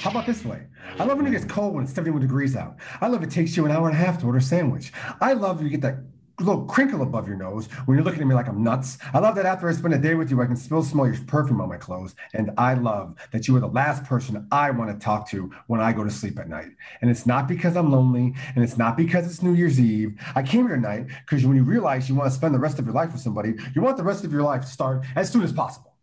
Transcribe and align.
How 0.00 0.10
about 0.10 0.26
this 0.26 0.44
way? 0.44 0.62
I 0.98 1.04
love 1.04 1.16
when 1.16 1.26
it 1.26 1.32
gets 1.32 1.44
cold 1.44 1.74
when 1.74 1.84
it's 1.84 1.92
71 1.92 2.22
degrees 2.22 2.54
out. 2.54 2.76
I 3.00 3.08
love 3.08 3.22
it 3.24 3.30
takes 3.30 3.56
you 3.56 3.66
an 3.66 3.72
hour 3.72 3.88
and 3.88 3.96
a 3.96 3.98
half 3.98 4.20
to 4.20 4.26
order 4.26 4.38
a 4.38 4.42
sandwich. 4.42 4.92
I 5.20 5.32
love 5.32 5.60
you 5.60 5.68
get 5.68 5.80
that 5.80 5.98
little 6.38 6.66
crinkle 6.66 7.02
above 7.02 7.26
your 7.26 7.36
nose 7.36 7.66
when 7.86 7.96
you're 7.96 8.04
looking 8.04 8.20
at 8.20 8.28
me 8.28 8.34
like 8.34 8.46
I'm 8.46 8.62
nuts. 8.62 8.98
I 9.12 9.18
love 9.18 9.34
that 9.34 9.44
after 9.44 9.68
I 9.68 9.72
spend 9.72 9.94
a 9.94 9.98
day 9.98 10.14
with 10.14 10.30
you, 10.30 10.40
I 10.40 10.46
can 10.46 10.54
still 10.54 10.84
smell 10.84 11.06
your 11.06 11.16
perfume 11.26 11.60
on 11.60 11.68
my 11.68 11.78
clothes. 11.78 12.14
And 12.32 12.52
I 12.56 12.74
love 12.74 13.16
that 13.32 13.48
you 13.48 13.56
are 13.56 13.60
the 13.60 13.66
last 13.66 14.04
person 14.04 14.46
I 14.52 14.70
want 14.70 14.90
to 14.92 15.04
talk 15.04 15.28
to 15.30 15.50
when 15.66 15.80
I 15.80 15.92
go 15.92 16.04
to 16.04 16.10
sleep 16.12 16.38
at 16.38 16.48
night. 16.48 16.70
And 17.00 17.10
it's 17.10 17.26
not 17.26 17.48
because 17.48 17.76
I'm 17.76 17.90
lonely 17.90 18.34
and 18.54 18.62
it's 18.62 18.78
not 18.78 18.96
because 18.96 19.26
it's 19.26 19.42
New 19.42 19.54
Year's 19.54 19.80
Eve. 19.80 20.16
I 20.36 20.42
came 20.42 20.68
here 20.68 20.76
tonight 20.76 21.06
because 21.26 21.44
when 21.44 21.56
you 21.56 21.64
realize 21.64 22.08
you 22.08 22.14
want 22.14 22.30
to 22.30 22.36
spend 22.36 22.54
the 22.54 22.60
rest 22.60 22.78
of 22.78 22.84
your 22.84 22.94
life 22.94 23.12
with 23.12 23.20
somebody, 23.20 23.54
you 23.74 23.82
want 23.82 23.96
the 23.96 24.04
rest 24.04 24.24
of 24.24 24.32
your 24.32 24.42
life 24.42 24.62
to 24.62 24.68
start 24.68 25.04
as 25.16 25.30
soon 25.30 25.42
as 25.42 25.52
possible. 25.52 25.96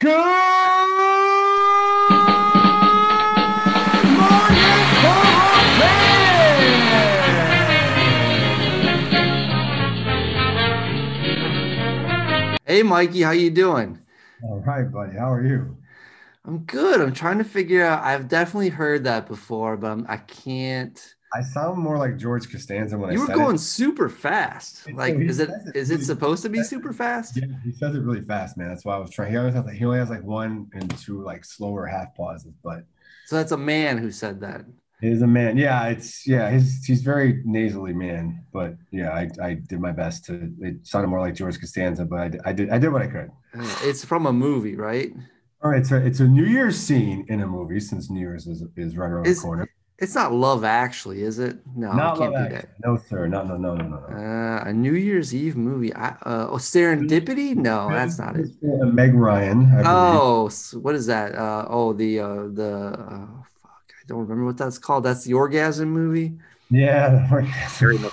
Good 0.00 1.11
Hey, 12.72 12.82
Mikey, 12.82 13.20
how 13.20 13.32
you 13.32 13.50
doing? 13.50 13.98
All 14.42 14.60
right, 14.60 14.84
buddy. 14.92 15.16
How 15.18 15.32
are 15.32 15.44
you? 15.44 15.76
I'm 16.44 16.60
good. 16.64 17.00
I'm 17.00 17.12
trying 17.12 17.38
to 17.38 17.44
figure 17.44 17.84
out. 17.84 18.02
I've 18.02 18.28
definitely 18.28 18.70
heard 18.70 19.04
that 19.04 19.26
before, 19.28 19.76
but 19.76 19.90
I'm, 19.92 20.06
I 20.08 20.16
can't. 20.18 21.14
I 21.34 21.42
sound 21.42 21.78
more 21.78 21.98
like 21.98 22.16
George 22.16 22.50
Costanza 22.50 22.96
when 22.98 23.10
You 23.10 23.18
I 23.18 23.20
were 23.20 23.26
said 23.26 23.40
going 23.40 23.58
it. 23.58 23.58
super 23.58 24.08
fast. 24.08 24.86
He 24.86 24.92
Like, 24.92 25.20
is 25.26 25.40
it 25.40 25.56
it 25.66 25.74
is 25.74 25.90
it 25.90 26.02
supposed 26.04 26.42
to 26.42 26.48
be 26.48 26.62
super 26.62 26.92
fast? 26.92 27.40
Yeah, 27.40 27.46
he 27.64 27.72
says 27.72 27.94
it 27.94 28.00
really 28.02 28.20
fast, 28.20 28.56
man. 28.58 28.68
That's 28.68 28.84
why 28.84 28.94
I 28.94 28.98
was 28.98 29.10
trying. 29.10 29.30
He 29.32 29.38
always 29.38 29.54
has 29.54 29.64
like 29.64 29.76
he 29.76 29.84
only 29.84 29.98
has 29.98 30.10
like 30.10 30.22
one 30.22 30.68
and 30.74 30.96
two 30.98 31.22
like 31.22 31.44
slower 31.44 31.86
half 31.86 32.14
pauses, 32.14 32.52
but 32.62 32.84
So 33.24 33.36
that's 33.36 33.52
a 33.52 33.56
man 33.56 33.98
who 33.98 34.10
said 34.10 34.40
that. 34.40 34.64
He's 35.02 35.20
a 35.22 35.26
man. 35.26 35.58
Yeah, 35.58 35.88
it's 35.88 36.26
yeah, 36.26 36.50
he's 36.50 36.84
he's 36.84 37.02
very 37.02 37.42
nasally 37.44 37.92
man, 37.92 38.44
but 38.52 38.76
yeah, 38.90 39.10
I, 39.10 39.28
I 39.42 39.54
did 39.54 39.80
my 39.80 39.92
best 39.92 40.24
to 40.26 40.32
it 40.60 40.86
sounded 40.86 41.08
more 41.08 41.20
like 41.20 41.34
George 41.34 41.58
Costanza, 41.60 42.04
but 42.06 42.18
I, 42.20 42.30
I 42.50 42.52
did 42.52 42.70
I 42.70 42.78
did 42.78 42.90
what 42.92 43.02
I 43.02 43.08
could. 43.08 43.30
Uh, 43.58 43.76
It's 43.82 44.04
from 44.04 44.24
a 44.26 44.32
movie, 44.32 44.76
right? 44.76 45.12
All 45.62 45.70
right, 45.70 45.84
so 45.86 45.96
it's 45.96 46.20
a 46.20 46.26
New 46.26 46.44
Year's 46.46 46.76
scene 46.76 47.24
in 47.28 47.40
a 47.42 47.46
movie 47.46 47.78
since 47.80 48.10
New 48.10 48.18
Year's 48.20 48.46
is, 48.46 48.64
is 48.76 48.96
right 48.96 49.10
around 49.10 49.26
Is- 49.26 49.38
the 49.42 49.46
corner. 49.46 49.68
It's 49.98 50.16
not 50.16 50.32
Love 50.32 50.64
Actually, 50.64 51.22
is 51.22 51.38
it? 51.38 51.58
No, 51.76 51.92
Not 51.92 52.18
can't 52.18 52.32
Love 52.32 52.48
be 52.48 52.54
Actually. 52.56 52.70
No, 52.84 52.96
sir. 53.08 53.28
No, 53.28 53.44
no, 53.44 53.56
no, 53.56 53.76
no, 53.76 53.86
no, 53.86 53.96
Uh, 54.10 54.64
a 54.66 54.72
New 54.72 54.94
Year's 54.94 55.32
Eve 55.32 55.56
movie. 55.56 55.94
I, 55.94 56.08
uh, 56.26 56.48
oh, 56.50 56.56
Serendipity? 56.56 57.54
No, 57.54 57.88
that's 57.88 58.18
not 58.18 58.34
it. 58.34 58.48
Uh, 58.64 58.86
Meg 58.86 59.14
Ryan. 59.14 59.66
I. 59.72 59.82
Oh, 59.86 60.50
what 60.80 60.96
is 60.96 61.06
that? 61.06 61.36
Uh, 61.36 61.66
oh, 61.68 61.92
the 61.92 62.18
uh, 62.18 62.48
the 62.50 62.72
uh, 62.98 63.26
don't 64.12 64.20
remember 64.20 64.44
what 64.44 64.58
that's 64.58 64.78
called. 64.78 65.04
That's 65.04 65.24
the 65.24 65.32
orgasm 65.32 65.90
movie. 65.90 66.34
yeah. 66.70 67.26
Very 67.78 67.98
much 67.98 68.12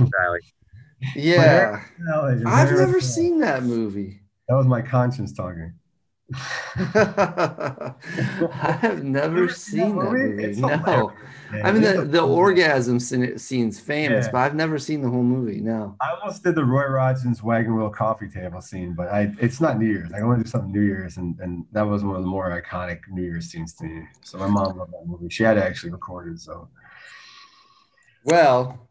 Yeah, 1.15 1.83
I've 2.13 2.45
I've 2.45 2.71
never 2.71 3.01
seen 3.01 3.39
that 3.39 3.63
movie. 3.63 4.21
That 4.47 4.55
was 4.55 4.65
my 4.65 4.81
conscience 4.81 5.33
talking. 5.33 5.73
I 6.75 7.93
have 8.81 9.03
never 9.03 9.49
seen 9.49 9.95
that 9.97 10.11
movie. 10.11 10.43
It's 10.43 10.59
No, 10.59 10.67
hilarious. 10.67 11.13
I 11.63 11.71
mean 11.71 11.81
the, 11.81 12.05
the 12.05 12.19
fun- 12.19 12.29
orgasm 12.29 12.99
scene, 12.99 13.37
scene's 13.39 13.79
famous, 13.79 14.25
Yeah. 14.25 14.31
but 14.31 14.37
I've 14.39 14.55
never 14.55 14.77
seen 14.77 15.01
the 15.01 15.09
whole 15.09 15.23
movie. 15.23 15.59
No. 15.61 15.95
I 16.01 16.11
almost 16.11 16.43
did 16.43 16.55
the 16.55 16.63
Roy 16.63 16.87
Rodson's 16.87 17.41
wagon 17.41 17.75
wheel 17.75 17.89
coffee 17.89 18.29
table 18.29 18.61
scene, 18.61 18.93
but 18.93 19.07
I 19.09 19.33
it's 19.39 19.59
not 19.59 19.79
New 19.79 19.87
Year's. 19.87 20.11
I 20.13 20.21
want 20.23 20.39
to 20.39 20.43
do 20.43 20.49
something 20.49 20.71
New 20.71 20.81
Year's, 20.81 21.17
and, 21.17 21.39
and 21.39 21.65
that 21.71 21.81
was 21.83 22.03
one 22.03 22.15
of 22.15 22.21
the 22.21 22.27
more 22.27 22.49
iconic 22.61 22.99
New 23.09 23.23
Year's 23.23 23.47
scenes 23.47 23.73
to 23.75 23.85
me. 23.85 24.03
So 24.23 24.37
my 24.37 24.47
mom 24.47 24.77
loved 24.77 24.91
that 24.93 25.03
movie. 25.07 25.29
She 25.29 25.43
had 25.43 25.57
it 25.57 25.63
actually 25.63 25.91
recorded. 25.91 26.39
So 26.39 26.69
Well, 28.25 28.87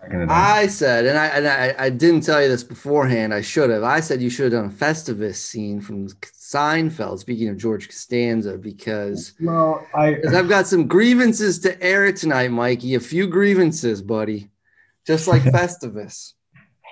back 0.00 0.12
in 0.12 0.20
the 0.20 0.26
day. 0.26 0.32
I 0.32 0.66
said, 0.66 1.06
and 1.06 1.18
I 1.18 1.26
and 1.26 1.46
I, 1.48 1.74
I 1.78 1.90
didn't 1.90 2.22
tell 2.22 2.42
you 2.42 2.48
this 2.48 2.64
beforehand. 2.64 3.32
I 3.34 3.40
should 3.40 3.70
have. 3.70 3.82
I 3.82 4.00
said 4.00 4.20
you 4.22 4.30
should 4.30 4.52
have 4.52 4.62
done 4.62 4.70
a 4.70 4.74
Festivus 4.74 5.36
scene 5.36 5.80
from 5.80 6.08
Seinfeld. 6.08 7.18
Speaking 7.18 7.48
of 7.48 7.56
George 7.56 7.88
Costanza, 7.88 8.56
because 8.58 9.34
well, 9.40 9.86
I 9.94 10.16
I've 10.34 10.48
got 10.48 10.66
some 10.66 10.86
grievances 10.86 11.58
to 11.60 11.80
air 11.82 12.12
tonight, 12.12 12.50
Mikey. 12.50 12.94
A 12.94 13.00
few 13.00 13.26
grievances, 13.26 14.02
buddy. 14.02 14.50
Just 15.06 15.28
like 15.28 15.42
Festivus. 15.54 16.34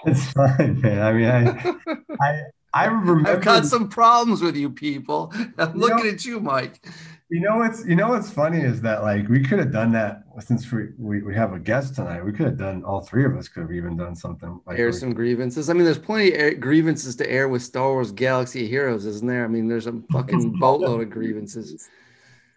it's 0.05 0.33
fine, 0.33 0.81
man. 0.81 1.03
I 1.03 1.13
mean, 1.13 1.29
I 1.29 1.95
I 2.21 2.41
I 2.75 2.85
remember. 2.87 3.31
I've 3.31 3.43
got 3.43 3.65
some 3.67 3.89
problems 3.89 4.43
with 4.43 4.57
you 4.57 4.71
people. 4.71 5.33
I'm 5.59 5.75
looking 5.79 6.05
know- 6.07 6.13
at 6.13 6.25
you, 6.25 6.41
Mike. 6.41 6.87
You 7.29 7.41
know 7.41 7.57
what's 7.57 7.85
you 7.85 7.97
know 7.97 8.11
what's 8.11 8.31
funny 8.31 8.61
is 8.61 8.81
that 8.83 9.03
like 9.03 9.29
we 9.29 9.43
could 9.43 9.59
have 9.59 9.73
done 9.73 9.91
that 9.93 10.23
since 10.39 10.71
we, 10.71 10.91
we 10.97 11.23
we 11.23 11.35
have 11.35 11.53
a 11.55 11.59
guest 11.59 11.97
tonight. 11.97 12.25
We 12.25 12.31
could 12.31 12.47
have 12.47 12.57
done 12.57 12.85
all 12.85 13.01
three 13.01 13.25
of 13.25 13.37
us 13.37 13.49
could 13.49 13.63
have 13.63 13.73
even 13.73 13.97
done 13.97 14.15
something 14.15 14.61
like 14.65 14.79
Air 14.79 14.93
some 14.93 15.13
grievances. 15.13 15.69
I 15.69 15.73
mean, 15.73 15.85
there's 15.85 15.99
plenty 15.99 16.33
of 16.33 16.39
air, 16.39 16.55
grievances 16.55 17.17
to 17.17 17.29
air 17.29 17.49
with 17.49 17.63
Star 17.63 17.91
Wars 17.91 18.13
Galaxy 18.13 18.69
Heroes, 18.69 19.07
isn't 19.07 19.27
there? 19.27 19.45
I 19.45 19.49
mean, 19.49 19.67
there's 19.67 19.89
a 19.89 20.01
fucking 20.13 20.57
boatload 20.61 21.01
of 21.01 21.11
grievances. 21.11 21.89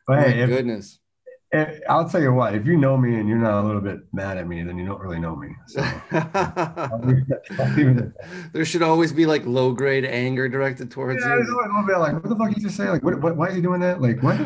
But 0.06 0.18
My 0.18 0.28
hey, 0.30 0.44
if, 0.44 0.50
goodness. 0.50 1.00
If- 1.52 1.82
I'll 1.90 2.08
tell 2.08 2.22
you 2.22 2.34
what, 2.34 2.54
if 2.56 2.66
you 2.66 2.78
know 2.78 2.96
me 2.98 3.20
and 3.20 3.28
you're 3.28 3.38
not 3.38 3.64
a 3.64 3.66
little 3.66 3.82
bit 3.82 4.00
mad 4.14 4.38
at 4.38 4.48
me, 4.48 4.64
then 4.64 4.78
you 4.78 4.86
don't 4.86 5.00
really 5.02 5.20
know 5.20 5.36
me. 5.36 5.50
So 5.68 5.82
I'll 6.12 7.00
leave 7.04 7.24
it- 7.30 7.60
I'll 7.60 7.74
leave 7.74 7.88
it 7.90 7.98
at 7.98 8.14
that. 8.18 8.54
there 8.54 8.66
should 8.66 8.82
always 8.84 9.12
be 9.12 9.26
like 9.26 9.46
low 9.46 9.72
grade 9.74 10.06
anger 10.06 10.48
directed 10.50 10.92
towards 10.92 11.22
Yeah, 11.22 11.30
there's 11.30 11.48
you. 11.48 11.54
always 11.54 11.70
a 11.70 11.74
little 11.74 11.88
bit 11.88 11.98
like, 12.00 12.14
what 12.14 12.30
the 12.30 12.36
fuck 12.36 12.56
you 12.56 12.62
just 12.62 12.78
say? 12.78 12.90
Like, 12.90 13.04
what, 13.04 13.20
what, 13.22 13.36
why 13.36 13.48
is 13.48 13.56
he 13.56 13.62
doing 13.62 13.80
that? 13.82 14.02
Like, 14.02 14.22
what? 14.22 14.38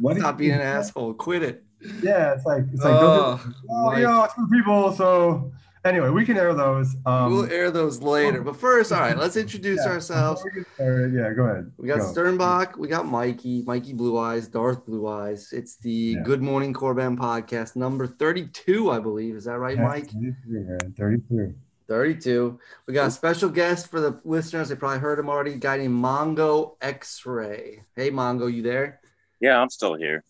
What 0.00 0.16
Stop 0.18 0.38
being 0.38 0.52
an 0.52 0.58
do? 0.58 0.64
asshole. 0.64 1.14
Quit 1.14 1.42
it. 1.42 1.64
Yeah, 2.02 2.32
it's 2.34 2.44
like, 2.44 2.64
it's 2.72 2.82
like, 2.82 2.98
don't 3.00 3.04
Oh, 3.04 3.40
do, 3.44 3.54
oh, 3.70 3.86
Mike. 3.86 3.98
you 3.98 4.04
know, 4.04 4.24
it's 4.24 4.34
for 4.34 4.46
people. 4.48 4.92
So 4.92 5.52
anyway, 5.84 6.08
we 6.10 6.24
can 6.24 6.36
air 6.36 6.54
those. 6.54 6.96
Um, 7.06 7.32
we'll 7.32 7.50
air 7.52 7.70
those 7.70 8.00
later. 8.00 8.42
But 8.42 8.56
first, 8.56 8.92
all 8.92 9.00
right, 9.00 9.16
let's 9.16 9.36
introduce 9.44 9.80
yeah, 9.84 9.92
ourselves. 9.92 10.42
before 10.42 10.66
started, 10.74 11.14
yeah, 11.14 11.32
go 11.32 11.44
ahead. 11.44 11.72
We 11.76 11.88
got 11.88 11.98
Go. 11.98 12.04
Sturmbock, 12.12 12.76
we 12.76 12.88
got 12.88 13.06
Mikey, 13.06 13.62
Mikey 13.62 13.92
Blue 13.92 14.18
Eyes, 14.18 14.48
Darth 14.48 14.84
Blue 14.86 15.06
Eyes. 15.08 15.52
It's 15.52 15.76
the 15.76 15.90
Yeah. 16.16 16.22
Good 16.22 16.42
Morning 16.42 16.72
Korriban 16.74 17.16
podcast, 17.16 17.76
number 17.76 18.06
32, 18.06 18.90
I 18.90 18.98
believe. 18.98 19.36
Is 19.36 19.44
that 19.44 19.58
right, 19.58 19.76
Yeah, 19.76 19.84
Mike? 19.84 20.10
33, 20.10 20.34
man, 20.46 20.78
32. 20.96 21.54
32. 21.88 22.58
We 22.86 22.92
got 22.92 23.06
a 23.08 23.10
special 23.10 23.48
guest 23.48 23.90
for 23.90 23.98
the 24.00 24.20
listeners. 24.24 24.68
They 24.68 24.74
probably 24.74 24.98
heard 24.98 25.18
him 25.18 25.30
already. 25.30 25.52
A 25.52 25.56
guy 25.56 25.78
named 25.78 25.94
Mongo 25.94 26.76
X 26.82 27.24
Ray. 27.24 27.82
Hey, 27.96 28.10
Mongo, 28.10 28.52
you 28.52 28.60
there? 28.62 29.00
Yeah, 29.40 29.58
I'm 29.58 29.70
still 29.70 29.94
here. 29.94 30.22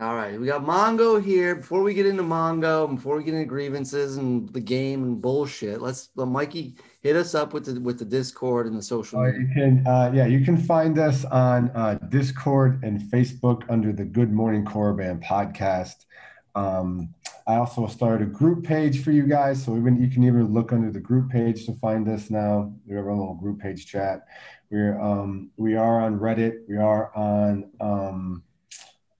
All 0.00 0.14
right. 0.14 0.40
We 0.40 0.46
got 0.46 0.64
Mongo 0.64 1.22
here. 1.22 1.56
Before 1.56 1.82
we 1.82 1.92
get 1.92 2.06
into 2.06 2.22
Mongo, 2.22 2.94
before 2.94 3.16
we 3.16 3.24
get 3.24 3.34
into 3.34 3.46
grievances 3.46 4.16
and 4.16 4.48
the 4.52 4.60
game 4.60 5.02
and 5.02 5.20
bullshit, 5.20 5.82
let's 5.82 6.08
let 6.16 6.28
Mikey 6.28 6.76
hit 7.02 7.16
us 7.16 7.34
up 7.34 7.52
with 7.52 7.66
the 7.66 7.78
with 7.80 7.98
the 7.98 8.04
Discord 8.04 8.66
and 8.66 8.76
the 8.76 8.82
social 8.82 9.20
Uh, 9.20 9.26
you 9.26 9.48
can, 9.54 9.86
uh, 9.86 10.10
yeah, 10.14 10.26
you 10.26 10.42
can 10.42 10.56
find 10.56 10.98
us 10.98 11.24
on 11.26 11.70
uh, 11.74 11.98
Discord 12.08 12.82
and 12.82 13.00
Facebook 13.00 13.64
under 13.68 13.92
the 13.92 14.04
Good 14.04 14.32
Morning 14.32 14.64
Korriban 14.64 15.22
podcast. 15.22 16.06
Um, 16.54 17.14
I 17.46 17.56
also 17.56 17.86
started 17.86 18.28
a 18.28 18.30
group 18.30 18.64
page 18.64 19.04
for 19.04 19.12
you 19.12 19.24
guys, 19.24 19.62
so 19.62 19.76
even 19.76 20.00
you 20.00 20.08
can 20.08 20.24
even 20.24 20.52
look 20.52 20.72
under 20.72 20.90
the 20.90 21.00
group 21.00 21.30
page 21.30 21.66
to 21.66 21.74
find 21.74 22.08
us 22.08 22.30
now. 22.30 22.72
We 22.86 22.96
have 22.96 23.04
a 23.04 23.10
little 23.10 23.34
group 23.34 23.60
page 23.60 23.86
chat. 23.86 24.26
We're 24.70 24.98
um, 24.98 25.50
we 25.56 25.76
are 25.76 26.00
on 26.00 26.18
Reddit. 26.18 26.66
We 26.68 26.78
are 26.78 27.14
on 27.14 27.70
um, 27.80 28.42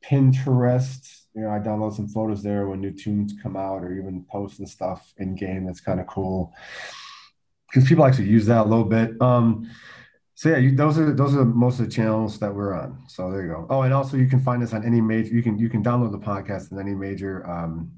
Pinterest. 0.09 1.23
You 1.35 1.43
know, 1.43 1.51
I 1.51 1.59
download 1.59 1.95
some 1.95 2.09
photos 2.09 2.43
there 2.43 2.67
when 2.67 2.81
new 2.81 2.93
tunes 2.93 3.35
come 3.43 3.57
out, 3.57 3.83
or 3.83 3.93
even 3.93 4.25
post 4.31 4.59
and 4.59 4.69
stuff 4.69 5.13
in 5.19 5.35
game. 5.35 5.67
That's 5.67 5.81
kind 5.81 6.01
of 6.01 6.07
cool 6.07 6.55
because 7.69 7.89
people 7.89 8.05
actually 8.05 8.29
use 8.29 8.47
that 8.47 8.67
a 8.67 8.69
little 8.69 8.85
bit. 8.85 9.21
Um, 9.21 9.69
so 10.35 10.51
yeah, 10.51 10.59
you, 10.59 10.75
those 10.75 10.99
are 10.99 11.13
those 11.13 11.35
are 11.35 11.45
most 11.45 11.79
of 11.81 11.87
the 11.87 11.93
channels 11.93 12.39
that 12.39 12.55
we're 12.55 12.75
on. 12.75 12.99
So 13.09 13.31
there 13.31 13.43
you 13.43 13.49
go. 13.49 13.67
Oh, 13.71 13.83
and 13.83 13.93
also 13.93 14.17
you 14.17 14.27
can 14.27 14.41
find 14.41 14.63
us 14.63 14.73
on 14.73 14.85
any 14.85 15.01
major. 15.01 15.35
You 15.35 15.43
can 15.43 15.59
you 15.59 15.69
can 15.69 15.83
download 15.83 16.13
the 16.13 16.19
podcast 16.19 16.73
in 16.73 16.79
any 16.79 16.95
major 16.95 17.49
um, 17.49 17.91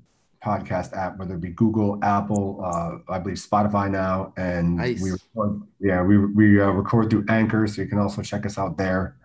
podcast 0.44 0.97
app, 0.97 1.19
whether 1.19 1.35
it 1.35 1.41
be 1.41 1.50
Google, 1.50 1.99
Apple, 2.03 2.61
uh, 2.65 3.12
I 3.12 3.19
believe 3.19 3.38
Spotify 3.38 3.91
now, 3.91 4.32
and 4.37 4.77
Nice. 4.77 5.03
we 5.03 5.11
record, 5.11 5.62
yeah 5.81 6.03
we 6.03 6.19
we 6.19 6.61
uh, 6.61 6.71
record 6.71 7.11
through 7.11 7.25
Anchor, 7.29 7.67
so 7.67 7.82
you 7.82 7.88
can 7.88 7.99
also 7.99 8.23
check 8.23 8.47
us 8.47 8.56
out 8.56 8.77
there. 8.79 9.17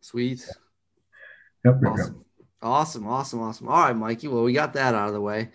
Sweet. 0.00 0.40
Yep, 0.46 0.56
yep, 1.64 1.76
yep. 1.82 1.92
Awesome. 1.92 2.24
Awesome. 2.62 3.06
Awesome. 3.06 3.40
Awesome. 3.40 3.68
All 3.68 3.82
right, 3.82 3.96
Mikey. 3.96 4.28
Well, 4.28 4.42
we 4.42 4.52
got 4.52 4.72
that 4.74 4.94
out 4.94 5.08
of 5.08 5.14
the 5.14 5.20
way. 5.20 5.50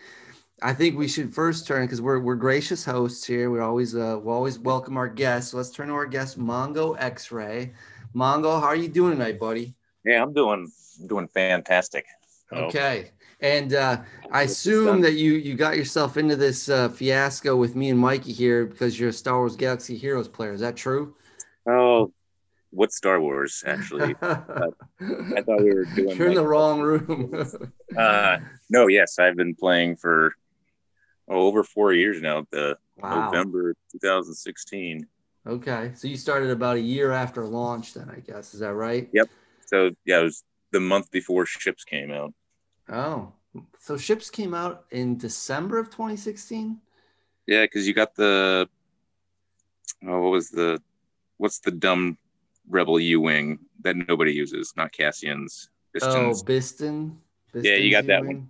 I 0.62 0.74
think 0.74 0.98
we 0.98 1.08
should 1.08 1.34
first 1.34 1.68
turn 1.68 1.86
because 1.86 2.02
we're 2.02 2.20
we're 2.20 2.36
gracious 2.36 2.84
hosts 2.84 3.26
here. 3.26 3.50
We 3.50 3.60
always 3.60 3.96
uh 3.96 4.20
we 4.22 4.32
always 4.32 4.60
welcome 4.60 4.98
our 4.98 5.08
guests. 5.08 5.52
So 5.52 5.58
let's 5.58 5.70
turn 5.70 5.88
to 5.88 5.94
our 5.94 6.06
guest, 6.06 6.38
Mongo 6.38 6.96
X-Ray. 7.00 7.74
Mongo, 8.16 8.60
how 8.60 8.68
are 8.68 8.76
you 8.76 8.90
doing 8.90 9.14
tonight, 9.14 9.40
buddy? 9.40 9.76
Yeah, 10.04 10.22
I'm 10.22 10.34
doing 10.34 10.70
doing 11.08 11.28
fantastic. 11.28 12.06
So, 12.50 12.58
Okay. 12.58 13.12
And 13.42 13.74
uh, 13.74 14.02
I 14.32 14.44
assume 14.44 15.00
that 15.02 15.14
you 15.14 15.34
you 15.34 15.56
got 15.56 15.78
yourself 15.78 16.18
into 16.18 16.36
this 16.36 16.68
uh, 16.68 16.90
fiasco 16.90 17.56
with 17.56 17.76
me 17.76 17.90
and 17.90 17.98
Mikey 17.98 18.34
here 18.34 18.66
because 18.66 19.00
you're 19.00 19.10
a 19.10 19.14
Star 19.14 19.38
Wars 19.38 19.56
Galaxy 19.56 19.96
Heroes 19.96 20.28
player. 20.28 20.52
Is 20.52 20.60
that 20.60 20.76
true? 20.76 21.16
Oh, 21.66 22.12
what 22.72 22.92
Star 22.92 23.20
Wars 23.20 23.64
actually. 23.66 24.16
I 24.22 25.42
thought 25.42 25.62
we 25.62 25.74
were 25.74 25.86
doing. 25.96 26.18
You're 26.18 26.28
in 26.28 26.36
the 26.36 26.46
wrong 26.46 26.82
room. 26.82 27.34
Uh, 27.98 28.38
no, 28.70 28.88
yes, 28.88 29.18
I've 29.18 29.36
been 29.36 29.56
playing 29.56 29.96
for 29.96 30.34
oh, 31.28 31.48
over 31.48 31.64
four 31.64 31.94
years 31.94 32.22
now. 32.22 32.46
The 32.52 32.78
wow. 32.98 33.26
November 33.26 33.74
2016. 33.92 35.08
Okay, 35.48 35.92
so 35.96 36.08
you 36.08 36.18
started 36.18 36.52
about 36.52 36.78
a 36.78 36.82
year 36.82 37.12
after 37.12 37.46
launch, 37.46 37.96
then 37.96 38.10
I 38.10 38.20
guess 38.20 38.54
is 38.54 38.60
that 38.60 38.74
right? 38.74 39.10
Yep. 39.12 39.30
So 39.66 39.92
yeah, 40.06 40.20
it 40.20 40.24
was 40.24 40.44
the 40.72 40.80
month 40.80 41.10
before 41.12 41.46
ships 41.46 41.84
came 41.84 42.12
out. 42.12 42.34
Oh, 42.90 43.34
so 43.80 43.98
ships 43.98 44.30
came 44.30 44.54
out 44.54 44.86
in 44.92 45.18
December 45.18 45.80
of 45.80 45.88
2016. 45.88 46.80
Yeah, 47.48 47.64
because 47.64 47.88
you 47.88 47.94
got 47.94 48.16
the 48.16 48.70
oh, 50.06 50.22
what 50.22 50.32
was 50.32 50.50
the 50.50 50.82
what's 51.38 51.60
the 51.60 51.72
dumb 51.72 52.18
Rebel 52.70 53.00
U 53.00 53.22
wing 53.22 53.60
that 53.84 53.96
nobody 54.08 54.32
uses? 54.32 54.74
Not 54.78 54.94
Cassian's. 54.94 55.70
Oh, 56.02 56.34
Pistons. 56.46 57.14
Bistan. 57.54 57.64
Yeah, 57.64 57.76
you 57.76 57.92
got 57.92 58.06
that 58.06 58.24
one. 58.26 58.50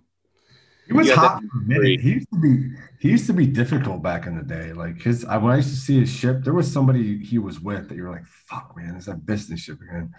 He 0.86 0.92
was 0.92 1.10
hot 1.10 1.40
for 1.40 1.58
a 1.58 1.62
minute. 1.62 2.00
He 2.00 2.10
used 2.14 2.28
to 2.32 2.38
be 2.40 2.76
he 2.98 3.08
used 3.10 3.26
to 3.28 3.32
be 3.32 3.46
difficult 3.46 4.02
back 4.02 4.26
in 4.26 4.36
the 4.36 4.42
day. 4.42 4.72
Like 4.72 5.00
his 5.00 5.24
I, 5.24 5.36
when 5.36 5.52
I 5.52 5.56
used 5.56 5.70
to 5.70 5.76
see 5.76 6.00
his 6.00 6.10
ship, 6.10 6.42
there 6.42 6.52
was 6.52 6.70
somebody 6.70 7.18
he 7.24 7.38
was 7.38 7.60
with 7.60 7.88
that 7.88 7.94
you 7.94 8.02
were 8.02 8.10
like, 8.10 8.26
fuck 8.26 8.76
man, 8.76 8.96
it's 8.96 9.06
that 9.06 9.24
Bistan's 9.24 9.60
ship 9.60 9.80
again. 9.80 10.12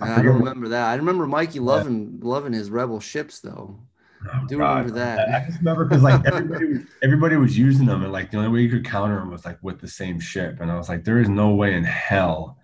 I, 0.00 0.08
forget 0.08 0.24
don't 0.24 0.34
what- 0.34 0.38
remember 0.40 0.68
that. 0.68 0.88
I 0.88 0.94
remember 0.94 1.26
Mikey 1.26 1.60
loving 1.60 2.18
loving 2.22 2.54
his 2.54 2.70
rebel 2.70 3.00
ships 3.00 3.40
though. 3.40 3.78
Oh, 4.26 4.46
do 4.48 4.56
God. 4.58 4.78
remember 4.78 4.98
that. 4.98 5.28
I 5.28 5.46
just 5.46 5.58
remember 5.58 5.84
because 5.84 6.02
like 6.02 6.24
everybody 6.32 6.66
was, 6.66 6.80
everybody 7.02 7.36
was 7.36 7.58
using 7.58 7.86
them 7.86 8.02
and 8.02 8.12
like 8.12 8.30
the 8.30 8.38
only 8.38 8.48
way 8.48 8.62
you 8.62 8.70
could 8.70 8.84
counter 8.84 9.16
them 9.16 9.30
was 9.30 9.44
like 9.44 9.58
with 9.62 9.78
the 9.80 9.88
same 9.88 10.18
ship. 10.18 10.60
And 10.60 10.72
I 10.72 10.76
was 10.76 10.88
like, 10.88 11.04
there 11.04 11.20
is 11.20 11.28
no 11.28 11.54
way 11.54 11.74
in 11.74 11.84
hell 11.84 12.58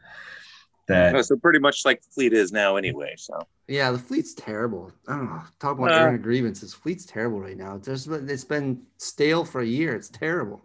that 0.89 1.15
Oh, 1.15 1.23
so 1.23 1.37
pretty 1.37 1.59
much 1.59 1.85
like 1.85 2.03
Fleet 2.11 2.33
is 2.33 2.53
now 2.53 2.77
anyway. 2.77 3.15
So 3.17 3.39
Yeah, 3.69 3.91
the 3.93 3.99
fleet's 3.99 4.35
terrible. 4.35 4.93
I 5.09 5.17
don't 5.17 5.27
know. 5.27 5.43
Talk 5.61 5.79
about 5.79 5.93
Uh, 5.93 5.97
airing 6.05 6.23
grievances. 6.23 6.75
Fleet's 6.75 7.05
terrible 7.07 7.41
right 7.41 7.57
now. 7.57 7.79
There's 7.79 8.07
it's 8.09 8.45
been 8.45 8.83
stale 8.99 9.45
for 9.45 9.61
a 9.61 9.67
year. 9.67 9.95
It's 9.95 10.09
terrible. 10.09 10.61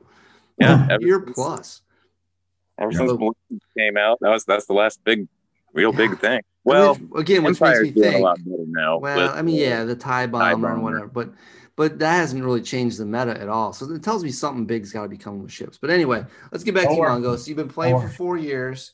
yeah, 0.59 0.87
ever 0.89 1.03
year 1.05 1.21
since- 1.23 1.35
plus. 1.35 1.81
Ever 2.79 2.91
Yeah. 2.91 2.97
since 2.97 3.11
Millennium 3.11 3.61
came 3.77 3.97
out, 3.97 4.17
that 4.21 4.29
was 4.29 4.43
that's 4.45 4.65
the 4.65 4.73
last 4.73 5.03
big, 5.03 5.27
real 5.73 5.91
Yeah. 5.91 5.97
big 5.97 6.19
thing. 6.19 6.41
Well, 6.63 6.95
mean, 6.95 7.09
again, 7.15 7.43
which 7.43 7.61
makes 7.61 7.79
me 7.79 7.91
think. 7.91 8.15
a 8.15 8.19
lot 8.19 8.37
better 8.43 8.63
now. 8.67 8.97
Well, 8.99 9.29
with, 9.29 9.37
I 9.37 9.41
mean, 9.41 9.55
yeah, 9.55 9.83
the 9.85 9.95
tie 9.95 10.27
bomber, 10.27 10.53
and 10.53 10.61
bomber. 10.61 10.81
whatever, 10.81 11.07
but 11.07 11.29
but 11.75 11.99
that 11.99 12.13
hasn't 12.15 12.43
really 12.43 12.61
changed 12.61 12.97
the 12.97 13.05
meta 13.05 13.39
at 13.39 13.47
all. 13.49 13.71
So 13.71 13.89
it 13.91 14.01
tells 14.03 14.23
me 14.23 14.31
something 14.31 14.65
big's 14.65 14.91
got 14.91 15.03
to 15.03 15.09
be 15.09 15.17
coming 15.17 15.43
with 15.43 15.51
ships. 15.51 15.77
But 15.79 15.91
anyway, 15.91 16.25
let's 16.51 16.63
get 16.63 16.73
back 16.73 16.87
to 16.87 16.93
you, 16.95 16.99
Or- 17.01 17.09
Mongo. 17.09 17.37
So 17.37 17.47
you've 17.49 17.57
been 17.57 17.69
playing 17.69 17.99
for 18.01 18.09
four 18.09 18.35
years. 18.35 18.93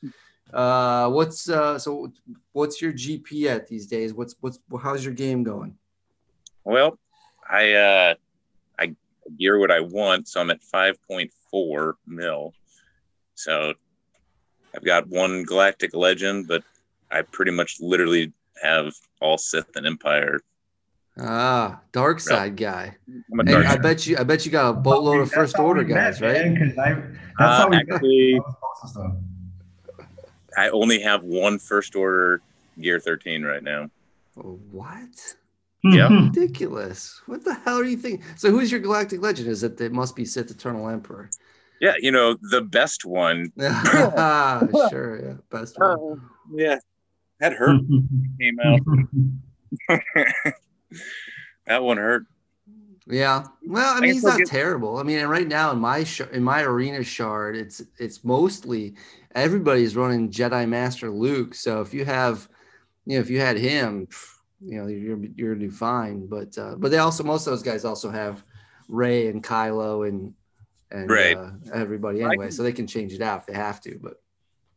Uh, 0.53 1.09
what's 1.09 1.49
uh, 1.49 1.79
so 1.79 2.11
what's 2.51 2.81
your 2.81 2.93
GP 2.93 3.47
at 3.47 3.67
these 3.67 3.87
days? 3.87 4.13
What's 4.13 4.35
what's 4.39 4.59
how's 4.81 5.03
your 5.03 5.13
game 5.13 5.43
going? 5.43 5.75
Well, 6.63 6.99
I 7.49 7.73
uh, 7.73 8.13
I 8.79 8.95
gear 9.37 9.57
what 9.59 9.71
I 9.71 9.79
want, 9.79 10.27
so 10.27 10.39
I'm 10.41 10.51
at 10.51 10.59
5.4 10.61 11.93
mil. 12.05 12.53
So 13.35 13.73
I've 14.75 14.85
got 14.85 15.07
one 15.07 15.43
Galactic 15.43 15.95
Legend, 15.95 16.47
but 16.47 16.63
I 17.11 17.23
pretty 17.23 17.51
much 17.51 17.77
literally 17.79 18.31
have 18.61 18.93
all 19.21 19.37
Sith 19.39 19.75
and 19.75 19.87
Empire. 19.87 20.39
Ah, 21.17 21.81
dark 21.91 22.19
side 22.19 22.55
guy. 22.57 22.95
I'm 23.31 23.39
a 23.39 23.43
And 23.43 23.49
dark 23.51 23.65
I 23.67 23.75
bet 23.77 24.07
you, 24.07 24.17
I 24.17 24.23
bet 24.23 24.45
you 24.45 24.51
got 24.51 24.69
a 24.69 24.73
boatload 24.73 25.21
of 25.21 25.31
first 25.31 25.57
how 25.57 25.63
we 25.63 25.67
order 25.69 25.83
met, 25.83 25.89
guys, 25.95 26.21
right? 26.21 26.33
man, 26.45 26.57
'cause 26.57 26.77
I, 26.77 26.93
that's 26.93 27.13
Uh, 27.39 27.57
how 27.57 27.69
we 27.69 27.75
met. 27.77 27.85
actually, 27.91 28.39
I 30.57 30.69
was 30.71 30.71
supposed 30.71 30.89
to 30.91 30.97
stuff. 30.97 30.97
I 30.97 30.97
only 30.97 30.99
have 31.01 31.23
one 31.23 31.59
first 31.59 31.95
order 31.95 32.41
gear 32.81 32.99
13 32.99 33.43
right 33.43 33.63
now. 33.63 33.89
Oh, 34.37 34.59
What? 34.71 35.35
Yeah. 35.83 36.07
Ridiculous. 36.07 37.21
What 37.25 37.43
the 37.43 37.53
hell 37.55 37.77
are 37.77 37.83
you 37.83 37.97
thinking? 37.97 38.23
So 38.37 38.49
who's 38.51 38.71
your 38.71 38.79
galactic 38.79 39.21
legend? 39.21 39.49
Is 39.49 39.63
it 39.63 39.79
it 39.81 39.91
must 39.91 40.15
be 40.15 40.23
Sith 40.25 40.49
Eternal 40.49 40.87
Emperor? 40.87 41.29
Yeah, 41.81 41.95
you 41.99 42.11
know 42.11 42.37
the 42.51 42.61
best 42.61 43.03
one. 43.03 43.51
ah, 43.59 44.63
sure, 44.89 45.21
yeah. 45.21 45.33
Best 45.49 45.77
one. 45.77 45.99
Uh, 45.99 46.15
yeah, 46.55 46.79
that 47.41 47.51
hurt. 47.51 47.81
Came 48.39 48.59
out. 48.63 48.79
that 51.65 51.83
one 51.83 51.97
hurt. 51.97 52.25
Yeah. 53.05 53.43
Well, 53.67 53.93
I 53.93 53.97
I 53.97 53.99
mean, 53.99 54.09
can 54.11 54.13
he's 54.13 54.23
not 54.23 54.37
get- 54.37 54.47
terrible. 54.47 54.97
I 54.97 55.03
mean, 55.03 55.19
and 55.19 55.29
right 55.29 55.47
now 55.47 55.71
in 55.71 55.79
my 55.79 56.05
sh- 56.05 56.21
in 56.31 56.41
my 56.43 56.61
arena 56.61 57.03
shard, 57.03 57.57
it's 57.57 57.81
it's 57.99 58.23
mostly 58.23 58.95
everybody's 59.35 59.95
running 59.95 60.29
Jedi 60.31 60.67
Master 60.67 61.09
Luke. 61.09 61.55
So 61.55 61.81
if 61.81 61.93
you 61.93 62.05
have, 62.05 62.47
you 63.05 63.15
know, 63.15 63.21
if 63.21 63.29
you 63.29 63.39
had 63.39 63.57
him, 63.57 64.07
you 64.61 64.79
know, 64.79 64.87
you're 64.87 65.17
you're 65.35 65.55
gonna 65.55 65.67
do 65.67 65.71
fine. 65.71 66.27
But 66.27 66.57
uh, 66.57 66.75
but 66.77 66.91
they 66.91 66.97
also 66.99 67.23
most 67.23 67.47
of 67.47 67.51
those 67.51 67.63
guys 67.63 67.85
also 67.85 68.09
have 68.09 68.43
Rey 68.87 69.27
and 69.27 69.43
Kylo 69.43 70.07
and 70.07 70.33
and 70.91 71.09
Right. 71.09 71.35
uh, 71.37 71.51
everybody 71.73 72.21
anyway, 72.21 72.45
can- 72.45 72.51
so 72.51 72.63
they 72.63 72.71
can 72.73 72.87
change 72.87 73.13
it 73.13 73.21
out 73.21 73.41
if 73.41 73.45
they 73.47 73.53
have 73.53 73.81
to. 73.81 73.97
But 74.01 74.21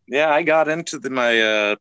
Yeah, 0.08 0.30
I 0.30 0.42
got 0.42 0.68
into 0.68 0.98
the, 0.98 1.10
my 1.10 1.40
uh, 1.40 1.76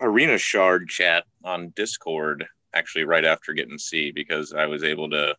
arena 0.00 0.38
shard 0.38 0.88
chat 0.88 1.24
on 1.44 1.70
Discord 1.70 2.46
actually 2.74 3.04
right 3.04 3.24
after 3.24 3.52
getting 3.52 3.78
C 3.78 4.10
because 4.12 4.52
I 4.52 4.66
was 4.66 4.82
able 4.82 5.10
to 5.10 5.36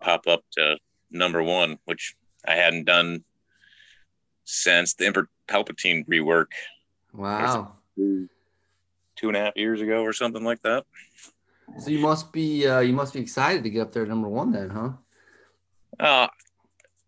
pop 0.00 0.26
up 0.26 0.42
to 0.52 0.78
number 1.10 1.42
one, 1.42 1.78
which 1.84 2.14
I 2.46 2.54
hadn't 2.54 2.84
done 2.84 3.24
since 4.44 4.94
the 4.94 5.06
Emperor 5.06 5.28
Palpatine 5.48 6.06
rework 6.06 6.46
wow. 7.12 7.72
two, 7.96 8.28
two 9.16 9.28
and 9.28 9.36
a 9.36 9.40
half 9.40 9.56
years 9.56 9.80
ago 9.80 10.02
or 10.02 10.12
something 10.12 10.44
like 10.44 10.62
that. 10.62 10.84
So 11.78 11.90
you 11.90 12.00
must 12.00 12.32
be 12.32 12.66
uh, 12.66 12.80
you 12.80 12.92
must 12.92 13.14
be 13.14 13.20
excited 13.20 13.62
to 13.62 13.70
get 13.70 13.82
up 13.82 13.92
there 13.92 14.02
at 14.02 14.08
number 14.08 14.28
one 14.28 14.50
then, 14.50 14.70
huh? 14.70 14.90
Uh, 15.98 16.28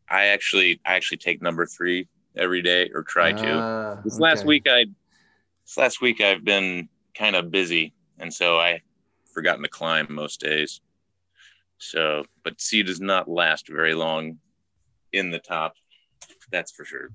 I 0.08 0.26
actually 0.26 0.80
I 0.86 0.94
actually 0.94 1.18
take 1.18 1.42
number 1.42 1.66
three 1.66 2.06
every 2.36 2.62
day 2.62 2.90
or 2.94 3.02
try 3.02 3.32
to. 3.32 3.52
Ah, 3.52 4.00
This 4.04 4.20
last 4.20 4.44
week 4.44 4.66
I 4.68 4.84
this 5.64 5.76
last 5.76 6.00
week 6.00 6.20
I've 6.20 6.44
been 6.44 6.88
kind 7.14 7.34
of 7.34 7.50
busy 7.50 7.92
and 8.18 8.32
so 8.32 8.58
I 8.58 8.80
forgotten 9.32 9.62
to 9.62 9.68
climb 9.68 10.06
most 10.10 10.40
days. 10.40 10.80
So 11.78 12.24
but 12.44 12.60
C 12.60 12.82
does 12.82 13.00
not 13.00 13.28
last 13.28 13.68
very 13.68 13.94
long 13.94 14.38
in 15.12 15.30
the 15.30 15.40
top. 15.40 15.74
That's 16.52 16.70
for 16.70 16.84
sure. 16.84 17.10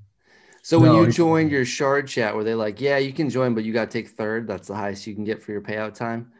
So 0.63 0.79
when 0.79 0.89
No, 0.89 0.95
you 0.97 1.01
it's- 1.03 1.15
joined 1.15 1.51
your 1.51 1.63
shard 1.63 2.07
chat, 2.09 2.35
were 2.35 2.43
they 2.43 2.55
like, 2.55 2.81
"Yeah, 2.81 2.97
you 2.97 3.13
can 3.13 3.29
join, 3.29 3.53
but 3.53 3.63
you 3.63 3.71
got 3.71 3.89
to 3.89 3.91
take 4.01 4.09
third. 4.09 4.47
That's 4.47 4.67
the 4.67 4.75
highest 4.75 5.07
you 5.07 5.15
can 5.15 5.23
get 5.23 5.41
for 5.41 5.53
your 5.53 5.61
payout 5.61 5.93
time." 5.93 6.33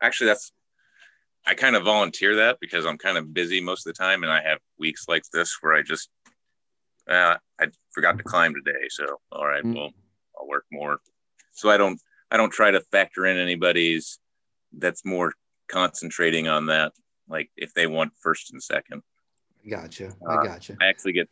Actually 0.00 0.28
that's 0.28 0.52
I 1.46 1.54
kind 1.54 1.76
of 1.76 1.84
volunteer 1.84 2.36
that 2.36 2.58
because 2.58 2.86
I'm 2.86 2.96
kind 2.96 3.18
of 3.18 3.34
busy 3.34 3.60
most 3.60 3.86
of 3.86 3.92
the 3.92 3.98
time 4.02 4.22
and 4.22 4.32
I 4.32 4.40
have 4.40 4.58
weeks 4.78 5.08
like 5.08 5.24
this 5.30 5.58
where 5.60 5.74
I 5.74 5.82
just 5.82 6.08
uh, 7.06 7.36
I 7.60 7.66
forgot 7.90 8.16
to 8.16 8.24
climb 8.24 8.54
today. 8.54 8.88
So 8.88 9.20
all 9.30 9.46
right, 9.46 9.62
Mm. 9.62 9.74
well 9.74 9.90
I'll 10.40 10.46
work 10.48 10.64
more. 10.72 11.00
So 11.52 11.68
I 11.68 11.76
don't 11.76 12.00
I 12.30 12.38
don't 12.38 12.50
try 12.52 12.70
to 12.70 12.80
factor 12.80 13.26
in 13.26 13.36
anybody's 13.36 14.18
that's 14.72 15.04
more 15.04 15.32
concentrating 15.68 16.48
on 16.48 16.66
that. 16.66 16.92
Like 17.28 17.50
if 17.56 17.74
they 17.74 17.86
want 17.86 18.12
first 18.22 18.52
and 18.52 18.62
second, 18.62 19.02
Gotcha. 19.68 20.14
Uh, 20.26 20.30
I 20.38 20.44
gotcha. 20.46 20.76
I 20.80 20.86
actually 20.86 21.12
get 21.12 21.28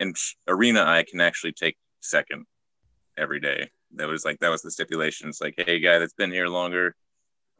in 0.00 0.14
arena. 0.46 0.82
I 0.82 1.04
can 1.08 1.20
actually 1.20 1.52
take 1.52 1.76
second 2.00 2.46
every 3.16 3.40
day. 3.40 3.70
That 3.94 4.08
was 4.08 4.24
like 4.24 4.38
that 4.40 4.50
was 4.50 4.62
the 4.62 4.70
stipulation. 4.70 5.28
It's 5.28 5.40
like, 5.40 5.54
hey, 5.56 5.80
guy 5.80 5.98
that's 5.98 6.14
been 6.14 6.32
here 6.32 6.48
longer. 6.48 6.94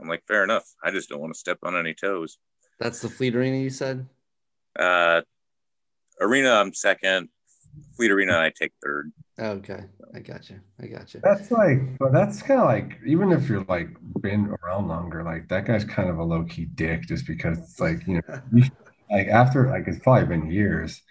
I'm 0.01 0.09
like, 0.09 0.23
fair 0.29 0.45
enough. 0.45 0.65
I 0.83 0.91
just 0.91 1.09
don't 1.09 1.21
want 1.21 1.35
to 1.35 1.39
step 1.39 1.59
on 1.63 1.77
any 1.77 1.95
toes. 1.95 2.39
That's 2.79 3.01
the 3.01 3.09
fleet 3.09 3.35
arena 3.35 3.57
you 3.57 3.71
said. 3.71 4.07
Uh, 4.79 5.23
arena, 6.21 6.53
I'm 6.53 6.73
second. 6.73 7.29
Fleet 7.97 8.11
arena, 8.11 8.39
I 8.39 8.53
take 8.57 8.73
third. 8.83 9.13
Okay, 9.39 9.85
I 10.15 10.19
got 10.19 10.51
you 10.51 10.61
I 10.83 10.87
got 10.87 11.15
you 11.15 11.21
That's 11.23 11.51
like, 11.53 11.97
but 11.99 12.13
that's 12.13 12.43
kind 12.43 12.61
of 12.61 12.67
like, 12.67 12.99
even 13.07 13.31
if 13.31 13.49
you're 13.49 13.65
like 13.69 13.91
been 14.21 14.55
around 14.63 14.89
longer, 14.89 15.23
like 15.23 15.49
that 15.49 15.65
guy's 15.65 15.85
kind 15.85 16.09
of 16.09 16.19
a 16.19 16.25
low 16.25 16.45
key 16.45 16.65
dick 16.65 17.03
just 17.07 17.27
because 17.27 17.59
it's 17.59 17.79
like, 17.79 18.07
you 18.07 18.15
know, 18.15 18.41
like 19.11 19.29
after, 19.29 19.69
like 19.69 19.87
it's 19.87 20.01
probably 20.01 20.27
been 20.27 20.51
years, 20.51 21.03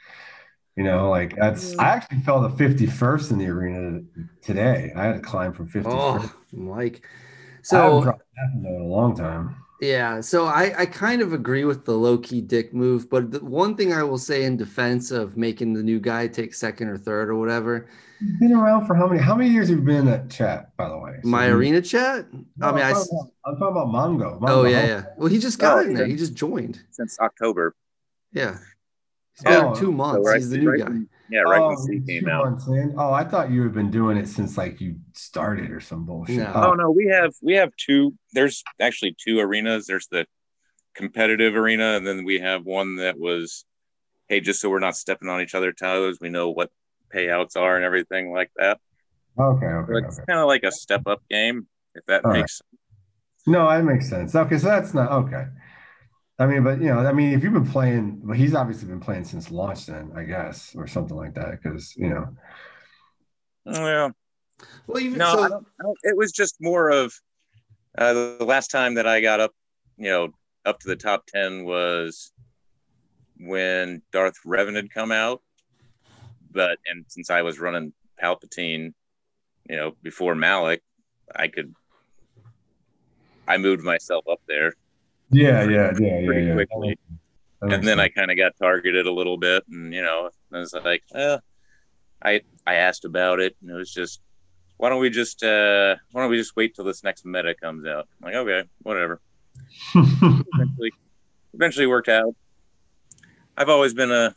you 0.78 0.84
know, 0.84 1.10
like 1.10 1.36
that's, 1.36 1.76
mm. 1.76 1.80
I 1.82 1.88
actually 1.90 2.20
fell 2.20 2.42
to 2.48 2.56
51st 2.56 3.32
in 3.32 3.38
the 3.40 3.48
arena 3.48 4.02
today. 4.42 4.94
I 4.96 5.06
had 5.06 5.14
to 5.16 5.20
climb 5.22 5.52
from 5.54 5.68
51st. 5.68 5.86
Oh, 5.88 6.34
Mike. 6.54 7.02
I 7.72 7.76
haven't 7.76 8.02
So 8.02 8.02
that 8.06 8.20
in 8.56 8.82
a 8.82 8.86
long 8.86 9.16
time. 9.16 9.56
yeah, 9.82 10.22
so 10.22 10.46
I 10.46 10.74
I 10.78 10.86
kind 10.86 11.22
of 11.22 11.34
agree 11.34 11.66
with 11.66 11.84
the 11.86 11.94
low 11.98 12.18
key 12.18 12.42
dick 12.42 12.74
move, 12.74 13.10
but 13.10 13.32
the 13.32 13.44
one 13.44 13.76
thing 13.76 13.92
I 13.92 14.04
will 14.04 14.18
say 14.18 14.44
in 14.46 14.56
defense 14.58 15.12
of 15.12 15.36
making 15.36 15.74
the 15.74 15.84
new 15.84 16.00
guy 16.00 16.28
take 16.28 16.54
second 16.54 16.88
or 16.88 16.98
third 16.98 17.30
or 17.30 17.36
whatever, 17.36 17.88
You've 18.20 18.40
been 18.40 18.54
around 18.54 18.88
for 18.88 18.96
how 18.96 19.06
many, 19.08 19.22
how 19.22 19.36
many 19.36 19.50
years 19.52 19.70
have 19.70 19.78
you 19.78 19.84
been 19.84 19.98
in 19.98 20.06
that 20.08 20.30
chat, 20.32 20.76
by 20.78 20.90
the 20.90 20.98
way? 20.98 21.20
So 21.22 21.30
my 21.30 21.48
you- 21.48 21.54
arena 21.56 21.82
chat. 21.82 22.26
No, 22.34 22.68
I 22.70 22.72
mean, 22.72 22.84
I. 22.84 22.90
I'm, 22.90 22.96
s- 22.96 23.10
talking 23.10 23.20
about, 23.20 23.32
I'm 23.46 23.60
talking 23.60 23.78
about 23.78 23.88
Mongo. 24.40 24.50
Oh 24.50 24.66
yeah, 24.66 24.86
yeah. 24.88 25.04
Well, 25.18 25.30
he 25.30 25.38
just 25.40 25.60
oh, 25.60 25.62
got 25.62 25.78
Oh, 25.78 25.82
in 25.82 25.94
there. 25.94 26.06
yeah. 26.06 26.12
He 26.12 26.18
just 26.18 26.34
joined. 26.36 26.82
Since 26.92 27.20
October. 27.20 27.76
Yeah. 28.34 28.58
He's 29.38 29.44
been 29.44 29.54
there 29.54 29.68
Oh, 29.68 29.76
two 29.76 29.86
so 29.88 29.92
months. 29.92 30.28
right- 30.28 30.38
He's 30.38 30.50
the 30.50 30.58
new 30.58 30.72
right 30.72 30.80
guy. 30.80 31.00
Yeah, 31.30 31.42
right 31.42 31.62
oh, 31.62 31.68
when 31.70 31.78
C 31.78 32.00
two 32.00 32.06
came 32.06 32.30
out. 32.30 32.46
months 32.46 32.68
in? 32.68 32.96
Oh, 32.98 33.12
I 33.12 33.24
thought 33.26 33.52
you 33.52 33.62
had 33.64 33.74
been 33.74 33.92
doing 33.92 34.18
it 34.18 34.28
since 34.28 34.58
like 34.58 34.80
you 34.80 34.96
started 35.14 35.72
or 35.72 35.82
some 35.82 36.06
bullshit. 36.06 36.38
No. 36.38 36.52
Oh. 36.56 36.72
oh 36.72 36.74
no, 36.74 36.90
we 36.92 37.08
have 37.08 37.34
we 37.42 37.54
have 37.56 37.72
two. 37.76 38.14
There's 38.34 38.64
actually 38.80 39.16
two 39.22 39.40
arenas. 39.40 39.86
There's 39.88 40.08
the 40.08 40.26
competitive 40.96 41.56
arena, 41.56 41.96
and 41.98 42.08
then 42.08 42.24
we 42.24 42.40
have 42.40 42.64
one 42.66 42.96
that 42.96 43.20
was, 43.20 43.66
hey, 44.30 44.40
just 44.40 44.62
so 44.62 44.70
we're 44.70 44.80
not 44.80 44.96
stepping 44.96 45.28
on 45.30 45.42
each 45.42 45.54
other's 45.54 45.76
toes, 45.76 46.18
we 46.22 46.30
know 46.30 46.50
what 46.50 46.72
payouts 47.14 47.56
are 47.58 47.76
and 47.76 47.86
everything 47.86 48.32
like 48.32 48.50
that. 48.56 48.80
Okay, 49.38 49.66
So 49.68 49.72
okay, 49.94 50.08
it's 50.08 50.18
okay. 50.18 50.26
kind 50.28 50.40
of 50.40 50.48
like 50.48 50.64
a 50.64 50.72
step 50.72 51.04
up 51.08 51.22
game, 51.30 51.68
if 51.94 52.04
that 52.08 52.24
All 52.26 52.32
right. 52.32 52.40
makes. 52.40 52.62
No, 53.46 53.70
that 53.70 53.84
makes 53.84 54.10
sense. 54.10 54.34
Okay, 54.34 54.58
so 54.58 54.68
that's 54.68 54.94
not 54.94 55.12
okay. 55.12 55.44
I 56.40 56.46
mean, 56.46 56.64
but 56.64 56.80
you 56.80 56.88
know, 56.88 57.00
I 57.00 57.14
mean, 57.14 57.34
if 57.34 57.44
you've 57.44 57.54
been 57.54 57.68
playing, 57.70 58.22
well, 58.24 58.38
he's 58.38 58.54
obviously 58.54 58.88
been 58.88 59.00
playing 59.00 59.24
since 59.24 59.50
launch, 59.50 59.88
then 59.88 60.12
I 60.16 60.24
guess, 60.24 60.76
or 60.76 60.86
something 60.88 61.18
like 61.18 61.34
that, 61.34 61.52
because 61.52 61.96
you 61.96 62.10
know, 62.10 62.36
Well, 63.66 64.14
Well, 64.86 65.02
even 65.02 65.18
no, 65.18 65.30
I 65.32 65.50
don't, 65.50 65.68
I 65.80 65.84
don't- 65.84 65.98
it 66.04 66.16
was 66.16 66.32
just 66.32 66.56
more 66.62 66.90
of 66.92 67.14
uh, 67.98 68.14
the 68.38 68.46
last 68.46 68.70
time 68.70 68.94
that 68.96 69.08
I 69.08 69.22
got 69.22 69.40
up, 69.40 69.52
you 69.98 70.10
know, 70.10 70.30
up 70.66 70.80
to 70.82 70.88
the 70.88 70.96
top 70.96 71.26
ten 71.26 71.66
was 71.66 72.32
when 73.40 74.02
Darth 74.12 74.36
Revan 74.46 74.76
had 74.76 74.94
come 74.94 75.12
out. 75.12 75.42
But 76.52 76.78
and 76.86 77.06
since 77.08 77.30
I 77.32 77.42
was 77.42 77.60
running 77.60 77.94
Palpatine, 78.22 78.94
you 79.70 79.76
know, 79.76 79.96
before 80.04 80.36
Malak, 80.36 80.82
I 81.36 81.48
could 81.48 81.74
I 83.48 83.58
moved 83.58 83.84
myself 83.84 84.26
up 84.30 84.42
there, 84.48 84.74
yeah, 85.32 85.64
yeah, 85.64 85.94
yeah, 86.00 86.20
yeah, 86.20 86.26
Pretty 86.26 86.48
yeah. 86.48 86.54
quickly. 86.54 86.98
And 87.62 87.84
then 87.84 88.00
I 88.00 88.08
kind 88.08 88.30
of 88.30 88.38
got 88.38 88.54
targeted 88.62 89.08
a 89.08 89.12
little 89.12 89.38
bit, 89.38 89.64
and 89.70 89.94
you 89.94 90.02
know, 90.02 90.30
I 90.54 90.60
was 90.60 90.74
like, 90.74 91.04
eh, 91.16 91.38
I 92.24 92.42
I 92.66 92.76
asked 92.76 93.06
about 93.06 93.40
it, 93.40 93.56
and 93.62 93.72
it 93.72 93.74
was 93.74 93.92
just, 93.92 94.22
why 94.78 94.90
don't 94.90 95.02
we 95.02 95.10
just 95.10 95.44
uh, 95.44 95.96
why 96.12 96.22
don't 96.22 96.30
we 96.30 96.38
just 96.38 96.56
wait 96.56 96.76
till 96.76 96.86
this 96.86 97.04
next 97.04 97.26
meta 97.26 97.56
comes 97.56 97.86
out? 97.86 98.08
I'm 98.22 98.26
like, 98.32 98.36
okay, 98.36 98.70
whatever. 98.84 99.22
Eventually, 99.96 100.92
eventually 101.54 101.88
worked 101.88 102.10
out. 102.10 102.36
I've 103.58 103.70
always 103.70 103.96
been 103.96 104.12
a, 104.12 104.36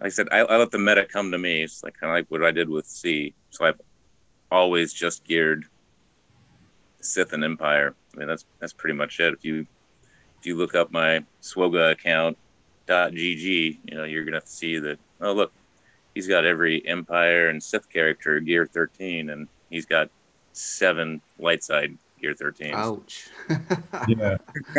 like 0.00 0.06
I 0.06 0.08
said, 0.10 0.28
I, 0.30 0.40
I 0.40 0.58
let 0.58 0.70
the 0.70 0.78
meta 0.78 1.06
come 1.06 1.32
to 1.32 1.38
me. 1.38 1.62
It's 1.62 1.82
like 1.82 1.94
kind 1.98 2.10
of 2.10 2.14
like 2.14 2.30
what 2.30 2.44
I 2.44 2.50
did 2.50 2.68
with 2.68 2.86
C. 2.86 3.34
So 3.48 3.64
I've 3.64 3.80
always 4.50 4.92
just 4.92 5.24
geared 5.24 5.64
Sith 7.00 7.32
and 7.32 7.44
Empire. 7.44 7.94
I 8.14 8.18
mean, 8.18 8.28
that's 8.28 8.44
that's 8.58 8.72
pretty 8.72 8.96
much 8.96 9.20
it. 9.20 9.34
If 9.34 9.44
you 9.44 9.66
if 10.38 10.46
you 10.46 10.56
look 10.56 10.74
up 10.74 10.90
my 10.90 11.24
SWGOH 11.42 11.92
account 11.92 12.38
.gg, 12.88 13.78
you 13.84 13.94
know, 13.96 14.04
you're 14.04 14.24
gonna 14.24 14.42
see 14.44 14.78
that. 14.78 14.98
Oh, 15.20 15.32
look, 15.32 15.52
he's 16.14 16.26
got 16.26 16.44
every 16.44 16.86
Empire 16.86 17.48
and 17.48 17.62
Sith 17.62 17.88
character 17.88 18.40
gear 18.40 18.66
13, 18.66 19.30
and 19.30 19.48
he's 19.70 19.86
got 19.86 20.10
seven 20.52 21.20
light 21.38 21.62
side 21.62 21.96
gear 22.20 22.34
13. 22.34 22.74
ouch. 22.74 23.28
yeah, 24.08 24.36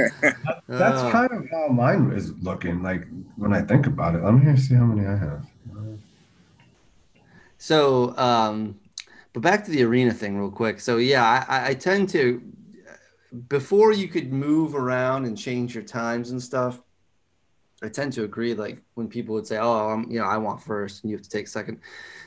that's 0.68 1.02
Uh, 1.02 1.12
kind 1.12 1.32
of 1.32 1.50
how 1.50 1.68
mine 1.70 2.12
is 2.12 2.34
looking. 2.42 2.84
Like 2.84 3.08
when 3.38 3.54
I 3.54 3.62
think 3.62 3.88
about 3.88 4.16
it, 4.16 4.24
let 4.24 4.34
me 4.34 4.58
see 4.58 4.76
how 4.76 4.86
many 4.86 5.08
I 5.08 5.16
have. 5.16 5.46
So, 7.58 8.18
um, 8.18 8.81
but 9.34 9.42
back 9.42 9.66
to 9.66 9.72
the 9.72 9.84
arena 9.84 10.14
thing 10.14 10.38
real 10.38 10.52
quick. 10.52 10.80
So 10.80 10.98
yeah, 10.98 11.46
I- 11.48 11.70
I, 11.70 11.74
tend 11.74 12.10
to 12.10 12.42
before 13.48 13.94
you 13.94 14.08
could 14.08 14.34
move 14.34 14.76
around 14.76 15.26
and 15.26 15.38
change 15.38 15.74
your 15.74 15.84
times 15.84 16.32
and 16.32 16.42
stuff. 16.42 16.82
I 17.84 17.90
tend 17.90 18.14
to 18.14 18.24
agree. 18.24 18.54
Like 18.54 18.80
when 18.94 19.08
people 19.08 19.34
would 19.36 19.48
say, 19.48 19.58
"Oh, 19.58 19.90
I'm, 19.90 20.10
you 20.12 20.20
know, 20.20 20.26
I 20.26 20.38
want 20.38 20.62
first, 20.62 21.02
and 21.04 21.10
you 21.10 21.18
have 21.18 21.24
to 21.24 21.30
take 21.30 21.48
second. 21.48 21.80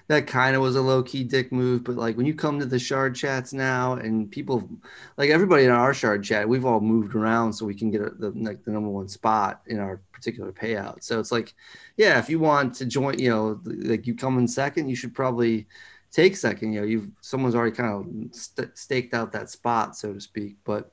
That 0.08 0.26
kind 0.26 0.56
of 0.56 0.62
was 0.62 0.76
a 0.76 0.82
low 0.82 1.02
key 1.02 1.22
dick 1.24 1.52
move. 1.52 1.84
But 1.84 1.96
like 1.96 2.16
when 2.16 2.26
you 2.26 2.34
come 2.34 2.58
to 2.58 2.66
the 2.66 2.78
shard 2.78 3.14
chats 3.14 3.52
now, 3.52 3.94
and 3.94 4.30
people, 4.30 4.68
like 5.16 5.30
everybody 5.30 5.64
in 5.64 5.70
our 5.70 5.94
shard 5.94 6.24
chat, 6.24 6.48
we've 6.48 6.64
all 6.64 6.80
moved 6.80 7.14
around 7.14 7.52
so 7.52 7.66
we 7.66 7.74
can 7.74 7.90
get 7.90 8.18
the 8.18 8.30
like 8.30 8.64
the 8.64 8.72
number 8.72 8.88
one 8.88 9.08
spot 9.08 9.62
in 9.66 9.78
our 9.78 10.00
particular 10.12 10.52
payout. 10.52 11.04
So 11.04 11.20
it's 11.20 11.30
like, 11.30 11.54
yeah, 11.96 12.18
if 12.18 12.28
you 12.28 12.40
want 12.40 12.74
to 12.76 12.86
join, 12.86 13.18
you 13.20 13.30
know, 13.30 13.60
like 13.64 14.06
you 14.06 14.14
come 14.16 14.38
in 14.38 14.48
second, 14.48 14.88
you 14.88 14.96
should 14.96 15.14
probably 15.14 15.68
take 16.14 16.36
second. 16.36 16.72
You 16.72 16.80
know, 16.80 16.86
you've 16.86 17.08
someone's 17.20 17.54
already 17.54 17.74
kind 17.74 17.92
of 17.92 18.34
st- 18.34 18.78
staked 18.78 19.12
out 19.14 19.32
that 19.32 19.50
spot, 19.50 19.96
so 19.96 20.12
to 20.14 20.20
speak. 20.20 20.56
But 20.64 20.92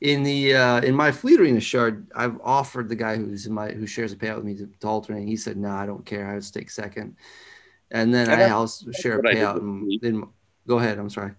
in 0.00 0.22
the 0.22 0.54
uh, 0.54 0.80
in 0.80 0.94
my 0.94 1.12
fleet 1.12 1.38
arena 1.40 1.60
shard, 1.60 2.08
I've 2.14 2.40
offered 2.42 2.88
the 2.88 2.96
guy 2.96 3.16
who's 3.16 3.46
in 3.46 3.52
my 3.52 3.70
who 3.70 3.86
shares 3.86 4.12
a 4.12 4.16
payout 4.16 4.36
with 4.36 4.44
me 4.44 4.54
to, 4.56 4.66
to 4.66 4.86
alternate. 4.88 5.26
He 5.26 5.36
said, 5.36 5.56
"No, 5.56 5.70
I 5.70 5.86
don't 5.86 6.04
care. 6.06 6.28
I 6.30 6.34
would 6.34 6.52
take 6.52 6.70
second. 6.70 7.16
And 7.90 8.12
then 8.12 8.28
And 8.30 8.42
I 8.42 8.50
also 8.50 8.90
share 8.92 9.18
a 9.18 9.28
I 9.28 9.34
payout. 9.34 9.58
And 9.58 9.98
then 10.02 10.24
go 10.66 10.78
ahead. 10.78 10.98
I'm 10.98 11.10
sorry. 11.10 11.32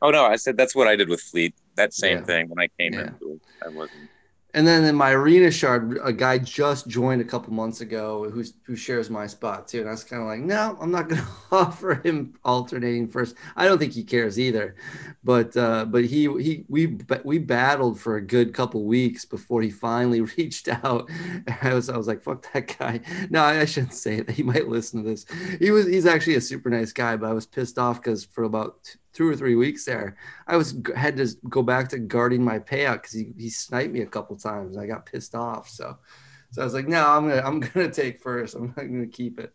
Oh 0.00 0.10
no, 0.10 0.24
I 0.24 0.36
said 0.36 0.56
that's 0.56 0.74
what 0.74 0.88
I 0.88 0.96
did 0.96 1.08
with 1.08 1.20
Fleet. 1.20 1.54
That 1.76 1.92
same 1.94 2.18
Yeah. 2.18 2.24
thing 2.24 2.48
when 2.48 2.58
I 2.58 2.68
came 2.78 2.94
Yeah. 2.94 3.10
it. 3.20 3.40
I 3.64 3.68
wasn't. 3.68 4.08
And 4.54 4.66
then 4.66 4.84
in 4.84 4.94
my 4.94 5.12
arena 5.12 5.50
shard, 5.50 5.98
a 6.02 6.12
guy 6.12 6.36
just 6.36 6.86
joined 6.86 7.22
a 7.22 7.24
couple 7.24 7.54
months 7.54 7.80
ago 7.80 8.28
who's 8.30 8.52
who 8.64 8.76
shares 8.76 9.08
my 9.08 9.26
spot 9.26 9.66
too. 9.66 9.80
And 9.80 9.88
I 9.88 9.92
was 9.92 10.04
kind 10.04 10.20
of 10.20 10.28
like, 10.28 10.40
no, 10.40 10.76
I'm 10.80 10.90
not 10.90 11.08
going 11.08 11.22
to 11.22 11.28
offer 11.50 11.94
him 11.94 12.34
alternating 12.44 13.08
first. 13.08 13.34
I 13.56 13.64
don't 13.66 13.78
think 13.78 13.94
he 13.94 14.04
cares 14.04 14.38
either. 14.38 14.76
But 15.24 15.56
uh, 15.56 15.86
but 15.86 16.04
he 16.04 16.24
he 16.42 16.64
we 16.68 16.98
we 17.24 17.38
battled 17.38 17.98
for 17.98 18.16
a 18.16 18.20
good 18.20 18.52
couple 18.52 18.84
weeks 18.84 19.24
before 19.24 19.62
he 19.62 19.70
finally 19.70 20.20
reached 20.36 20.68
out. 20.68 21.08
I 21.62 21.72
was 21.72 21.88
I 21.88 21.96
was 21.96 22.06
like, 22.06 22.22
fuck 22.22 22.46
that 22.52 22.76
guy. 22.78 23.00
No, 23.30 23.42
I 23.42 23.64
shouldn't 23.64 23.94
say 23.94 24.20
that. 24.20 24.32
He 24.32 24.42
might 24.42 24.68
listen 24.68 25.02
to 25.02 25.08
this. 25.08 25.24
He 25.60 25.70
was 25.70 25.86
he's 25.86 26.06
actually 26.06 26.36
a 26.36 26.40
super 26.40 26.68
nice 26.68 26.92
guy, 26.92 27.16
but 27.16 27.30
I 27.30 27.32
was 27.32 27.46
pissed 27.46 27.78
off 27.78 28.02
because 28.02 28.24
for 28.24 28.44
about 28.44 28.96
two 29.12 29.28
or 29.28 29.36
three 29.36 29.54
weeks 29.56 29.84
there, 29.84 30.16
I 30.46 30.56
was 30.56 30.76
had 30.96 31.16
to 31.18 31.28
go 31.48 31.62
back 31.62 31.88
to 31.90 31.98
guarding 31.98 32.42
my 32.44 32.58
payout 32.58 32.94
because 33.02 33.12
he, 33.12 33.32
he 33.36 33.50
sniped 33.50 33.92
me 33.92 34.00
a 34.00 34.06
couple 34.06 34.36
times. 34.36 34.76
I 34.76 34.86
got 34.86 35.06
pissed 35.06 35.34
off. 35.34 35.68
So 35.68 35.98
so 36.50 36.62
I 36.62 36.64
was 36.64 36.74
like, 36.74 36.88
no, 36.88 37.06
I'm 37.06 37.28
gonna 37.28 37.42
I'm 37.42 37.60
gonna 37.74 37.90
take 37.90 38.20
first. 38.20 38.54
I'm 38.54 38.68
not 38.68 38.76
gonna 38.76 39.06
keep 39.06 39.38
it. 39.38 39.54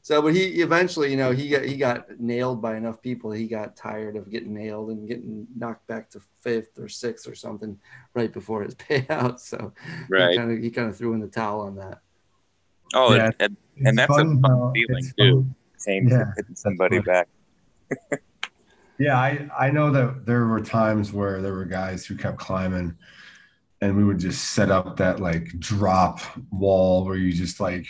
So, 0.00 0.22
but 0.22 0.32
he 0.32 0.62
eventually, 0.62 1.10
you 1.10 1.16
know, 1.18 1.32
he 1.32 1.48
got 1.50 1.64
he 1.64 1.76
got 1.76 2.18
nailed 2.20 2.62
by 2.62 2.76
enough 2.76 3.02
people. 3.02 3.30
He 3.30 3.46
got 3.46 3.76
tired 3.76 4.16
of 4.16 4.30
getting 4.30 4.54
nailed 4.54 4.90
and 4.90 5.06
getting 5.08 5.46
knocked 5.56 5.86
back 5.86 6.08
to 6.10 6.20
fifth 6.40 6.78
or 6.78 6.88
sixth 6.88 7.28
or 7.28 7.34
something 7.34 7.78
right 8.14 8.32
before 8.32 8.62
his 8.62 8.74
payout. 8.88 9.40
So 9.40 9.72
Right. 10.08 10.30
he 10.30 10.36
kind 10.38 10.52
of 10.52 10.58
he 10.62 10.70
kind 10.70 10.88
of 10.88 10.96
threw 10.96 11.12
in 11.14 11.20
the 11.20 11.26
towel 11.28 11.60
on 11.62 11.74
that. 11.76 12.00
Oh, 12.94 13.14
Yeah. 13.14 13.28
it, 13.28 13.36
it, 13.40 13.52
And 13.84 13.98
that's 13.98 14.10
a 14.10 14.14
fun 14.14 14.40
how- 14.42 14.72
feeling, 14.72 15.04
it's 15.04 15.12
too. 15.14 15.32
funny. 15.42 15.54
same 15.76 16.08
Yeah, 16.08 16.24
for 16.24 16.32
hitting 16.36 16.54
somebody 16.56 17.00
back. 17.00 17.28
Yeah, 18.98 19.16
I, 19.18 19.48
I 19.58 19.70
know 19.70 19.90
that 19.92 20.26
there 20.26 20.46
were 20.46 20.60
times 20.60 21.12
where 21.12 21.40
there 21.40 21.52
were 21.54 21.64
guys 21.64 22.04
who 22.06 22.16
kept 22.16 22.38
climbing 22.38 22.96
and 23.80 23.96
we 23.96 24.02
would 24.04 24.18
just 24.18 24.52
set 24.54 24.70
up 24.70 24.96
that 24.96 25.20
like 25.20 25.56
drop 25.60 26.20
wall 26.50 27.04
where 27.04 27.14
you 27.16 27.32
just 27.32 27.60
like 27.60 27.86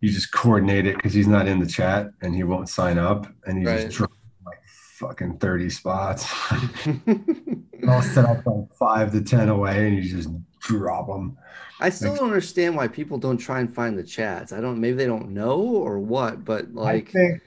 you 0.00 0.10
just 0.10 0.32
coordinate 0.32 0.86
it 0.86 0.96
because 0.96 1.12
he's 1.12 1.26
not 1.26 1.46
in 1.46 1.58
the 1.58 1.66
chat 1.66 2.08
and 2.22 2.34
he 2.34 2.42
won't 2.42 2.68
sign 2.70 2.96
up 2.98 3.26
and 3.46 3.60
you 3.60 3.66
Right. 3.68 3.82
just 3.86 3.96
drop 3.98 4.10
like 4.46 4.60
fucking 4.98 5.38
30 5.38 5.68
spots. 5.70 6.26
I'll 7.88 8.02
set 8.02 8.24
up 8.24 8.46
like 8.46 8.72
five 8.78 9.12
to 9.12 9.20
10 9.20 9.48
away 9.50 9.88
and 9.88 9.96
you 10.02 10.10
just 10.10 10.30
drop 10.60 11.06
them. 11.06 11.36
I 11.80 11.90
still 11.90 12.10
Like- 12.12 12.20
don't 12.20 12.28
understand 12.28 12.74
why 12.76 12.88
people 12.88 13.18
don't 13.18 13.36
try 13.36 13.60
and 13.60 13.74
find 13.74 13.98
the 13.98 14.02
chats. 14.02 14.52
I 14.52 14.60
don't 14.62 14.80
maybe 14.80 14.96
they 14.96 15.06
don't 15.06 15.30
know 15.30 15.60
or 15.60 15.98
what, 15.98 16.44
but 16.46 16.72
like 16.72 17.08
I 17.10 17.12
think, 17.12 17.42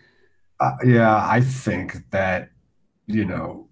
uh, 0.60 0.72
yeah, 0.86 1.26
I 1.28 1.42
think 1.42 2.10
that, 2.12 2.50
you 3.10 3.26
know, 3.26 3.68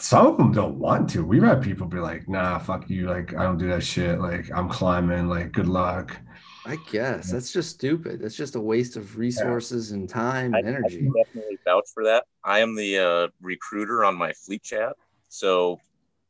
some 0.00 0.26
of 0.26 0.36
them 0.36 0.52
don't 0.52 0.78
want 0.78 1.08
to. 1.10 1.24
We've 1.24 1.42
had 1.42 1.62
people 1.62 1.86
be 1.86 2.00
like, 2.00 2.28
nah, 2.28 2.58
fuck 2.58 2.90
you. 2.90 3.06
Like, 3.06 3.34
I 3.34 3.44
don't 3.44 3.56
do 3.56 3.68
that 3.68 3.84
shit. 3.84 4.20
Like, 4.20 4.50
I'm 4.52 4.68
climbing. 4.68 5.28
Like, 5.28 5.52
good 5.52 5.68
luck. 5.68 6.18
I 6.66 6.76
guess 6.90 7.30
that's 7.30 7.52
just 7.52 7.70
stupid. 7.70 8.20
That's 8.20 8.34
just 8.34 8.56
a 8.56 8.60
waste 8.60 8.96
of 8.96 9.16
resources 9.16 9.92
and 9.92 10.08
time 10.08 10.54
and 10.54 10.66
I 10.66 10.68
energy. 10.68 10.98
can 10.98 11.12
definitely 11.12 11.58
vouch 11.64 11.88
for 11.92 12.04
that. 12.04 12.24
I 12.42 12.60
am 12.60 12.74
the 12.74 12.98
uh, 12.98 13.28
recruiter 13.40 14.04
on 14.04 14.16
my 14.16 14.32
fleet 14.32 14.62
chat, 14.62 14.94
so 15.28 15.78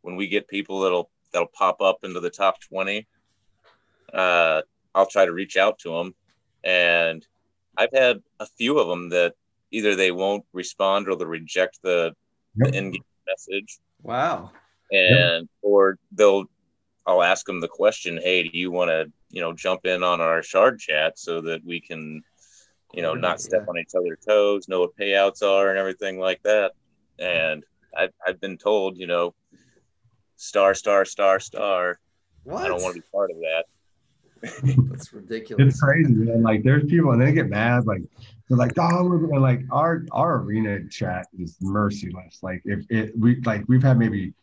when 0.03 0.17
we 0.17 0.27
get 0.27 0.49
people 0.49 0.81
that'll 0.81 1.09
that'll 1.33 1.49
pop 1.49 1.81
up 1.81 1.99
into 2.03 2.19
the 2.19 2.31
top 2.31 2.61
twenty, 2.61 3.07
uh, 4.13 4.63
I'll 4.93 5.07
try 5.07 5.25
to 5.25 5.33
reach 5.33 5.57
out 5.57 5.79
to 5.81 5.91
them, 5.91 6.17
and 6.65 7.25
I've 7.77 7.93
had 7.93 8.21
a 8.41 8.47
few 8.47 8.81
of 8.81 8.89
them 8.89 9.11
that 9.11 9.35
either 9.71 9.95
they 9.95 10.11
won't 10.11 10.45
respond 10.53 11.09
or 11.09 11.17
they'll 11.17 11.27
reject 11.27 11.81
the, 11.83 12.13
Yep. 12.57 12.73
the 12.73 12.79
in-game 12.79 13.03
message, 13.27 13.79
Wow. 14.03 14.53
and 14.93 15.49
or 15.63 15.99
they'll 16.13 16.45
I'll 17.07 17.23
ask 17.23 17.45
them 17.47 17.61
the 17.61 17.69
question, 17.69 18.19
hey, 18.23 18.43
do 18.45 18.57
you 18.59 18.71
want 18.71 18.91
to 18.91 19.11
you 19.31 19.41
know 19.41 19.53
jump 19.53 19.85
in 19.87 20.03
on 20.03 20.21
our 20.21 20.43
shard 20.43 20.79
chat 20.79 21.19
so 21.19 21.41
that 21.43 21.65
we 21.65 21.81
can 21.81 22.23
you 22.93 23.03
know 23.03 23.15
not 23.15 23.41
step 23.41 23.63
idea. 23.63 23.71
on 23.71 23.79
each 23.79 23.95
other's 23.97 24.25
toes, 24.27 24.69
know 24.69 24.81
what 24.81 24.97
payouts 24.97 25.43
are 25.43 25.71
and 25.71 25.79
everything 25.79 26.19
like 26.19 26.43
that. 26.45 26.73
And 27.19 27.65
I've 27.97 28.13
I've 28.27 28.41
been 28.41 28.57
told 28.59 28.97
you 28.97 29.07
know 29.07 29.35
star 30.37 30.75
star 30.75 31.05
star 31.05 31.41
star. 31.41 31.99
What? 32.45 32.65
I 32.65 32.69
don't 32.69 32.83
want 32.83 32.95
to 32.95 33.01
be 33.01 33.07
part 33.13 33.31
of 33.31 33.37
that. 33.39 33.65
That's 34.91 35.13
ridiculous. 35.13 35.67
It's 35.75 35.81
crazy, 35.81 36.13
man. 36.13 36.43
Like 36.43 36.63
there's 36.63 36.85
people 36.85 37.13
and 37.13 37.21
they 37.23 37.33
get 37.33 37.49
mad, 37.49 37.87
like 37.87 38.03
they're 38.49 38.59
like, 38.59 38.73
oh, 38.79 39.13
and 39.13 39.43
like 39.43 39.63
our 39.71 40.05
our 40.13 40.37
arena 40.43 40.87
chat 40.89 41.27
is 41.39 41.57
merciless. 41.61 42.41
Like 42.43 42.63
if 42.65 42.85
it 42.91 43.19
we 43.19 43.41
like 43.41 43.65
we've 43.69 43.83
had 43.83 43.99
maybe 43.99 44.35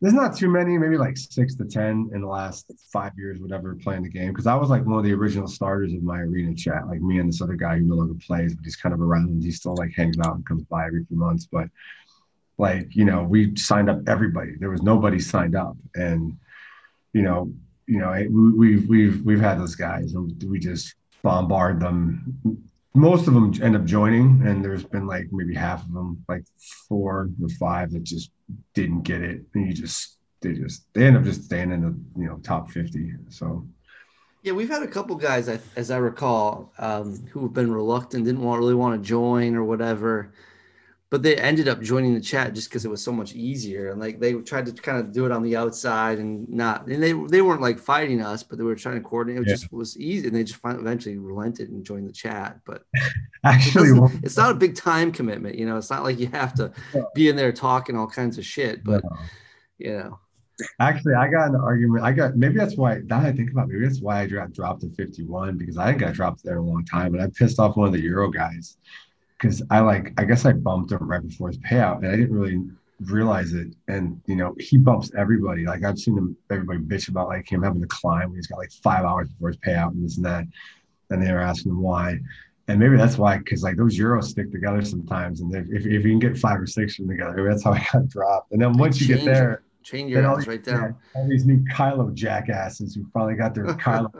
there's 0.00 0.14
not 0.14 0.36
too 0.36 0.48
many, 0.48 0.76
maybe 0.76 0.98
like 0.98 1.16
six 1.16 1.54
to 1.56 1.64
ten 1.64 2.10
in 2.12 2.20
the 2.20 2.26
last 2.26 2.70
five 2.92 3.12
years, 3.16 3.40
whatever, 3.40 3.74
playing 3.74 4.02
the 4.02 4.10
game. 4.10 4.28
Because 4.28 4.46
I 4.46 4.54
was 4.54 4.68
like 4.68 4.84
one 4.84 4.98
of 4.98 5.04
the 5.04 5.12
original 5.14 5.48
starters 5.48 5.92
of 5.94 6.02
my 6.02 6.20
arena 6.20 6.54
chat, 6.54 6.86
like 6.86 7.00
me 7.00 7.18
and 7.18 7.28
this 7.28 7.40
other 7.40 7.54
guy 7.56 7.78
who 7.78 7.84
no 7.84 7.96
longer 7.96 8.14
plays, 8.24 8.54
but 8.54 8.64
he's 8.64 8.76
kind 8.76 8.94
of 8.94 9.00
around. 9.00 9.42
He 9.42 9.50
still 9.50 9.74
like 9.74 9.92
hangs 9.94 10.18
out 10.20 10.36
and 10.36 10.46
comes 10.46 10.64
by 10.64 10.86
every 10.86 11.04
few 11.06 11.16
months. 11.16 11.48
But 11.50 11.68
like, 12.58 12.94
you 12.94 13.06
know, 13.06 13.22
we 13.22 13.56
signed 13.56 13.88
up 13.88 14.06
everybody. 14.06 14.52
There 14.58 14.70
was 14.70 14.82
nobody 14.82 15.18
signed 15.18 15.56
up. 15.56 15.76
And, 15.94 16.36
you 17.12 17.22
know, 17.22 17.52
you 17.86 17.98
know, 17.98 18.12
we've 18.56 18.86
we've 18.88 19.22
we've 19.24 19.40
had 19.40 19.58
those 19.58 19.76
guys 19.76 20.14
and 20.14 20.42
we 20.44 20.58
just 20.58 20.94
bombard 21.22 21.80
them 21.80 22.65
most 22.96 23.28
of 23.28 23.34
them 23.34 23.52
end 23.62 23.76
up 23.76 23.84
joining 23.84 24.42
and 24.46 24.64
there's 24.64 24.84
been 24.84 25.06
like 25.06 25.28
maybe 25.30 25.54
half 25.54 25.84
of 25.84 25.92
them 25.92 26.24
like 26.28 26.44
four 26.88 27.28
or 27.42 27.48
five 27.60 27.92
that 27.92 28.02
just 28.02 28.30
didn't 28.74 29.02
get 29.02 29.22
it. 29.22 29.42
And 29.54 29.66
you 29.66 29.72
just 29.72 30.16
they 30.40 30.54
just 30.54 30.86
they 30.94 31.06
end 31.06 31.16
up 31.16 31.24
just 31.24 31.44
staying 31.44 31.72
in 31.72 31.82
the 31.82 32.20
you 32.20 32.26
know 32.26 32.36
top 32.38 32.70
50 32.70 33.12
so. 33.28 33.66
Yeah 34.42 34.52
we've 34.52 34.68
had 34.68 34.82
a 34.82 34.86
couple 34.86 35.16
guys 35.16 35.48
as 35.48 35.90
i 35.90 35.96
recall 35.96 36.72
um, 36.78 37.26
who 37.32 37.40
have 37.42 37.52
been 37.52 37.72
reluctant 37.72 38.24
didn't 38.24 38.42
want 38.42 38.60
really 38.60 38.74
want 38.74 39.00
to 39.00 39.06
join 39.06 39.56
or 39.56 39.64
whatever 39.64 40.32
but 41.10 41.22
they 41.22 41.36
ended 41.36 41.68
up 41.68 41.80
joining 41.80 42.14
the 42.14 42.20
chat 42.20 42.52
just 42.52 42.68
because 42.68 42.84
it 42.84 42.90
was 42.90 43.02
so 43.02 43.12
much 43.12 43.34
easier 43.34 43.90
and 43.90 44.00
like 44.00 44.18
they 44.18 44.32
tried 44.34 44.66
to 44.66 44.72
kind 44.72 44.98
of 44.98 45.12
do 45.12 45.24
it 45.24 45.32
on 45.32 45.42
the 45.42 45.56
outside 45.56 46.18
and 46.18 46.48
not 46.48 46.86
and 46.86 47.02
they 47.02 47.12
they 47.28 47.42
weren't 47.42 47.60
like 47.60 47.78
fighting 47.78 48.20
us 48.20 48.42
but 48.42 48.58
they 48.58 48.64
were 48.64 48.74
trying 48.74 48.96
to 48.96 49.00
coordinate 49.00 49.42
it 49.42 49.48
yeah. 49.48 49.54
just 49.54 49.72
was 49.72 49.96
easy 49.98 50.26
and 50.26 50.36
they 50.36 50.42
just 50.42 50.60
finally 50.60 50.82
eventually 50.82 51.16
relented 51.18 51.70
and 51.70 51.84
joined 51.84 52.08
the 52.08 52.12
chat 52.12 52.58
but 52.64 52.82
actually 53.44 53.90
it 53.90 54.12
it's 54.22 54.36
not 54.36 54.50
a 54.50 54.54
big 54.54 54.74
time 54.74 55.12
commitment 55.12 55.56
you 55.56 55.66
know 55.66 55.76
it's 55.76 55.90
not 55.90 56.02
like 56.02 56.18
you 56.18 56.26
have 56.28 56.54
to 56.54 56.72
be 57.14 57.28
in 57.28 57.36
there 57.36 57.52
talking 57.52 57.96
all 57.96 58.08
kinds 58.08 58.38
of 58.38 58.44
shit 58.44 58.82
but 58.84 59.02
no. 59.04 59.10
you 59.78 59.96
know 59.96 60.18
Actually, 60.80 61.12
I 61.12 61.28
got 61.28 61.50
an 61.50 61.56
argument. 61.56 62.02
I 62.02 62.12
got 62.12 62.34
maybe 62.34 62.56
that's 62.56 62.78
why. 62.78 63.00
Now 63.04 63.20
I 63.20 63.30
think 63.30 63.50
about 63.50 63.64
it, 63.64 63.74
maybe 63.74 63.84
that's 63.84 64.00
why 64.00 64.22
I 64.22 64.26
got 64.26 64.54
dropped 64.54 64.80
to 64.80 64.88
51 64.88 65.58
because 65.58 65.76
I 65.76 65.90
I 65.90 65.92
dropped 65.92 66.42
there 66.44 66.56
a 66.56 66.62
long 66.62 66.82
time, 66.86 67.12
and 67.12 67.22
I 67.22 67.26
pissed 67.26 67.60
off 67.60 67.76
one 67.76 67.88
of 67.88 67.92
the 67.92 68.00
Euro 68.00 68.30
guys 68.30 68.78
because 69.38 69.62
I 69.70 69.80
like 69.80 70.12
I 70.18 70.24
guess 70.24 70.44
I 70.44 70.52
bumped 70.52 70.92
him 70.92 71.08
right 71.08 71.26
before 71.26 71.48
his 71.48 71.58
payout 71.58 71.98
and 71.98 72.08
I 72.08 72.16
didn't 72.16 72.32
really 72.32 72.62
realize 73.00 73.52
it. 73.52 73.68
And 73.88 74.20
you 74.26 74.36
know, 74.36 74.54
he 74.58 74.78
bumps 74.78 75.10
everybody. 75.16 75.64
Like 75.66 75.84
I've 75.84 75.98
seen 75.98 76.16
him 76.16 76.36
everybody 76.50 76.80
bitch 76.80 77.08
about 77.08 77.28
like 77.28 77.50
him 77.50 77.62
having 77.62 77.80
to 77.80 77.88
climb 77.88 78.28
when 78.28 78.36
he's 78.36 78.46
got 78.46 78.58
like 78.58 78.72
five 78.72 79.04
hours 79.04 79.28
before 79.28 79.48
his 79.48 79.58
payout 79.58 79.92
and 79.92 80.04
this 80.04 80.16
and 80.16 80.26
that. 80.26 80.44
And 81.10 81.22
they 81.22 81.30
were 81.32 81.40
asking 81.40 81.72
him 81.72 81.82
why. 81.82 82.18
And 82.68 82.80
maybe 82.80 82.96
that's 82.96 83.16
why, 83.16 83.38
because 83.38 83.62
like 83.62 83.76
those 83.76 83.96
Euros 83.96 84.24
stick 84.24 84.50
together 84.50 84.84
sometimes. 84.84 85.40
And 85.40 85.54
if, 85.54 85.66
if, 85.68 85.86
if 85.86 86.04
you 86.04 86.10
can 86.10 86.18
get 86.18 86.36
five 86.36 86.60
or 86.60 86.66
six 86.66 86.98
of 86.98 87.06
them 87.06 87.16
together, 87.16 87.36
maybe 87.36 87.48
that's 87.48 87.62
how 87.62 87.72
I 87.72 87.86
got 87.92 88.08
dropped. 88.08 88.52
And 88.52 88.60
then 88.60 88.76
once 88.76 89.00
you 89.00 89.06
get 89.06 89.24
there, 89.24 89.62
change 89.84 90.10
your 90.10 90.36
these, 90.36 90.48
right 90.48 90.64
down. 90.64 90.96
All 91.14 91.28
these 91.28 91.44
new 91.44 91.64
Kylo 91.72 92.12
jackasses 92.12 92.96
who 92.96 93.06
finally 93.14 93.36
got 93.36 93.54
their 93.54 93.64
Kylo 93.66 94.10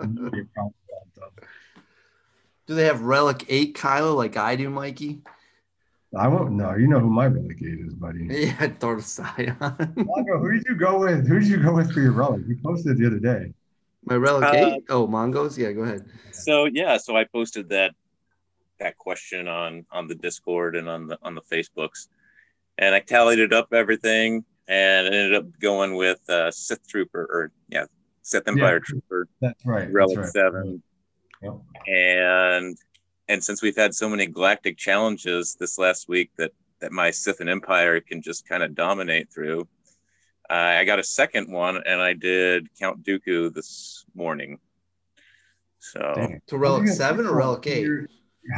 Do 2.67 2.75
they 2.75 2.87
have 2.87 3.03
Relic 3.03 3.45
8 3.49 3.77
Kylo 3.77 4.17
like 4.17 4.37
I 4.37 4.57
do, 4.57 4.69
Mikey? 4.69 5.21
I 6.17 6.29
won't 6.29 6.53
know. 6.53 6.75
You 6.75 6.89
know 6.89 6.99
who 6.99 7.11
my 7.11 7.27
Relic 7.27 7.59
8 7.63 7.67
is, 7.87 7.95
buddy. 7.95 8.27
Yeah, 8.31 8.67
Darth 8.79 9.09
Sion. 9.09 9.57
Mongo, 9.61 10.41
who 10.41 10.53
did 10.53 10.65
you 10.69 10.75
go 10.75 11.01
with? 11.01 11.29
Who 11.29 11.39
did 11.39 11.49
you 11.49 11.63
go 11.63 11.75
with 11.75 11.93
for 11.93 12.01
your 12.01 12.13
Relic? 12.13 12.43
You 12.47 12.59
posted 12.65 12.99
the 12.99 13.07
other 13.07 13.19
day. 13.19 13.53
My 14.05 14.17
Relic 14.17 14.45
uh, 14.45 14.75
8? 14.77 14.85
Oh, 14.89 15.07
Mongos? 15.07 15.59
Yeah, 15.59 15.73
go 15.73 15.83
ahead. 15.83 16.05
So 16.33 16.67
yeah, 16.67 16.97
so 16.97 17.17
I 17.17 17.25
posted 17.25 17.69
that 17.71 17.93
that 18.79 18.99
question 18.99 19.49
on 19.49 19.87
on 19.91 20.07
the 20.07 20.15
Discord 20.15 20.77
and 20.77 20.89
on 20.89 21.07
the 21.07 21.19
on 21.23 21.35
the 21.35 21.43
Facebooks. 21.43 22.09
And 22.79 22.95
I 22.95 23.01
tallied 23.01 23.39
it 23.39 23.53
up 23.53 23.73
everything 23.73 24.45
and 24.69 25.07
ended 25.07 25.35
up 25.35 25.47
going 25.61 25.97
with 25.97 26.29
uh 26.29 26.51
Sith 26.51 26.87
Trooper 26.89 27.23
or 27.23 27.53
yeah, 27.69 27.87
Sith 28.23 28.47
Empire 28.47 28.75
yeah, 28.75 28.81
Trooper. 28.85 29.29
That's 29.41 29.67
right. 29.67 29.91
Relic 29.91 30.17
that's 30.17 30.37
right. 30.37 30.81
7 31.43 31.61
and 31.87 32.77
and 33.29 33.43
since 33.43 33.63
we've 33.63 33.77
had 33.77 33.95
so 33.95 34.09
many 34.09 34.27
galactic 34.27 34.77
challenges 34.77 35.57
this 35.59 35.79
last 35.79 36.09
week 36.09 36.31
that 36.39 36.53
that 36.81 36.93
my 36.93 37.11
Sith 37.11 37.41
and 37.41 37.49
Empire 37.49 38.01
can 38.01 38.21
just 38.21 38.47
kind 38.47 38.63
of 38.63 38.75
dominate 38.75 39.33
through, 39.33 39.67
uh, 40.51 40.53
I 40.53 40.85
got 40.85 40.99
a 40.99 41.03
second 41.03 41.51
one 41.51 41.83
and 41.87 42.01
I 42.01 42.13
did 42.13 42.69
Count 42.79 43.03
Dooku 43.03 43.53
this 43.53 44.05
morning. 44.15 44.59
So 45.79 46.39
to 46.47 46.59
relic 46.59 46.89
seven 46.89 47.27
or 47.27 47.35
relic 47.35 47.67
eight? 47.67 47.89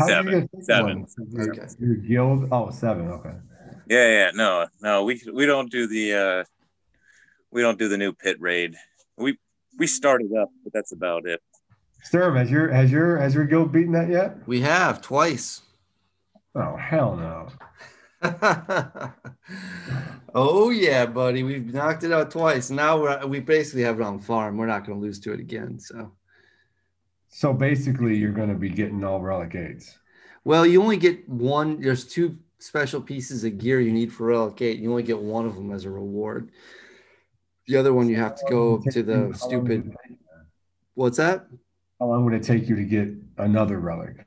Seven. 0.07 0.49
Seven. 0.61 1.07
Okay. 1.39 1.67
Your 1.79 1.95
guild. 1.97 2.49
Oh, 2.53 2.71
seven. 2.71 3.09
Okay. 3.09 3.33
Yeah, 3.89 4.09
yeah. 4.09 4.31
No, 4.35 4.67
no. 4.83 5.05
We 5.05 5.23
we 5.33 5.47
don't 5.47 5.71
do 5.71 5.87
the 5.87 6.15
uh 6.15 6.45
we 7.51 7.63
don't 7.63 7.79
do 7.79 7.89
the 7.89 7.97
new 7.97 8.13
pit 8.13 8.37
raid. 8.41 8.75
We 9.17 9.39
we 9.79 9.87
started 9.87 10.31
up, 10.35 10.51
but 10.65 10.73
that's 10.73 10.93
about 10.93 11.27
it. 11.27 11.41
Sturm, 12.03 12.37
has 12.37 12.51
your 12.51 12.71
has 12.71 12.91
your 12.91 13.19
has 13.19 13.35
your 13.35 13.45
guild 13.45 13.73
beaten 13.73 13.93
that 13.93 14.09
yet? 14.09 14.37
We 14.47 14.61
have 14.63 15.03
twice. 15.03 15.63
Oh 16.55 16.77
hell 16.77 17.17
no. 17.17 17.49
oh 20.35 20.71
yeah, 20.71 21.07
buddy. 21.07 21.43
We've 21.43 21.73
knocked 21.73 22.05
it 22.05 22.13
out 22.13 22.31
twice. 22.31 22.71
Now 22.71 23.01
we're, 23.01 23.27
we 23.27 23.41
basically 23.41 23.83
have 23.83 24.01
it 24.01 24.05
on 24.05 24.19
farm. 24.19 24.57
We're 24.57 24.67
not 24.67 24.87
going 24.87 24.99
to 24.99 25.05
lose 25.05 25.21
to 25.21 25.33
it 25.33 25.41
again. 25.41 25.79
So. 25.79 26.13
So 27.29 27.53
basically, 27.53 28.17
you're 28.17 28.33
going 28.33 28.49
to 28.49 28.55
be 28.55 28.71
getting 28.71 29.05
all 29.05 29.21
relic 29.21 29.55
eights. 29.55 29.99
Well, 30.45 30.67
you 30.67 30.83
only 30.83 30.97
get 30.97 31.29
one. 31.29 31.81
There's 31.81 32.07
two 32.07 32.39
special 32.59 33.01
pieces 33.01 33.45
of 33.45 33.59
gear 33.59 33.81
you 33.81 33.93
need 33.93 34.13
for 34.13 34.27
relic 34.27 34.61
eight. 34.63 34.79
You 34.79 34.91
only 34.91 35.03
get 35.03 35.21
one 35.21 35.47
of 35.47 35.55
them 35.55 35.71
as 35.71 35.85
a 35.85 35.91
reward. 35.91 36.51
The 37.67 37.77
other 37.77 37.93
one 37.93 38.09
you 38.09 38.17
have 38.17 38.35
to 38.37 38.47
go 38.49 38.83
to 38.91 39.03
the 39.03 39.33
stupid. 39.35 39.95
What's 40.95 41.19
that? 41.19 41.47
How 42.01 42.07
long 42.07 42.25
would 42.25 42.35
it 42.35 42.43
take 42.43 42.69
you 42.69 42.77
to 42.77 42.85
get 42.85 43.09
another 43.39 43.81
relic? 43.81 44.27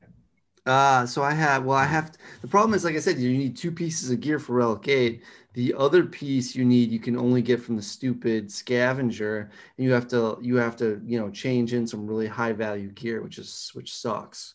Uh, 0.65 1.05
so 1.07 1.23
I 1.23 1.31
have, 1.31 1.65
well, 1.65 1.77
I 1.77 1.85
have, 1.85 2.11
the 2.41 2.47
problem 2.47 2.75
is, 2.75 2.83
like 2.85 2.95
I 2.95 2.99
said, 2.99 3.17
you 3.17 3.35
need 3.35 3.57
two 3.57 3.71
pieces 3.71 4.11
of 4.11 4.19
gear 4.19 4.37
for 4.37 4.53
Relic 4.53 4.87
8. 4.87 5.23
The 5.53 5.73
other 5.73 6.03
piece 6.05 6.55
you 6.55 6.65
need, 6.65 6.91
you 6.91 6.99
can 6.99 7.17
only 7.17 7.41
get 7.41 7.61
from 7.61 7.75
the 7.75 7.81
stupid 7.81 8.51
scavenger. 8.51 9.49
And 9.77 9.85
you 9.85 9.91
have 9.91 10.07
to, 10.09 10.37
you 10.41 10.57
have 10.57 10.77
to, 10.77 11.01
you 11.03 11.19
know, 11.19 11.31
change 11.31 11.73
in 11.73 11.87
some 11.87 12.05
really 12.05 12.27
high 12.27 12.53
value 12.53 12.91
gear, 12.91 13.21
which 13.23 13.39
is, 13.39 13.71
which 13.73 13.93
sucks. 13.93 14.53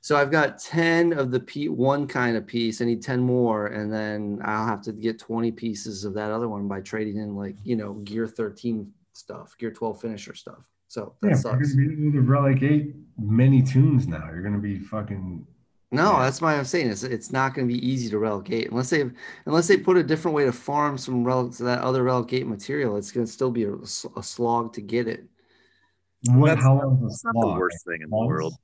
So 0.00 0.16
I've 0.16 0.30
got 0.30 0.58
10 0.58 1.12
of 1.12 1.30
the 1.30 1.40
P 1.40 1.68
one 1.68 2.06
kind 2.06 2.36
of 2.36 2.46
piece. 2.46 2.80
I 2.80 2.86
need 2.86 3.02
10 3.02 3.20
more. 3.20 3.66
And 3.66 3.92
then 3.92 4.40
I'll 4.42 4.66
have 4.66 4.80
to 4.82 4.92
get 4.92 5.18
20 5.18 5.52
pieces 5.52 6.04
of 6.04 6.14
that 6.14 6.30
other 6.30 6.48
one 6.48 6.66
by 6.66 6.80
trading 6.80 7.18
in 7.18 7.36
like, 7.36 7.56
you 7.62 7.76
know, 7.76 7.94
gear 7.94 8.26
13 8.26 8.90
stuff, 9.12 9.54
gear 9.58 9.70
12 9.70 10.00
finisher 10.00 10.34
stuff. 10.34 10.64
So 10.88 11.14
that 11.20 11.28
yeah, 11.28 11.34
sucks. 11.36 11.74
You're 11.74 11.84
gonna 11.86 11.96
be 11.96 12.08
able 12.08 12.12
to 12.12 12.22
Relic 12.22 12.62
8 12.62 12.94
many 13.18 13.62
tunes 13.62 14.08
now. 14.08 14.26
You're 14.26 14.42
gonna 14.42 14.58
be 14.58 14.78
fucking. 14.78 15.46
No, 15.90 16.12
yeah. 16.12 16.24
that's 16.24 16.40
why 16.40 16.56
I'm 16.56 16.64
saying 16.64 16.90
it's 16.90 17.02
it's 17.02 17.32
not 17.32 17.54
going 17.54 17.66
to 17.66 17.72
be 17.72 17.86
easy 17.86 18.10
to 18.10 18.18
Relic 18.18 18.50
8 18.50 18.70
unless 18.70 18.90
they 18.90 19.08
unless 19.46 19.68
they 19.68 19.78
put 19.78 19.96
a 19.96 20.02
different 20.02 20.34
way 20.34 20.44
to 20.44 20.52
farm 20.52 20.98
some 20.98 21.24
rel 21.24 21.48
that 21.48 21.80
other 21.80 22.02
Relic 22.02 22.30
8 22.30 22.46
material. 22.46 22.98
It's 22.98 23.10
going 23.10 23.24
to 23.24 23.32
still 23.32 23.50
be 23.50 23.64
a, 23.64 23.72
a 23.72 24.22
slog 24.22 24.74
to 24.74 24.82
get 24.82 25.08
it. 25.08 25.24
What? 26.26 26.48
That's, 26.48 26.62
how 26.62 26.76
long 26.76 27.02
is 27.06 27.24
not 27.24 27.40
the 27.40 27.58
worst 27.58 27.86
thing 27.86 28.02
in 28.02 28.10
the 28.10 28.16
world. 28.16 28.54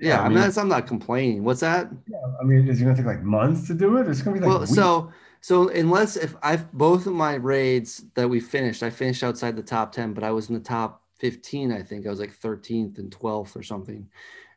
Yeah, 0.00 0.22
I 0.22 0.28
mean, 0.28 0.38
I 0.38 0.60
am 0.60 0.68
not 0.68 0.86
complaining. 0.86 1.44
What's 1.44 1.60
that? 1.60 1.90
Yeah, 2.06 2.18
I 2.40 2.44
mean, 2.44 2.68
is 2.68 2.80
it 2.80 2.84
going 2.84 2.96
to 2.96 3.02
take 3.02 3.06
like 3.06 3.22
months 3.22 3.66
to 3.66 3.74
do 3.74 3.98
it? 3.98 4.08
It's 4.08 4.22
going 4.22 4.36
to 4.36 4.40
be 4.40 4.46
like 4.46 4.58
well, 4.58 4.66
so 4.66 5.12
so 5.40 5.68
unless 5.68 6.16
if 6.16 6.34
I've 6.42 6.72
both 6.72 7.06
of 7.06 7.12
my 7.12 7.34
raids 7.34 8.04
that 8.14 8.28
we 8.28 8.40
finished, 8.40 8.82
I 8.82 8.88
finished 8.88 9.22
outside 9.22 9.56
the 9.56 9.62
top 9.62 9.92
ten, 9.92 10.14
but 10.14 10.24
I 10.24 10.30
was 10.30 10.48
in 10.48 10.54
the 10.54 10.60
top 10.60 11.03
15, 11.24 11.72
I 11.72 11.82
think. 11.82 12.06
I 12.06 12.10
was 12.10 12.20
like 12.20 12.38
13th 12.38 12.98
and 12.98 13.10
12th 13.10 13.56
or 13.56 13.62
something. 13.62 14.06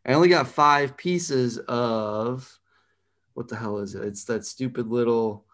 I 0.05 0.11
only 0.11 0.27
got 0.27 0.49
five 0.49 0.97
pieces 0.97 1.59
of 1.59 2.59
what 3.35 3.47
the 3.47 3.55
hell 3.55 3.77
is 3.77 3.95
it? 3.95 4.03
It's 4.03 4.25
that 4.25 4.43
stupid 4.43 4.87
little 4.89 5.45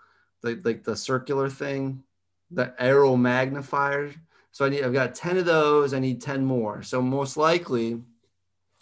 like 0.42 0.66
like 0.66 0.84
the 0.84 0.96
circular 0.96 1.52
thing, 1.52 2.02
the 2.50 2.74
aeromagnifier. 2.82 4.16
So 4.54 4.66
I 4.66 4.70
need 4.70 4.84
I've 4.84 4.92
got 4.92 5.14
10 5.14 5.38
of 5.38 5.46
those. 5.46 5.94
I 5.94 6.00
need 6.00 6.20
10 6.20 6.44
more. 6.44 6.82
So 6.82 7.00
most 7.00 7.38
likely 7.38 8.02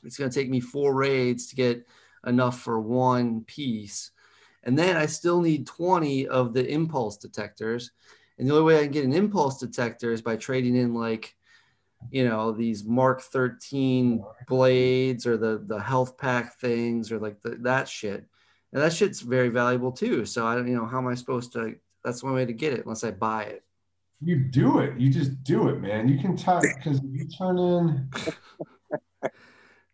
it's 0.01 0.17
gonna 0.17 0.31
take 0.31 0.49
me 0.49 0.61
four 0.61 0.93
raids 0.93 1.47
to 1.47 1.57
get 1.57 1.85
enough 2.25 2.61
for 2.61 2.79
one 2.79 3.41
piece. 3.41 4.11
And 4.63 4.79
then 4.79 4.95
I 4.95 5.05
still 5.05 5.41
need 5.41 5.67
20 5.67 6.29
of 6.29 6.53
the 6.53 6.65
impulse 6.65 7.17
detectors. 7.17 7.91
And 8.37 8.47
the 8.47 8.53
only 8.53 8.73
way 8.73 8.79
I 8.79 8.83
can 8.83 8.91
get 8.93 9.03
an 9.03 9.11
impulse 9.11 9.59
detector 9.59 10.13
is 10.13 10.21
by 10.21 10.37
trading 10.37 10.77
in 10.77 10.93
like 10.93 11.35
you 12.09 12.27
know 12.27 12.51
these 12.51 12.83
mark 12.83 13.21
13 13.21 14.23
blades 14.47 15.27
or 15.27 15.37
the 15.37 15.63
the 15.67 15.79
health 15.79 16.17
pack 16.17 16.59
things 16.59 17.11
or 17.11 17.19
like 17.19 17.41
the, 17.43 17.51
that 17.61 17.87
shit 17.87 18.25
and 18.73 18.81
that 18.81 18.93
shit's 18.93 19.21
very 19.21 19.49
valuable 19.49 19.91
too 19.91 20.25
so 20.25 20.47
i 20.47 20.55
don't 20.55 20.67
you 20.67 20.75
know 20.75 20.85
how 20.85 20.97
am 20.97 21.07
i 21.07 21.13
supposed 21.15 21.53
to 21.53 21.75
that's 22.03 22.23
one 22.23 22.33
way 22.33 22.45
to 22.45 22.53
get 22.53 22.73
it 22.73 22.83
unless 22.83 23.03
i 23.03 23.11
buy 23.11 23.43
it 23.43 23.63
You 24.23 24.37
do 24.37 24.79
it. 24.79 24.99
You 24.99 25.09
just 25.09 25.43
do 25.43 25.69
it, 25.69 25.81
man. 25.81 26.07
You 26.07 26.19
can 26.19 26.37
talk 26.37 26.61
because 26.77 27.01
you 27.03 27.27
turn 27.27 27.57
in. 27.57 28.09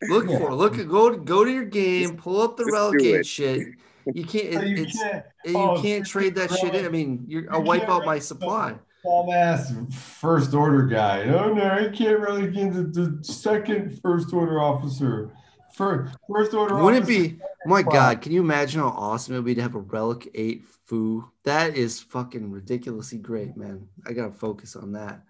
Look 0.10 0.30
Yeah. 0.30 0.38
for 0.38 0.54
look 0.54 0.76
go 0.76 1.16
go 1.18 1.44
to 1.44 1.52
your 1.52 1.66
game, 1.66 2.18
pull 2.18 2.42
up 2.42 2.56
the 2.58 2.64
Just 2.64 2.74
Relic 2.74 3.02
8 3.04 3.26
shit. 3.26 3.68
You 4.14 4.26
can't. 4.26 4.46
It, 4.54 4.68
you 4.68 4.84
it's 4.84 5.02
can't. 5.02 5.26
you 5.46 5.56
oh, 5.58 5.82
can't 5.82 6.06
trade 6.14 6.36
that 6.36 6.52
shit 6.52 6.76
in. 6.76 6.86
I 6.86 6.90
mean, 6.90 7.24
you're 7.28 7.52
I'll 7.52 7.64
wipe 7.64 7.90
out 7.90 8.06
my 8.06 8.14
write 8.14 8.24
supply. 8.24 8.76
Bum 9.08 9.30
ass 9.30 9.74
first 9.92 10.54
order 10.54 10.84
guy. 10.86 11.24
Oh 11.24 11.54
no, 11.54 11.64
I 11.64 11.88
can't 11.90 12.20
really 12.20 12.52
get 12.52 12.74
the, 12.74 12.84
the 12.84 13.24
second 13.24 14.00
first 14.02 14.34
order 14.34 14.60
officer. 14.62 15.32
For 15.74 16.12
first 16.30 16.54
order 16.54 16.74
officer. 16.74 16.84
Wouldn't 16.84 17.04
it 17.04 17.08
be? 17.08 17.40
My. 17.66 17.84
God, 17.84 18.22
can 18.22 18.34
you 18.34 18.42
imagine 18.42 18.82
how 18.82 18.88
awesome 18.90 19.34
it 19.36 19.38
would 19.38 19.46
be 19.46 19.56
to 19.56 19.62
have 19.62 19.76
a 19.76 19.80
Relic 19.80 20.30
8 20.36 20.64
foo? 20.86 21.30
That 21.44 21.78
is 21.78 22.02
fucking 22.02 22.52
ridiculously 22.52 23.20
great, 23.20 23.56
man. 23.56 23.88
I 24.06 24.12
gotta 24.14 24.32
focus 24.32 24.76
on 24.76 24.92
that. 24.94 25.22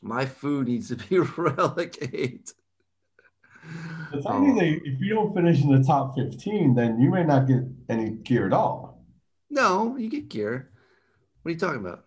My 0.00 0.24
food 0.24 0.68
needs 0.68 0.88
to 0.88 0.96
be 0.96 1.18
Relic 1.36 1.98
8. 2.14 2.52
But 4.10 4.22
Oh, 4.26 4.32
technically, 4.32 4.80
if 4.84 5.00
you 5.00 5.14
don't 5.14 5.34
finish 5.34 5.62
in 5.62 5.70
the 5.70 5.82
top 5.82 6.14
15, 6.16 6.74
then 6.74 7.00
you 7.00 7.10
may 7.10 7.24
not 7.24 7.46
get 7.46 7.62
any 7.88 8.10
gear 8.10 8.46
at 8.46 8.52
all. 8.52 9.02
no, 9.50 9.96
you 9.96 10.08
get 10.08 10.28
gear. 10.28 10.70
What 11.42 11.50
are 11.50 11.52
you 11.52 11.58
talking 11.58 11.80
about? 11.80 12.03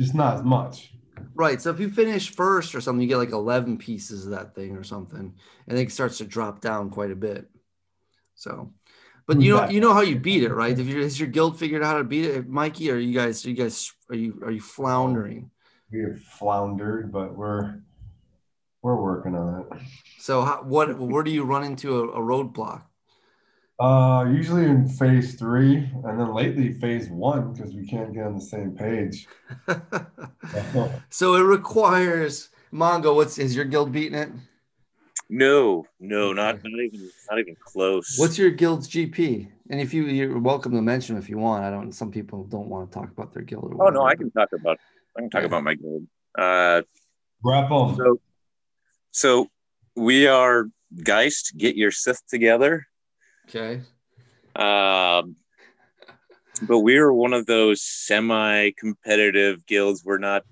Just 0.00 0.14
not 0.14 0.36
as 0.36 0.42
much. 0.42 0.94
Right. 1.34 1.60
So 1.60 1.68
if 1.68 1.78
you 1.78 1.90
finish 1.90 2.30
first 2.30 2.74
or 2.74 2.80
something, 2.80 3.02
you 3.02 3.08
get 3.08 3.18
like 3.18 3.32
11 3.32 3.76
pieces 3.76 4.24
of 4.24 4.30
that 4.30 4.54
thing 4.54 4.74
or 4.74 4.82
something, 4.82 5.18
and 5.18 5.34
then 5.66 5.76
it 5.76 5.92
starts 5.92 6.16
to 6.18 6.24
drop 6.24 6.62
down 6.62 6.88
quite 6.88 7.10
a 7.10 7.16
bit. 7.16 7.46
So, 8.34 8.72
but 9.26 9.42
you 9.42 9.54
know, 9.54 9.68
you 9.68 9.80
know 9.80 9.92
how 9.92 10.00
you 10.00 10.18
beat 10.18 10.42
it, 10.42 10.54
right? 10.54 10.76
If 10.76 10.86
you 10.86 11.02
has 11.02 11.20
your 11.20 11.28
guild 11.28 11.58
figured 11.58 11.82
out 11.82 11.88
how 11.88 11.98
to 11.98 12.04
beat 12.04 12.24
it, 12.24 12.48
Mikey, 12.48 12.90
are 12.90 12.96
you 12.96 13.12
guys, 13.12 13.44
you 13.44 13.52
guys, 13.52 13.92
are 14.08 14.16
you 14.16 14.40
are 14.42 14.50
you 14.50 14.62
floundering? 14.62 15.50
We 15.92 16.00
have 16.00 16.18
floundered, 16.22 17.12
but 17.12 17.36
we're 17.36 17.82
we're 18.80 19.00
working 19.00 19.34
on 19.34 19.60
it. 19.60 19.82
So, 20.18 20.40
how, 20.42 20.62
what 20.62 20.98
where 20.98 21.22
do 21.22 21.30
you 21.30 21.44
run 21.44 21.62
into 21.62 21.98
a, 21.98 22.08
a 22.08 22.20
roadblock? 22.20 22.84
Uh, 23.80 24.26
usually 24.30 24.64
in 24.66 24.86
phase 24.86 25.36
three, 25.36 25.76
and 26.04 26.20
then 26.20 26.34
lately 26.34 26.70
phase 26.74 27.08
one 27.08 27.54
because 27.54 27.74
we 27.74 27.86
can't 27.86 28.12
get 28.12 28.26
on 28.26 28.34
the 28.34 28.40
same 28.40 28.72
page. 28.72 29.26
so 31.08 31.34
it 31.34 31.40
requires 31.40 32.50
Mongo. 32.70 33.14
What's 33.16 33.38
is 33.38 33.56
your 33.56 33.64
guild 33.64 33.90
beating 33.90 34.18
it? 34.18 34.28
No, 35.30 35.86
no, 35.98 36.34
not 36.34 36.56
not 36.62 36.80
even 36.84 37.10
not 37.30 37.38
even 37.38 37.56
close. 37.58 38.16
What's 38.18 38.36
your 38.36 38.50
guild's 38.50 38.86
GP? 38.86 39.50
And 39.70 39.80
if 39.80 39.94
you 39.94 40.04
you're 40.04 40.38
welcome 40.38 40.72
to 40.72 40.82
mention 40.82 41.16
if 41.16 41.30
you 41.30 41.38
want. 41.38 41.64
I 41.64 41.70
don't. 41.70 41.92
Some 41.92 42.10
people 42.10 42.44
don't 42.44 42.68
want 42.68 42.92
to 42.92 42.98
talk 42.98 43.10
about 43.10 43.32
their 43.32 43.44
guild. 43.44 43.72
Or 43.78 43.86
Oh 43.86 43.90
no, 43.90 44.04
I 44.04 44.14
can 44.14 44.30
talk 44.32 44.50
about 44.52 44.78
I 45.16 45.20
can 45.22 45.30
talk 45.30 45.40
Yeah. 45.40 45.46
about 45.46 45.64
my 45.64 45.74
guild. 45.74 46.06
Uh, 46.38 46.82
Wrap 47.42 47.70
them. 47.70 47.94
so 47.96 48.20
so 49.12 49.48
we 49.96 50.26
are 50.26 50.68
Geist. 51.02 51.54
Get 51.56 51.76
your 51.76 51.92
Sith 51.92 52.20
together. 52.28 52.86
Okay. 53.50 53.82
Um, 54.54 55.34
but 56.62 56.80
we 56.80 56.98
are 56.98 57.12
one 57.12 57.32
of 57.32 57.46
those 57.46 57.82
semi-competitive 57.82 59.66
guilds. 59.66 60.04
We're 60.04 60.18
not. 60.18 60.44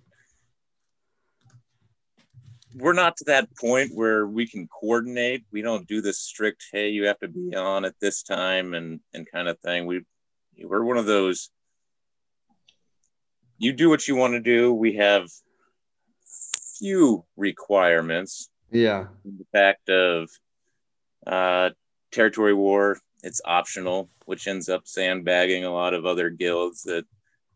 We're 2.74 2.92
not 2.92 3.16
to 3.18 3.24
that 3.24 3.48
point 3.56 3.92
where 3.94 4.26
we 4.26 4.46
can 4.46 4.68
coordinate. 4.68 5.44
We 5.50 5.62
don't 5.62 5.86
do 5.86 6.00
this 6.00 6.18
strict, 6.18 6.64
"Hey, 6.72 6.90
you 6.90 7.06
have 7.06 7.18
to 7.20 7.28
be 7.28 7.54
on 7.54 7.84
at 7.84 7.94
this 8.00 8.22
time" 8.22 8.74
and 8.74 9.00
and 9.14 9.30
kind 9.30 9.48
of 9.48 9.58
thing. 9.60 9.86
We 9.86 10.04
we're 10.60 10.84
one 10.84 10.98
of 10.98 11.06
those. 11.06 11.50
You 13.58 13.72
do 13.72 13.88
what 13.88 14.06
you 14.08 14.16
want 14.16 14.34
to 14.34 14.40
do. 14.40 14.72
We 14.72 14.94
have 14.96 15.28
few 16.78 17.24
requirements 17.36 18.48
Yeah. 18.70 19.08
the 19.24 19.46
fact 19.52 19.88
of 19.88 20.30
uh, 21.26 21.70
territory 22.10 22.54
war 22.54 22.98
it's 23.22 23.40
optional 23.44 24.08
which 24.26 24.46
ends 24.46 24.68
up 24.68 24.86
sandbagging 24.86 25.64
a 25.64 25.72
lot 25.72 25.94
of 25.94 26.06
other 26.06 26.30
guilds 26.30 26.82
that 26.82 27.04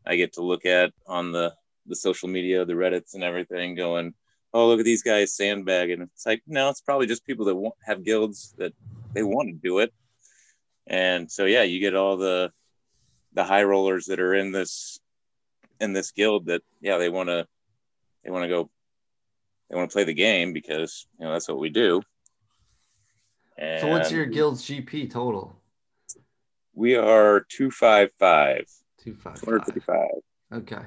i 0.07 0.17
get 0.17 0.33
to 0.33 0.43
look 0.43 0.67
at 0.67 0.93
on 1.07 1.33
the 1.33 1.53
the 1.87 1.97
social 1.97 2.29
media 2.29 2.65
the 2.65 2.73
reddits 2.73 3.15
and 3.15 3.25
everything 3.25 3.75
going 3.75 4.15
oh 4.55 4.69
look 4.69 4.79
at 4.79 4.85
these 4.85 5.03
guys 5.03 5.35
sandbagging 5.35 6.03
it's 6.03 6.27
like 6.27 6.43
no 6.47 6.69
it's 6.69 6.81
probably 6.81 7.07
just 7.07 7.27
people 7.27 7.45
that 7.45 7.71
have 7.85 8.05
guilds 8.05 8.55
that 8.59 8.73
they 9.15 9.23
want 9.23 9.49
to 9.49 9.55
do 9.55 9.79
it 9.79 9.93
and 10.87 11.31
so 11.31 11.45
yeah 11.45 11.63
you 11.63 11.81
get 11.81 11.97
all 11.97 12.17
the 12.17 12.51
the 13.35 13.45
high 13.45 13.63
rollers 13.63 14.07
that 14.07 14.21
are 14.21 14.35
in 14.35 14.53
this 14.53 15.01
in 15.81 15.93
this 15.93 16.13
guild 16.13 16.47
that 16.47 16.63
yeah 16.81 16.99
they 16.99 17.09
want 17.09 17.29
to 17.29 17.47
they 18.25 18.31
want 18.31 18.45
to 18.45 18.49
go 18.49 18.71
they 19.73 19.77
want 19.77 19.91
to 19.91 19.95
play 19.95 20.05
the 20.05 20.15
game 20.15 20.53
because 20.53 21.07
you 21.19 21.25
know 21.25 21.33
that's 21.33 21.49
what 21.49 21.59
we 21.59 21.71
do. 21.71 22.03
So 23.59 23.89
what's 23.89 24.11
your 24.11 24.27
guild's 24.27 24.63
GP 24.67 25.11
total? 25.11 25.57
We 26.75 26.97
are 26.97 27.45
two 27.49 27.71
five 27.71 28.11
five. 28.19 28.65
Two 28.99 29.15
five 29.15 29.41
Two 29.41 29.47
hundred 29.47 29.61
five. 29.61 29.67
fifty 29.67 29.81
five. 29.81 30.61
Okay. 30.63 30.83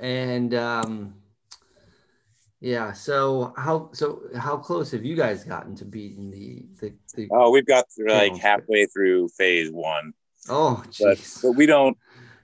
And 0.00 0.54
um 0.54 1.14
yeah, 2.60 2.92
so 2.92 3.54
how 3.56 3.90
so 3.92 4.22
how 4.36 4.56
close 4.56 4.90
have 4.90 5.04
you 5.04 5.16
guys 5.16 5.44
gotten 5.44 5.74
to 5.76 5.84
beating 5.84 6.30
the 6.30 6.66
the, 6.80 6.94
the 7.14 7.28
Oh, 7.30 7.50
we've 7.50 7.66
got 7.66 7.86
through, 7.94 8.12
like 8.12 8.32
Yeah. 8.36 8.42
halfway 8.42 8.86
through 8.86 9.28
phase 9.28 9.70
one, 9.70 10.12
oh 10.48 10.82
but 11.00 11.18
jeez. 11.18 11.42
but 11.42 11.52
we 11.52 11.66
don't. 11.66 11.96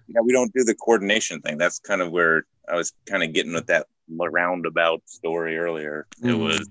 Yeah, 0.07 0.21
we 0.23 0.33
don't 0.35 0.53
do 0.53 0.65
the 0.65 0.75
coordination 0.75 1.41
thing. 1.41 1.57
That's 1.57 1.79
kind 1.79 2.03
of 2.03 2.11
where 2.13 2.45
I 2.69 2.77
was 2.77 2.93
kind 3.07 3.23
of 3.23 3.33
getting 3.33 3.55
with 3.55 3.67
that 3.69 3.87
roundabout 4.09 5.01
story 5.07 5.57
earlier. 5.57 6.07
It 6.23 6.27
Mhm. 6.27 6.39
was 6.41 6.69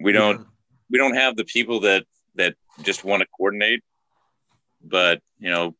we 0.00 0.12
don't 0.12 0.46
we 0.90 0.98
don't 0.98 1.14
have 1.14 1.36
the 1.36 1.44
people 1.44 1.80
that 1.80 2.04
that 2.34 2.54
just 2.82 3.04
want 3.04 3.22
to 3.22 3.28
coordinate, 3.36 3.82
but 4.82 5.20
you 5.38 5.50
know 5.50 5.74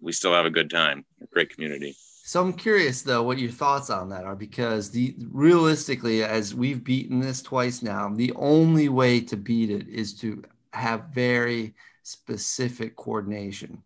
we 0.00 0.12
still 0.12 0.34
have 0.34 0.46
a 0.46 0.50
good 0.50 0.70
time. 0.70 1.04
A 1.22 1.26
great 1.26 1.50
community. 1.50 1.94
So 2.24 2.40
I'm 2.40 2.52
curious 2.52 3.02
though 3.02 3.22
what 3.22 3.38
your 3.38 3.50
thoughts 3.50 3.90
on 3.90 4.08
that 4.10 4.24
are 4.24 4.36
because 4.36 4.90
the 4.90 5.14
realistically, 5.30 6.22
as 6.24 6.54
we've 6.54 6.82
beaten 6.82 7.20
this 7.20 7.42
twice 7.42 7.82
now, 7.82 8.08
the 8.08 8.32
only 8.36 8.88
way 8.88 9.20
to 9.20 9.36
beat 9.36 9.70
it 9.70 9.88
is 9.88 10.14
to 10.20 10.42
have 10.72 11.06
very 11.12 11.74
specific 12.02 12.96
coordination. 12.96 13.82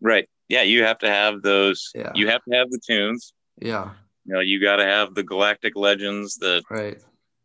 Right. 0.00 0.28
Yeah, 0.48 0.62
you 0.62 0.84
have 0.84 0.98
to 0.98 1.08
have 1.08 1.42
those. 1.42 1.90
Yeah. 1.94 2.12
You 2.14 2.28
have 2.28 2.42
to 2.50 2.56
have 2.56 2.70
the 2.70 2.80
tunes. 2.84 3.32
Yeah, 3.60 3.90
You 4.24 4.34
know, 4.34 4.40
you 4.40 4.60
got 4.60 4.76
to 4.76 4.84
have 4.84 5.14
the 5.14 5.22
galactic 5.22 5.74
legends 5.74 6.36
that 6.36 6.62
right. 6.70 6.98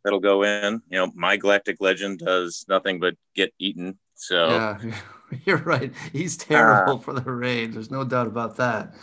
That'll 0.04 0.20
go 0.20 0.44
in. 0.44 0.82
You 0.89 1.00
know, 1.00 1.12
my 1.16 1.38
galactic 1.38 1.78
legend 1.80 2.20
does 2.20 2.66
nothing 2.68 3.00
but 3.00 3.16
get 3.36 3.54
eaten. 3.60 3.98
So 4.16 4.50
Yeah, 4.50 4.96
you're 5.46 5.58
right. 5.58 5.92
He's 6.12 6.38
terrible 6.38 7.00
for 7.00 7.13
the 7.13 7.32
raid. 7.32 7.74
There's 7.74 7.92
no 7.92 8.04
doubt 8.04 8.28
about 8.28 8.56
that. 8.58 8.94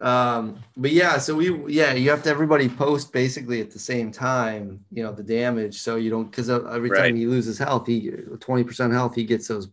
Um, 0.00 0.58
but 0.76 0.90
yeah, 0.90 1.18
so 1.18 1.36
we 1.36 1.72
yeah, 1.72 1.94
you 1.94 2.10
have 2.10 2.24
to 2.24 2.30
everybody 2.30 2.68
post 2.68 3.12
basically 3.12 3.60
at 3.60 3.70
the 3.70 3.78
same 3.78 4.10
time. 4.10 4.84
You 4.90 5.04
know 5.04 5.12
the 5.12 5.22
damage, 5.22 5.78
so 5.78 5.96
you 5.96 6.10
don't 6.10 6.30
because 6.30 6.50
every 6.50 6.90
time 6.90 7.14
he 7.14 7.26
loses 7.26 7.56
health, 7.56 7.86
he 7.86 8.10
twenty 8.40 8.64
percent 8.64 8.92
health, 8.92 9.14
he 9.14 9.24
gets 9.24 9.48
those 9.48 9.68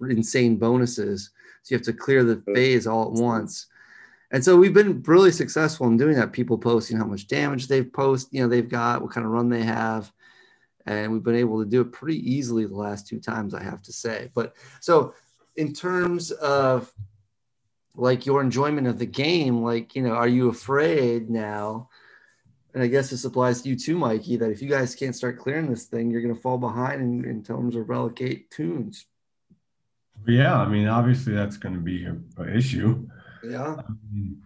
insane 0.00 0.56
bonuses. 0.56 1.30
So 1.62 1.74
you 1.74 1.78
have 1.78 1.86
to 1.86 1.92
clear 1.92 2.24
the 2.24 2.42
phase 2.54 2.86
all 2.86 3.06
at 3.06 3.12
once. 3.12 3.66
And 4.32 4.42
so 4.42 4.56
we've 4.56 4.72
been 4.72 5.02
really 5.02 5.30
successful 5.30 5.86
in 5.86 5.98
doing 5.98 6.16
that. 6.16 6.32
People 6.32 6.56
posting 6.56 6.96
how 6.96 7.04
much 7.04 7.28
damage 7.28 7.68
they've 7.68 7.92
post, 7.92 8.28
you 8.32 8.42
know, 8.42 8.48
they've 8.48 8.68
got, 8.68 9.02
what 9.02 9.12
kind 9.12 9.26
of 9.26 9.32
run 9.32 9.50
they 9.50 9.62
have, 9.62 10.10
and 10.86 11.12
we've 11.12 11.22
been 11.22 11.36
able 11.36 11.62
to 11.62 11.68
do 11.68 11.82
it 11.82 11.92
pretty 11.92 12.18
easily 12.18 12.64
the 12.64 12.74
last 12.74 13.06
two 13.06 13.20
times, 13.20 13.54
I 13.54 13.62
have 13.62 13.82
to 13.82 13.92
say. 13.92 14.30
But 14.34 14.54
so 14.80 15.14
in 15.54 15.74
terms 15.74 16.30
of 16.30 16.90
like 17.94 18.24
your 18.24 18.40
enjoyment 18.40 18.86
of 18.86 18.98
the 18.98 19.06
game, 19.06 19.62
like, 19.62 19.94
you 19.94 20.02
know, 20.02 20.14
are 20.14 20.28
you 20.28 20.48
afraid 20.48 21.28
now? 21.28 21.90
And 22.72 22.82
I 22.82 22.86
guess 22.86 23.10
this 23.10 23.26
applies 23.26 23.60
to 23.62 23.68
you 23.68 23.76
too, 23.76 23.98
Mikey, 23.98 24.38
that 24.38 24.50
if 24.50 24.62
you 24.62 24.68
guys 24.70 24.94
can't 24.94 25.14
start 25.14 25.38
clearing 25.38 25.68
this 25.68 25.84
thing, 25.84 26.10
you're 26.10 26.22
going 26.22 26.34
to 26.34 26.40
fall 26.40 26.56
behind 26.56 27.02
in, 27.02 27.30
in 27.30 27.42
terms 27.42 27.76
of 27.76 27.90
Relic 27.90 28.22
8 28.22 28.50
tunes. 28.50 29.04
Yeah, 30.26 30.56
I 30.58 30.68
mean, 30.68 30.88
obviously 30.88 31.34
that's 31.34 31.58
going 31.58 31.74
to 31.74 31.80
be 31.80 32.06
a, 32.06 32.16
a 32.38 32.56
issue. 32.56 33.06
Yeah. 33.42 33.76
Um, 33.78 33.98
You, 34.12 34.36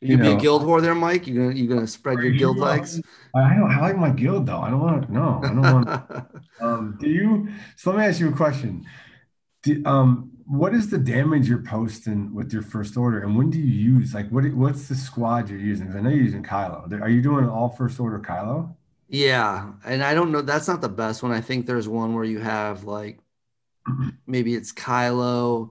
You 0.00 0.18
be 0.18 0.32
a 0.32 0.36
guild 0.36 0.62
whore 0.62 0.82
there, 0.82 0.94
Mike? 0.96 1.26
You 1.26 1.34
gonna 1.34 1.54
you 1.54 1.68
gonna 1.68 1.86
spread 1.86 2.20
your 2.20 2.32
Are 2.32 2.32
guild 2.32 2.56
you, 2.56 2.64
uh, 2.64 2.66
legs? 2.66 3.00
I 3.34 3.54
don't. 3.54 3.70
I 3.70 3.80
like 3.80 3.96
my 3.96 4.10
guild 4.10 4.46
though. 4.46 4.58
I 4.60 4.70
don't 4.70 4.80
want 4.80 5.06
to. 5.06 5.12
No, 5.12 5.40
I 5.42 5.48
don't 5.48 5.70
want. 5.70 5.88
um, 6.60 6.96
do 7.00 7.08
you? 7.08 7.48
So 7.76 7.90
let 7.90 7.98
me 8.00 8.04
ask 8.06 8.18
you 8.20 8.28
a 8.30 8.32
question. 8.36 8.84
Do, 9.62 9.80
um, 9.86 10.32
what 10.46 10.74
is 10.74 10.90
the 10.90 10.98
damage 10.98 11.48
you're 11.48 11.62
posting 11.62 12.34
with 12.34 12.52
your 12.52 12.62
first 12.62 12.96
order, 12.96 13.20
and 13.22 13.36
when 13.36 13.48
do 13.50 13.58
you 13.58 13.94
use? 13.96 14.12
Like, 14.14 14.28
what? 14.30 14.44
What's 14.54 14.88
the 14.88 14.96
squad 14.96 15.48
you're 15.48 15.58
using? 15.60 15.86
'Cause 15.86 15.96
I 15.96 16.00
know 16.00 16.10
you're 16.10 16.24
using 16.24 16.42
Kylo. 16.42 17.00
Are 17.00 17.08
you 17.08 17.22
doing 17.22 17.48
all 17.48 17.68
first 17.70 18.00
order 18.00 18.18
Kylo? 18.18 18.74
yeah, 19.08 19.72
and 19.84 20.02
I 20.02 20.14
don't 20.14 20.32
know. 20.32 20.42
That's 20.42 20.68
not 20.68 20.80
the 20.80 20.88
best 20.88 21.22
one. 21.22 21.32
I 21.32 21.40
think 21.42 21.66
there's 21.66 21.88
one 21.88 22.14
where 22.14 22.24
you 22.24 22.40
have 22.40 22.84
like 22.84 23.20
maybe 24.26 24.54
it's 24.54 24.72
Kylo 24.72 25.70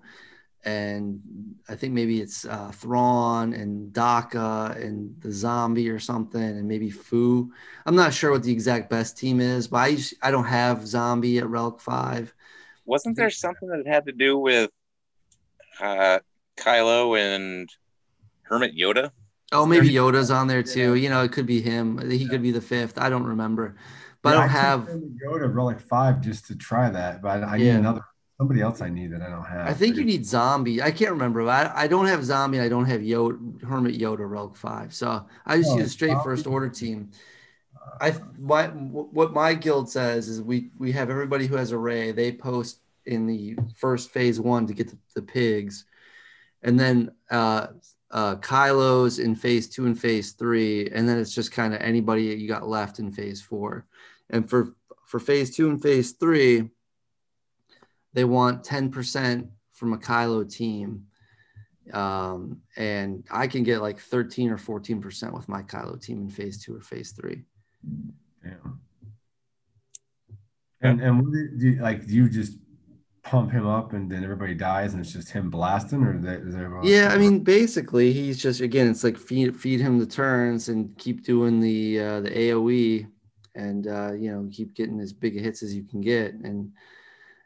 and 0.63 1.50
I 1.71 1.75
think 1.75 1.93
maybe 1.93 2.19
it's 2.19 2.43
uh, 2.43 2.69
Thrawn 2.73 3.53
and 3.53 3.93
Daka 3.93 4.75
and 4.77 5.15
the 5.21 5.31
Zombie 5.31 5.89
or 5.89 5.99
something, 5.99 6.41
and 6.41 6.67
maybe 6.67 6.89
Foo. 6.89 7.49
I'm 7.85 7.95
not 7.95 8.13
sure 8.13 8.31
what 8.31 8.43
the 8.43 8.51
exact 8.51 8.89
best 8.89 9.17
team 9.17 9.39
is, 9.39 9.69
but 9.69 9.77
I 9.77 9.97
I 10.21 10.31
don't 10.31 10.45
have 10.45 10.85
Zombie 10.85 11.37
at 11.37 11.47
Relic 11.47 11.79
Five. 11.79 12.33
Wasn't 12.85 13.15
there 13.15 13.29
something 13.29 13.69
that 13.69 13.87
had 13.87 14.05
to 14.07 14.11
do 14.11 14.37
with 14.37 14.69
uh, 15.79 16.19
Kylo 16.57 17.17
and 17.17 17.69
Hermit 18.43 18.75
Yoda? 18.75 19.11
Oh, 19.53 19.65
maybe 19.65 19.89
Yoda's 19.89 20.29
on 20.29 20.47
there 20.47 20.63
too. 20.63 20.95
You 20.95 21.09
know, 21.09 21.23
it 21.23 21.31
could 21.31 21.45
be 21.45 21.61
him. 21.61 22.09
He 22.09 22.27
could 22.27 22.41
be 22.41 22.51
the 22.51 22.61
fifth. 22.61 22.97
I 22.97 23.09
don't 23.09 23.23
remember, 23.23 23.75
but 24.21 24.33
Yeah, 24.33 24.39
I 24.39 24.41
don't 24.41 24.49
took 24.49 24.57
have. 24.59 24.85
them 24.87 25.01
to 25.01 25.25
go 25.25 25.37
to 25.39 25.47
Relic 25.47 25.79
Five 25.79 26.19
just 26.21 26.47
to 26.47 26.55
try 26.55 26.89
that, 26.89 27.21
but 27.21 27.43
I 27.43 27.57
need 27.57 27.65
Yeah. 27.67 27.77
another 27.77 28.01
somebody 28.41 28.61
else 28.61 28.81
I 28.81 28.89
need 28.89 29.11
that 29.11 29.21
I 29.21 29.29
don't 29.29 29.43
have. 29.43 29.67
I 29.67 29.73
think 29.73 29.97
you 29.97 30.03
need 30.03 30.25
Zombie. 30.25 30.81
I 30.81 30.89
can't 30.89 31.11
remember. 31.11 31.47
I, 31.47 31.71
I 31.75 31.87
don't 31.87 32.07
have 32.07 32.25
Zombie. 32.25 32.59
I 32.59 32.69
don't 32.69 32.85
have 32.85 33.01
Yoda, 33.01 33.61
Hermit 33.61 33.99
Yoda, 33.99 34.27
Rogue 34.27 34.57
Five. 34.57 34.95
So 34.95 35.27
I 35.45 35.57
just 35.57 35.69
Oh, 35.69 35.77
use 35.77 35.85
a 35.85 35.89
straight 35.89 36.09
Zombie? 36.09 36.23
first 36.23 36.47
order 36.47 36.67
team. 36.67 37.11
I 37.99 38.15
my 38.39 38.65
what 38.67 39.31
my 39.31 39.53
guild 39.53 39.91
says 39.91 40.27
is 40.27 40.41
we 40.41 40.71
we 40.79 40.91
have 40.91 41.11
everybody 41.11 41.45
who 41.45 41.55
has 41.55 41.71
array. 41.71 42.11
They 42.11 42.31
post 42.31 42.79
in 43.05 43.27
the 43.27 43.57
first 43.75 44.09
phase 44.09 44.39
one 44.39 44.65
to 44.65 44.73
get 44.73 44.89
the, 44.89 44.97
the 45.13 45.21
pigs, 45.21 45.85
and 46.63 46.79
then 46.79 47.11
uh, 47.29 47.67
uh, 48.09 48.37
Kylo's 48.37 49.19
in 49.19 49.35
phase 49.35 49.69
two 49.69 49.85
and 49.85 49.99
phase 49.99 50.31
three, 50.31 50.89
and 50.89 51.07
then 51.07 51.19
it's 51.19 51.35
just 51.35 51.51
kind 51.51 51.75
of 51.75 51.81
anybody 51.81 52.23
you 52.23 52.47
got 52.47 52.67
left 52.67 52.97
in 52.97 53.11
phase 53.11 53.39
four. 53.39 53.85
And 54.31 54.49
for 54.49 54.73
for 55.05 55.19
phase 55.19 55.55
two 55.55 55.69
and 55.69 55.79
phase 55.79 56.13
three, 56.13 56.69
they 58.13 58.23
want 58.23 58.63
ten 58.63 58.91
percent 58.91 59.47
from 59.73 59.93
a 59.93 59.97
Kylo 59.97 60.49
team, 60.49 61.05
um, 61.93 62.61
and 62.77 63.23
I 63.31 63.47
can 63.47 63.63
get 63.63 63.81
like 63.81 63.99
thirteen 63.99 64.49
or 64.49 64.57
fourteen 64.57 65.01
percent 65.01 65.33
with 65.33 65.49
my 65.49 65.61
Kylo 65.61 66.01
team 66.01 66.21
in 66.21 66.29
phase 66.29 66.63
two 66.63 66.75
or 66.75 66.81
phase 66.81 67.11
three. 67.11 67.43
Yeah. 68.45 68.51
And 70.81 71.01
and 71.01 71.21
what 71.21 71.31
do 71.31 71.69
you, 71.69 71.81
like 71.81 72.05
do 72.07 72.13
you 72.13 72.29
just 72.29 72.57
pump 73.23 73.51
him 73.51 73.67
up 73.67 73.93
and 73.93 74.11
then 74.11 74.23
everybody 74.23 74.55
dies 74.55 74.93
and 74.93 75.03
it's 75.03 75.13
just 75.13 75.29
him 75.29 75.49
blasting 75.49 76.03
or 76.03 76.15
is 76.15 76.53
there 76.53 76.79
Yeah, 76.83 77.09
I 77.13 77.17
mean, 77.17 77.43
basically, 77.43 78.11
he's 78.11 78.41
just 78.41 78.61
again, 78.61 78.89
it's 78.89 79.03
like 79.03 79.17
feed 79.17 79.55
feed 79.55 79.79
him 79.79 79.99
the 79.99 80.05
turns 80.05 80.69
and 80.69 80.97
keep 80.97 81.23
doing 81.23 81.59
the 81.59 81.99
uh, 81.99 82.21
the 82.21 82.29
AOE, 82.29 83.07
and 83.55 83.87
uh, 83.87 84.13
you 84.13 84.31
know 84.31 84.49
keep 84.51 84.73
getting 84.73 84.99
as 84.99 85.13
big 85.13 85.39
hits 85.39 85.61
as 85.61 85.75
you 85.75 85.83
can 85.83 86.01
get, 86.01 86.33
and 86.33 86.71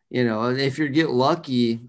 you 0.10 0.24
know 0.24 0.42
and 0.44 0.60
if 0.60 0.78
you 0.78 0.88
get 0.90 1.10
lucky, 1.10 1.82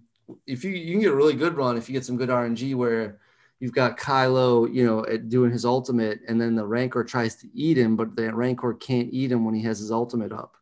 if 0.46 0.64
you 0.64 0.70
you 0.70 0.92
can 0.94 1.00
get 1.02 1.12
a 1.12 1.16
really 1.16 1.34
good 1.34 1.56
run 1.56 1.76
if 1.76 1.88
you 1.88 1.92
get 1.92 2.04
some 2.04 2.16
good 2.16 2.28
RNG 2.30 2.74
where 2.74 3.18
you've 3.58 3.72
got 3.72 3.96
Kylo, 3.98 4.72
you 4.72 4.84
know, 4.84 5.06
at 5.06 5.30
doing 5.30 5.50
his 5.50 5.64
ultimate, 5.64 6.20
and 6.28 6.38
then 6.38 6.54
the 6.54 6.66
Rancor 6.66 7.02
tries 7.02 7.36
to 7.36 7.48
eat 7.54 7.78
him, 7.78 7.96
but 7.96 8.14
the 8.14 8.30
Rancor 8.34 8.74
can't 8.74 9.08
eat 9.12 9.32
him 9.32 9.46
when 9.46 9.54
he 9.54 9.62
has 9.62 9.78
his 9.78 9.90
ultimate 9.90 10.30
up. 10.30 10.56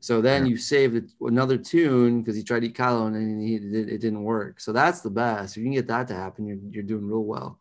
So 0.00 0.20
then 0.20 0.44
Yeah. 0.44 0.50
you 0.50 0.56
saved 0.58 0.94
it- 0.96 1.10
another 1.22 1.56
tune 1.56 2.20
because 2.20 2.36
he 2.36 2.42
tried 2.42 2.60
to 2.60 2.66
eat 2.66 2.76
Kylo 2.76 3.06
and 3.06 3.16
then 3.16 3.40
he, 3.40 3.54
it, 3.56 3.88
it 3.88 4.00
didn't 4.02 4.22
work. 4.22 4.60
So 4.60 4.72
that's 4.72 5.00
the 5.00 5.08
best. 5.10 5.56
If 5.56 5.58
you 5.58 5.64
can 5.64 5.72
get 5.72 5.86
that 5.88 6.06
to 6.08 6.14
happen, 6.14 6.46
you're, 6.46 6.58
you're 6.70 6.82
doing 6.82 7.06
real 7.06 7.24
well. 7.24 7.58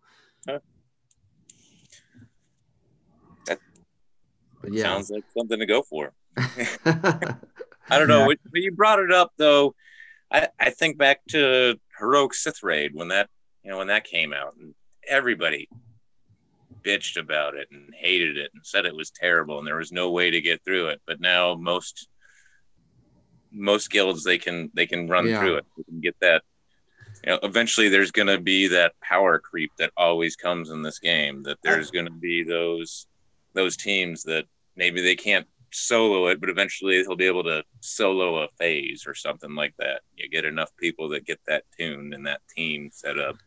Huh. 0.47 0.59
That 3.45 3.59
But 4.61 4.73
yeah. 4.73 4.83
Sounds 4.83 5.09
like 5.09 5.23
something 5.35 5.59
to 5.59 5.65
go 5.65 5.81
for. 5.81 6.11
I 7.89 7.99
don't 7.99 8.07
know. 8.07 8.29
Yeah. 8.29 8.35
When 8.49 8.63
you 8.63 8.71
brought 8.71 8.99
it 8.99 9.11
up, 9.11 9.31
though, 9.37 9.75
I, 10.31 10.47
I 10.59 10.69
think 10.71 10.97
back 10.97 11.21
to 11.29 11.79
Heroic 11.99 12.33
Sith 12.33 12.63
Raid 12.63 12.91
when 12.93 13.07
that 13.09 13.29
you 13.63 13.71
know 13.71 13.77
when 13.77 13.87
that 13.87 14.03
came 14.03 14.33
out, 14.33 14.55
and 14.59 14.73
everybody 15.07 15.69
bitched 16.83 17.17
about 17.17 17.55
it 17.55 17.67
and 17.71 17.93
hated 17.95 18.37
it 18.37 18.51
and 18.53 18.65
said 18.65 18.85
it 18.85 18.95
was 18.95 19.09
terrible 19.11 19.57
and 19.59 19.67
there 19.67 19.75
was 19.75 19.91
no 19.91 20.11
way 20.11 20.29
to 20.31 20.39
get 20.41 20.63
through 20.63 20.87
it. 20.87 21.01
But 21.05 21.19
now 21.19 21.55
most 21.55 22.07
most 23.51 23.89
guilds 23.89 24.23
they 24.23 24.37
can 24.37 24.69
they 24.73 24.85
can 24.85 25.07
run 25.07 25.27
Yeah. 25.27 25.39
through 25.39 25.55
it. 25.57 25.65
They 25.77 25.83
can 25.83 25.99
get 26.01 26.15
that. 26.21 26.43
You 27.25 27.31
know, 27.33 27.39
eventually 27.43 27.89
there's 27.89 28.11
going 28.11 28.27
to 28.27 28.39
be 28.39 28.67
that 28.67 28.93
power 29.01 29.39
creep 29.39 29.71
that 29.79 29.91
always 29.97 30.35
comes 30.35 30.69
in 30.69 30.81
this 30.81 30.99
game. 30.99 31.43
That 31.43 31.57
there's 31.63 31.89
going 31.89 32.05
to 32.05 32.11
be 32.11 32.43
those 32.43 33.07
those 33.53 33.75
teams 33.75 34.23
that 34.23 34.45
maybe 34.75 35.01
they 35.01 35.15
can't 35.15 35.47
solo 35.71 36.27
it, 36.27 36.39
but 36.39 36.49
eventually 36.49 36.95
he'll 36.97 37.15
be 37.15 37.27
able 37.27 37.43
to 37.43 37.63
solo 37.79 38.43
a 38.43 38.47
phase 38.57 39.05
or 39.07 39.13
something 39.13 39.55
like 39.55 39.73
that. 39.77 40.01
You 40.15 40.29
get 40.29 40.45
enough 40.45 40.75
people 40.77 41.09
that 41.09 41.25
get 41.25 41.39
that 41.47 41.63
tuned 41.77 42.13
and 42.13 42.25
that 42.27 42.41
team 42.55 42.89
set 42.91 43.19
up. 43.19 43.37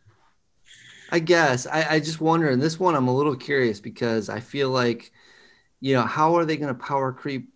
I 1.11 1.19
guess 1.19 1.67
I, 1.67 1.87
I 1.91 2.01
just 2.01 2.21
wonder. 2.21 2.51
And 2.51 2.63
this 2.63 2.79
one, 2.79 2.95
I'm 2.95 3.09
a 3.09 3.17
little 3.17 3.37
curious 3.37 3.81
because 3.81 4.29
I 4.29 4.41
feel 4.41 4.71
like, 4.71 5.13
you 5.81 5.95
know, 5.95 6.03
how 6.03 6.37
are 6.37 6.45
they 6.45 6.57
going 6.57 6.75
to 6.75 6.81
power 6.81 7.13
creep 7.13 7.49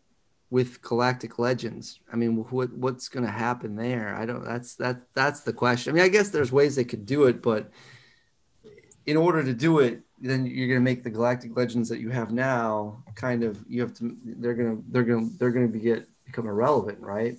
with 0.50 0.82
Galactic 0.82 1.38
Legends? 1.38 2.00
I 2.12 2.16
mean, 2.16 2.36
what 2.36 2.72
what's 2.72 3.08
going 3.08 3.26
to 3.26 3.32
happen 3.32 3.76
there? 3.76 4.14
I 4.16 4.26
don't. 4.26 4.44
That's 4.44 4.74
that 4.76 5.02
that's 5.14 5.40
the 5.40 5.52
question. 5.52 5.92
I 5.92 5.94
mean, 5.94 6.04
I 6.04 6.08
guess 6.08 6.30
there's 6.30 6.52
ways 6.52 6.74
they 6.74 6.84
could 6.84 7.06
do 7.06 7.24
it, 7.24 7.42
but 7.42 7.70
in 9.06 9.16
order 9.16 9.44
to 9.44 9.52
do 9.52 9.80
it, 9.80 10.03
then 10.20 10.46
you're 10.46 10.68
going 10.68 10.80
to 10.80 10.84
make 10.84 11.02
the 11.02 11.10
Galactic 11.10 11.56
Legends 11.56 11.88
that 11.88 12.00
you 12.00 12.10
have 12.10 12.32
now 12.32 13.02
kind 13.14 13.42
of 13.42 13.62
you 13.68 13.80
have 13.80 13.94
to. 13.94 14.16
They're 14.24 14.54
gonna 14.54 14.78
they're 14.88 15.02
gonna 15.02 15.28
they're 15.38 15.50
gonna 15.50 15.68
be 15.68 15.80
get 15.80 16.08
become 16.24 16.46
irrelevant, 16.46 17.00
right? 17.00 17.38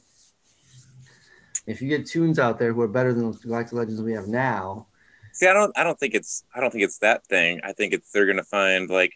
If 1.68 1.82
you 1.82 1.90
get 1.90 2.06
tunes 2.06 2.38
out 2.38 2.60
there 2.60 2.74
who 2.74 2.82
are 2.82 2.88
better 2.88 3.14
than 3.14 3.32
the 3.32 3.38
Galactic 3.38 3.74
Legends 3.74 4.02
we 4.02 4.14
have 4.14 4.28
now, 4.28 4.88
See, 5.36 5.48
I 5.48 5.54
don't, 5.54 5.78
I 5.78 5.84
don't 5.84 6.00
think 6.00 6.14
it's, 6.14 6.46
I 6.56 6.62
don't 6.62 6.72
think 6.72 6.86
it's 6.86 7.00
that 7.00 7.26
thing. 7.26 7.60
I 7.62 7.74
think 7.74 7.94
it's 7.94 8.10
they're 8.12 8.26
gonna 8.26 8.44
find 8.44 8.90
like, 8.90 9.12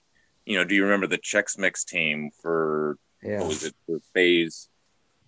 you 0.46 0.58
know, 0.58 0.66
do 0.66 0.76
you 0.76 0.84
remember 0.84 1.08
the 1.08 1.18
Chex 1.18 1.58
Mix 1.58 1.86
team 1.86 2.30
for 2.42 2.98
yeah, 3.24 3.40
what 3.40 3.48
was 3.48 3.64
it 3.64 3.74
for 3.86 4.00
phase 4.14 4.68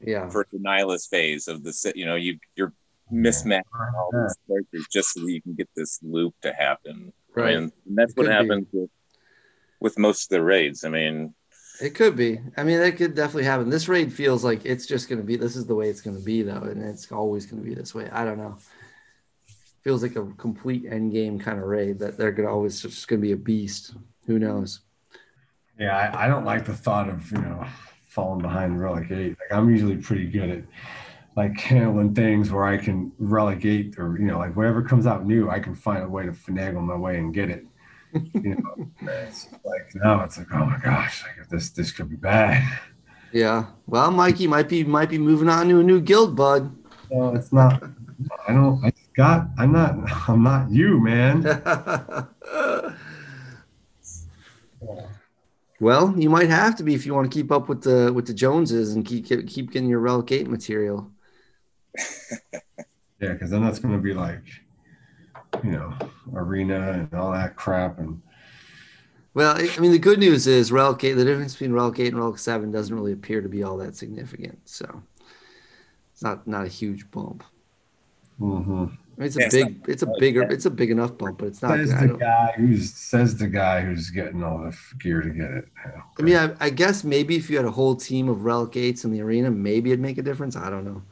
yeah. 0.01 0.27
for 0.27 0.45
the 0.51 0.59
Nihilus 0.59 1.09
phase 1.09 1.47
of 1.47 1.63
the, 1.63 1.71
se- 1.71 1.93
you 1.95 2.05
know, 2.05 2.15
you 2.15 2.39
you're 2.57 2.73
mismatching 3.09 3.63
all 3.95 4.09
these 4.11 4.35
characters 4.47 4.85
just 4.91 5.13
so 5.13 5.21
that 5.21 5.31
you 5.31 5.41
can 5.41 5.53
get 5.53 5.69
this 5.77 5.99
loop 6.03 6.35
to 6.41 6.51
happen. 6.51 7.13
Right. 7.35 7.55
And 7.55 7.71
that's 7.85 8.11
It 8.13 8.17
what 8.17 8.27
happens 8.27 8.67
with 8.71 8.89
with 9.79 9.97
most 9.97 10.25
of 10.25 10.29
the 10.29 10.43
raids. 10.43 10.83
I 10.83 10.89
mean, 10.89 11.33
It 11.81 11.95
could 11.95 12.15
be. 12.15 12.39
I 12.55 12.63
mean, 12.63 12.79
that 12.79 12.97
could 12.97 13.15
definitely 13.15 13.45
happen. 13.45 13.69
This 13.69 13.87
raid 13.87 14.13
feels 14.13 14.43
like 14.43 14.65
it's 14.65 14.85
just 14.85 15.09
going 15.09 15.19
to 15.19 15.25
be. 15.25 15.35
This 15.35 15.55
is 15.55 15.65
the 15.65 15.75
way 15.75 15.89
it's 15.89 16.01
going 16.01 16.17
to 16.17 16.23
be, 16.23 16.43
though, 16.43 16.61
and 16.61 16.83
it's 16.83 17.11
always 17.11 17.45
going 17.47 17.63
to 17.63 17.67
be 17.67 17.73
this 17.73 17.95
way. 17.95 18.07
I 18.11 18.23
don't 18.23 18.37
know. 18.37 18.57
Feels 19.83 20.03
like 20.03 20.15
a 20.15 20.25
complete 20.37 20.85
end 20.87 21.11
game 21.11 21.39
kind 21.39 21.57
of 21.57 21.65
raid 21.65 21.97
that 21.99 22.15
they're 22.17 22.31
going 22.31 22.47
to 22.47 22.53
always 22.53 22.81
just 22.81 23.07
going 23.07 23.19
to 23.19 23.25
be 23.25 23.31
a 23.31 23.37
beast. 23.37 23.95
Who 24.27 24.37
knows? 24.37 24.81
Yeah, 25.79 25.97
I, 25.97 26.25
I 26.25 26.27
don't 26.27 26.45
like 26.45 26.65
the 26.65 26.73
thought 26.75 27.09
of 27.09 27.31
you 27.31 27.39
know 27.39 27.65
falling 28.07 28.43
behind 28.43 28.79
Relic 28.79 29.09
Eight. 29.09 29.29
Like 29.39 29.57
I'm 29.57 29.71
usually 29.71 29.97
pretty 29.97 30.27
good 30.27 30.49
at 30.51 30.63
like 31.35 31.59
handling 31.59 32.13
things 32.13 32.51
where 32.51 32.65
I 32.65 32.77
can 32.77 33.11
Relic 33.17 33.65
8 33.65 33.97
or 33.97 34.17
you 34.19 34.25
know 34.25 34.37
like 34.37 34.55
whatever 34.55 34.81
comes 34.81 35.05
out 35.05 35.25
new, 35.25 35.49
I 35.49 35.59
can 35.59 35.75
find 35.75 36.03
a 36.03 36.09
way 36.09 36.25
to 36.25 36.31
finagle 36.31 36.81
my 36.81 36.95
way 36.95 37.17
and 37.17 37.33
get 37.33 37.49
it. 37.49 37.65
You 38.13 38.55
know, 38.55 38.91
it's 39.01 39.47
like 39.63 39.95
now 39.95 40.23
it's 40.23 40.37
like 40.37 40.47
oh 40.53 40.65
my 40.65 40.79
gosh, 40.83 41.23
like 41.23 41.47
this 41.49 41.69
this 41.69 41.91
could 41.91 42.09
be 42.09 42.17
bad. 42.17 42.63
Yeah. 43.31 43.67
Well, 43.87 44.11
Mikey 44.11 44.47
might 44.47 44.67
be 44.67 44.83
might 44.83 45.09
be 45.09 45.17
moving 45.17 45.49
on 45.49 45.69
to 45.69 45.79
a 45.79 45.83
new 45.83 46.01
guild, 46.01 46.35
bud. 46.35 46.75
No, 47.09 47.33
it's 47.33 47.53
not. 47.53 47.83
I 48.47 48.53
don't. 48.53 48.83
I 48.83 48.91
got. 49.15 49.47
I'm 49.57 49.71
not. 49.71 49.95
I'm 50.29 50.43
not 50.43 50.69
you, 50.69 50.99
man. 50.99 51.43
well, 55.79 56.13
you 56.17 56.29
might 56.29 56.49
have 56.49 56.75
to 56.75 56.83
be 56.83 56.93
if 56.93 57.05
you 57.05 57.13
want 57.13 57.31
to 57.31 57.35
keep 57.35 57.51
up 57.51 57.69
with 57.69 57.83
the 57.83 58.11
with 58.13 58.27
the 58.27 58.33
Joneses 58.33 58.93
and 58.93 59.05
keep 59.05 59.25
keep 59.47 59.71
getting 59.71 59.89
your 59.89 59.99
Relic 59.99 60.31
Eight 60.31 60.49
material. 60.49 61.09
Yeah, 63.21 63.33
because 63.33 63.51
then 63.51 63.63
that's 63.63 63.79
going 63.79 63.93
to 63.93 64.01
be 64.01 64.13
like, 64.13 64.41
you 65.63 65.71
know, 65.71 65.93
arena 66.33 66.91
and 66.93 67.13
all 67.13 67.31
that 67.31 67.55
crap 67.55 67.99
and. 67.99 68.21
Well, 69.33 69.55
I 69.55 69.69
I 69.77 69.79
mean, 69.79 69.91
the 69.91 69.99
good 69.99 70.19
news 70.19 70.45
is 70.47 70.71
Relic 70.71 71.03
8, 71.03 71.13
the 71.13 71.23
difference 71.23 71.53
between 71.53 71.71
Relic 71.71 71.99
8 71.99 72.07
and 72.07 72.17
Relic 72.17 72.37
7 72.37 72.69
doesn't 72.71 72.93
really 72.93 73.13
appear 73.13 73.41
to 73.41 73.47
be 73.47 73.63
all 73.63 73.77
that 73.77 73.95
significant. 73.95 74.59
So 74.65 75.03
it's 76.11 76.21
not 76.21 76.45
not 76.47 76.65
a 76.65 76.69
huge 76.69 77.09
bump. 77.11 77.43
Mm-hmm. 78.41 78.71
I 78.71 78.85
mean, 78.85 79.27
it's 79.27 79.35
a 79.35 79.39
Yeah, 79.39 79.45
it's 79.45 79.55
big, 79.55 79.85
it's 79.87 80.03
a 80.03 80.05
like 80.07 80.19
bigger, 80.19 80.41
it's 80.41 80.65
a 80.65 80.69
big 80.69 80.91
enough 80.91 81.17
bump, 81.17 81.37
but 81.37 81.47
it's 81.47 81.61
not. 81.61 81.77
Says 81.77 81.89
the 81.91 82.17
guy 82.17 82.53
who's 82.57 82.93
says 82.93 83.37
the 83.37 83.47
guy 83.47 83.81
who's 83.81 84.09
getting 84.09 84.43
all 84.43 84.57
the 84.57 84.75
gear 84.99 85.21
to 85.21 85.29
get 85.29 85.51
it. 85.51 85.67
Yeah. 85.85 86.01
I 86.19 86.21
mean, 86.23 86.35
I, 86.35 86.55
I 86.59 86.69
guess 86.69 87.03
maybe 87.03 87.35
if 87.35 87.49
you 87.49 87.55
had 87.55 87.65
a 87.65 87.71
whole 87.71 87.95
team 87.95 88.27
of 88.27 88.43
Relic 88.43 88.71
8s 88.71 89.05
in 89.05 89.11
the 89.11 89.21
arena, 89.21 89.51
maybe 89.51 89.91
it'd 89.91 90.01
make 90.01 90.17
a 90.17 90.23
difference. 90.23 90.55
I 90.55 90.69
don't 90.69 90.85
know. 90.85 91.03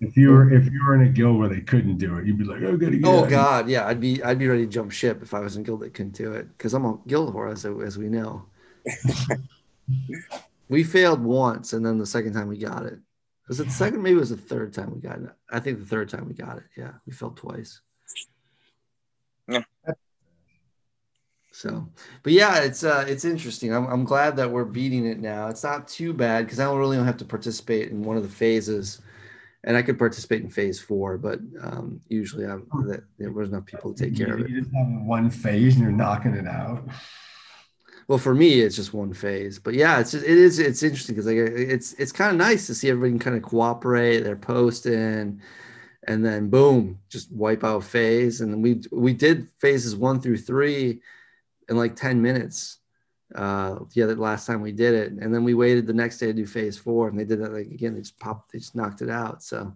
If 0.00 0.16
you 0.16 0.30
were 0.30 0.52
if 0.52 0.70
you 0.70 0.84
were 0.84 0.94
in 0.94 1.02
a 1.02 1.08
guild 1.08 1.38
where 1.38 1.48
they 1.48 1.60
couldn't 1.60 1.98
do 1.98 2.18
it, 2.18 2.26
you'd 2.26 2.38
be 2.38 2.44
like, 2.44 2.62
oh, 2.62 2.76
gotta 2.76 2.96
get 2.96 3.06
Oh 3.06 3.24
out." 3.24 3.30
God, 3.30 3.68
yeah, 3.68 3.86
I'd 3.86 4.00
be, 4.00 4.22
I'd 4.22 4.38
be 4.38 4.46
ready 4.46 4.64
to 4.64 4.70
jump 4.70 4.92
ship 4.92 5.22
if 5.22 5.34
I 5.34 5.40
was 5.40 5.56
in 5.56 5.64
guild 5.64 5.80
that 5.80 5.94
couldn't 5.94 6.14
do 6.14 6.32
it 6.32 6.48
because 6.56 6.74
I'm 6.74 6.84
a 6.84 6.98
guild 7.06 7.34
whore, 7.34 7.50
as, 7.50 7.64
as 7.64 7.98
we 7.98 8.08
know. 8.08 8.44
we 10.68 10.84
failed 10.84 11.22
once, 11.22 11.72
and 11.72 11.84
then 11.84 11.98
the 11.98 12.06
second 12.06 12.34
time 12.34 12.48
we 12.48 12.58
got 12.58 12.86
it. 12.86 12.98
Was 13.48 13.60
it 13.60 13.64
the 13.64 13.72
second? 13.72 14.02
Maybe 14.02 14.16
it 14.16 14.20
was 14.20 14.30
the 14.30 14.36
third 14.36 14.72
time 14.74 14.94
we 14.94 15.00
got 15.00 15.18
it. 15.20 15.30
I 15.50 15.58
think 15.58 15.78
the 15.78 15.86
third 15.86 16.08
time 16.08 16.28
we 16.28 16.34
got 16.34 16.58
it. 16.58 16.64
Yeah, 16.76 16.92
we 17.06 17.12
failed 17.12 17.36
twice. 17.36 17.80
Yeah. 19.48 19.62
So, 21.50 21.88
but 22.22 22.32
yeah, 22.32 22.60
it's 22.60 22.84
uh, 22.84 23.04
it's 23.08 23.24
interesting. 23.24 23.74
I'm, 23.74 23.86
I'm 23.86 24.04
glad 24.04 24.36
that 24.36 24.48
we're 24.48 24.64
beating 24.64 25.06
it 25.06 25.18
now. 25.18 25.48
It's 25.48 25.64
not 25.64 25.88
too 25.88 26.12
bad 26.12 26.44
because 26.44 26.60
I 26.60 26.64
don't 26.64 26.78
really 26.78 26.96
don't 26.96 27.06
have 27.06 27.16
to 27.16 27.24
participate 27.24 27.90
in 27.90 28.02
one 28.02 28.16
of 28.16 28.22
the 28.22 28.28
phases, 28.28 29.00
and 29.64 29.76
I 29.76 29.82
could 29.82 29.98
participate 29.98 30.42
in 30.42 30.50
phase 30.50 30.80
four, 30.80 31.18
but 31.18 31.40
um, 31.60 32.00
usually 32.08 32.46
I'm 32.46 32.66
that 32.86 33.04
there 33.18 33.32
was 33.32 33.48
enough 33.48 33.66
people 33.66 33.92
to 33.92 34.04
take 34.04 34.16
care 34.16 34.34
of 34.34 34.40
it. 34.40 34.50
You 34.50 34.60
just 34.60 34.74
have 34.74 34.86
one 35.04 35.30
phase 35.30 35.74
and 35.74 35.82
you're 35.82 35.92
knocking 35.92 36.34
it 36.34 36.46
out. 36.46 36.88
Well, 38.06 38.18
for 38.18 38.34
me, 38.34 38.60
it's 38.60 38.76
just 38.76 38.94
one 38.94 39.12
phase, 39.12 39.58
but 39.58 39.74
yeah, 39.74 40.00
it's 40.00 40.12
just, 40.12 40.24
it 40.24 40.30
is 40.30 40.58
it's 40.58 40.82
interesting 40.82 41.14
because 41.14 41.26
like 41.26 41.36
it's 41.36 41.92
it's 41.94 42.12
kind 42.12 42.30
of 42.30 42.38
nice 42.38 42.66
to 42.66 42.74
see 42.74 42.88
everybody 42.88 43.18
kind 43.18 43.36
of 43.36 43.42
cooperate. 43.42 44.20
They're 44.20 44.34
posting, 44.36 45.42
and 46.06 46.24
then 46.24 46.48
boom, 46.48 47.00
just 47.10 47.30
wipe 47.30 47.64
out 47.64 47.84
phase. 47.84 48.40
And 48.40 48.62
we 48.62 48.80
we 48.92 49.12
did 49.12 49.48
phases 49.58 49.94
one 49.94 50.20
through 50.22 50.38
three 50.38 51.00
in 51.68 51.76
like 51.76 51.96
ten 51.96 52.22
minutes. 52.22 52.77
Uh, 53.34 53.80
yeah, 53.92 54.06
the 54.06 54.16
last 54.16 54.46
time 54.46 54.62
we 54.62 54.72
did 54.72 54.94
it, 54.94 55.12
and 55.12 55.34
then 55.34 55.44
we 55.44 55.54
waited 55.54 55.86
the 55.86 55.92
next 55.92 56.18
day 56.18 56.26
to 56.26 56.32
do 56.32 56.46
phase 56.46 56.78
four, 56.78 57.08
and 57.08 57.18
they 57.18 57.24
did 57.24 57.42
that 57.42 57.52
like 57.52 57.66
again. 57.66 57.94
They 57.94 58.00
just 58.00 58.18
popped, 58.18 58.52
they 58.52 58.58
just 58.58 58.74
knocked 58.74 59.02
it 59.02 59.10
out. 59.10 59.42
So, 59.42 59.74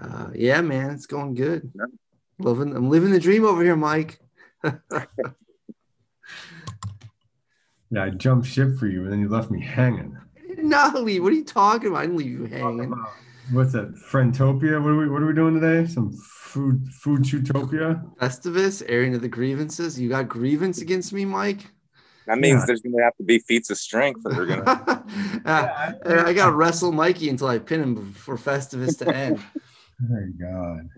uh, 0.00 0.28
yeah, 0.34 0.60
man, 0.60 0.90
it's 0.90 1.06
going 1.06 1.34
good. 1.34 1.70
Yeah. 1.74 1.86
Living, 2.38 2.74
I'm 2.74 2.88
living 2.88 3.10
the 3.10 3.20
dream 3.20 3.44
over 3.44 3.62
here, 3.62 3.76
Mike. 3.76 4.20
Yeah, 7.92 8.04
I 8.04 8.10
jumped 8.10 8.46
ship 8.46 8.78
for 8.78 8.86
you 8.86 9.02
and 9.02 9.12
then 9.12 9.20
you 9.20 9.28
left 9.28 9.50
me 9.50 9.60
hanging. 9.60 10.16
No, 10.56 10.90
leave. 10.94 11.22
What 11.22 11.32
are 11.32 11.36
you 11.36 11.44
talking 11.44 11.88
about? 11.88 11.98
I 11.98 12.06
didn't 12.06 12.16
leave 12.16 12.30
you 12.30 12.46
hanging. 12.46 12.94
What's 13.50 13.72
that? 13.72 13.94
Friendtopia? 13.96 14.82
What 14.82 14.90
are 14.90 14.96
we 14.96 15.08
what 15.10 15.20
are 15.20 15.26
we 15.26 15.34
doing 15.34 15.60
today? 15.60 15.86
Some 15.86 16.12
food 16.12 16.88
food 16.88 17.30
utopia? 17.30 18.02
Festivus, 18.18 18.82
airing 18.88 19.14
of 19.14 19.20
the 19.20 19.28
grievances. 19.28 20.00
You 20.00 20.08
got 20.08 20.26
grievance 20.26 20.80
against 20.80 21.12
me, 21.12 21.26
Mike? 21.26 21.66
That 22.26 22.38
means 22.38 22.60
Yeah. 22.60 22.66
there's 22.66 22.80
going 22.80 22.96
to 22.96 23.02
have 23.02 23.16
to 23.16 23.24
be 23.24 23.38
feats 23.40 23.70
of 23.70 23.78
strength 23.78 24.22
that 24.24 24.38
are 24.38 24.46
going 24.46 24.64
to. 24.64 25.02
Uh, 25.44 26.24
I 26.26 26.32
got 26.32 26.46
to 26.46 26.52
wrestle 26.52 26.92
Mikey 26.92 27.28
until 27.28 27.48
I 27.48 27.58
pin 27.58 27.82
him 27.82 28.12
for 28.12 28.36
Festivus 28.36 28.98
to 28.98 29.08
end. 29.08 29.40
Oh 30.04 30.26
God. 30.40 30.90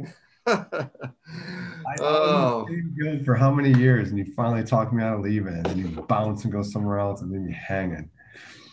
I 0.46 2.00
oh, 2.00 2.68
good 2.98 3.24
for 3.24 3.34
how 3.34 3.50
many 3.50 3.72
years 3.78 4.08
and 4.10 4.18
you 4.18 4.24
finally 4.34 4.62
talk 4.64 4.92
me 4.92 5.02
out 5.02 5.16
of 5.16 5.20
leaving 5.20 5.54
and 5.54 5.64
then 5.64 5.78
you 5.78 5.88
bounce 6.08 6.44
and 6.44 6.52
go 6.52 6.62
somewhere 6.62 6.98
else 6.98 7.20
and 7.20 7.30
leave 7.30 7.42
me 7.42 7.52
hanging. 7.52 8.08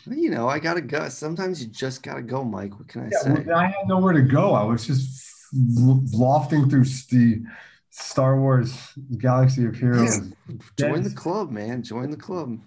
you 0.09 0.29
know, 0.29 0.47
I 0.47 0.59
got 0.59 0.75
to 0.75 0.81
go. 0.81 1.09
Sometimes 1.09 1.61
you 1.61 1.67
just 1.67 2.03
got 2.03 2.15
to 2.15 2.21
go, 2.21 2.43
Mike. 2.43 2.77
What 2.77 2.87
can 2.87 3.01
I 3.07 3.09
Yeah, 3.09 3.33
say? 3.33 3.43
well, 3.45 3.57
I 3.57 3.65
had 3.65 3.87
nowhere 3.87 4.13
to 4.13 4.21
go. 4.21 4.53
I 4.53 4.63
was 4.63 4.87
just 4.87 5.21
lofting 5.53 6.69
through 6.69 6.85
the 6.85 7.43
Star 7.91 8.39
Wars 8.39 8.93
Galaxy 9.17 9.65
of 9.65 9.75
Heroes. 9.75 10.21
Join 10.79 11.03
the 11.03 11.11
club, 11.11 11.51
man. 11.51 11.83
Join 11.83 12.09
the 12.09 12.17
club. 12.17 12.57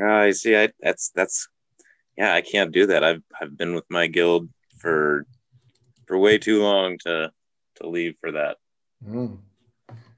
I 0.00 0.30
see. 0.30 0.56
I 0.56 0.68
that's 0.80 1.10
that's 1.10 1.48
yeah. 2.16 2.34
I 2.34 2.42
can't 2.42 2.70
do 2.70 2.86
that. 2.86 3.02
I've 3.02 3.22
I've 3.40 3.56
been 3.56 3.74
with 3.74 3.86
my 3.88 4.06
guild 4.06 4.48
for 4.78 5.26
for 6.06 6.18
way 6.18 6.38
too 6.38 6.62
long 6.62 6.98
to 7.04 7.32
to 7.76 7.88
leave 7.88 8.14
for 8.20 8.32
that. 8.32 8.58
Mm. 9.06 9.38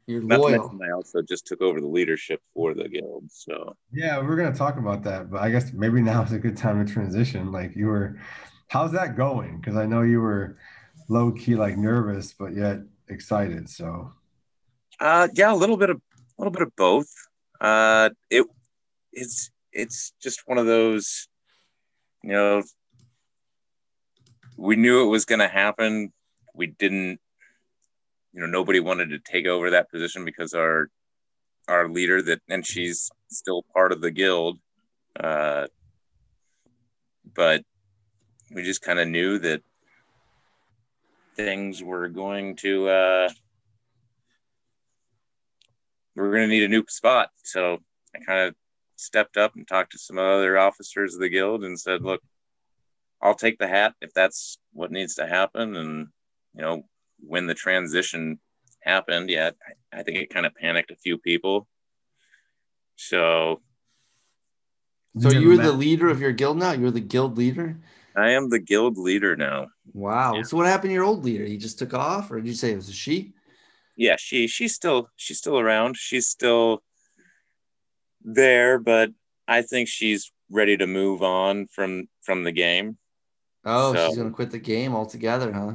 You're 0.07 0.23
Not 0.23 0.41
loyal. 0.41 0.59
mention 0.59 0.81
I 0.83 0.91
also 0.93 1.23
just 1.23 1.47
took 1.47 1.61
over 1.61 1.81
the 1.81 1.87
leadership 1.87 2.41
for 2.53 2.75
the 2.75 2.89
guild. 2.89 3.31
So 3.31 3.77
Yeah, 3.93 4.19
we're 4.19 4.35
gonna 4.37 4.53
talk 4.55 4.77
about 4.77 5.05
that, 5.05 5.31
but 5.31 5.41
I 5.41 5.51
guess 5.51 5.73
maybe 5.73 6.01
now 6.03 6.25
is 6.25 6.33
a 6.33 6.39
good 6.39 6.57
time 6.57 6.85
to 6.85 6.93
transition. 6.93 7.53
Like 7.53 7.77
you 7.77 7.87
were, 7.87 8.19
how's 8.67 8.91
that 8.93 9.17
going? 9.17 9.59
Because 9.59 9.77
I 9.77 9.87
know 9.87 10.03
you 10.03 10.21
were 10.21 10.59
low 11.09 11.31
key, 11.31 11.55
like 11.55 11.77
nervous, 11.77 12.33
but 12.33 12.57
yet 12.57 12.81
excited. 13.11 13.69
So 13.69 14.13
uh 15.01 15.29
yeah, 15.35 15.53
a 15.53 15.55
little 15.55 15.77
bit 15.77 15.91
of 15.91 15.97
a 15.97 16.43
little 16.43 16.53
bit 16.53 16.63
of 16.63 16.75
both. 16.77 17.09
Uh 17.61 18.11
it 18.31 18.47
it's 19.13 19.51
it's 19.73 20.13
just 20.23 20.43
one 20.47 20.59
of 20.59 20.67
those, 20.67 21.29
you 22.23 22.33
know, 22.33 22.63
we 24.57 24.77
knew 24.77 25.03
it 25.03 25.09
was 25.09 25.25
gonna 25.25 25.49
happen. 25.49 26.13
We 26.55 26.67
didn't 26.69 27.21
you 28.33 28.41
know, 28.41 28.47
nobody 28.47 28.79
wanted 28.81 29.11
to 29.11 29.19
take 29.19 29.47
over 29.47 29.71
that 29.71 29.91
position 29.91 30.25
because 30.25 30.55
our 30.55 30.89
our 31.69 31.89
leader 31.89 32.23
that 32.23 32.41
and 32.49 32.67
she's 32.67 33.11
still 33.29 33.65
part 33.75 33.93
of 33.93 34.01
the 34.01 34.11
guild. 34.11 34.59
Uh 35.19 35.67
but 37.35 37.65
we 38.53 38.63
just 38.63 38.83
kind 38.83 38.99
of 38.99 39.09
knew 39.09 39.39
that 39.39 39.63
things 41.45 41.83
were 41.83 42.09
going 42.09 42.57
to 42.57 42.89
uh 42.89 43.29
we 46.15 46.23
we're 46.23 46.31
going 46.31 46.49
to 46.49 46.55
need 46.55 46.65
a 46.65 46.69
new 46.69 46.85
spot 46.89 47.31
so 47.43 47.79
i 48.15 48.19
kind 48.25 48.49
of 48.49 48.55
stepped 48.97 49.37
up 49.37 49.55
and 49.57 49.67
talked 49.67 49.93
to 49.93 49.99
some 49.99 50.19
other 50.19 50.59
officers 50.59 51.15
of 51.15 51.21
the 51.21 51.29
guild 51.29 51.65
and 51.65 51.79
said 51.79 52.03
look 52.03 52.21
i'll 53.23 53.35
take 53.35 53.59
the 53.59 53.69
hat 53.69 53.95
if 54.01 54.13
that's 54.13 54.59
what 54.73 54.93
needs 54.93 55.15
to 55.15 55.27
happen 55.27 55.77
and 55.77 56.09
you 56.55 56.63
know 56.63 56.83
when 57.21 57.47
the 57.47 57.55
transition 57.55 58.39
happened 58.83 59.31
yeah 59.31 59.51
i, 59.93 60.01
I 60.01 60.03
think 60.03 60.19
it 60.19 60.31
kind 60.31 60.47
of 60.47 60.55
panicked 60.55 60.91
a 60.91 60.97
few 60.97 61.19
people 61.19 61.67
so 62.97 63.61
So 65.19 65.31
you 65.31 65.41
you're 65.41 65.57
the 65.57 65.73
leader 65.73 66.09
of 66.09 66.21
your 66.21 66.33
guild 66.33 66.59
now? 66.59 66.73
You're 66.73 66.91
the 66.91 67.01
guild 67.01 67.37
leader? 67.37 67.77
I 68.17 68.31
am 68.31 68.49
the 68.49 68.59
guild 68.59 68.97
leader 68.99 69.37
now 69.37 69.67
Wow. 69.93 70.35
Yeah. 70.35 70.43
So 70.43 70.57
what 70.57 70.67
happened 70.67 70.91
to 70.91 70.95
your 70.95 71.03
old 71.05 71.25
leader? 71.25 71.45
He 71.45 71.57
just 71.59 71.77
took 71.79 71.95
off, 71.95 72.31
or 72.31 72.37
did 72.37 72.47
you 72.47 72.55
say 72.55 72.71
it 72.73 72.77
was 72.77 72.89
a 72.89 72.93
she? 72.93 73.33
yeah 73.97 74.17
she 74.19 74.47
she's 74.47 74.75
still 74.75 75.09
she's 75.17 75.37
still 75.39 75.59
around 75.59 75.97
she's 75.97 76.27
still 76.29 76.83
there 78.25 78.79
but 78.79 79.11
i 79.49 79.63
think 79.63 79.89
she's 79.89 80.33
ready 80.51 80.77
to 80.77 80.87
move 80.87 81.23
on 81.23 81.67
from 81.67 82.09
from 82.23 82.45
the 82.45 82.53
game 82.53 82.97
Oh, 83.65 83.93
So- 83.95 84.09
she's 84.09 84.17
gonna 84.17 84.31
quit 84.31 84.51
the 84.53 84.59
game 84.59 84.95
altogether, 84.95 85.53
huh? 85.53 85.75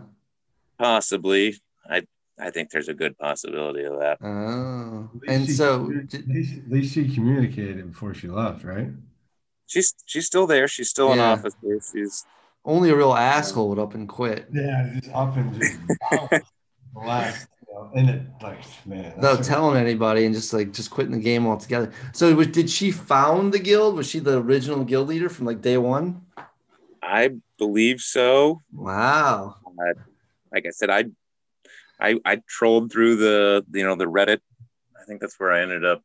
possibly 0.80 1.56
i 1.89 2.02
i 2.39 2.50
think 2.50 2.69
there's 2.71 2.89
a 2.89 2.93
good 2.93 3.17
possibility 3.17 3.84
of 3.84 4.00
that 4.00 4.17
Oh, 4.24 5.10
and 5.28 5.45
she 5.45 5.52
so 5.54 5.88
did- 5.89 6.15
at 6.15 6.69
least 6.69 6.93
she 6.93 7.13
communicated 7.13 7.91
before 7.91 8.13
she 8.13 8.28
left, 8.28 8.63
right? 8.63 8.89
She's 9.67 9.93
she's 10.06 10.25
still 10.25 10.47
there 10.47 10.67
she's 10.67 10.89
still 10.89 11.12
an 11.12 11.19
Yeah. 11.19 11.34
officer 11.34 11.80
she's 11.91 12.25
only 12.63 12.89
a 12.89 12.95
real 12.95 13.12
uh, 13.12 13.19
asshole 13.19 13.69
would 13.69 13.80
up 13.80 13.93
and 13.93 14.08
quit 14.08 14.47
Yeah, 14.51 14.89
just 14.93 15.13
up 15.13 15.38
and 15.38 15.54
just 15.54 15.80
last, 16.95 17.47
you 17.67 17.73
know, 17.73 17.91
and 17.95 18.10
it 18.10 18.21
like 18.41 18.60
man. 18.86 19.13
without 19.15 19.43
telling 19.43 19.78
anybody 19.78 20.25
and 20.25 20.34
just 20.34 20.54
like 20.54 20.71
just 20.71 20.89
quitting 20.89 21.12
the 21.12 21.19
game 21.19 21.45
altogether. 21.45 21.91
So 22.13 22.34
was, 22.34 22.47
did 22.47 22.69
she 22.69 22.91
found 22.91 23.54
the 23.54 23.60
guild? 23.60 23.95
Was 23.95 24.08
she 24.10 24.19
the 24.19 24.39
original 24.39 24.84
guild 24.84 25.08
leader 25.10 25.30
from 25.30 25.45
like 25.45 25.62
day 25.62 25.78
one? 25.78 26.21
i 27.04 27.30
believe 27.60 28.01
so 28.01 28.63
Wow. 28.73 29.58
like 30.51 30.65
i 30.65 30.71
said 30.71 30.89
i 30.89 31.04
i 31.99 32.15
i 32.25 32.41
trolled 32.47 32.91
through 32.91 33.15
the 33.17 33.63
you 33.73 33.84
know 33.84 33.95
the 33.95 34.06
reddit 34.06 34.39
i 34.99 35.06
think 35.06 35.21
that's 35.21 35.39
where 35.39 35.51
i 35.51 35.62
ended 35.62 35.86
up 35.86 36.01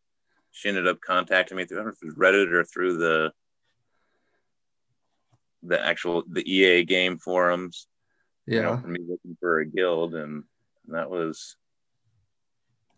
she 0.51 0.69
ended 0.69 0.87
up 0.87 1.01
contacting 1.01 1.57
me 1.57 1.65
through 1.65 1.79
I 1.79 1.81
don't 1.81 1.87
know 1.87 1.93
if 1.93 2.03
it 2.03 2.07
was 2.07 2.17
reddit 2.17 2.53
or 2.53 2.65
through 2.65 2.99
the 2.99 3.33
the 5.63 5.85
actual 5.85 6.23
the 6.31 6.43
ea 6.51 6.85
game 6.85 7.19
forums 7.19 7.87
you 8.47 8.63
know, 8.63 8.71
Yeah. 8.71 8.81
for 8.81 8.89
me 8.89 9.01
looking 9.07 9.37
for 9.39 9.61
a 9.61 9.67
guild, 9.67 10.15
and 10.15 10.45
that 10.89 11.11
was 11.11 11.57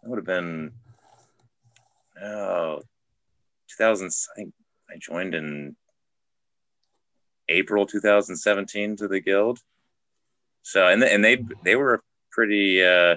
that 0.02 0.08
would 0.08 0.18
have 0.18 0.24
been 0.26 0.72
oh 2.22 2.80
2000. 3.68 4.06
I 4.06 4.10
think 4.36 4.54
I 4.90 4.96
joined 4.98 5.34
in 5.34 5.76
April 7.48 7.86
2017 7.86 8.96
to 8.96 9.08
the 9.08 9.20
guild. 9.20 9.58
So 10.62 10.86
and 10.86 11.02
and 11.02 11.24
they 11.24 11.44
they 11.64 11.76
were 11.76 12.02
pretty 12.30 12.82
uh, 12.82 13.16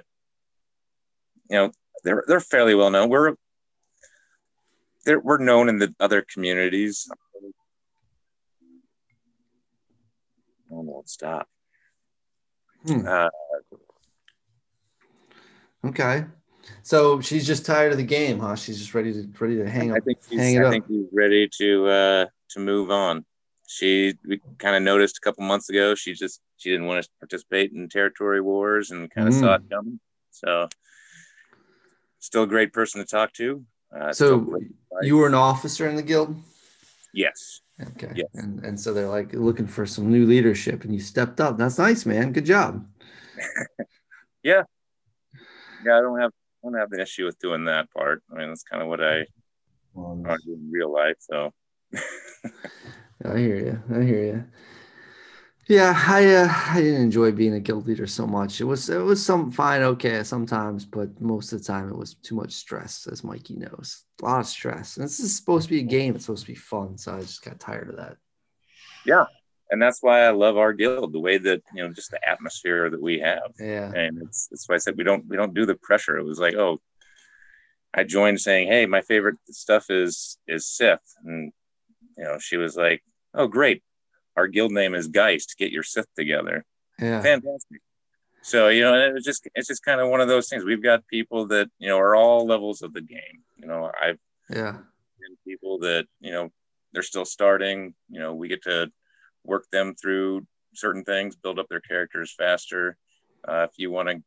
you 1.50 1.58
know 1.58 1.72
they're 2.04 2.24
they're 2.28 2.40
fairly 2.40 2.76
well 2.76 2.90
known. 2.90 3.10
We're 3.10 3.36
they're, 5.06 5.20
we're 5.20 5.38
known 5.38 5.70
in 5.70 5.78
the 5.78 5.94
other 6.00 6.26
communities. 6.34 7.08
Oh, 10.76 10.82
won't 10.82 11.10
stop. 11.10 11.48
Hmm. 12.86 13.08
Uh, 13.08 13.30
Okay. 15.86 16.26
So 16.82 17.22
she's 17.22 17.46
just 17.46 17.66
tired 17.66 17.92
of 17.92 17.98
the 18.00 18.04
game, 18.04 18.40
huh? 18.40 18.56
She's 18.56 18.80
just 18.80 18.96
ready 18.96 19.14
to 19.14 19.28
ready 19.40 19.58
to 19.58 19.70
hang 19.70 19.92
I 19.92 20.00
think 20.00 20.18
he's, 20.28 20.40
hang 20.40 20.58
I 20.58 20.64
up. 20.64 20.72
think 20.72 20.86
she's 20.88 21.06
ready 21.14 21.48
to 21.60 21.88
uh, 21.88 22.26
to 22.50 22.60
move 22.60 22.90
on. 22.90 23.24
She 23.68 24.16
we 24.28 24.42
kind 24.58 24.76
of 24.76 24.82
noticed 24.82 25.18
a 25.18 25.22
couple 25.22 25.44
months 25.44 25.70
ago. 25.70 25.94
She 25.94 26.14
just 26.14 26.42
she 26.58 26.72
didn't 26.72 26.88
want 26.88 27.04
to 27.04 27.10
participate 27.20 27.72
in 27.72 27.88
territory 27.88 28.42
wars 28.42 28.92
and 28.92 29.12
kind 29.12 29.28
of 29.28 29.34
saw 29.36 29.56
it 29.56 29.70
coming. 29.70 30.00
So 30.32 30.68
still 32.20 32.44
a 32.44 32.48
great 32.48 32.74
person 32.74 33.00
to 33.00 33.06
talk 33.06 33.32
to. 33.34 33.64
Uh, 33.96 34.12
So 34.12 34.58
you 35.02 35.18
were 35.18 35.28
an 35.28 35.36
officer 35.36 35.88
in 35.88 35.96
the 35.96 36.04
guild? 36.04 36.36
yes, 37.14 37.62
Okay. 37.82 38.12
Yes. 38.16 38.28
And 38.36 38.64
and 38.64 38.80
so 38.80 38.94
they're 38.94 39.10
like 39.10 39.34
looking 39.34 39.68
for 39.68 39.86
some 39.86 40.10
new 40.10 40.26
leadership, 40.26 40.84
and 40.84 40.94
you 40.94 41.00
stepped 41.00 41.42
up. 41.42 41.58
That's 41.58 41.78
nice, 41.78 42.06
man. 42.06 42.32
Good 42.32 42.46
job. 42.46 42.86
Yeah, 44.44 44.62
Yeah, 45.84 45.98
I 45.98 46.02
don't 46.02 46.20
have 46.20 46.32
I 46.64 46.68
don't 46.68 46.80
have 46.80 46.92
an 46.92 47.00
issue 47.00 47.26
with 47.26 47.40
doing 47.40 47.66
that 47.66 47.92
part. 47.92 48.22
I 48.32 48.38
mean, 48.38 48.50
that's 48.50 48.62
kind 48.62 48.84
of 48.84 48.88
what 48.88 49.04
I 49.04 49.26
want 49.96 50.24
to 50.24 50.38
do 50.46 50.54
in 50.54 50.70
real 50.72 50.94
life. 50.94 51.16
So 51.20 51.52
I 53.26 53.38
hear 53.40 53.56
you. 53.58 53.82
I 53.92 54.04
hear 54.04 54.24
you. 54.24 54.44
Yeah, 55.68 56.00
I 56.08 56.34
uh, 56.36 56.48
I 56.52 56.82
didn't 56.82 57.02
enjoy 57.02 57.32
being 57.32 57.56
a 57.56 57.60
guild 57.60 57.88
leader 57.88 58.06
so 58.06 58.28
much. 58.28 58.62
It 58.62 58.66
was 58.66 58.90
it 58.90 59.00
was 59.00 59.26
some 59.26 59.52
fine, 59.52 59.82
okay, 59.82 60.24
sometimes, 60.24 60.86
but 60.86 61.20
most 61.20 61.54
of 61.54 61.60
the 61.60 61.66
time 61.66 61.90
it 61.90 61.98
was 61.98 62.14
too 62.16 62.36
much 62.36 62.52
stress, 62.52 63.08
as 63.12 63.24
Mikey 63.24 63.56
knows. 63.56 64.04
A 64.22 64.26
lot 64.26 64.40
of 64.42 64.46
stress. 64.46 64.98
And 64.98 65.06
this 65.06 65.20
is 65.20 65.36
supposed 65.36 65.68
to 65.68 65.74
be 65.74 65.80
a 65.80 65.84
game. 65.84 66.16
It's 66.16 66.26
supposed 66.26 66.46
to 66.46 66.52
be 66.52 66.56
fun. 66.56 66.98
So 67.00 67.16
I 67.16 67.22
just 67.22 67.44
got 67.44 67.60
tired 67.60 67.90
of 67.90 67.98
that. 67.98 68.18
Yeah, 69.08 69.26
and 69.72 69.82
that's 69.82 70.02
why 70.02 70.22
I 70.22 70.30
love 70.30 70.58
our 70.58 70.74
guild, 70.74 71.14
the 71.14 71.20
way 71.20 71.38
that 71.38 71.62
you 71.74 71.84
know, 71.84 71.92
just 71.92 72.12
the 72.12 72.28
atmosphere 72.28 72.90
that 72.90 73.02
we 73.02 73.20
have. 73.20 73.52
Yeah. 73.60 73.92
And 73.92 74.22
it's 74.22 74.48
that's 74.48 74.70
why 74.70 74.76
I 74.76 74.80
said 74.80 74.98
we 74.98 75.04
don't 75.04 75.26
we 75.28 75.38
don't 75.38 75.54
do 75.54 75.66
the 75.66 75.76
pressure. 75.76 76.18
It 76.18 76.26
was 76.26 76.40
like, 76.40 76.56
oh, 76.56 76.80
I 77.94 78.04
joined 78.04 78.40
saying, 78.40 78.68
hey, 78.68 78.86
my 78.86 79.02
favorite 79.02 79.38
stuff 79.50 79.90
is 79.90 80.38
is 80.48 80.68
Sith, 80.68 81.00
and 81.24 81.52
you 82.18 82.24
know, 82.24 82.38
she 82.40 82.58
was 82.58 82.76
like, 82.76 83.04
oh, 83.34 83.48
great, 83.48 83.84
our 84.36 84.48
guild 84.48 84.72
name 84.72 84.96
is 84.96 85.08
Geist. 85.08 85.56
Get 85.58 85.72
your 85.72 85.84
Sith 85.84 86.08
together. 86.16 86.66
Yeah. 87.00 87.22
Fantastic. 87.22 87.82
So 88.42 88.70
you 88.70 88.82
know, 88.82 88.94
it 88.94 89.14
was 89.14 89.24
just 89.24 89.48
it's 89.56 89.68
just 89.68 89.84
kind 89.84 90.00
of 90.00 90.10
one 90.10 90.22
of 90.22 90.28
those 90.28 90.50
things. 90.50 90.64
We've 90.64 90.84
got 90.84 91.08
people 91.08 91.48
that 91.48 91.70
you 91.80 91.88
know 91.88 91.98
are 92.00 92.16
all 92.16 92.46
levels 92.46 92.82
of 92.82 92.94
the 92.94 93.02
game. 93.02 93.44
You 93.58 93.68
know, 93.68 93.92
I've 94.02 94.20
Yeah. 94.50 94.78
people 95.48 95.80
that 95.80 96.06
you 96.20 96.32
know 96.32 96.52
they're 96.94 97.02
still 97.04 97.26
starting. 97.26 97.96
You 98.10 98.20
know, 98.20 98.36
we 98.36 98.48
get 98.48 98.64
to 98.64 98.92
work 99.44 99.66
them 99.72 99.96
through 99.96 100.46
certain 100.74 101.04
things, 101.04 101.36
build 101.36 101.60
up 101.60 101.68
their 101.70 101.82
characters 101.82 102.34
faster. 102.38 102.98
Uh, 103.48 103.68
if 103.70 103.78
you 103.78 103.92
want 103.92 104.10
to, 104.10 104.24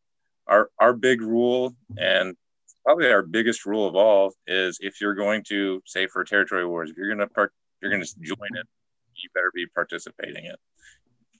our 0.47 0.71
our 0.79 0.93
big 0.93 1.21
rule 1.23 1.75
and 1.97 2.37
probably 2.85 3.11
our 3.11 3.23
biggest 3.23 3.67
rule 3.67 3.87
of 3.87 3.95
all 3.95 4.33
is 4.47 4.79
if 4.81 5.01
you're 5.01 5.15
going 5.15 5.45
to 5.45 5.83
say 5.85 6.07
for 6.07 6.25
territory 6.25 6.67
wars, 6.67 6.91
if 6.91 6.97
you're 6.97 7.09
going 7.15 7.19
to 7.19 7.27
part, 7.27 7.53
you're 7.81 7.91
going 7.91 8.03
to 8.03 8.15
join 8.21 8.49
it, 8.57 8.67
you 9.23 9.31
better 9.35 9.51
be 9.55 9.67
participating 9.67 10.45
in. 10.45 10.55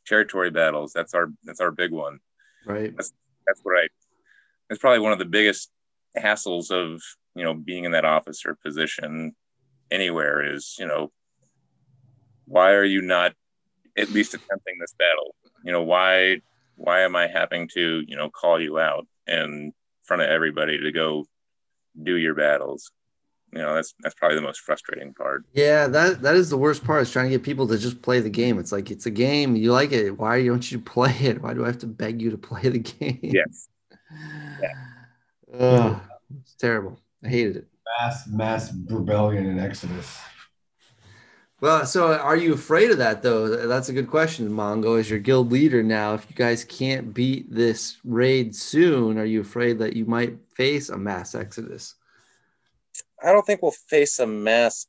Territory 0.07 0.51
battles, 0.51 0.93
that's 0.93 1.15
our 1.15 1.29
that's 1.45 1.61
our 1.61 1.71
big 1.71 1.93
one 1.93 2.19
Right. 2.67 2.95
that's 2.97 3.61
what 3.63 3.79
I. 3.79 3.89
It's 4.71 4.81
probably 4.81 5.01
one 5.01 5.13
of 5.13 5.19
the 5.19 5.25
biggest 5.25 5.71
hassles 6.17 6.71
of 6.71 7.01
you 7.35 7.45
know 7.45 7.55
being 7.55 7.85
in 7.85 7.93
that 7.93 8.05
officer 8.05 8.57
position 8.65 9.35
anywhere 9.91 10.55
is 10.55 10.77
you 10.79 10.87
know 10.87 11.11
why 12.45 12.73
are 12.73 12.85
you 12.85 13.01
not 13.03 13.33
at 13.97 14.11
least 14.11 14.35
attempting 14.35 14.79
this 14.81 14.95
battle? 14.99 15.35
You 15.65 15.73
know 15.73 15.83
why 15.83 16.41
why 16.77 17.01
am 17.01 17.17
I 17.17 17.27
having 17.27 17.69
to 17.75 18.05
you 18.07 18.17
know 18.17 18.31
call 18.31 18.61
you 18.61 18.79
out 18.79 19.07
in 19.27 19.73
front 20.05 20.23
of 20.23 20.29
everybody 20.29 20.79
to 20.79 20.93
go 20.93 21.25
do 22.03 22.17
your 22.17 22.35
battles? 22.35 22.91
You 23.53 23.61
know 23.61 23.75
that's 23.75 23.95
that's 24.01 24.15
probably 24.15 24.37
the 24.37 24.43
most 24.43 24.61
frustrating 24.61 25.15
part. 25.15 25.45
Yeah, 25.55 25.87
that 25.89 26.23
that 26.23 26.37
is 26.37 26.51
the 26.51 26.59
worst 26.59 26.85
part 26.85 27.03
is 27.03 27.11
trying 27.11 27.27
to 27.27 27.31
get 27.31 27.43
people 27.43 27.67
to 27.69 27.79
just 27.79 28.03
play 28.03 28.21
the 28.21 28.29
game. 28.31 28.59
It's 28.59 28.73
like 28.73 28.91
it's 28.91 29.07
a 29.07 29.11
game. 29.11 29.57
You 29.57 29.73
like 29.73 29.93
it. 29.93 30.11
Why 30.19 30.45
don't 30.45 30.71
you 30.71 30.79
play 30.79 31.15
it? 31.21 31.43
Why 31.43 31.55
do 31.55 31.65
I 31.65 31.69
have 31.69 31.79
to 31.79 31.87
beg 31.87 32.21
you 32.21 32.31
to 32.31 32.39
play 32.39 32.63
the 32.69 32.79
game? 32.79 33.21
Yes. 33.23 33.69
Ugh, 35.59 36.01
it's 36.41 36.55
terrible. 36.57 37.01
I 37.25 37.29
hated 37.29 37.57
it. 37.57 37.69
mass 38.01 38.27
mass 38.27 38.73
rebellion 38.89 39.47
and 39.47 39.61
exodus. 39.61 40.19
Well, 41.61 41.87
so 41.87 42.15
are 42.15 42.37
you 42.37 42.53
afraid 42.55 42.91
of 42.93 42.99
that 42.99 43.23
though? 43.23 43.67
That's 43.67 43.89
a 43.89 43.93
good 43.93 44.09
question, 44.09 44.49
Mongo. 44.49 44.99
As 45.01 45.11
your 45.11 45.19
guild 45.19 45.51
leader 45.51 45.83
now, 45.83 46.15
if 46.15 46.25
you 46.31 46.37
guys 46.37 46.65
can't 46.65 47.13
beat 47.13 47.53
this 47.53 47.97
raid 48.05 48.55
soon, 48.55 49.19
are 49.19 49.25
you 49.25 49.41
afraid 49.41 49.79
that 49.79 49.97
you 49.97 50.05
might 50.05 50.39
face 50.55 50.89
a 50.89 50.97
mass 50.97 51.35
exodus? 51.35 51.95
I 53.23 53.33
don't 53.33 53.45
think 53.45 53.63
we'll 53.63 53.73
face 53.73 54.19
a 54.19 54.27
mass 54.27 54.87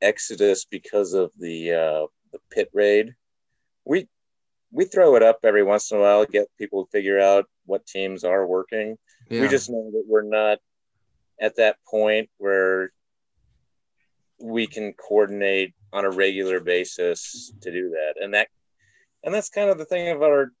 exodus 0.00 0.64
because 0.64 1.14
of 1.14 1.32
the 1.38 1.72
uh, 1.72 2.06
the 2.32 2.38
pit 2.50 2.68
raid. 2.72 3.14
We 3.84 4.08
we 4.70 4.84
throw 4.84 5.16
it 5.16 5.22
up 5.22 5.40
every 5.44 5.62
once 5.62 5.90
in 5.90 5.98
a 5.98 6.00
while, 6.00 6.24
get 6.24 6.48
people 6.58 6.84
to 6.84 6.90
figure 6.90 7.20
out 7.20 7.46
what 7.66 7.86
teams 7.86 8.24
are 8.24 8.46
working. 8.46 8.96
Yeah. 9.30 9.42
We 9.42 9.48
just 9.48 9.70
know 9.70 9.90
that 9.92 10.04
we're 10.06 10.22
not 10.22 10.58
at 11.40 11.56
that 11.56 11.76
point 11.88 12.30
where 12.38 12.92
we 14.40 14.66
can 14.66 14.92
coordinate 14.94 15.74
on 15.92 16.04
a 16.04 16.10
regular 16.10 16.60
basis 16.60 17.52
to 17.60 17.72
do 17.72 17.90
that, 17.90 18.14
and 18.22 18.34
that 18.34 18.48
and 19.24 19.34
that's 19.34 19.50
kind 19.50 19.70
of 19.70 19.78
the 19.78 19.84
thing 19.84 20.08
about 20.08 20.30
our 20.30 20.52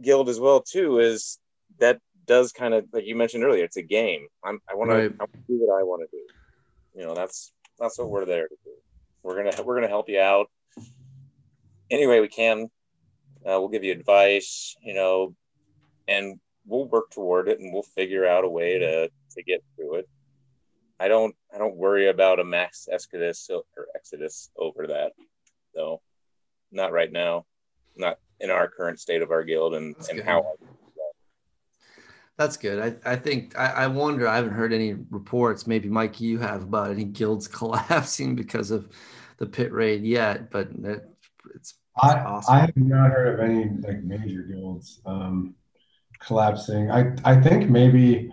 guild 0.00 0.28
as 0.28 0.40
well 0.40 0.60
too 0.60 0.98
is 0.98 1.38
that 1.78 2.00
does 2.26 2.52
kind 2.52 2.74
of 2.74 2.84
like 2.92 3.04
you 3.06 3.16
mentioned 3.16 3.44
earlier 3.44 3.64
it's 3.64 3.76
a 3.76 3.82
game. 3.82 4.26
I'm 4.44 4.60
i 4.70 4.74
want 4.74 4.90
Right. 4.90 5.10
to 5.18 5.26
do 5.48 5.58
what 5.60 5.78
i 5.78 5.82
want 5.82 6.02
to 6.02 6.16
do. 6.16 6.22
You 7.00 7.06
know 7.06 7.14
that's 7.14 7.52
that's 7.78 7.98
what 7.98 8.10
we're 8.10 8.24
there 8.26 8.48
to 8.48 8.56
do. 8.64 8.70
We're 9.22 9.36
gonna 9.42 9.62
we're 9.62 9.74
gonna 9.76 9.88
help 9.88 10.08
you 10.08 10.20
out 10.20 10.46
any 11.90 12.06
way 12.06 12.20
we 12.20 12.28
can. 12.28 12.64
Uh, 13.44 13.58
we'll 13.58 13.68
give 13.68 13.84
you 13.84 13.92
advice 13.92 14.76
you 14.82 14.94
know 14.94 15.34
and 16.08 16.38
we'll 16.66 16.84
work 16.86 17.10
toward 17.10 17.48
it 17.48 17.58
and 17.58 17.72
we'll 17.72 17.82
figure 17.82 18.26
out 18.26 18.44
a 18.44 18.48
way 18.48 18.78
to 18.78 19.08
to 19.08 19.42
get 19.42 19.62
through 19.76 19.96
it. 19.96 20.08
I 21.00 21.08
don't 21.08 21.34
i 21.52 21.58
don't 21.58 21.76
worry 21.76 22.08
about 22.08 22.38
a 22.40 22.44
max 22.44 22.88
exodus 22.90 23.50
or 23.50 23.64
exodus 23.96 24.50
over 24.56 24.86
that 24.88 25.12
though. 25.74 26.00
Not 26.70 26.92
right 26.92 27.10
now. 27.10 27.44
Not 27.96 28.18
in 28.40 28.50
our 28.50 28.68
current 28.68 28.98
state 29.00 29.22
of 29.22 29.30
our 29.30 29.44
guild 29.44 29.74
and, 29.74 29.94
That's 29.94 30.08
and 30.08 30.18
good. 30.18 30.26
how 30.26 30.54
That's 32.42 32.56
good. 32.56 33.00
I, 33.06 33.12
I 33.12 33.14
think 33.14 33.56
I, 33.56 33.66
I 33.66 33.86
wonder. 33.86 34.26
I 34.26 34.34
haven't 34.34 34.54
heard 34.54 34.72
any 34.72 34.94
reports. 35.10 35.68
Maybe 35.68 35.88
Mike, 35.88 36.20
you 36.20 36.40
have 36.40 36.64
about 36.64 36.90
any 36.90 37.04
guilds 37.04 37.46
collapsing 37.58 38.34
because 38.34 38.72
of 38.72 38.88
the 39.38 39.46
pit 39.46 39.72
raid 39.72 40.02
yet, 40.02 40.50
but 40.50 40.68
it, 40.82 41.04
it's 41.54 41.74
I 41.96 42.18
awesome. 42.18 42.54
I 42.54 42.58
have 42.60 42.76
not 42.76 43.12
heard 43.12 43.38
of 43.38 43.48
any 43.48 43.70
like 43.80 44.02
major 44.02 44.42
guilds 44.42 45.00
um, 45.06 45.54
collapsing. 46.18 46.90
I 46.90 47.14
I 47.24 47.40
think 47.40 47.70
maybe 47.70 48.32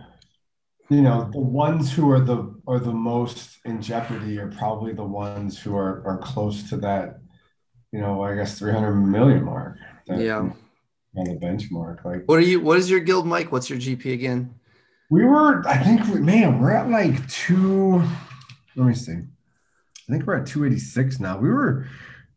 you 0.89 1.01
know 1.03 1.29
the 1.31 1.39
ones 1.39 1.93
who 1.93 2.09
are 2.09 2.19
the 2.19 2.59
are 2.67 2.79
the 2.79 2.93
most 2.93 3.59
in 3.65 3.79
jeopardy 3.79 4.39
are 4.39 4.51
probably 4.51 4.93
the 4.93 5.03
ones 5.03 5.59
who 5.59 5.75
are 5.75 6.03
are 6.03 6.17
close 6.17 6.67
to 6.69 6.77
that 6.77 7.19
you 7.91 8.01
know 8.01 8.23
I 8.23 8.33
guess 8.33 8.57
300 8.57 8.95
million 8.95 9.43
mark. 9.45 9.77
Yeah. 10.07 10.49
On 11.17 11.25
the 11.25 11.35
benchmark, 11.35 12.05
like 12.05 12.23
What 12.27 12.37
are 12.37 12.43
you? 12.43 12.59
What 12.59 12.77
is 12.77 12.89
your 12.89 12.99
guild, 12.99 13.25
Mike? 13.25 13.51
What's 13.51 13.69
your 13.69 13.79
GP 13.79 14.13
again? 14.13 14.53
we 15.11 15.25
were, 15.25 15.67
I 15.67 15.77
think, 15.83 16.05
we, 16.13 16.19
man, 16.19 16.59
we're 16.59 16.71
at 16.71 16.87
like 16.89 17.27
two. 17.27 18.03
Let 18.75 18.85
me 18.87 18.93
see. 18.93 19.13
I 19.13 20.11
think 20.11 20.27
we're 20.27 20.37
at 20.37 20.45
286 20.45 21.19
now. 21.19 21.39
We 21.39 21.49
were, 21.49 21.87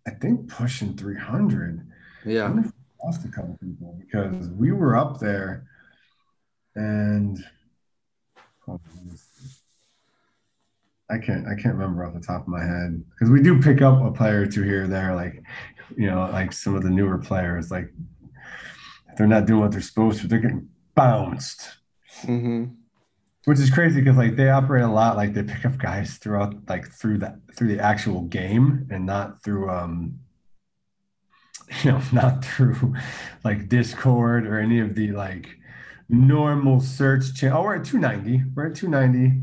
I 0.07 0.11
think, 0.13 0.49
pushing 0.49 0.97
300. 0.97 1.87
I 2.25 2.29
Yeah. 2.31 2.51
we 2.51 2.63
lost 3.05 3.27
a 3.27 3.29
couple 3.29 3.59
people 3.61 3.99
because 4.01 4.49
we 4.49 4.73
were 4.73 4.97
up 4.97 5.21
there 5.21 5.67
and 6.75 7.45
hold 8.65 8.81
on, 8.89 8.97
let 8.97 9.13
me 9.13 9.17
see. 9.19 9.49
I 11.11 11.19
can't 11.19 11.47
I 11.47 11.55
can't 11.61 11.75
remember 11.75 12.07
off 12.07 12.15
the 12.15 12.21
top 12.21 12.41
of 12.43 12.49
my 12.49 12.65
head 12.65 13.05
because 13.11 13.31
we 13.31 13.43
do 13.43 13.61
pick 13.61 13.83
up 13.83 14.03
a 14.03 14.11
player 14.13 14.43
or 14.43 14.47
two 14.47 14.63
here 14.63 14.85
or 14.85 14.87
there 14.87 15.15
like 15.15 15.43
you 15.95 16.07
know 16.07 16.21
like 16.33 16.53
some 16.55 16.75
of 16.75 16.83
the 16.83 16.89
newer 16.89 17.19
players 17.19 17.71
like 17.71 17.93
if 19.13 19.19
they're 19.19 19.27
not 19.27 19.47
doing 19.47 19.61
what 19.61 19.71
they're 19.73 19.81
supposed 19.81 20.21
to 20.21 20.27
they're 20.27 20.41
getting 20.41 20.69
bounced. 20.95 21.79
Hmm 22.23 22.65
which 23.45 23.59
is 23.59 23.71
crazy 23.71 24.01
because 24.01 24.17
like 24.17 24.37
they 24.37 24.51
operate 24.51 24.85
a 24.85 24.89
lot 24.89 25.17
like 25.17 25.35
they 25.35 25.43
pick 25.43 25.65
up 25.65 25.77
guys 25.79 26.17
throughout 26.19 26.55
like 26.69 26.89
through 26.89 27.19
that 27.19 27.37
through 27.57 27.67
the 27.69 27.83
actual 27.83 28.23
game 28.23 28.87
and 28.91 29.05
not 29.05 29.43
through 29.43 29.69
um 29.69 30.19
you 31.83 31.91
know 31.91 32.01
not 32.13 32.45
through 32.45 32.95
like 33.45 33.69
discord 33.69 34.47
or 34.47 34.59
any 34.59 34.79
of 34.79 34.95
the 34.95 35.11
like 35.13 35.49
normal 36.09 36.81
search 36.81 37.35
channel 37.35 37.59
oh 37.59 37.63
we're 37.65 37.77
at 37.77 37.85
290 37.85 38.45
we're 38.55 38.67
at 38.69 38.77
290 38.77 39.43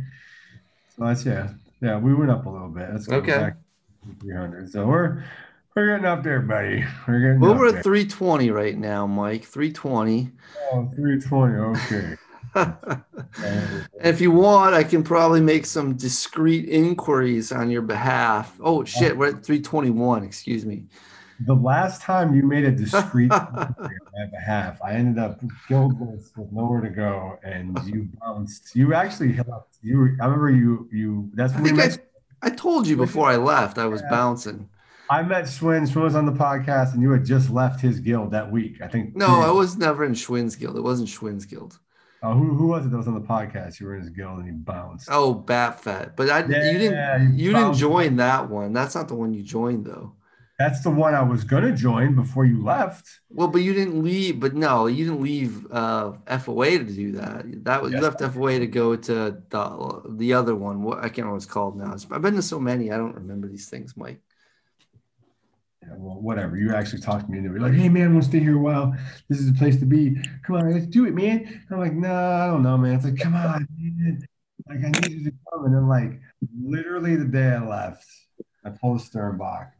so 0.96 1.06
that's 1.06 1.26
yeah. 1.26 1.50
Yeah 1.82 1.98
we 1.98 2.14
went 2.14 2.32
up 2.32 2.46
a 2.46 2.50
little 2.50 2.70
bit. 2.70 2.90
Let's 2.92 3.08
go 3.08 3.18
Okay. 3.18 3.38
back 3.38 3.58
to 4.04 4.16
300 4.22 4.70
so 4.72 4.86
we're 4.86 5.24
we're 5.76 5.88
getting 5.88 6.06
up 6.06 6.24
there 6.24 6.42
buddy 6.42 6.84
we're 7.08 7.20
getting 7.20 7.40
Well, 7.40 7.56
we're 7.56 7.70
there. 7.72 7.80
at 7.80 7.84
320 7.84 8.50
right 8.52 8.78
now, 8.78 9.06
Mike. 9.08 9.44
320. 9.46 10.32
oh, 10.72 10.92
320 10.96 11.56
okay 11.56 12.16
And 12.56 13.88
if 14.04 14.20
you 14.20 14.32
want, 14.32 14.74
I 14.74 14.84
can 14.84 15.04
probably 15.04 15.40
make 15.42 15.66
some 15.68 15.96
discreet 15.96 16.68
inquiries 16.68 17.52
on 17.52 17.70
your 17.70 17.84
behalf. 17.84 18.58
Oh 18.60 18.84
shit, 18.84 19.16
we're 19.16 19.28
at 19.28 19.44
321. 19.46 20.24
Excuse 20.24 20.66
me. 20.66 20.86
The 21.46 21.54
last 21.54 22.02
time 22.02 22.34
you 22.34 22.42
made 22.44 22.66
a 22.66 22.72
discreet 22.72 23.32
inquiry 23.32 23.70
on 23.78 24.12
my 24.14 24.26
behalf, 24.32 24.82
I 24.84 24.94
ended 24.94 25.20
up 25.24 25.40
guildless 25.70 26.32
with 26.36 26.52
nowhere 26.52 26.82
to 26.82 26.90
go, 26.90 27.38
and 27.44 27.80
you 27.86 28.10
bounced. 28.20 28.76
You 28.76 28.94
actually 28.96 29.34
helped. 29.34 29.78
You, 29.84 30.18
I 30.20 30.26
remember 30.26 30.50
you. 30.50 30.90
You. 30.92 31.30
That's 31.36 31.54
I 31.54 31.62
when 31.62 31.78
think 31.78 32.02
I. 32.42 32.48
I 32.48 32.50
told 32.50 32.88
you 32.88 32.98
before 32.98 33.28
I 33.30 33.36
left 33.36 33.78
I 33.78 33.86
was 33.86 34.02
Yeah. 34.02 34.10
bouncing. 34.10 34.70
I 35.10 35.24
met 35.24 35.46
Schwinn. 35.46 35.90
Schwinn 35.90 36.04
was 36.04 36.16
on 36.16 36.26
the 36.26 36.32
podcast, 36.32 36.94
and 36.94 37.02
you 37.02 37.12
had 37.12 37.26
just 37.26 37.50
left 37.50 37.82
his 37.82 38.00
guild 38.00 38.32
that 38.32 38.52
week. 38.52 38.82
I 38.82 38.88
think. 38.88 39.16
No, 39.16 39.42
I 39.42 39.52
was 39.52 39.76
never 39.76 40.04
in 40.06 40.14
Schwinn's 40.14 40.56
Guild. 40.56 40.78
It 40.78 40.82
wasn't 40.82 41.10
Schwinn's 41.10 41.46
Guild. 41.46 41.80
Oh, 42.22 42.34
who, 42.34 42.54
who 42.54 42.68
was 42.68 42.86
it 42.86 42.90
that 42.90 42.98
was 42.98 43.08
on 43.08 43.16
the 43.16 43.22
podcast? 43.22 43.80
You 43.80 43.88
were 43.88 43.96
in 43.96 44.02
his 44.02 44.10
guild 44.10 44.40
and 44.40 44.46
he 44.46 44.52
bounced. 44.52 45.08
Oh, 45.10 45.34
Bat 45.34 45.82
Fat. 45.82 46.16
But 46.18 46.30
I 46.30 46.40
Yeah, 46.40 46.72
you 46.72 46.78
didn't 46.78 47.38
you 47.40 47.54
didn't 47.54 47.76
join 47.76 48.18
that 48.18 48.50
one. 48.50 48.74
That's 48.74 48.94
not 48.94 49.08
the 49.08 49.16
one 49.16 49.34
you 49.34 49.42
joined 49.42 49.86
though. 49.86 50.16
That's 50.58 50.82
the 50.82 50.90
one 50.90 51.16
I 51.16 51.22
was 51.22 51.46
gonna 51.46 51.74
join 51.74 52.16
before 52.16 52.44
you 52.44 52.62
left. 52.62 53.08
Well, 53.30 53.48
but 53.48 53.62
you 53.62 53.74
didn't 53.74 54.04
leave. 54.04 54.42
But 54.42 54.54
no, 54.54 54.88
you 54.88 55.06
didn't 55.06 55.22
leave 55.22 55.66
uh, 55.72 56.12
FOA 56.28 56.80
to 56.80 56.94
do 56.94 57.14
that. 57.14 57.46
That 57.64 57.82
was 57.82 57.94
you 57.94 58.02
left 58.02 58.20
FOA 58.20 58.60
to 58.60 58.68
go 58.68 58.98
to 58.98 59.42
the 59.50 60.02
the 60.10 60.34
other 60.34 60.56
one. 60.56 60.84
What 60.84 60.98
I 60.98 61.04
can't 61.04 61.20
remember 61.20 61.36
what 61.36 61.38
it's 61.38 61.46
called 61.46 61.78
now. 61.78 61.96
I've 62.12 62.22
been 62.22 62.36
to 62.36 62.42
so 62.42 62.60
many. 62.60 62.92
I 62.92 62.98
don't 62.98 63.16
remember 63.16 63.48
these 63.48 63.70
things, 63.70 63.96
Mike. 63.96 64.22
Yeah, 65.82 65.94
well, 65.98 66.20
whatever. 66.20 66.58
You 66.58 66.74
actually 66.74 67.02
talked 67.02 67.26
to 67.26 67.32
me 67.32 67.38
into 67.38 67.56
it. 67.56 67.62
Like, 67.62 67.74
hey 67.74 67.90
man, 67.90 68.10
I 68.10 68.12
want 68.12 68.24
to 68.24 68.30
stay 68.30 68.40
here 68.40 68.58
a 68.58 68.60
while. 68.60 68.94
This 69.30 69.40
is 69.40 69.52
the 69.52 69.58
place 69.58 69.78
to 69.80 69.86
be. 69.86 70.16
Come 70.46 70.58
on, 70.58 70.74
let's 70.74 70.88
do 70.88 71.06
it, 71.06 71.14
man. 71.14 71.64
I'm 71.72 71.80
like, 71.80 71.94
no, 71.94 72.14
I 72.14 72.48
don't 72.48 72.64
know, 72.64 72.78
man. 72.78 72.96
It's 72.96 73.06
like, 73.06 73.18
come 73.18 73.36
on, 73.36 73.68
man. 73.78 74.28
Like, 74.68 74.80
I 74.84 75.00
need 75.00 75.12
you 75.12 75.32
to 75.32 75.38
come. 75.52 75.66
And 75.66 75.76
then, 75.76 75.88
like, 75.88 76.20
literally 76.62 77.16
the 77.16 77.26
day 77.26 77.48
I 77.54 77.66
left, 77.66 78.06
I 78.66 78.70
a 78.70 78.74
Sturmbock, 78.74 79.72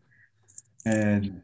and 0.86 1.42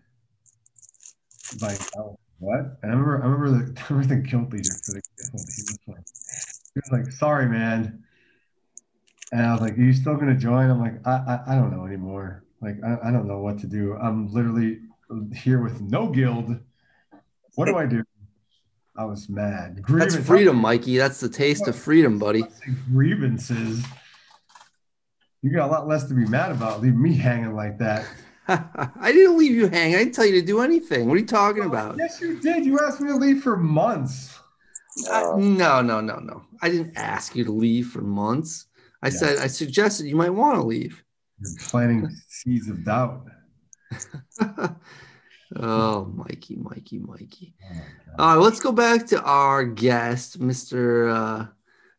like, 1.61 1.79
oh, 1.97 2.17
what? 2.39 2.59
And 2.81 2.91
I 2.91 2.95
remember, 2.95 3.21
I 3.23 3.27
remember 3.27 3.49
the, 3.51 3.81
I 3.81 3.85
remember 3.89 4.15
the 4.15 4.21
guild 4.21 4.53
leader 4.53 4.69
for 4.85 4.93
the 4.93 5.01
guild. 5.01 5.31
He 5.33 5.63
was 5.63 5.79
like, 5.87 6.05
he 6.73 6.79
was 6.79 6.91
like, 6.91 7.11
sorry, 7.11 7.47
man. 7.47 8.03
And 9.31 9.41
I 9.41 9.51
was 9.51 9.61
like, 9.61 9.77
are 9.77 9.81
you 9.81 9.93
still 9.93 10.15
gonna 10.15 10.35
join? 10.35 10.69
I'm 10.69 10.79
like, 10.79 11.05
I, 11.05 11.11
I, 11.11 11.39
I 11.53 11.55
don't 11.55 11.71
know 11.71 11.85
anymore. 11.85 12.44
Like, 12.61 12.77
I, 12.83 13.09
I 13.09 13.11
don't 13.11 13.27
know 13.27 13.39
what 13.39 13.59
to 13.59 13.67
do. 13.67 13.93
I'm 13.95 14.31
literally 14.33 14.79
here 15.33 15.61
with 15.61 15.81
no 15.81 16.09
guild. 16.09 16.57
What 17.55 17.65
do 17.65 17.77
I 17.77 17.85
do? 17.85 18.03
I 18.97 19.05
was 19.05 19.27
mad. 19.29 19.83
That's 19.89 20.15
freedom, 20.15 20.55
Mikey. 20.57 20.97
That's 20.97 21.19
the 21.19 21.29
taste 21.29 21.67
of 21.67 21.75
freedom, 21.75 22.17
buddy. 22.17 22.43
Grievances. 22.91 23.83
You 25.41 25.51
got 25.51 25.69
a 25.69 25.71
lot 25.71 25.87
less 25.87 26.05
to 26.05 26.13
be 26.13 26.25
mad 26.25 26.51
about. 26.51 26.81
Leave 26.81 26.95
me 26.95 27.15
hanging 27.15 27.53
like 27.55 27.77
that. 27.79 28.07
I 28.47 29.11
didn't 29.11 29.37
leave 29.37 29.51
you 29.51 29.67
hanging. 29.67 29.95
I 29.95 29.99
didn't 29.99 30.15
tell 30.15 30.25
you 30.25 30.39
to 30.39 30.45
do 30.45 30.61
anything. 30.61 31.07
What 31.07 31.15
are 31.15 31.19
you 31.19 31.25
talking 31.25 31.63
about? 31.63 31.97
Yes, 31.97 32.21
you 32.21 32.39
did. 32.39 32.65
You 32.65 32.79
asked 32.79 33.01
me 33.01 33.09
to 33.09 33.15
leave 33.17 33.43
for 33.43 33.57
months. 33.57 34.39
Uh, 35.11 35.35
no, 35.37 35.81
no, 35.81 35.99
no, 35.99 36.17
no. 36.19 36.43
I 36.61 36.69
didn't 36.69 36.95
ask 36.95 37.35
you 37.35 37.43
to 37.43 37.51
leave 37.51 37.87
for 37.87 38.01
months. 38.01 38.67
I 39.03 39.07
Yeah. 39.07 39.13
said 39.13 39.37
I 39.39 39.47
suggested 39.47 40.07
you 40.07 40.15
might 40.15 40.29
want 40.29 40.57
to 40.59 40.63
leave. 40.65 41.03
You're 41.39 41.51
planting 41.67 42.09
seeds 42.27 42.69
of 42.69 42.83
doubt. 42.85 43.25
oh, 45.57 46.05
Mikey, 46.05 46.55
Mikey, 46.55 46.99
Mikey. 46.99 47.55
Oh. 47.63 47.75
All 48.19 48.35
right, 48.35 48.43
let's 48.43 48.59
go 48.59 48.71
back 48.71 49.05
to 49.07 49.21
our 49.21 49.65
guest, 49.65 50.39
Mr. 50.39 51.13
Uh, 51.13 51.47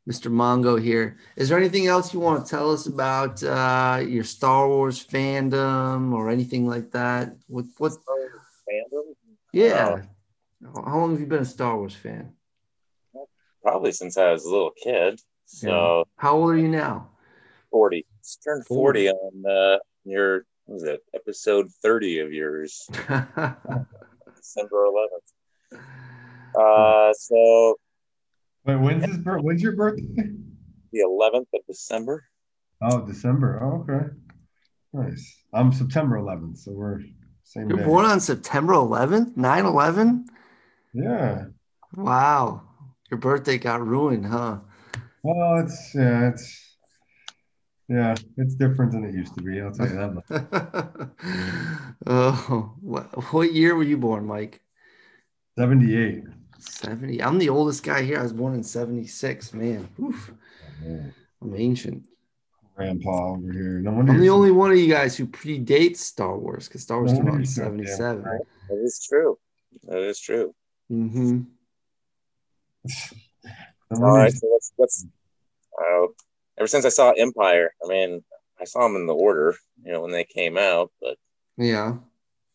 Mr. 0.08 0.30
Mongo 0.30 0.80
here. 0.80 1.18
Is 1.36 1.48
there 1.48 1.58
anything 1.58 1.86
else 1.88 2.14
you 2.14 2.20
want 2.20 2.44
to 2.44 2.50
tell 2.50 2.72
us 2.72 2.86
about 2.86 3.42
uh, 3.42 4.00
your 4.06 4.24
Star 4.24 4.68
Wars 4.68 5.04
fandom 5.04 6.12
or 6.12 6.30
anything 6.30 6.66
like 6.66 6.92
that? 6.92 7.36
What 7.48 7.66
what 7.78 7.92
fandom? 7.92 9.14
yeah. 9.52 10.02
How 10.74 10.98
long 10.98 11.10
have 11.10 11.20
you 11.20 11.26
been 11.26 11.42
a 11.42 11.44
Star 11.44 11.76
Wars 11.76 11.94
fan? 11.94 12.32
Probably 13.62 13.92
since 13.92 14.16
I 14.16 14.30
was 14.30 14.44
a 14.44 14.50
little 14.50 14.72
kid. 14.82 15.20
So 15.46 16.04
How 16.16 16.36
old 16.36 16.50
are 16.50 16.56
you 16.56 16.68
now? 16.68 17.10
40. 17.70 18.06
Just 18.26 18.42
turned 18.42 18.66
40 18.66 19.10
on 19.10 19.46
uh, 19.48 19.78
your, 20.04 20.46
what 20.64 20.74
was 20.74 20.82
it, 20.82 21.00
episode 21.14 21.70
30 21.80 22.18
of 22.18 22.32
yours, 22.32 22.84
December 22.90 23.46
11th. 25.72 25.78
Uh, 26.58 27.12
so 27.14 27.76
Wait, 28.64 28.80
when's 28.80 29.04
his 29.04 29.18
birth? 29.18 29.44
When's 29.44 29.62
your 29.62 29.76
birthday? 29.76 30.02
the 30.92 30.98
11th 30.98 31.46
of 31.54 31.60
December. 31.68 32.24
Oh, 32.82 33.06
December. 33.06 33.60
Oh, 33.62 33.86
okay. 33.88 34.06
Nice. 34.92 35.36
I'm 35.52 35.72
September 35.72 36.18
11th, 36.18 36.58
so 36.58 36.72
we're 36.72 37.02
same 37.44 37.68
You're 37.68 37.78
day. 37.78 37.84
born 37.84 38.06
on 38.06 38.18
September 38.18 38.72
11th, 38.72 39.36
9 39.36 39.66
11? 39.66 40.26
Yeah. 40.94 41.44
Wow. 41.94 42.62
Your 43.08 43.18
birthday 43.18 43.56
got 43.58 43.86
ruined, 43.86 44.26
huh? 44.26 44.58
Well, 45.22 45.64
it's 45.64 45.94
yeah, 45.94 46.30
it's 46.30 46.65
yeah, 47.88 48.14
it's 48.36 48.54
different 48.54 48.92
than 48.92 49.04
it 49.04 49.14
used 49.14 49.34
to 49.36 49.42
be. 49.42 49.60
I'll 49.60 49.72
tell 49.72 49.86
you 49.88 49.94
that. 49.96 50.14
much. 50.14 51.10
oh, 52.06 52.74
what, 52.80 53.32
what 53.32 53.52
year 53.52 53.74
were 53.74 53.82
you 53.84 53.96
born, 53.96 54.26
Mike? 54.26 54.60
78. 55.58 56.24
70. 56.58 57.22
I'm 57.22 57.38
the 57.38 57.48
oldest 57.48 57.82
guy 57.82 58.02
here. 58.02 58.18
I 58.18 58.22
was 58.22 58.32
born 58.32 58.54
in 58.54 58.62
76. 58.62 59.52
Man, 59.54 59.88
Oof. 60.02 60.32
I'm 60.84 61.54
ancient. 61.54 62.04
Grandpa 62.74 63.30
over 63.32 63.52
here. 63.52 63.80
No 63.80 63.92
wonder 63.92 64.12
I'm 64.12 64.20
the 64.20 64.28
only 64.28 64.50
one 64.50 64.70
of 64.70 64.76
you 64.76 64.88
guys 64.88 65.16
who 65.16 65.26
predates 65.26 65.96
Star 65.98 66.36
Wars 66.36 66.68
because 66.68 66.82
Star 66.82 66.98
Wars 66.98 67.12
No 67.12 67.18
came 67.18 67.28
out 67.28 67.34
in 67.34 67.40
you're 67.40 67.46
so 67.46 67.62
damn 67.62 67.78
77. 67.78 68.22
right. 68.22 68.40
That 68.68 68.82
is 68.84 69.06
true. 69.08 69.38
That 69.84 70.02
is 70.02 70.20
true. 70.20 70.54
Mm-hmm. 70.90 71.40
no 73.90 73.96
All 73.96 74.00
wonder 74.02 74.18
right. 74.18 74.24
you're- 74.24 74.30
So 74.38 74.46
let's, 74.52 74.72
let's, 74.76 75.06
uh, 75.80 76.06
ever 76.58 76.66
since 76.66 76.84
I 76.84 76.90
saw 76.90 77.10
Empire, 77.12 77.72
I 77.84 77.88
mean, 77.88 78.24
I 78.60 78.64
saw 78.64 78.82
them 78.82 78.96
in 78.96 79.06
the 79.06 79.14
order, 79.14 79.54
you 79.82 79.92
know, 79.92 80.00
when 80.00 80.12
they 80.12 80.24
came 80.24 80.56
out, 80.56 80.90
but 81.00 81.16
Yeah. 81.56 81.96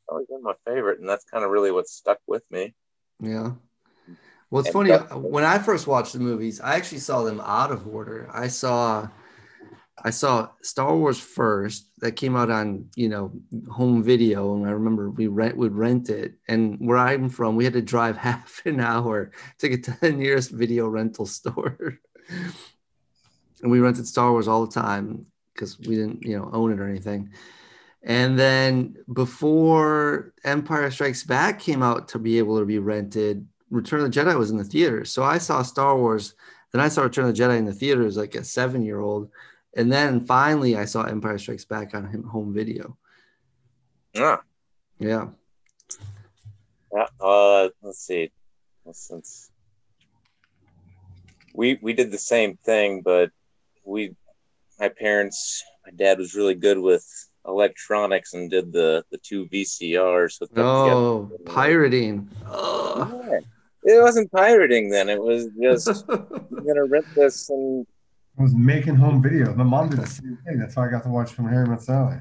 always 0.07 0.27
been 0.27 0.43
my 0.43 0.55
favorite. 0.65 0.99
And 0.99 1.07
that's 1.07 1.25
kind 1.25 1.43
of 1.43 1.51
really 1.51 1.71
what 1.71 1.87
stuck 1.87 2.19
with 2.27 2.43
me. 2.51 2.73
Yeah. 3.19 3.53
Well, 4.49 4.59
it's 4.59 4.67
And 4.67 4.73
funny. 4.73 4.89
that- 4.89 5.11
uh, 5.13 5.19
When 5.19 5.43
I 5.43 5.59
first 5.59 5.87
watched 5.87 6.13
the 6.13 6.19
movies, 6.19 6.59
I 6.59 6.75
actually 6.75 6.99
saw 6.99 7.23
them 7.23 7.39
out 7.39 7.71
of 7.71 7.87
order. 7.87 8.29
I 8.33 8.47
saw, 8.47 9.07
I 10.03 10.09
saw 10.09 10.49
Star 10.63 10.95
Wars 10.97 11.19
first. 11.19 11.87
That 11.99 12.13
came 12.13 12.35
out 12.35 12.49
on 12.49 12.89
you 12.95 13.07
know 13.07 13.31
home 13.69 14.01
video, 14.03 14.55
and 14.55 14.65
I 14.67 14.71
remember 14.71 15.11
we 15.11 15.27
rent 15.27 15.55
would 15.55 15.75
rent 15.75 16.09
it. 16.09 16.33
And 16.47 16.79
where 16.79 16.97
I'm 16.97 17.29
from, 17.29 17.55
we 17.55 17.63
had 17.63 17.73
to 17.73 17.81
drive 17.81 18.17
half 18.29 18.65
an 18.65 18.79
hour 18.81 19.31
to 19.59 19.69
get 19.69 19.83
to 19.85 19.97
the 20.01 20.11
nearest 20.11 20.49
video 20.49 20.87
rental 20.87 21.27
store. 21.27 21.99
and 23.61 23.71
we 23.71 23.79
rented 23.79 24.07
Star 24.07 24.31
Wars 24.31 24.47
all 24.47 24.65
the 24.65 24.71
time 24.71 25.25
because 25.53 25.77
we 25.79 25.95
didn't 25.95 26.23
you 26.23 26.37
know 26.37 26.49
own 26.53 26.71
it 26.71 26.79
or 26.79 26.87
anything. 26.87 27.29
And 28.03 28.37
then 28.37 28.97
before 29.13 30.33
Empire 30.43 30.89
Strikes 30.89 31.23
Back 31.23 31.59
came 31.59 31.83
out 31.83 32.07
to 32.09 32.19
be 32.19 32.39
able 32.39 32.57
to 32.59 32.65
be 32.65 32.79
rented, 32.79 33.47
Return 33.69 34.01
of 34.01 34.11
the 34.11 34.19
Jedi 34.19 34.37
was 34.37 34.49
in 34.49 34.57
the 34.57 34.63
theaters. 34.63 35.11
So 35.11 35.23
I 35.23 35.37
saw 35.37 35.61
Star 35.61 35.95
Wars, 35.95 36.33
then 36.71 36.81
I 36.81 36.87
saw 36.87 37.03
Return 37.03 37.25
of 37.25 37.35
the 37.35 37.41
Jedi 37.41 37.59
in 37.59 37.65
the 37.65 37.73
theaters 37.73 38.17
like 38.17 38.33
a 38.35 38.43
seven 38.43 38.83
year 38.83 38.99
old. 38.99 39.29
And 39.77 39.91
then 39.91 40.25
finally 40.25 40.75
I 40.75 40.85
saw 40.85 41.03
Empire 41.03 41.37
Strikes 41.37 41.65
Back 41.65 41.93
on 41.93 42.05
home 42.23 42.53
video. 42.53 42.97
Ah, 44.17 44.41
Yeah. 44.99 45.27
yeah. 46.93 47.05
Uh, 47.19 47.69
let's 47.81 47.99
see. 47.99 48.31
Since 48.91 49.51
we 51.53 51.77
we 51.81 51.93
did 51.93 52.11
the 52.11 52.17
same 52.17 52.57
thing, 52.57 53.01
but 53.01 53.29
we, 53.83 54.15
my 54.79 54.89
parents, 54.89 55.63
my 55.85 55.91
dad 55.95 56.17
was 56.17 56.35
really 56.35 56.55
good 56.55 56.77
with 56.79 57.05
electronics 57.47 58.33
and 58.33 58.49
did 58.51 58.71
the 58.71 59.03
the 59.11 59.17
two 59.17 59.45
VCRs. 59.47 60.39
With 60.39 60.51
them 60.51 60.65
Oh, 60.65 61.23
together. 61.31 61.43
pirating. 61.45 62.29
Oh. 62.47 63.23
Yeah. 63.29 63.39
It 63.83 63.99
wasn't 64.01 64.31
pirating 64.31 64.89
then. 64.91 65.09
It 65.09 65.21
was 65.21 65.47
just 65.61 66.05
I'm 66.09 66.65
gonna 66.67 66.85
rent 66.85 67.05
this 67.15 67.49
and 67.49 67.85
I 68.37 68.43
was 68.43 68.53
making 68.55 68.95
home 68.95 69.21
videos. 69.23 69.55
My 69.55 69.63
mom 69.63 69.89
did 69.89 69.99
the 69.99 70.07
same 70.07 70.37
thing. 70.45 70.59
That's 70.59 70.75
how 70.75 70.83
I 70.83 70.87
got 70.87 71.03
to 71.03 71.09
watch 71.09 71.31
from 71.33 71.49
Harry 71.49 71.67
Met 71.67 71.81
Sally. 71.81 72.17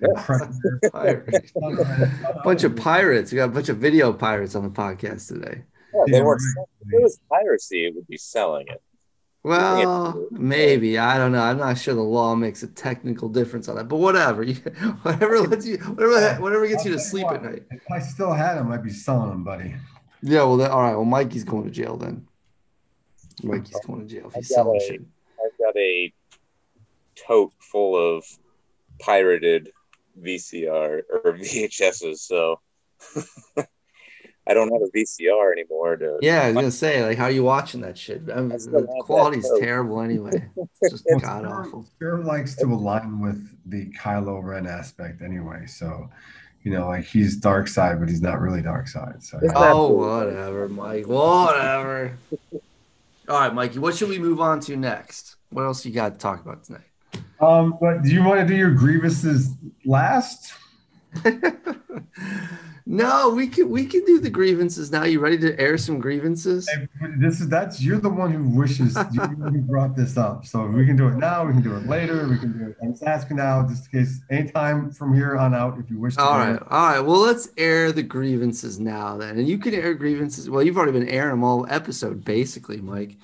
Yeah. 0.00 0.26
Bunch 2.44 2.64
of 2.64 2.76
pirates. 2.76 3.32
We 3.32 3.36
got 3.36 3.46
a 3.48 3.52
bunch 3.52 3.68
of 3.68 3.78
video 3.78 4.12
pirates 4.12 4.54
on 4.54 4.64
the 4.64 4.70
podcast 4.70 5.28
today. 5.28 5.62
yeah, 5.94 6.02
they 6.06 6.18
Yeah, 6.18 6.24
weren't. 6.24 6.42
right. 6.58 6.66
If 6.82 6.92
it 6.92 7.02
was 7.02 7.18
piracy, 7.30 7.86
it 7.86 7.94
would 7.94 8.06
be 8.06 8.18
selling 8.18 8.66
it. 8.68 8.82
Well, 9.46 10.26
maybe 10.32 10.98
I 10.98 11.18
don't 11.18 11.30
know. 11.30 11.40
I'm 11.40 11.58
not 11.58 11.78
sure 11.78 11.94
the 11.94 12.00
law 12.00 12.34
makes 12.34 12.64
a 12.64 12.66
technical 12.66 13.28
difference 13.28 13.68
on 13.68 13.76
that, 13.76 13.86
but 13.86 13.98
whatever. 13.98 14.42
You, 14.42 14.54
whatever 15.02 15.38
lets 15.42 15.64
you, 15.64 15.78
whatever, 15.78 16.42
whatever 16.42 16.66
gets 16.66 16.84
you 16.84 16.90
to 16.90 16.98
sleep 16.98 17.26
what, 17.26 17.36
at 17.36 17.42
night. 17.44 17.62
If 17.70 17.88
I 17.88 18.00
still 18.00 18.32
had 18.32 18.56
them, 18.56 18.72
I'd 18.72 18.82
be 18.82 18.90
selling 18.90 19.30
them, 19.30 19.44
buddy. 19.44 19.76
Yeah. 20.20 20.42
Well, 20.42 20.56
then, 20.56 20.72
all 20.72 20.82
right. 20.82 20.96
Well, 20.96 21.04
Mikey's 21.04 21.44
going 21.44 21.62
to 21.62 21.70
jail 21.70 21.96
then. 21.96 22.26
Mikey's 23.44 23.78
going 23.86 24.00
to 24.00 24.12
jail 24.12 24.26
if 24.26 24.34
he's 24.34 24.48
selling 24.48 24.80
a- 24.80 24.84
shit. 24.84 25.00
I've 25.44 25.58
got 25.58 25.76
a 25.76 26.12
tote 27.14 27.52
full 27.60 28.16
of 28.16 28.24
pirated 28.98 29.70
VCR 30.20 31.02
or 31.08 31.32
VHSs. 31.34 32.18
So 32.18 32.58
I 34.48 34.54
don't 34.54 34.70
have 34.72 34.82
a 34.82 34.90
VCR 34.96 35.52
anymore. 35.52 35.96
To 35.96 36.18
Yeah, 36.22 36.42
I 36.42 36.46
was 36.48 36.54
gonna 36.54 36.70
say, 36.70 37.04
like, 37.04 37.18
how 37.18 37.24
are 37.24 37.30
you 37.30 37.42
watching 37.42 37.80
that 37.80 37.98
shit? 37.98 38.22
I 38.32 38.36
mean, 38.40 38.48
the 38.50 38.86
quality's 39.04 39.50
terrible 39.58 40.00
anyway. 40.00 40.48
It's 40.82 40.92
just 40.92 41.06
Well, 41.08 41.20
god 41.20 41.44
awful. 41.46 41.86
Sturm 41.96 42.24
likes 42.24 42.54
to 42.56 42.66
align 42.66 43.20
with 43.20 43.48
the 43.66 43.90
Kylo 43.92 44.42
Ren 44.42 44.66
aspect 44.66 45.22
anyway. 45.22 45.66
So, 45.66 46.08
you 46.62 46.70
know, 46.70 46.86
like 46.86 47.04
he's 47.04 47.36
dark 47.36 47.66
side, 47.66 47.98
but 47.98 48.08
he's 48.08 48.20
not 48.22 48.40
really 48.40 48.62
dark 48.62 48.88
side. 48.88 49.22
So 49.22 49.40
yeah. 49.42 49.52
Oh, 49.54 49.88
whatever, 49.88 50.68
Mike. 50.68 51.06
Whatever. 51.06 52.16
All 53.28 53.40
right, 53.40 53.52
Mikey. 53.52 53.80
What 53.80 53.96
should 53.96 54.08
we 54.08 54.18
move 54.20 54.40
on 54.40 54.60
to 54.60 54.76
next? 54.76 55.36
What 55.50 55.62
else 55.62 55.84
you 55.84 55.92
got 55.92 56.12
to 56.12 56.18
talk 56.18 56.44
about 56.44 56.62
tonight? 56.62 56.82
Um, 57.40 57.76
but 57.80 58.02
do 58.02 58.10
you 58.10 58.22
want 58.22 58.40
to 58.40 58.46
do 58.46 58.54
your 58.54 58.72
grievances 58.72 59.50
last? 59.84 60.52
No, 62.88 63.30
we 63.30 63.48
can 63.48 63.68
we 63.68 63.84
can 63.84 64.04
do 64.04 64.20
the 64.20 64.30
grievances 64.30 64.92
now. 64.92 65.02
You 65.02 65.18
ready 65.18 65.38
to 65.38 65.58
air 65.58 65.76
some 65.76 65.98
grievances? 65.98 66.70
This 67.18 67.40
is 67.40 67.48
that's 67.48 67.82
you're 67.82 67.98
the 67.98 68.08
one 68.08 68.30
who 68.30 68.44
wishes 68.56 68.96
you 69.12 69.64
brought 69.68 69.96
this 69.96 70.16
up. 70.16 70.46
So 70.46 70.64
we 70.68 70.86
can 70.86 70.94
do 70.94 71.08
it 71.08 71.16
now. 71.16 71.44
We 71.44 71.52
can 71.52 71.62
do 71.62 71.74
it 71.74 71.88
later. 71.88 72.28
We 72.28 72.38
can 72.38 72.56
do 72.56 72.66
it. 72.66 72.76
I'm 72.80 72.92
just 72.92 73.02
asking 73.02 73.38
now, 73.38 73.66
just 73.66 73.92
in 73.92 74.04
case, 74.04 74.20
anytime 74.30 74.92
from 74.92 75.16
here 75.16 75.36
on 75.36 75.52
out, 75.52 75.76
if 75.80 75.90
you 75.90 75.98
wish 75.98 76.14
to. 76.14 76.22
All 76.22 76.38
right, 76.38 76.62
all 76.70 76.86
right. 76.86 77.00
Well, 77.00 77.18
let's 77.18 77.48
air 77.56 77.90
the 77.90 78.04
grievances 78.04 78.78
now 78.78 79.16
then, 79.16 79.36
and 79.36 79.48
you 79.48 79.58
can 79.58 79.74
air 79.74 79.92
grievances. 79.92 80.48
Well, 80.48 80.62
you've 80.62 80.76
already 80.76 80.92
been 80.92 81.08
airing 81.08 81.30
them 81.30 81.42
all 81.42 81.66
episode, 81.68 82.24
basically, 82.24 82.80
Mike. 82.80 83.16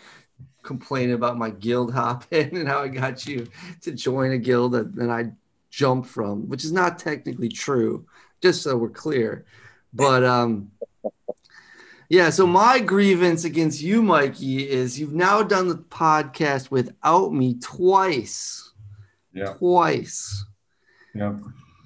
Complaining 0.64 1.14
about 1.14 1.38
my 1.38 1.50
guild 1.50 1.94
hopping 1.94 2.56
and 2.56 2.66
how 2.66 2.82
I 2.82 2.88
got 2.88 3.26
you 3.28 3.46
to 3.82 3.92
join 3.92 4.32
a 4.32 4.38
guild 4.38 4.72
that 4.72 4.96
then 4.96 5.08
I 5.08 5.30
jumped 5.70 6.08
from, 6.08 6.48
which 6.48 6.64
is 6.64 6.72
not 6.72 6.98
technically 6.98 7.48
true. 7.48 8.06
Just 8.42 8.62
so 8.62 8.76
we're 8.76 8.90
clear, 8.90 9.44
but 9.94 10.24
um, 10.24 10.72
yeah. 12.08 12.30
So 12.30 12.46
my 12.46 12.80
grievance 12.80 13.44
against 13.44 13.80
you, 13.80 14.02
Mikey, 14.02 14.68
is 14.68 14.98
you've 14.98 15.14
now 15.14 15.42
done 15.42 15.68
the 15.68 15.76
podcast 15.76 16.70
without 16.70 17.32
me 17.32 17.54
twice. 17.60 18.72
Yeah. 19.32 19.54
Twice. 19.54 20.44
Yeah. 21.14 21.38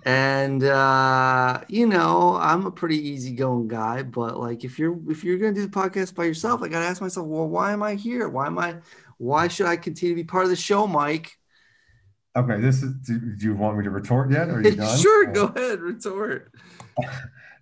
and 0.05 0.63
uh 0.63 1.61
you 1.67 1.85
know 1.85 2.37
i'm 2.41 2.65
a 2.65 2.71
pretty 2.71 2.97
easygoing 3.09 3.67
guy 3.67 4.05
but 4.05 4.39
like 4.39 4.63
if 4.63 4.79
you're 4.79 4.97
if 5.11 5.25
you're 5.25 5.37
gonna 5.37 5.53
do 5.53 5.67
the 5.67 5.69
podcast 5.69 6.15
by 6.15 6.23
yourself 6.23 6.63
i 6.63 6.69
gotta 6.69 6.87
ask 6.87 7.03
myself 7.03 7.27
well 7.27 7.49
why 7.49 7.73
am 7.73 7.83
i 7.83 7.95
here 7.97 8.29
why 8.29 8.47
am 8.47 8.57
i 8.57 8.77
why 9.19 9.49
should 9.49 9.67
i 9.67 9.77
continue 9.77 10.15
to 10.15 10.23
be 10.23 10.25
part 10.25 10.45
of 10.45 10.51
the 10.51 10.55
show 10.55 10.87
mike 10.87 11.37
Okay. 12.37 12.61
This 12.61 12.83
is. 12.83 12.93
Do, 13.07 13.19
do 13.19 13.45
you 13.47 13.55
want 13.55 13.79
me 13.79 13.85
to 13.85 13.91
retort 13.91 14.31
yet? 14.31 14.49
Or 14.49 14.57
are 14.57 14.63
you 14.63 14.71
done? 14.77 14.99
sure 14.99 15.27
go 15.27 15.47
ahead 15.47 15.81
retort 15.81 16.53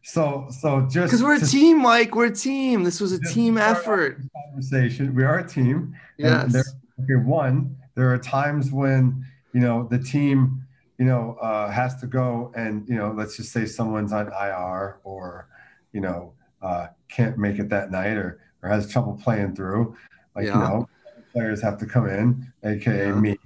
So 0.02 0.48
so 0.50 0.82
just 0.82 1.06
because 1.10 1.22
we're 1.22 1.36
a 1.36 1.40
team 1.40 1.80
mike 1.80 2.14
we're 2.14 2.26
a 2.26 2.34
team 2.34 2.84
this 2.84 3.00
was 3.00 3.12
a 3.12 3.20
team 3.20 3.54
to 3.54 3.60
start 3.62 3.76
off 3.76 3.82
effort 3.82 4.20
Conversation. 4.50 5.14
We 5.14 5.24
are 5.24 5.38
a 5.38 5.48
team. 5.48 5.96
Yes 6.18 6.52
there, 6.52 6.64
okay, 7.02 7.24
one, 7.24 7.76
there 7.94 8.12
are 8.12 8.18
times 8.18 8.70
when, 8.70 9.24
you 9.54 9.60
know, 9.60 9.88
the 9.90 9.98
team, 9.98 10.62
you 10.98 11.06
know, 11.06 11.38
uh, 11.40 11.70
has 11.70 11.96
to 12.02 12.06
go 12.06 12.52
and, 12.54 12.86
you 12.88 12.96
know, 12.96 13.12
let's 13.16 13.36
just 13.36 13.50
say 13.52 13.64
someone's 13.66 14.12
on 14.12 14.26
IR 14.28 14.98
or, 15.04 15.48
you 15.92 16.00
know, 16.02 16.34
uh, 16.60 16.88
can't 17.08 17.38
make 17.38 17.58
it 17.58 17.68
that 17.70 17.90
night 17.90 18.16
or, 18.16 18.40
or 18.62 18.68
has 18.68 18.90
trouble 18.92 19.18
playing 19.22 19.54
through. 19.56 19.96
Like, 20.36 20.46
Yeah. 20.46 20.52
you 20.54 20.58
know, 20.60 20.88
players 21.32 21.62
have 21.62 21.78
to 21.78 21.86
come 21.86 22.08
in, 22.08 22.52
AKA 22.62 23.06
Yeah. 23.08 23.14
me, 23.14 23.38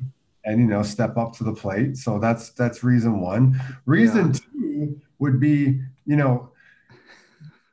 and, 0.49 0.61
you 0.61 0.67
know, 0.67 0.83
step 0.83 1.17
up 1.17 1.35
to 1.37 1.45
the 1.45 1.53
plate. 1.53 1.97
So 1.97 2.19
that's, 2.19 2.51
that's 2.51 2.83
reason 2.83 3.21
one. 3.21 3.61
Reason 3.87 4.33
two 4.33 5.01
would 5.19 5.39
be, 5.39 5.81
you 6.07 6.17
know, 6.17 6.51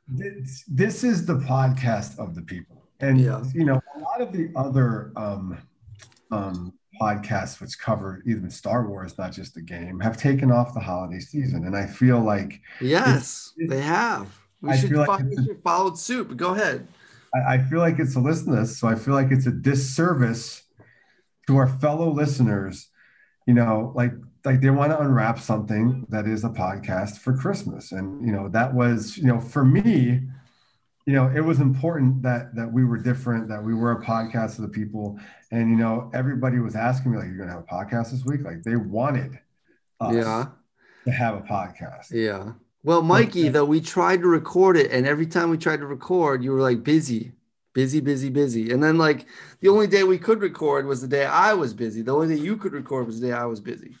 this, 0.08 0.64
this 0.68 1.02
is 1.04 1.26
the 1.26 1.36
podcast 1.36 2.18
of 2.18 2.34
the 2.34 2.42
people. 2.42 2.82
And, 3.00 3.20
Yeah. 3.20 3.42
you 3.54 3.64
know, 3.64 3.80
a 3.94 3.98
lot 3.98 4.20
of 4.20 4.32
the 4.32 4.50
other 4.54 5.12
um, 5.16 5.58
um, 6.30 6.72
podcasts 7.00 7.60
which 7.60 7.78
cover 7.78 8.22
even 8.26 8.50
Star 8.50 8.86
Wars, 8.88 9.18
not 9.18 9.32
just 9.32 9.54
the 9.54 9.60
game, 9.62 10.00
have 10.00 10.16
taken 10.16 10.50
off 10.52 10.74
the 10.74 10.80
holiday 10.80 11.20
season. 11.20 11.64
And 11.66 11.76
I 11.76 11.86
feel 11.86 12.20
like 12.20 12.60
yes 12.80 13.52
it's- 13.58 13.70
they 13.70 13.80
have 13.82 14.26
we 14.62 14.70
I 14.70 14.76
should, 14.76 14.90
feel 14.90 15.04
like 15.06 15.24
we 15.24 15.36
should 15.44 15.62
follow 15.62 15.94
suit 15.94 16.28
but 16.28 16.36
go 16.38 16.54
ahead 16.54 16.88
I, 17.34 17.54
I 17.54 17.58
feel 17.58 17.80
like 17.80 17.98
it's 17.98 18.14
a 18.16 18.20
listeners, 18.20 18.78
so 18.78 18.88
I 18.88 18.94
feel 18.94 19.12
like 19.12 19.30
it's 19.30 19.46
a 19.46 19.50
disservice 19.50 20.62
to 21.46 21.56
our 21.56 21.68
fellow 21.68 22.10
listeners. 22.10 22.88
You 23.46 23.54
know, 23.54 23.92
like 23.94 24.12
like 24.44 24.60
they 24.60 24.70
want 24.70 24.92
to 24.92 25.00
unwrap 25.00 25.38
something 25.38 26.06
that 26.08 26.26
is 26.26 26.44
a 26.44 26.48
podcast 26.48 27.18
for 27.18 27.36
Christmas, 27.36 27.92
and 27.92 28.26
you 28.26 28.32
know 28.32 28.48
that 28.48 28.74
was 28.74 29.16
you 29.16 29.26
know 29.26 29.40
for 29.40 29.64
me, 29.64 30.20
you 31.06 31.12
know 31.12 31.30
it 31.34 31.40
was 31.40 31.60
important 31.60 32.22
that 32.22 32.54
that 32.56 32.72
we 32.72 32.84
were 32.84 32.98
different, 32.98 33.48
that 33.48 33.62
we 33.62 33.74
were 33.74 33.92
a 33.92 34.04
podcast 34.04 34.58
of 34.58 34.62
the 34.62 34.68
people, 34.68 35.18
and 35.50 35.70
you 35.70 35.76
know 35.76 36.10
everybody 36.12 36.58
was 36.58 36.74
asking 36.74 37.12
me 37.12 37.18
like, 37.18 37.28
"You're 37.28 37.38
gonna 37.38 37.52
have 37.52 37.62
a 37.62 37.72
podcast 37.72 38.10
this 38.10 38.24
week?" 38.24 38.42
Like 38.42 38.62
they 38.62 38.76
wanted 38.76 39.38
us 40.00 40.14
yeah 40.14 40.46
to 41.06 41.12
have 41.12 41.36
a 41.36 41.40
podcast. 41.40 42.10
Yeah. 42.10 42.52
Well, 42.84 43.02
Mikey, 43.02 43.48
uh, 43.48 43.52
though, 43.52 43.64
we 43.64 43.80
tried 43.80 44.20
to 44.20 44.28
record 44.28 44.76
it, 44.76 44.92
and 44.92 45.06
every 45.06 45.26
time 45.26 45.50
we 45.50 45.58
tried 45.58 45.80
to 45.80 45.86
record, 45.86 46.44
you 46.44 46.52
were 46.52 46.60
like 46.60 46.84
busy, 46.84 47.32
busy, 47.76 48.00
busy, 48.00 48.30
busy. 48.30 48.72
And 48.72 48.82
then, 48.82 48.96
like, 48.96 49.26
the 49.60 49.68
only 49.68 49.86
day 49.86 50.02
we 50.02 50.16
could 50.16 50.40
record 50.40 50.86
was 50.86 51.02
the 51.02 51.06
day 51.06 51.26
I 51.26 51.52
was 51.52 51.74
busy. 51.74 52.00
The 52.00 52.14
only 52.14 52.34
day 52.34 52.40
you 52.40 52.56
could 52.56 52.72
record 52.72 53.06
was 53.06 53.20
the 53.20 53.26
day 53.26 53.32
I 53.34 53.44
was 53.44 53.60
busy. 53.60 53.94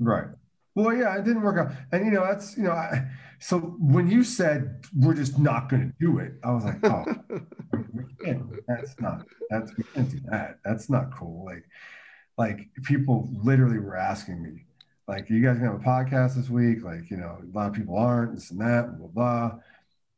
Right. 0.00 0.28
Well, 0.74 0.96
yeah, 0.96 1.14
it 1.18 1.24
didn't 1.24 1.42
work 1.42 1.58
out. 1.58 1.76
And, 1.92 2.06
you 2.06 2.10
know, 2.10 2.24
that's, 2.24 2.56
you 2.56 2.62
know, 2.62 2.72
I, 2.72 3.10
so 3.40 3.58
when 3.78 4.10
you 4.10 4.24
said 4.24 4.86
we're 4.96 5.12
just 5.12 5.38
not 5.38 5.68
going 5.68 5.82
to 5.82 5.94
do 6.00 6.18
it, 6.18 6.32
I 6.42 6.50
was 6.50 6.64
like, 6.64 6.82
oh, 6.84 7.04
we 7.92 8.04
can't, 8.24 8.42
that's 8.66 8.98
not, 8.98 9.26
that's, 9.50 9.76
we 9.76 9.84
can't 9.94 10.10
do 10.10 10.20
that. 10.30 10.60
That's 10.64 10.88
not 10.88 11.14
cool. 11.14 11.44
Like, 11.44 11.64
like 12.38 12.70
people 12.84 13.28
literally 13.32 13.80
were 13.80 13.98
asking 13.98 14.42
me, 14.42 14.64
like, 15.06 15.28
you 15.28 15.42
guys 15.42 15.58
gonna 15.58 15.72
have 15.72 15.80
a 15.82 15.84
podcast 15.84 16.36
this 16.36 16.48
week? 16.48 16.82
Like, 16.82 17.10
you 17.10 17.18
know, 17.18 17.36
a 17.38 17.54
lot 17.54 17.68
of 17.68 17.74
people 17.74 17.98
aren't, 17.98 18.34
this 18.34 18.50
and 18.50 18.60
that, 18.62 18.96
blah, 18.96 19.08
blah, 19.08 19.48
blah. 19.48 19.58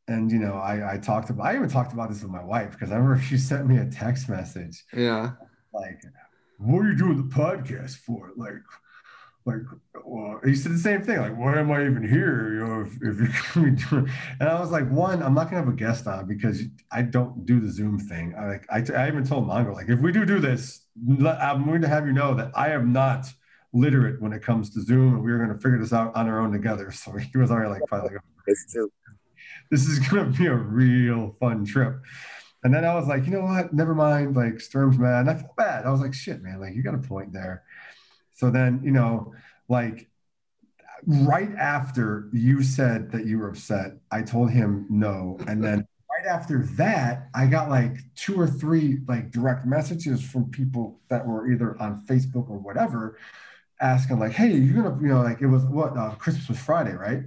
And, 0.07 0.31
you 0.31 0.39
know, 0.39 0.53
I, 0.55 0.93
I 0.93 0.97
talked 0.97 1.29
about, 1.29 1.45
I 1.47 1.55
even 1.55 1.69
talked 1.69 1.93
about 1.93 2.09
this 2.09 2.21
with 2.21 2.31
my 2.31 2.43
wife 2.43 2.71
because 2.71 2.91
I 2.91 2.95
remember 2.97 3.19
she 3.21 3.37
sent 3.37 3.65
me 3.67 3.77
a 3.77 3.85
text 3.85 4.29
message 4.29 4.83
Yeah. 4.93 5.31
like, 5.73 6.01
what 6.57 6.79
are 6.79 6.89
you 6.91 6.95
doing 6.95 7.17
the 7.17 7.35
podcast 7.35 7.95
for? 7.97 8.31
Like, 8.37 8.53
like, 9.45 9.61
well, 10.03 10.39
he 10.43 10.55
said 10.55 10.71
the 10.73 10.77
same 10.79 11.03
thing. 11.03 11.19
Like, 11.19 11.37
why 11.37 11.59
am 11.59 11.71
I 11.71 11.85
even 11.85 12.07
here? 12.07 12.53
You 12.55 12.65
know, 12.65 12.81
if, 12.81 12.93
if 12.95 13.19
you're 13.19 13.27
gonna 13.53 13.71
be 13.75 13.83
doing, 13.83 14.09
and 14.39 14.49
I 14.49 14.59
was 14.59 14.71
like, 14.71 14.89
one, 14.89 15.21
I'm 15.21 15.35
not 15.35 15.45
gonna 15.51 15.63
have 15.63 15.67
a 15.67 15.75
guest 15.75 16.07
on 16.07 16.25
because 16.27 16.63
I 16.91 17.03
don't 17.03 17.45
do 17.45 17.59
the 17.59 17.69
Zoom 17.69 17.99
thing. 17.99 18.33
I 18.35 18.47
like, 18.47 18.65
I, 18.71 19.03
I 19.03 19.07
even 19.07 19.23
told 19.23 19.47
Mongo, 19.47 19.73
like, 19.73 19.87
if 19.89 19.99
we 19.99 20.11
do 20.11 20.25
do 20.25 20.39
this, 20.39 20.87
I'm 21.07 21.65
going 21.65 21.81
to 21.81 21.87
have 21.87 22.07
you 22.07 22.13
know 22.13 22.33
that 22.35 22.51
I 22.55 22.69
am 22.71 22.91
not 22.91 23.27
literate 23.71 24.19
when 24.21 24.33
it 24.33 24.41
comes 24.41 24.71
to 24.71 24.81
Zoom, 24.81 25.15
and 25.15 25.23
we 25.23 25.31
are 25.31 25.37
going 25.37 25.49
to 25.55 25.61
figure 25.61 25.77
this 25.77 25.93
out 25.93 26.15
on 26.15 26.27
our 26.27 26.39
own 26.39 26.51
together. 26.51 26.91
So 26.93 27.11
he 27.11 27.37
was 27.37 27.51
already 27.51 27.69
like, 27.69 27.81
probably 27.87 28.13
like, 28.13 28.21
It's 28.47 28.71
true. 28.71 28.89
This 29.71 29.87
is 29.87 29.99
gonna 29.99 30.31
be 30.31 30.47
a 30.47 30.55
real 30.55 31.35
fun 31.39 31.65
trip. 31.65 32.01
And 32.63 32.73
then 32.73 32.83
I 32.83 32.95
was 32.95 33.07
like, 33.07 33.25
you 33.25 33.31
know 33.31 33.41
what? 33.41 33.73
Never 33.73 33.93
mind. 33.93 34.35
Like 34.35 34.59
Sturm's 34.59 34.97
mad. 34.97 35.21
And 35.21 35.29
I 35.29 35.35
felt 35.35 35.55
bad. 35.55 35.85
I 35.85 35.91
was 35.91 36.01
like, 36.01 36.15
shit, 36.15 36.41
man, 36.41 36.59
like 36.59 36.73
you 36.73 36.81
got 36.81 36.95
a 36.95 36.99
point 36.99 37.31
there. 37.31 37.63
So 38.33 38.49
then, 38.49 38.81
you 38.83 38.91
know, 38.91 39.33
like 39.69 40.09
right 41.05 41.51
after 41.55 42.29
you 42.33 42.63
said 42.63 43.11
that 43.11 43.25
you 43.25 43.37
were 43.37 43.49
upset, 43.49 43.93
I 44.11 44.23
told 44.23 44.49
him 44.49 44.87
no. 44.89 45.37
And 45.47 45.63
then 45.63 45.87
right 46.09 46.25
after 46.27 46.63
that, 46.77 47.29
I 47.35 47.45
got 47.45 47.69
like 47.69 47.97
two 48.15 48.39
or 48.39 48.47
three 48.47 48.97
like 49.07 49.31
direct 49.31 49.65
messages 49.65 50.23
from 50.23 50.49
people 50.49 50.99
that 51.09 51.25
were 51.25 51.51
either 51.51 51.79
on 51.79 52.03
Facebook 52.07 52.49
or 52.49 52.57
whatever 52.57 53.19
asking 53.81 54.19
like, 54.19 54.31
hey, 54.31 54.53
you're 54.53 54.81
gonna, 54.81 55.01
you 55.01 55.07
know, 55.07 55.21
like 55.21 55.41
it 55.41 55.47
was 55.47 55.63
what 55.65 55.95
uh, 55.97 56.15
Christmas 56.15 56.47
was 56.49 56.59
Friday, 56.59 56.93
right? 56.93 57.23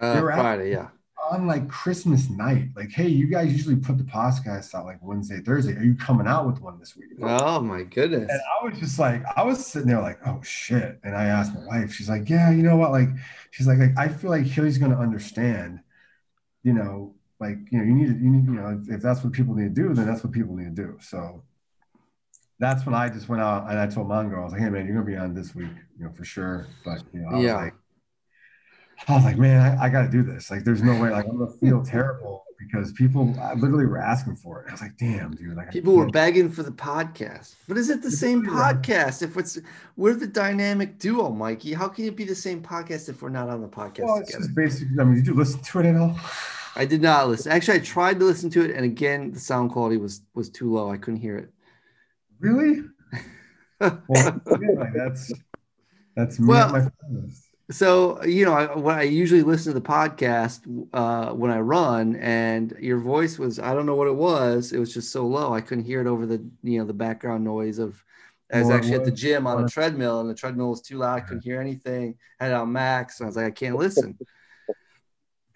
Uh, 0.00 0.20
Friday. 0.20 0.72
Yeah. 0.72 0.88
On 1.30 1.46
like 1.46 1.68
Christmas 1.68 2.28
night, 2.30 2.68
like, 2.76 2.90
hey, 2.90 3.08
you 3.08 3.26
guys 3.26 3.52
usually 3.52 3.76
put 3.76 3.98
the 3.98 4.04
podcast 4.04 4.74
out 4.74 4.84
like 4.84 4.98
Wednesday, 5.02 5.40
Thursday. 5.40 5.76
Are 5.76 5.82
you 5.82 5.94
coming 5.94 6.26
out 6.26 6.46
with 6.46 6.60
one 6.60 6.78
this 6.78 6.96
week? 6.96 7.10
Oh, 7.22 7.60
my 7.60 7.82
goodness. 7.82 8.30
And 8.30 8.40
I 8.60 8.64
was 8.64 8.78
just 8.78 8.98
like, 8.98 9.22
I 9.36 9.42
was 9.42 9.64
sitting 9.64 9.88
there 9.88 10.00
like, 10.00 10.18
oh 10.26 10.40
shit. 10.42 11.00
And 11.02 11.16
I 11.16 11.24
asked 11.26 11.54
my 11.54 11.64
wife, 11.66 11.92
she's 11.92 12.08
like, 12.08 12.28
yeah, 12.28 12.50
you 12.50 12.62
know 12.62 12.76
what? 12.76 12.90
Like, 12.90 13.08
she's 13.50 13.66
like, 13.66 13.78
like 13.78 13.96
I 13.98 14.08
feel 14.08 14.30
like 14.30 14.44
Hilly's 14.44 14.78
gonna 14.78 14.98
understand, 14.98 15.80
you 16.62 16.72
know, 16.72 17.14
like, 17.40 17.58
you 17.70 17.78
know, 17.78 17.84
you 17.84 17.94
need 17.94 18.06
to, 18.06 18.14
you 18.14 18.30
need, 18.30 18.44
you 18.46 18.52
know, 18.54 18.78
if, 18.80 18.96
if 18.96 19.02
that's 19.02 19.22
what 19.24 19.32
people 19.32 19.54
need 19.54 19.74
to 19.74 19.82
do, 19.82 19.94
then 19.94 20.06
that's 20.06 20.22
what 20.22 20.32
people 20.32 20.54
need 20.56 20.76
to 20.76 20.82
do. 20.82 20.96
So 21.00 21.42
that's 22.58 22.86
when 22.86 22.94
I 22.94 23.08
just 23.08 23.28
went 23.28 23.42
out 23.42 23.68
and 23.68 23.78
I 23.78 23.86
told 23.86 24.08
Mongo, 24.08 24.38
I 24.38 24.44
was 24.44 24.52
like, 24.52 24.60
hey 24.62 24.70
man, 24.70 24.86
you're 24.86 24.94
gonna 24.94 25.06
be 25.06 25.16
on 25.16 25.34
this 25.34 25.54
week, 25.54 25.70
you 25.98 26.04
know, 26.04 26.12
for 26.12 26.24
sure. 26.24 26.66
But 26.84 27.02
you 27.12 27.20
know, 27.20 27.28
I 27.30 27.34
was 27.34 27.44
Yeah. 27.44 27.56
like, 27.56 27.74
I 29.08 29.14
was 29.14 29.24
like, 29.24 29.36
man, 29.36 29.60
I, 29.60 29.84
I 29.84 29.88
got 29.88 30.02
to 30.02 30.10
do 30.10 30.22
this. 30.22 30.50
Like, 30.50 30.64
there's 30.64 30.82
no 30.82 30.92
way. 31.00 31.10
Like, 31.10 31.26
I'm 31.26 31.38
gonna 31.38 31.50
hmm. 31.50 31.66
feel 31.66 31.84
terrible 31.84 32.44
because 32.58 32.92
people 32.92 33.26
literally 33.56 33.86
were 33.86 33.98
asking 33.98 34.36
for 34.36 34.62
it. 34.62 34.68
I 34.68 34.72
was 34.72 34.80
like, 34.80 34.96
damn, 34.96 35.32
dude. 35.32 35.56
Like, 35.56 35.70
people 35.70 35.94
were 35.94 36.08
begging 36.08 36.50
for 36.50 36.62
the 36.62 36.70
podcast. 36.70 37.54
But 37.68 37.76
is 37.76 37.90
it 37.90 38.02
the 38.02 38.10
same 38.10 38.44
podcast? 38.44 39.22
If 39.22 39.36
it's 39.36 39.58
we're 39.96 40.14
the 40.14 40.26
dynamic 40.26 40.98
duo, 40.98 41.30
Mikey, 41.30 41.74
how 41.74 41.88
can 41.88 42.06
it 42.06 42.16
be 42.16 42.24
the 42.24 42.34
same 42.34 42.62
podcast 42.62 43.08
if 43.08 43.22
we're 43.22 43.28
not 43.28 43.48
on 43.48 43.60
the 43.60 43.68
podcast 43.68 44.04
well, 44.04 44.18
it's 44.18 44.28
together? 44.28 44.44
Just 44.44 44.54
basically, 44.54 45.00
I 45.00 45.04
mean, 45.04 45.16
did 45.16 45.26
you 45.26 45.34
listen 45.34 45.60
to 45.60 45.80
it 45.80 45.86
at 45.86 45.96
all? 45.96 46.18
I 46.76 46.84
did 46.84 47.02
not 47.02 47.28
listen. 47.28 47.52
Actually, 47.52 47.78
I 47.78 47.82
tried 47.82 48.18
to 48.18 48.24
listen 48.24 48.50
to 48.50 48.64
it, 48.64 48.74
and 48.74 48.84
again, 48.84 49.32
the 49.32 49.40
sound 49.40 49.70
quality 49.70 49.96
was 49.96 50.22
was 50.34 50.48
too 50.48 50.72
low. 50.72 50.90
I 50.90 50.96
couldn't 50.96 51.20
hear 51.20 51.36
it. 51.36 51.50
Really? 52.40 52.82
well, 53.80 54.00
yeah, 54.08 54.90
that's 54.94 55.32
that's 56.16 56.40
me 56.40 56.48
well, 56.48 56.72
my 56.72 56.88
so 57.70 58.22
you 58.24 58.44
know, 58.44 58.52
I, 58.52 58.76
when 58.76 58.94
I 58.94 59.02
usually 59.02 59.42
listen 59.42 59.72
to 59.72 59.80
the 59.80 59.86
podcast 59.86 60.60
uh, 60.92 61.32
when 61.32 61.50
I 61.50 61.60
run, 61.60 62.16
and 62.16 62.76
your 62.78 62.98
voice 62.98 63.38
was 63.38 63.58
I 63.58 63.74
don't 63.74 63.86
know 63.86 63.94
what 63.94 64.08
it 64.08 64.14
was. 64.14 64.72
It 64.72 64.78
was 64.78 64.92
just 64.92 65.10
so 65.12 65.26
low 65.26 65.54
I 65.54 65.60
couldn't 65.60 65.84
hear 65.84 66.00
it 66.00 66.06
over 66.06 66.26
the 66.26 66.44
you 66.62 66.78
know 66.78 66.84
the 66.84 66.92
background 66.92 67.44
noise 67.44 67.78
of. 67.78 68.02
I 68.52 68.60
was 68.60 68.70
actually 68.70 68.94
at 68.94 69.04
the 69.04 69.10
gym 69.10 69.48
on 69.48 69.64
a 69.64 69.68
treadmill, 69.68 70.20
and 70.20 70.30
the 70.30 70.34
treadmill 70.34 70.70
was 70.70 70.80
too 70.80 70.98
loud. 70.98 71.16
I 71.16 71.20
couldn't 71.20 71.42
hear 71.42 71.60
anything. 71.60 72.14
I 72.38 72.44
Had 72.44 72.52
it 72.52 72.54
on 72.54 72.70
max, 72.70 73.18
and 73.18 73.24
I 73.24 73.28
was 73.28 73.36
like, 73.36 73.46
I 73.46 73.50
can't 73.50 73.74
listen. 73.74 74.16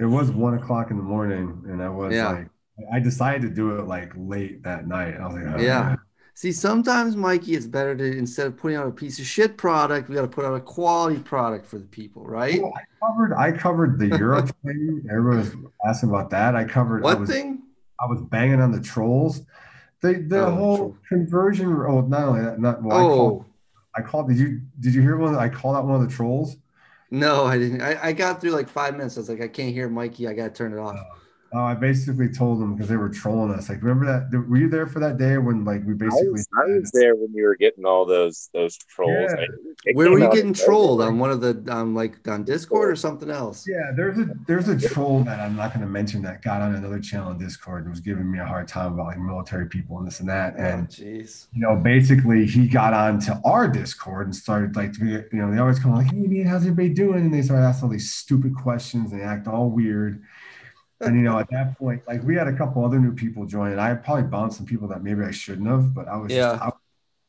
It 0.00 0.06
was 0.06 0.30
one 0.30 0.54
o'clock 0.54 0.90
in 0.90 0.96
the 0.96 1.02
morning, 1.02 1.62
and 1.68 1.82
I 1.82 1.90
was 1.90 2.14
yeah. 2.14 2.30
like, 2.30 2.48
I 2.92 2.98
decided 2.98 3.42
to 3.42 3.50
do 3.50 3.78
it 3.78 3.86
like 3.86 4.12
late 4.16 4.64
that 4.64 4.88
night. 4.88 5.16
I 5.16 5.26
was 5.26 5.34
like, 5.34 5.44
oh, 5.54 5.60
yeah. 5.60 5.82
Man. 5.82 5.98
See, 6.38 6.52
sometimes, 6.52 7.16
Mikey, 7.16 7.56
it's 7.56 7.66
better 7.66 7.96
to 7.96 8.16
instead 8.16 8.46
of 8.46 8.56
putting 8.56 8.76
out 8.76 8.86
a 8.86 8.92
piece 8.92 9.18
of 9.18 9.26
shit 9.26 9.56
product, 9.56 10.08
we 10.08 10.14
got 10.14 10.22
to 10.22 10.28
put 10.28 10.44
out 10.44 10.54
a 10.54 10.60
quality 10.60 11.18
product 11.18 11.66
for 11.66 11.80
the 11.80 11.84
people, 11.86 12.24
right? 12.24 12.62
Well, 12.62 12.72
I 12.76 13.04
covered, 13.04 13.34
I 13.34 13.50
covered 13.50 13.98
the 13.98 14.06
Europe 14.16 14.54
thing. 14.64 15.04
Everyone 15.10 15.38
was 15.38 15.56
asking 15.84 16.10
about 16.10 16.30
that. 16.30 16.54
I 16.54 16.62
covered 16.62 17.02
what 17.02 17.16
I 17.16 17.18
was, 17.18 17.28
thing? 17.28 17.64
I 18.00 18.06
was 18.06 18.20
banging 18.20 18.60
on 18.60 18.70
the 18.70 18.80
trolls. 18.80 19.42
The 20.00 20.24
the 20.28 20.46
oh, 20.46 20.54
whole 20.54 20.76
true. 20.76 20.98
conversion. 21.08 21.72
Oh, 21.72 22.02
not 22.02 22.28
only 22.28 22.42
that, 22.42 22.60
not 22.60 22.84
well, 22.84 22.96
oh. 22.96 23.02
I 23.02 23.16
called, 23.16 23.44
I 23.96 24.02
called. 24.02 24.28
Did 24.28 24.38
you 24.38 24.60
did 24.78 24.94
you 24.94 25.02
hear 25.02 25.16
one? 25.16 25.34
I 25.34 25.48
called 25.48 25.74
out 25.74 25.86
one 25.86 26.00
of 26.00 26.08
the 26.08 26.14
trolls. 26.14 26.56
No, 27.10 27.46
I 27.46 27.58
didn't. 27.58 27.82
I, 27.82 27.98
I 28.00 28.12
got 28.12 28.40
through 28.40 28.52
like 28.52 28.68
five 28.68 28.96
minutes. 28.96 29.16
I 29.16 29.20
was 29.22 29.28
like, 29.28 29.40
I 29.40 29.48
can't 29.48 29.74
hear 29.74 29.88
Mikey. 29.88 30.28
I 30.28 30.34
got 30.34 30.44
to 30.44 30.50
turn 30.50 30.72
it 30.72 30.78
off. 30.78 30.94
Uh, 30.94 31.18
Oh, 31.52 31.60
I 31.60 31.74
basically 31.74 32.28
told 32.28 32.60
them 32.60 32.74
because 32.74 32.88
they 32.88 32.96
were 32.96 33.08
trolling 33.08 33.52
us. 33.52 33.70
Like, 33.70 33.82
remember 33.82 34.04
that? 34.04 34.48
Were 34.48 34.58
you 34.58 34.68
there 34.68 34.86
for 34.86 35.00
that 35.00 35.16
day 35.16 35.38
when, 35.38 35.64
like, 35.64 35.82
we 35.86 35.94
basically? 35.94 36.28
I 36.28 36.30
was, 36.30 36.48
I 36.58 36.64
was 36.66 36.90
there 36.92 37.16
when 37.16 37.32
you 37.32 37.44
were 37.44 37.56
getting 37.56 37.86
all 37.86 38.04
those 38.04 38.50
those 38.52 38.76
trolls. 38.76 39.32
Yeah. 39.34 39.46
I, 39.88 39.92
Where 39.92 40.10
were 40.10 40.18
you 40.18 40.30
getting 40.30 40.52
trolled 40.52 41.00
on 41.00 41.18
one 41.18 41.30
of 41.30 41.40
the 41.40 41.64
um 41.72 41.94
like 41.94 42.26
on 42.28 42.44
Discord 42.44 42.90
or 42.90 42.96
something 42.96 43.30
else? 43.30 43.64
Yeah, 43.66 43.92
there's 43.96 44.18
a 44.18 44.28
there's 44.46 44.68
a 44.68 44.78
troll 44.78 45.24
that 45.24 45.40
I'm 45.40 45.56
not 45.56 45.70
going 45.72 45.80
to 45.80 45.90
mention 45.90 46.20
that 46.22 46.42
got 46.42 46.60
on 46.60 46.74
another 46.74 47.00
channel 47.00 47.28
on 47.28 47.38
Discord 47.38 47.82
and 47.82 47.90
was 47.90 48.00
giving 48.00 48.30
me 48.30 48.38
a 48.38 48.44
hard 48.44 48.68
time 48.68 48.92
about 48.92 49.06
like 49.06 49.18
military 49.18 49.66
people 49.68 49.98
and 49.98 50.06
this 50.06 50.20
and 50.20 50.28
that. 50.28 50.54
Oh, 50.58 50.62
and 50.62 50.88
jeez, 50.88 51.46
you 51.52 51.60
know, 51.60 51.76
basically 51.76 52.44
he 52.46 52.68
got 52.68 52.92
onto 52.92 53.32
our 53.44 53.68
Discord 53.68 54.26
and 54.26 54.36
started 54.36 54.76
like, 54.76 54.98
you 54.98 55.24
know, 55.32 55.50
they 55.50 55.58
always 55.58 55.78
come 55.78 55.94
like, 55.94 56.08
hey 56.08 56.16
man, 56.16 56.46
how's 56.46 56.62
everybody 56.62 56.90
doing? 56.90 57.20
And 57.20 57.34
they 57.34 57.42
start 57.42 57.60
asking 57.60 57.84
all 57.84 57.92
these 57.92 58.12
stupid 58.12 58.54
questions. 58.54 59.12
And 59.12 59.20
they 59.20 59.24
act 59.24 59.48
all 59.48 59.70
weird 59.70 60.22
and 61.00 61.16
you 61.16 61.22
know, 61.22 61.38
at 61.38 61.50
that 61.50 61.78
point, 61.78 62.02
like 62.08 62.22
we 62.24 62.34
had 62.34 62.48
a 62.48 62.56
couple 62.56 62.84
other 62.84 62.98
new 62.98 63.12
people 63.12 63.46
join. 63.46 63.70
And 63.70 63.80
I 63.80 63.94
probably 63.94 64.24
bounced 64.24 64.56
some 64.56 64.66
people 64.66 64.88
that 64.88 65.02
maybe 65.02 65.22
I 65.22 65.30
shouldn't 65.30 65.68
have, 65.68 65.94
but 65.94 66.08
I 66.08 66.16
was 66.16 66.32
yeah. 66.32 66.52
Just, 66.52 66.62
I, 66.62 66.72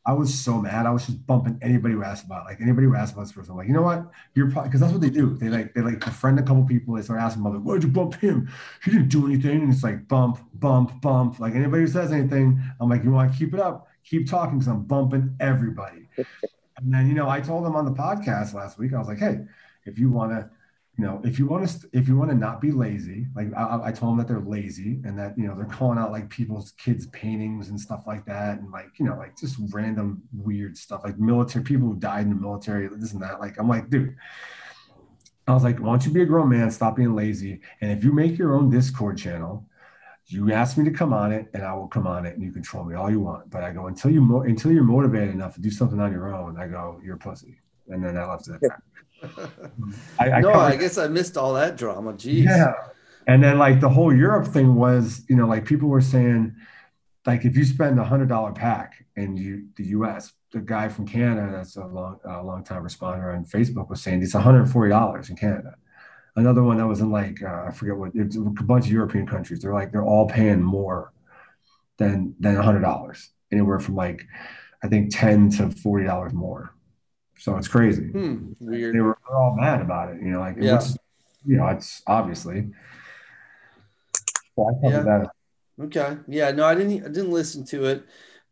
I, 0.07 0.13
was 0.13 0.33
so 0.33 0.59
mad. 0.59 0.87
I 0.87 0.91
was 0.91 1.05
just 1.05 1.25
bumping 1.27 1.59
anybody 1.61 1.93
who 1.93 2.03
asked 2.03 2.25
about, 2.25 2.45
like 2.45 2.61
anybody 2.61 2.87
who 2.87 2.95
asked 2.95 3.13
about 3.13 3.23
this 3.23 3.31
person. 3.31 3.51
I'm 3.51 3.57
like, 3.57 3.67
you 3.67 3.73
know 3.73 3.83
what? 3.83 4.09
You're 4.33 4.49
probably 4.49 4.69
because 4.69 4.81
that's 4.81 4.91
what 4.91 5.01
they 5.01 5.11
do. 5.11 5.35
They 5.37 5.49
like 5.49 5.75
they 5.75 5.81
like 5.81 5.99
befriend 5.99 6.39
a 6.39 6.41
couple 6.41 6.63
people. 6.65 6.95
They 6.95 7.03
start 7.03 7.19
asking 7.19 7.41
about 7.41 7.53
like, 7.53 7.63
why'd 7.63 7.83
you 7.83 7.89
bump 7.89 8.15
him? 8.15 8.49
He 8.83 8.91
didn't 8.91 9.09
do 9.09 9.27
anything. 9.27 9.61
And 9.61 9.73
it's 9.73 9.83
like 9.83 10.07
bump, 10.07 10.39
bump, 10.53 10.99
bump. 11.01 11.39
Like 11.39 11.53
anybody 11.53 11.83
who 11.83 11.87
says 11.87 12.11
anything, 12.11 12.59
I'm 12.79 12.89
like, 12.89 13.03
you 13.03 13.11
want 13.11 13.31
to 13.31 13.37
keep 13.37 13.53
it 13.53 13.59
up, 13.59 13.87
keep 14.03 14.27
talking 14.27 14.57
because 14.57 14.71
I'm 14.71 14.83
bumping 14.83 15.35
everybody. 15.39 16.09
and 16.17 16.91
then 16.91 17.07
you 17.07 17.13
know, 17.13 17.29
I 17.29 17.39
told 17.39 17.65
them 17.65 17.75
on 17.75 17.85
the 17.85 17.91
podcast 17.91 18.55
last 18.55 18.79
week, 18.79 18.93
I 18.93 18.97
was 18.97 19.07
like, 19.07 19.19
hey, 19.19 19.41
if 19.85 19.99
you 19.99 20.09
want 20.09 20.31
to 20.31 20.49
you 20.99 21.05
know, 21.05 21.21
if 21.23 21.39
you 21.39 21.45
want 21.45 21.65
to, 21.65 21.89
if 21.93 22.09
you 22.09 22.17
want 22.17 22.29
to 22.29 22.35
not 22.35 22.59
be 22.59 22.71
lazy, 22.71 23.27
like 23.33 23.47
I, 23.55 23.79
I 23.85 23.91
told 23.93 24.11
them 24.11 24.17
that 24.17 24.27
they're 24.27 24.41
lazy 24.41 24.99
and 25.05 25.17
that, 25.17 25.37
you 25.37 25.47
know, 25.47 25.55
they're 25.55 25.65
calling 25.65 25.97
out 25.97 26.11
like 26.11 26.29
people's 26.29 26.71
kids' 26.71 27.07
paintings 27.07 27.69
and 27.69 27.79
stuff 27.79 28.03
like 28.05 28.25
that. 28.25 28.59
And 28.59 28.69
like, 28.69 28.99
you 28.99 29.05
know, 29.05 29.15
like 29.15 29.37
just 29.37 29.55
random 29.71 30.21
weird 30.33 30.77
stuff, 30.77 31.05
like 31.05 31.17
military 31.17 31.63
people 31.63 31.87
who 31.87 31.95
died 31.95 32.25
in 32.25 32.31
the 32.31 32.35
military, 32.35 32.89
this 32.89 33.13
and 33.13 33.23
that. 33.23 33.39
Like, 33.39 33.57
I'm 33.57 33.69
like, 33.69 33.89
dude, 33.89 34.13
I 35.47 35.53
was 35.53 35.63
like, 35.63 35.79
why 35.79 35.87
don't 35.87 36.05
you 36.05 36.11
be 36.11 36.21
a 36.21 36.25
grown 36.25 36.49
man, 36.49 36.69
stop 36.69 36.97
being 36.97 37.15
lazy. 37.15 37.61
And 37.79 37.93
if 37.93 38.03
you 38.03 38.11
make 38.11 38.37
your 38.37 38.53
own 38.53 38.69
Discord 38.69 39.17
channel, 39.17 39.65
you 40.25 40.51
ask 40.51 40.77
me 40.77 40.83
to 40.83 40.91
come 40.91 41.13
on 41.13 41.31
it 41.31 41.47
and 41.53 41.63
I 41.63 41.73
will 41.75 41.87
come 41.87 42.07
on 42.07 42.25
it 42.25 42.35
and 42.35 42.43
you 42.43 42.51
control 42.51 42.83
me 42.83 42.95
all 42.95 43.09
you 43.09 43.21
want. 43.21 43.49
But 43.49 43.63
I 43.63 43.71
go, 43.71 43.87
until 43.87 44.11
you, 44.11 44.19
mo- 44.19 44.41
until 44.41 44.73
you're 44.73 44.83
motivated 44.83 45.29
enough 45.33 45.55
to 45.55 45.61
do 45.61 45.71
something 45.71 46.01
on 46.01 46.11
your 46.11 46.35
own, 46.35 46.59
I 46.59 46.67
go, 46.67 46.99
you're 47.01 47.15
a 47.15 47.19
pussy. 47.19 47.61
And 47.87 48.03
then 48.03 48.17
I 48.17 48.29
left 48.29 48.49
it. 48.49 48.59
I, 50.19 50.31
I 50.31 50.41
no, 50.41 50.51
covered, 50.51 50.73
I 50.73 50.75
guess 50.75 50.97
I 50.97 51.07
missed 51.07 51.37
all 51.37 51.53
that 51.53 51.77
drama. 51.77 52.13
Jeez. 52.13 52.45
Yeah. 52.45 52.73
And 53.27 53.43
then 53.43 53.59
like 53.59 53.79
the 53.79 53.89
whole 53.89 54.15
Europe 54.15 54.47
thing 54.47 54.75
was, 54.75 55.23
you 55.29 55.35
know, 55.35 55.47
like 55.47 55.65
people 55.65 55.89
were 55.89 56.01
saying, 56.01 56.55
like 57.25 57.45
if 57.45 57.55
you 57.55 57.63
spend 57.63 57.99
a 57.99 58.03
hundred 58.03 58.29
dollar 58.29 58.51
pack 58.51 59.05
in 59.15 59.37
you, 59.37 59.67
the 59.75 59.85
U.S., 59.85 60.33
the 60.51 60.59
guy 60.59 60.89
from 60.89 61.05
Canada, 61.05 61.51
that's 61.51 61.75
a 61.75 61.85
long, 61.85 62.19
a 62.25 62.41
long 62.41 62.63
time 62.63 62.83
responder 62.83 63.35
on 63.35 63.45
Facebook 63.45 63.89
was 63.89 64.01
saying 64.01 64.23
it's 64.23 64.33
one 64.33 64.41
hundred 64.41 64.65
forty 64.67 64.89
dollars 64.89 65.29
in 65.29 65.35
Canada. 65.35 65.75
Another 66.35 66.63
one 66.63 66.77
that 66.77 66.87
was 66.87 67.01
in 67.01 67.11
like 67.11 67.43
uh, 67.43 67.65
I 67.67 67.71
forget 67.71 67.97
what 67.97 68.11
it's 68.15 68.35
a 68.35 68.39
bunch 68.39 68.85
of 68.85 68.91
European 68.91 69.27
countries. 69.27 69.59
They're 69.59 69.73
like 69.73 69.91
they're 69.91 70.03
all 70.03 70.27
paying 70.27 70.63
more 70.63 71.13
than 71.97 72.33
than 72.39 72.57
a 72.57 72.63
hundred 72.63 72.81
dollars, 72.81 73.29
anywhere 73.51 73.79
from 73.79 73.95
like 73.95 74.25
I 74.83 74.87
think 74.87 75.15
ten 75.15 75.51
to 75.51 75.69
forty 75.69 76.05
dollars 76.05 76.33
more. 76.33 76.73
So 77.39 77.55
it's 77.57 77.67
crazy. 77.67 78.07
Hmm, 78.07 78.51
weird. 78.59 78.93
They 78.93 78.99
were 78.99 79.17
all 79.33 79.55
mad 79.57 79.81
about 79.81 80.13
it, 80.13 80.21
you 80.21 80.27
know, 80.27 80.39
like, 80.39 80.57
yeah. 80.59 80.75
Which, 80.75 80.97
you 81.45 81.55
know, 81.57 81.67
it's 81.67 82.03
obviously. 82.05 82.67
So 84.55 84.79
yeah. 84.83 85.25
Okay. 85.81 86.17
Yeah. 86.27 86.51
No, 86.51 86.65
I 86.65 86.75
didn't. 86.75 87.05
I 87.05 87.07
didn't 87.07 87.31
listen 87.31 87.63
to 87.67 87.85
it, 87.85 88.03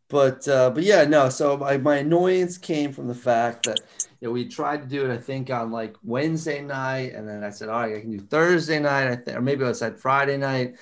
but 0.08 0.48
uh, 0.48 0.70
but 0.70 0.84
yeah, 0.84 1.04
no. 1.04 1.28
So 1.28 1.58
my, 1.58 1.76
my 1.76 1.98
annoyance 1.98 2.58
came 2.58 2.94
from 2.94 3.08
the 3.08 3.16
fact 3.16 3.66
that 3.66 3.82
you 4.22 4.28
know 4.28 4.32
we 4.32 4.48
tried 4.48 4.84
to 4.84 4.88
do 4.88 5.04
it. 5.04 5.14
I 5.14 5.18
think 5.18 5.50
on 5.50 5.70
like 5.70 5.98
Wednesday 6.02 6.62
night, 6.62 7.14
and 7.14 7.28
then 7.28 7.44
I 7.44 7.50
said, 7.50 7.68
all 7.68 7.82
right, 7.82 7.98
I 7.98 8.00
can 8.00 8.12
do 8.12 8.20
Thursday 8.20 8.80
night. 8.80 9.12
I 9.12 9.16
think, 9.18 9.38
or 9.38 9.42
maybe 9.42 9.66
I 9.66 9.74
said 9.74 10.00
Friday 10.00 10.38
night. 10.38 10.76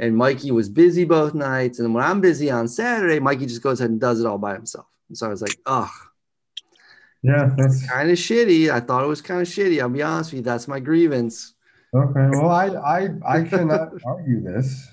And 0.00 0.16
Mikey 0.16 0.50
was 0.50 0.68
busy 0.68 1.04
both 1.04 1.34
nights, 1.34 1.78
and 1.78 1.94
when 1.94 2.02
I'm 2.02 2.20
busy 2.20 2.50
on 2.50 2.66
Saturday, 2.66 3.20
Mikey 3.20 3.46
just 3.46 3.62
goes 3.62 3.80
ahead 3.80 3.90
and 3.90 4.00
does 4.00 4.18
it 4.18 4.26
all 4.26 4.38
by 4.38 4.54
himself. 4.54 4.86
And 5.08 5.16
so 5.16 5.26
I 5.26 5.28
was 5.28 5.42
like, 5.42 5.56
oh, 5.66 5.90
yeah, 7.24 7.54
that's 7.56 7.88
kind 7.88 8.10
of 8.10 8.18
shitty. 8.18 8.70
I 8.70 8.80
thought 8.80 9.02
it 9.02 9.06
was 9.06 9.22
kind 9.22 9.40
of 9.40 9.48
shitty. 9.48 9.80
I'll 9.80 9.88
be 9.88 10.02
honest 10.02 10.30
with 10.30 10.40
you. 10.40 10.44
That's 10.44 10.68
my 10.68 10.78
grievance. 10.78 11.54
Okay. 11.94 12.28
Well, 12.36 12.50
I 12.50 12.66
I 12.66 13.08
I 13.26 13.42
cannot 13.44 13.92
argue 14.04 14.42
this. 14.42 14.86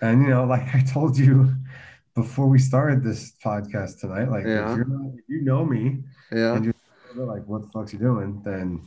And 0.00 0.22
you 0.22 0.28
know, 0.28 0.44
like 0.44 0.72
I 0.76 0.80
told 0.82 1.18
you 1.18 1.52
before 2.14 2.46
we 2.46 2.60
started 2.60 3.02
this 3.02 3.32
podcast 3.44 3.98
tonight, 3.98 4.30
like 4.30 4.44
yeah. 4.46 4.70
if, 4.70 4.76
you're 4.76 4.86
not, 4.86 5.14
if 5.16 5.24
you 5.28 5.42
know 5.42 5.64
me, 5.64 6.04
yeah, 6.30 6.54
and 6.54 6.64
you're 6.64 7.26
like, 7.26 7.44
what 7.46 7.62
the 7.62 7.68
fuck's 7.68 7.92
you 7.92 7.98
doing? 7.98 8.40
Then 8.44 8.80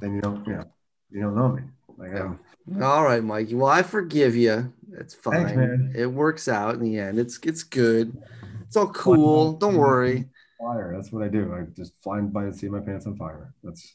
then 0.00 0.16
you 0.16 0.20
don't, 0.20 0.44
you 0.44 0.54
know, 0.54 0.64
you 1.12 1.20
don't 1.20 1.36
know 1.36 1.48
me. 1.50 1.62
Like 1.96 2.10
yeah. 2.14 2.84
All 2.84 3.04
right, 3.04 3.22
Mikey. 3.22 3.54
Well, 3.54 3.70
I 3.70 3.84
forgive 3.84 4.34
you. 4.34 4.72
It's 4.98 5.14
fine. 5.14 5.46
Thanks, 5.46 5.96
it 5.96 6.06
works 6.06 6.48
out 6.48 6.74
in 6.74 6.80
the 6.80 6.98
end. 6.98 7.20
It's 7.20 7.38
it's 7.44 7.62
good. 7.62 8.20
It's 8.66 8.76
all 8.76 8.88
cool. 8.88 9.52
Don't 9.52 9.76
worry 9.76 10.30
fire. 10.64 10.92
That's 10.94 11.12
what 11.12 11.22
I 11.22 11.28
do. 11.28 11.54
I 11.54 11.62
just 11.76 12.02
fly 12.02 12.20
by 12.20 12.44
and 12.44 12.56
see 12.56 12.68
my 12.68 12.80
pants 12.80 13.06
on 13.06 13.16
fire. 13.16 13.52
That's 13.62 13.94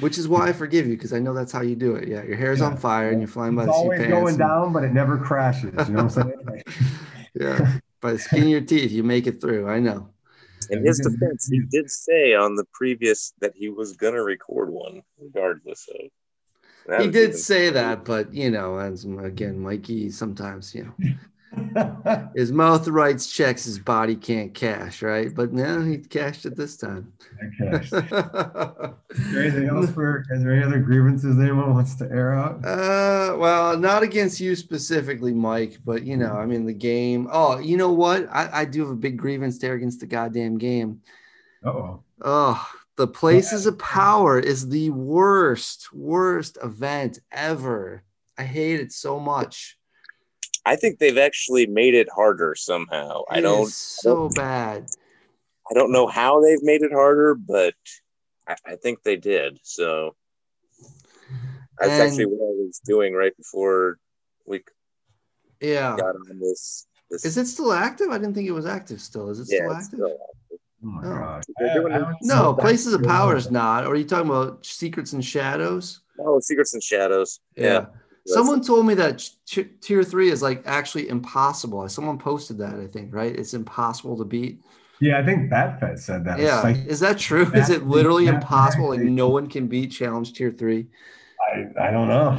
which 0.00 0.18
is 0.18 0.26
why 0.26 0.48
I 0.48 0.52
forgive 0.52 0.86
you 0.86 0.94
because 0.94 1.12
I 1.12 1.18
know 1.18 1.34
that's 1.34 1.52
how 1.52 1.60
you 1.60 1.76
do 1.76 1.94
it. 1.96 2.08
Yeah, 2.08 2.22
your 2.22 2.36
hair's 2.36 2.60
yeah. 2.60 2.66
on 2.66 2.76
fire 2.76 3.10
and 3.10 3.20
you're 3.20 3.28
flying 3.28 3.54
by 3.54 3.64
it's 3.64 3.72
the 3.72 3.82
seat 3.82 3.90
pants. 3.90 4.08
going 4.08 4.28
and... 4.28 4.38
down, 4.38 4.72
but 4.72 4.84
it 4.84 4.92
never 4.92 5.18
crashes. 5.18 5.72
You 5.88 5.94
know 5.94 6.04
what 6.04 6.16
I'm 6.18 6.34
saying? 6.46 6.62
yeah, 7.34 7.78
by 8.00 8.12
the 8.12 8.18
skin 8.18 8.44
of 8.44 8.48
your 8.48 8.60
teeth, 8.62 8.90
you 8.90 9.02
make 9.02 9.26
it 9.26 9.40
through. 9.40 9.68
I 9.68 9.80
know. 9.80 10.08
In 10.70 10.86
his 10.86 10.98
defense, 10.98 11.48
he 11.50 11.60
did 11.70 11.90
say 11.90 12.34
on 12.34 12.54
the 12.54 12.64
previous 12.72 13.34
that 13.40 13.52
he 13.54 13.68
was 13.68 13.94
gonna 13.94 14.22
record 14.22 14.70
one, 14.70 15.02
regardless 15.20 15.88
of. 15.88 16.10
That 16.86 17.00
he 17.02 17.10
did 17.10 17.36
say 17.36 17.70
that, 17.70 18.04
but 18.04 18.32
you 18.32 18.50
know, 18.50 18.78
as 18.78 19.04
again, 19.04 19.60
Mikey 19.60 20.10
sometimes, 20.10 20.74
you 20.74 20.84
know, 20.84 21.14
his 22.34 22.52
mouth 22.52 22.88
writes 22.88 23.26
checks 23.26 23.64
his 23.64 23.78
body 23.78 24.16
can't 24.16 24.54
cash, 24.54 25.02
right? 25.02 25.34
But 25.34 25.52
now 25.52 25.80
he 25.82 25.98
cashed 25.98 26.46
it 26.46 26.56
this 26.56 26.76
time. 26.76 27.12
is 27.60 27.90
there 27.90 28.94
anything 29.36 29.68
else 29.68 29.90
for 29.90 30.24
is 30.30 30.42
there 30.42 30.52
any 30.52 30.62
other 30.64 30.80
grievances 30.80 31.38
anyone 31.38 31.74
wants 31.74 31.94
to 31.96 32.04
air 32.10 32.34
out? 32.34 32.64
Uh 32.64 33.36
well, 33.36 33.76
not 33.78 34.02
against 34.02 34.40
you 34.40 34.56
specifically, 34.56 35.32
Mike, 35.32 35.78
but 35.84 36.04
you 36.04 36.16
know, 36.16 36.32
I 36.32 36.46
mean 36.46 36.64
the 36.64 36.72
game. 36.72 37.28
Oh, 37.30 37.58
you 37.58 37.76
know 37.76 37.92
what? 37.92 38.28
I, 38.30 38.60
I 38.60 38.64
do 38.64 38.80
have 38.80 38.90
a 38.90 38.96
big 38.96 39.16
grievance 39.16 39.58
there 39.58 39.74
against 39.74 40.00
the 40.00 40.06
goddamn 40.06 40.58
game. 40.58 41.02
oh. 41.64 42.02
Oh, 42.24 42.64
The 42.96 43.08
Places 43.08 43.66
of 43.66 43.78
Power 43.78 44.38
is 44.38 44.68
the 44.68 44.90
worst, 44.90 45.92
worst 45.92 46.56
event 46.62 47.18
ever. 47.32 48.04
I 48.38 48.44
hate 48.44 48.78
it 48.80 48.92
so 48.92 49.18
much. 49.18 49.76
I 50.64 50.76
think 50.76 50.98
they've 50.98 51.18
actually 51.18 51.66
made 51.66 51.94
it 51.94 52.08
harder 52.14 52.54
somehow. 52.54 53.22
I 53.28 53.40
don't 53.40 53.66
is 53.66 53.74
so 53.76 54.28
bad. 54.28 54.86
I 55.70 55.74
don't 55.74 55.92
know 55.92 56.06
how 56.06 56.40
they've 56.40 56.62
made 56.62 56.82
it 56.82 56.92
harder, 56.92 57.34
but 57.34 57.74
I, 58.46 58.56
I 58.66 58.76
think 58.76 59.02
they 59.02 59.16
did. 59.16 59.58
So 59.62 60.14
that's 61.78 61.92
And- 61.92 62.02
actually 62.02 62.26
what 62.26 62.44
I 62.44 62.54
was 62.66 62.80
doing 62.84 63.14
right 63.14 63.36
before 63.36 63.98
we 64.46 64.62
Yeah. 65.60 65.96
got 65.96 66.14
on 66.14 66.38
this. 66.38 66.86
this 67.10 67.24
Is 67.24 67.36
it 67.38 67.46
still 67.46 67.72
active? 67.72 68.10
I 68.10 68.18
didn't 68.18 68.34
think 68.34 68.48
it 68.48 68.52
was 68.52 68.66
active 68.66 69.00
still. 69.00 69.30
Is 69.30 69.40
it 69.40 69.48
yeah, 69.50 69.58
still 69.58 69.70
it's 69.72 69.84
active? 69.86 69.98
still- 69.98 70.18
Oh 70.84 70.88
my 70.88 71.06
Oh. 71.06 71.14
god. 71.14 71.44
I- 71.60 72.00
I 72.00 72.12
No, 72.22 72.54
Places 72.54 72.92
of 72.92 73.04
Power 73.04 73.36
is 73.36 73.52
not. 73.52 73.84
Or 73.86 73.90
are 73.92 73.96
you 73.96 74.04
talking 74.04 74.28
about 74.28 74.66
Secrets 74.66 75.12
and 75.12 75.24
Shadows? 75.24 76.00
Oh, 76.18 76.40
Secrets 76.40 76.74
and 76.74 76.82
Shadows. 76.82 77.38
Yeah. 77.56 77.68
That's- 77.80 77.94
Someone 78.26 78.60
told 78.62 78.86
me 78.86 78.94
that 78.94 79.28
t- 79.46 79.64
tier 79.80 80.04
three 80.04 80.30
is 80.30 80.42
like 80.42 80.62
actually 80.64 81.08
impossible. 81.08 81.88
Someone 81.88 82.18
posted 82.18 82.58
that, 82.58 82.74
I 82.74 82.86
think, 82.86 83.12
right? 83.12 83.34
It's 83.34 83.54
impossible 83.54 84.16
to 84.18 84.24
beat. 84.24 84.60
Yeah, 85.00 85.18
I 85.18 85.24
think 85.24 85.50
Batfet 85.50 85.98
said 85.98 86.24
that. 86.26 86.38
Yeah. 86.38 86.60
like, 86.60 86.76
Is 86.86 87.00
that 87.00 87.18
true? 87.18 87.50
Is 87.54 87.70
it 87.70 87.84
literally 87.86 88.26
that- 88.26 88.34
impossible? 88.34 88.90
Like 88.90 89.00
no 89.00 89.28
one 89.28 89.48
can 89.48 89.66
beat 89.66 89.88
challenge 89.90 90.34
tier 90.34 90.52
three? 90.52 90.86
I, 91.52 91.88
I 91.88 91.90
don't 91.90 92.06
know. 92.08 92.38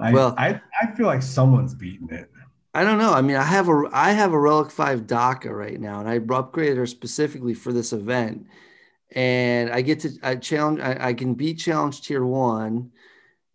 I, 0.00 0.12
Well- 0.12 0.34
I 0.38 0.60
I 0.80 0.94
feel 0.94 1.06
like 1.06 1.22
someone's 1.22 1.74
beaten 1.74 2.08
it. 2.14 2.30
I 2.76 2.82
don't 2.82 2.98
know. 2.98 3.12
I 3.12 3.20
mean, 3.22 3.36
I 3.36 3.42
have 3.44 3.68
a 3.68 3.84
I 3.92 4.10
have 4.12 4.32
a 4.32 4.38
Relic 4.38 4.70
5 4.70 5.06
Daka 5.06 5.52
right 5.54 5.80
now, 5.80 6.00
and 6.00 6.08
I 6.08 6.18
upgraded 6.18 6.76
her 6.76 6.86
specifically 6.86 7.54
for 7.54 7.72
this 7.72 7.92
event. 7.92 8.46
And 9.12 9.70
I 9.70 9.80
get 9.80 10.00
to 10.00 10.10
I 10.24 10.36
challenge 10.36 10.80
I, 10.80 10.96
I 11.08 11.14
can 11.14 11.34
beat 11.34 11.58
challenge 11.58 12.02
tier 12.02 12.24
one, 12.24 12.90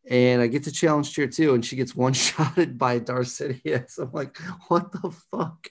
and 0.09 0.41
I 0.41 0.47
get 0.47 0.63
to 0.63 0.71
challenge 0.71 1.13
tier 1.13 1.27
two, 1.27 1.53
and 1.53 1.65
she 1.65 1.75
gets 1.75 1.95
one 1.95 2.13
shotted 2.13 2.77
by 2.77 2.99
Darth 2.99 3.27
Sidious. 3.27 3.97
I'm 3.99 4.11
like, 4.11 4.37
what 4.67 4.91
the 4.91 5.11
fuck? 5.31 5.67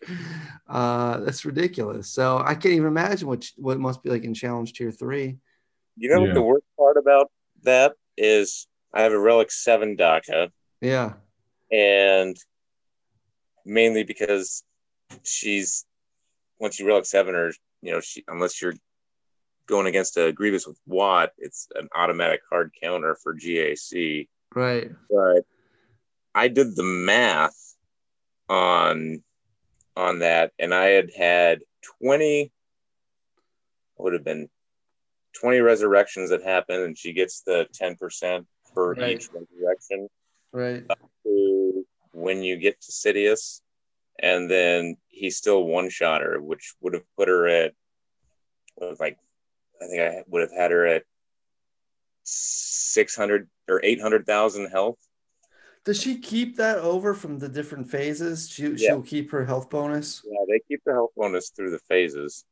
Uh, 0.68 1.18
that's 1.20 1.44
ridiculous. 1.44 2.10
So 2.10 2.38
I 2.38 2.54
can't 2.54 2.74
even 2.74 2.88
imagine 2.88 3.28
what 3.28 3.46
what 3.56 3.76
it 3.76 3.80
must 3.80 4.02
be 4.02 4.10
like 4.10 4.24
in 4.24 4.34
challenge 4.34 4.72
tier 4.72 4.90
three. 4.90 5.38
You 5.96 6.10
know 6.10 6.20
what 6.22 6.34
the 6.34 6.42
worst 6.42 6.66
part 6.78 6.96
about 6.96 7.30
that 7.64 7.94
is? 8.16 8.66
I 8.94 9.02
have 9.02 9.12
a 9.12 9.18
Relic 9.18 9.50
7 9.50 9.96
Daka, 9.96 10.50
Yeah. 10.80 11.14
and 11.70 12.36
mainly 13.66 14.02
because 14.04 14.62
she's 15.24 15.84
once 16.58 16.78
you 16.80 16.86
Relic 16.86 17.04
7 17.04 17.34
or 17.34 17.52
you 17.82 17.92
know, 17.92 18.00
she 18.00 18.24
unless 18.28 18.60
you're 18.62 18.74
going 19.68 19.86
against 19.86 20.16
a 20.16 20.32
Grievous 20.32 20.66
with 20.66 20.80
Wat, 20.86 21.32
it's 21.38 21.68
an 21.76 21.88
automatic 21.94 22.40
hard 22.50 22.72
counter 22.82 23.16
for 23.22 23.34
GAC. 23.34 24.26
Right. 24.54 24.90
But 25.10 25.44
I 26.34 26.48
did 26.48 26.74
the 26.74 26.82
math 26.82 27.76
on 28.48 29.22
on 29.96 30.20
that, 30.20 30.52
and 30.58 30.72
I 30.74 30.86
had 30.86 31.10
had 31.16 31.60
20 32.00 32.52
would 33.98 34.12
have 34.12 34.24
been 34.24 34.48
20 35.40 35.58
resurrections 35.58 36.30
that 36.30 36.42
happened, 36.42 36.82
and 36.84 36.96
she 36.96 37.12
gets 37.12 37.40
the 37.42 37.66
10% 37.72 38.46
for 38.72 38.94
Right. 38.94 39.16
each 39.16 39.28
resurrection 39.32 40.08
Right. 40.52 40.84
to 41.24 41.86
when 42.12 42.42
you 42.42 42.56
get 42.56 42.80
to 42.80 42.92
Sidious, 42.92 43.60
and 44.20 44.48
then 44.48 44.96
he 45.08 45.30
still 45.30 45.64
one 45.64 45.90
shot 45.90 46.22
her, 46.22 46.40
which 46.40 46.74
would 46.80 46.94
have 46.94 47.04
put 47.16 47.28
her 47.28 47.46
at 47.48 47.74
like 49.00 49.18
I 49.80 49.86
think 49.86 50.00
I 50.00 50.24
would 50.28 50.42
have 50.42 50.52
had 50.52 50.70
her 50.70 50.86
at 50.86 51.04
600 52.24 53.48
or 53.68 53.80
800,000 53.82 54.66
health. 54.66 54.98
Does 55.84 56.00
she 56.00 56.18
keep 56.18 56.56
that 56.56 56.78
over 56.78 57.14
from 57.14 57.38
the 57.38 57.48
different 57.48 57.90
phases? 57.90 58.48
She, 58.48 58.64
Yeah. 58.64 58.76
She'll 58.76 59.02
keep 59.02 59.30
her 59.30 59.44
health 59.44 59.70
bonus. 59.70 60.22
Yeah, 60.24 60.44
they 60.48 60.60
keep 60.68 60.82
the 60.84 60.92
health 60.92 61.12
bonus 61.16 61.50
through 61.50 61.70
the 61.70 61.78
phases. 61.78 62.44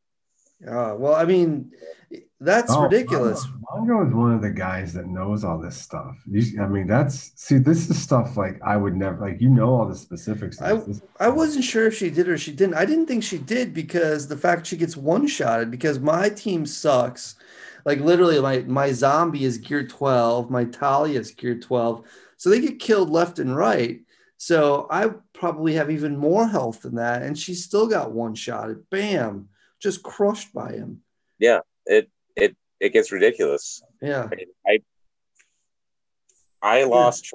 Uh, 0.65 0.95
well, 0.97 1.15
I 1.15 1.25
mean, 1.25 1.71
that's 2.41 2.73
Oh, 2.73 2.83
ridiculous. 2.85 3.45
Mongo, 3.47 3.87
Mongo 3.87 4.09
is 4.09 4.15
one 4.15 4.33
of 4.33 4.43
the 4.43 4.51
guys 4.51 4.93
that 4.95 5.07
knows 5.07 5.45
all 5.45 5.59
this 5.59 5.77
stuff. 5.77 6.17
You- 6.27 6.63
I 6.63 6.67
mean, 6.67 6.87
that's 6.87 7.33
see, 7.35 7.59
this 7.59 7.91
is 7.91 8.01
stuff 8.01 8.37
like 8.37 8.61
I 8.65 8.77
would 8.77 8.97
never 8.97 9.21
like. 9.21 9.41
You 9.41 9.51
know 9.51 9.75
all 9.75 9.87
the 9.87 9.95
specifics. 9.95 10.61
I- 10.63 10.83
I 11.21 11.29
wasn't 11.29 11.65
sure 11.65 11.87
if 11.87 11.95
she 11.95 12.11
did 12.11 12.29
or 12.29 12.39
she 12.39 12.53
didn't. 12.53 12.75
I 12.75 12.85
didn't 12.87 13.07
think 13.07 13.23
she 13.23 13.39
did 13.39 13.75
because 13.75 14.29
the 14.29 14.37
fact 14.37 14.67
she 14.67 14.77
gets 14.77 14.97
one 14.97 15.27
shotted 15.27 15.71
because 15.71 15.99
my 15.99 16.29
team 16.31 16.65
sucks. 16.65 17.37
Like 17.85 18.01
literally, 18.01 18.41
my 18.41 18.61
my 18.67 18.93
zombie 18.93 19.45
is 19.45 19.59
gear 19.59 19.87
12, 19.87 20.51
my 20.51 20.65
Talia 20.65 21.21
is 21.21 21.31
gear 21.33 21.55
12. 21.59 22.03
So 22.39 22.51
they 22.51 22.61
get 22.61 22.79
killed 22.79 23.11
left 23.11 23.39
and 23.39 23.55
right. 23.57 24.01
So 24.39 24.87
I 24.91 25.11
probably 25.33 25.75
have 25.75 25.91
even 25.91 26.17
more 26.17 26.47
health 26.47 26.83
than 26.83 26.97
that. 26.97 27.23
And 27.23 27.39
she 27.39 27.55
still 27.55 27.87
got 27.87 28.13
one 28.13 28.35
shotted. 28.35 28.89
Bam. 28.91 29.49
Just 29.81 30.03
crushed 30.03 30.53
by 30.53 30.73
him. 30.73 31.03
Yeah, 31.39 31.61
it 31.85 32.11
it 32.35 32.57
it 32.81 32.93
gets 32.93 33.13
ridiculous. 33.13 33.83
Yeah. 34.01 34.29
I 34.67 34.81
I 36.63 36.85
lost. 36.85 37.33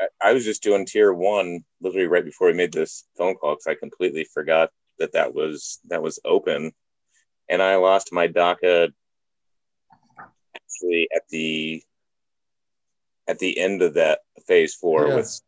I 0.00 0.28
I 0.30 0.32
was 0.32 0.44
just 0.44 0.62
doing 0.62 0.86
tier 0.86 1.12
one 1.12 1.64
literally 1.80 2.06
right 2.06 2.24
before 2.24 2.48
we 2.48 2.52
made 2.54 2.72
this 2.72 3.04
phone 3.16 3.34
call 3.36 3.54
because 3.54 3.66
I 3.66 3.74
completely 3.74 4.24
forgot 4.24 4.70
that 4.98 5.12
that 5.12 5.34
was 5.34 5.80
that 5.88 6.02
was 6.02 6.20
open, 6.24 6.72
and 7.48 7.62
I 7.62 7.76
lost 7.76 8.12
my 8.12 8.26
Daka 8.26 8.92
actually 10.54 11.08
at 11.14 11.22
the 11.30 11.82
at 13.26 13.38
the 13.38 13.58
end 13.58 13.82
of 13.82 13.94
that 13.94 14.20
phase 14.46 14.74
four 14.74 15.08
Yeah. 15.08 15.14
with, 15.16 15.40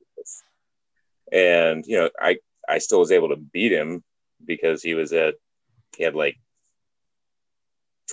and 1.32 1.84
you 1.86 1.98
know 1.98 2.10
I 2.18 2.38
I 2.68 2.78
still 2.78 3.00
was 3.00 3.12
able 3.12 3.28
to 3.28 3.36
beat 3.36 3.72
him 3.72 4.02
because 4.44 4.82
he 4.82 4.94
was 4.94 5.12
at 5.12 5.34
he 6.00 6.04
had 6.04 6.14
like 6.14 6.38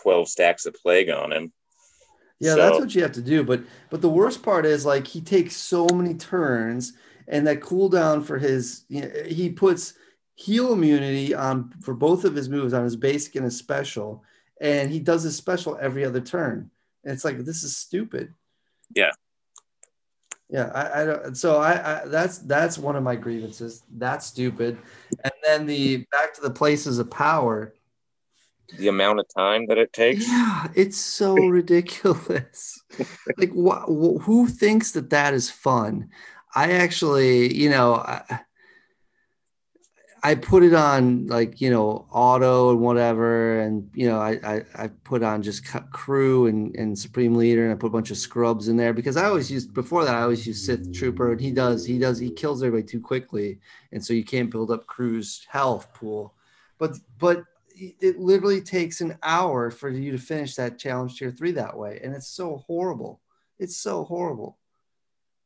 twelve 0.02 0.28
stacks 0.28 0.66
of 0.66 0.74
plague 0.74 1.10
on 1.10 1.32
him. 1.32 1.54
Yeah, 2.40 2.56
that's 2.56 2.78
what 2.78 2.94
you 2.94 3.02
have 3.02 3.14
to 3.14 3.22
do. 3.22 3.46
But 3.46 3.62
but 3.90 4.02
the 4.02 4.10
worst 4.10 4.44
part 4.44 4.66
is 4.66 4.86
like 4.86 5.08
he 5.08 5.22
takes 5.22 5.56
so 5.56 5.88
many 5.94 6.14
turns, 6.14 6.94
and 7.30 7.48
that 7.48 7.62
cooldown 7.62 8.26
for 8.26 8.38
his 8.38 8.84
you 8.90 9.02
know, 9.02 9.10
he 9.26 9.50
puts 9.50 9.94
heal 10.36 10.74
immunity 10.74 11.34
on 11.34 11.72
for 11.82 11.94
both 11.94 12.26
of 12.26 12.36
his 12.36 12.50
moves 12.50 12.74
on 12.74 12.84
his 12.84 12.98
basic 12.98 13.36
and 13.36 13.46
his 13.46 13.58
special, 13.58 14.22
and 14.60 14.92
he 14.92 15.00
does 15.00 15.24
his 15.24 15.38
special 15.38 15.78
every 15.82 16.04
other 16.04 16.20
turn. 16.20 16.70
And 17.06 17.14
it's 17.14 17.24
like 17.24 17.38
this 17.40 17.64
is 17.64 17.78
stupid. 17.78 18.34
Yeah. 18.94 19.12
Yeah, 20.50 20.72
I, 20.74 21.02
I 21.02 21.06
don't. 21.06 21.38
So 21.38 21.58
I, 21.58 21.72
I 21.72 22.06
that's 22.06 22.40
that's 22.40 22.78
one 22.78 22.98
of 22.98 23.04
my 23.04 23.16
grievances. 23.16 23.84
That's 23.98 24.26
stupid. 24.26 24.78
And 25.24 25.34
then 25.44 25.66
the 25.66 26.06
back 26.12 26.34
to 26.36 26.42
the 26.42 26.52
places 26.52 27.00
of 27.00 27.10
power. 27.10 27.74
The 28.78 28.88
amount 28.88 29.20
of 29.20 29.26
time 29.36 29.66
that 29.68 29.78
it 29.78 29.94
takes. 29.94 30.28
Yeah, 30.28 30.68
it's 30.76 30.98
so 30.98 31.36
ridiculous. 31.48 32.82
like, 33.38 33.52
wh- 33.52 33.86
wh- 33.86 34.22
who 34.24 34.48
thinks 34.48 34.92
that 34.92 35.10
that 35.12 35.34
is 35.34 35.50
fun? 35.50 36.10
I 36.56 36.74
actually, 36.74 37.54
you 37.56 37.70
know, 37.70 37.96
I, 37.96 38.42
I 40.24 40.36
put 40.36 40.64
it 40.64 40.74
on 40.74 41.28
like 41.28 41.62
you 41.62 41.70
know 41.70 42.08
auto 42.12 42.72
and 42.72 42.82
whatever, 42.82 43.60
and 43.62 43.90
you 43.94 44.10
know, 44.10 44.20
I 44.20 44.32
I, 44.44 44.62
I 44.76 44.88
put 44.88 45.24
on 45.24 45.44
just 45.44 45.64
crew 45.92 46.48
and, 46.48 46.76
and 46.76 46.98
supreme 46.98 47.36
leader, 47.36 47.64
and 47.64 47.72
I 47.72 47.76
put 47.76 47.88
a 47.88 47.92
bunch 47.92 48.12
of 48.12 48.18
scrubs 48.18 48.68
in 48.68 48.78
there 48.78 48.94
because 48.94 49.18
I 49.18 49.26
always 49.26 49.52
used 49.52 49.74
before 49.74 50.04
that 50.06 50.16
I 50.16 50.22
always 50.22 50.46
used 50.48 50.66
Sith 50.66 50.94
trooper, 50.94 51.32
and 51.32 51.40
he 51.40 51.52
does 51.52 51.86
he 51.86 52.00
does 52.00 52.18
he 52.20 52.30
kills 52.32 52.64
everybody 52.64 52.88
too 52.88 53.00
quickly, 53.00 53.60
and 53.92 54.04
so 54.04 54.14
you 54.14 54.24
can't 54.24 54.52
build 54.52 54.72
up 54.72 54.88
crew's 54.88 55.46
health 55.50 55.94
pool, 55.94 56.34
but 56.78 56.98
but 57.20 57.44
it 57.80 58.20
literally 58.20 58.62
takes 58.62 59.02
an 59.02 59.18
hour 59.24 59.72
for 59.72 59.90
you 59.90 60.12
to 60.12 60.18
finish 60.18 60.56
that 60.56 60.80
challenge 60.80 61.18
tier 61.18 61.32
three 61.32 61.52
that 61.52 61.78
way, 61.78 62.00
and 62.04 62.14
it's 62.16 62.28
so 62.28 62.58
horrible. 62.68 63.22
It's 63.60 63.78
so 63.78 64.04
horrible. 64.04 64.58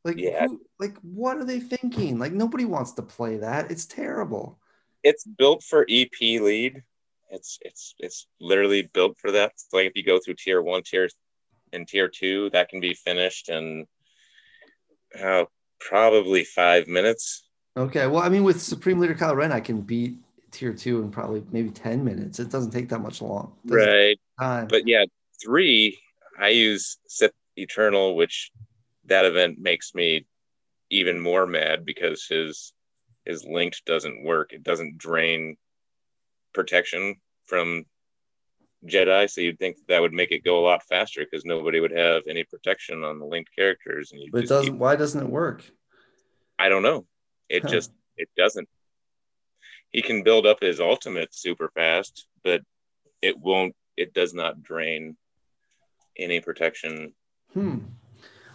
Like, 0.04 0.18
Yeah. 0.18 0.46
who, 0.48 0.60
like, 0.80 0.96
what 1.02 1.36
are 1.36 1.44
they 1.44 1.60
thinking? 1.60 2.18
Like, 2.18 2.32
nobody 2.32 2.64
wants 2.64 2.92
to 2.92 3.02
play 3.02 3.36
that. 3.38 3.70
It's 3.70 3.86
terrible. 3.86 4.58
It's 5.02 5.24
built 5.24 5.62
for 5.62 5.86
EP 5.88 6.10
lead. 6.20 6.82
It's 7.30 7.58
it's 7.62 7.94
it's 7.98 8.26
literally 8.40 8.82
built 8.92 9.16
for 9.18 9.30
that. 9.30 9.52
It's 9.52 9.66
like 9.72 9.86
if 9.86 9.96
you 9.96 10.04
go 10.04 10.18
through 10.18 10.34
tier 10.34 10.60
one, 10.60 10.82
tier 10.82 11.08
and 11.72 11.88
tier 11.88 12.06
two, 12.08 12.50
that 12.50 12.68
can 12.68 12.78
be 12.80 12.92
finished 12.94 13.48
in 13.48 13.86
uh, 15.18 15.44
probably 15.80 16.44
five 16.44 16.86
minutes. 16.88 17.48
Okay. 17.76 18.06
Well, 18.06 18.22
I 18.22 18.28
mean, 18.28 18.44
with 18.44 18.60
Supreme 18.60 18.98
Leader 18.98 19.14
Kylo 19.14 19.34
Ren, 19.36 19.50
I 19.50 19.60
can 19.60 19.80
beat 19.80 20.16
tier 20.52 20.72
two 20.74 21.00
in 21.02 21.10
probably 21.10 21.42
maybe 21.50 21.70
10 21.70 22.04
minutes. 22.04 22.38
It 22.38 22.50
doesn't 22.50 22.70
take 22.70 22.88
that 22.90 23.00
much 23.00 23.20
long. 23.20 23.56
It 23.64 23.68
doesn't 23.68 23.86
take 23.88 23.94
Right. 23.96 24.20
Time. 24.38 24.68
But 24.68 24.86
yeah, 24.86 25.04
three, 25.42 25.98
I 26.38 26.48
use 26.48 26.98
Sith 27.08 27.32
Eternal, 27.56 28.14
which 28.14 28.52
that 29.06 29.24
event 29.24 29.58
makes 29.58 29.94
me 29.94 30.26
even 30.90 31.18
more 31.18 31.46
mad 31.46 31.84
because 31.84 32.26
his 32.26 32.72
his 33.24 33.44
linked 33.44 33.84
doesn't 33.86 34.24
work. 34.24 34.52
It 34.52 34.62
doesn't 34.64 34.98
drain 34.98 35.56
protection 36.54 37.16
from 37.46 37.84
Jedi, 38.84 39.30
so 39.30 39.40
you'd 39.40 39.60
think 39.60 39.76
that, 39.76 39.86
that 39.88 40.00
would 40.00 40.12
make 40.12 40.32
it 40.32 40.42
go 40.44 40.58
a 40.58 40.64
lot 40.66 40.82
faster 40.88 41.24
because 41.24 41.44
nobody 41.44 41.78
would 41.78 41.92
have 41.96 42.22
any 42.28 42.42
protection 42.42 43.04
on 43.04 43.20
the 43.20 43.24
linked 43.24 43.54
characters. 43.56 44.10
And 44.10 44.20
you 44.22 44.28
But 44.32 44.44
it 44.44 44.48
doesn't. 44.48 44.72
keep- 44.72 44.80
Why 44.80 44.96
doesn't 44.96 45.22
it 45.24 45.30
work? 45.30 45.62
I 46.58 46.68
don't 46.68 46.82
know. 46.82 47.06
It 47.48 47.62
Huh. 47.62 47.68
just 47.68 47.92
it 48.16 48.28
doesn't. 48.36 48.68
He 49.92 50.02
can 50.02 50.22
build 50.22 50.46
up 50.46 50.60
his 50.60 50.80
ultimate 50.80 51.34
super 51.34 51.70
fast, 51.74 52.26
but 52.42 52.62
it 53.20 53.38
won't. 53.38 53.74
It 53.96 54.14
does 54.14 54.32
not 54.32 54.62
drain 54.62 55.16
any 56.16 56.40
protection. 56.40 57.12
Hmm. 57.52 57.78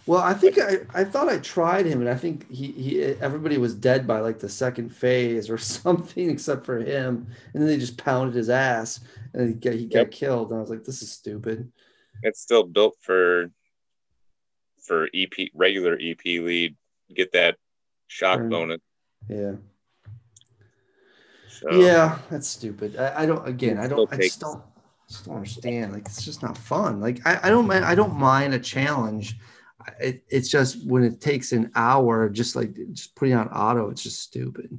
Well, 0.06 0.20
I 0.20 0.32
think 0.32 0.58
I, 0.58 0.78
I 0.94 1.04
thought 1.04 1.28
I 1.28 1.38
tried 1.38 1.84
him, 1.84 2.00
and 2.00 2.08
I 2.08 2.14
think 2.14 2.50
he, 2.50 2.72
he 2.72 3.02
everybody 3.02 3.58
was 3.58 3.74
dead 3.74 4.06
by 4.06 4.20
like 4.20 4.38
the 4.38 4.48
second 4.48 4.88
phase 4.88 5.50
or 5.50 5.58
something, 5.58 6.30
except 6.30 6.64
for 6.64 6.78
him. 6.78 7.26
And 7.52 7.62
then 7.62 7.68
they 7.68 7.78
just 7.78 7.98
pounded 7.98 8.34
his 8.34 8.48
ass, 8.50 9.00
and 9.34 9.48
he 9.48 9.54
got, 9.54 9.74
he 9.74 9.86
got 9.86 9.98
Yep. 9.98 10.10
killed. 10.10 10.50
And 10.50 10.58
I 10.58 10.60
was 10.60 10.70
like, 10.70 10.84
this 10.84 11.02
is 11.02 11.12
stupid. 11.12 11.70
It's 12.22 12.40
still 12.40 12.64
built 12.64 12.96
for 13.00 13.50
for 14.82 15.08
EP 15.14 15.50
regular 15.54 15.98
EP 16.00 16.24
lead. 16.24 16.74
Get 17.14 17.32
that 17.32 17.56
shock 18.08 18.40
bonus. 18.48 18.80
Yeah. 19.28 19.56
So, 21.60 21.70
Yeah, 21.72 22.18
that's 22.30 22.46
stupid. 22.48 22.96
I, 22.96 23.22
I 23.22 23.26
don't. 23.26 23.46
Again, 23.46 23.78
I 23.78 23.88
don't. 23.88 24.12
I 24.12 24.16
just 24.16 24.40
don't. 24.40 24.62
Just 25.08 25.24
don't 25.24 25.36
understand. 25.36 25.92
Like 25.92 26.06
it's 26.06 26.24
just 26.24 26.42
not 26.42 26.56
fun. 26.56 27.00
Like 27.00 27.26
I, 27.26 27.40
I 27.44 27.48
don't. 27.50 27.66
mind- 27.66 27.84
I 27.84 27.94
don't 27.94 28.14
mind 28.14 28.54
a 28.54 28.58
challenge. 28.58 29.36
It, 30.00 30.22
it's 30.28 30.48
just 30.48 30.86
when 30.86 31.02
it 31.02 31.20
takes 31.20 31.52
an 31.52 31.70
hour, 31.74 32.28
just 32.28 32.54
like 32.54 32.74
just 32.92 33.14
putting 33.16 33.34
on 33.34 33.48
auto, 33.48 33.90
it's 33.90 34.02
just 34.02 34.20
stupid. 34.20 34.78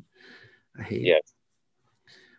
I 0.77 0.83
hate. 0.83 1.07
it. 1.07 1.31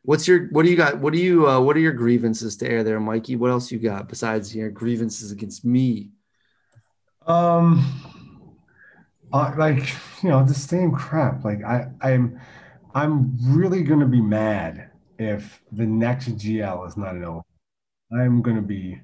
What's 0.03 0.27
your? 0.27 0.47
What 0.49 0.63
do 0.65 0.71
you 0.71 0.77
got? 0.77 0.99
What 0.99 1.13
do 1.13 1.19
you? 1.19 1.49
Uh, 1.49 1.61
what 1.61 1.77
are 1.77 1.81
your 1.81 1.93
grievances 1.93 2.57
to 2.59 2.71
air 2.71 2.83
there, 2.85 3.01
Mikey? 3.01 3.37
What 3.37 3.51
else 3.51 3.71
you 3.71 3.79
got 3.79 4.09
besides 4.09 4.55
your 4.55 4.71
grievances 4.71 5.33
against 5.33 5.65
me? 5.65 6.11
Um, 7.27 7.85
uh, 9.33 9.53
like 9.59 9.89
you 10.23 10.31
know, 10.31 10.45
the 10.45 10.55
same 10.55 10.93
crap. 10.93 11.45
Like 11.45 11.63
I, 11.65 11.89
I'm, 12.01 12.41
I'm 12.95 13.37
really 13.47 13.83
gonna 13.83 14.07
be 14.07 14.21
mad 14.21 14.91
if 15.19 15.63
the 15.73 15.87
next 15.87 16.37
GL 16.37 16.87
is 16.89 16.97
not 16.97 17.15
an 17.15 17.25
O. 17.25 17.43
I'm 18.13 18.43
gonna 18.43 18.63
be 18.63 19.01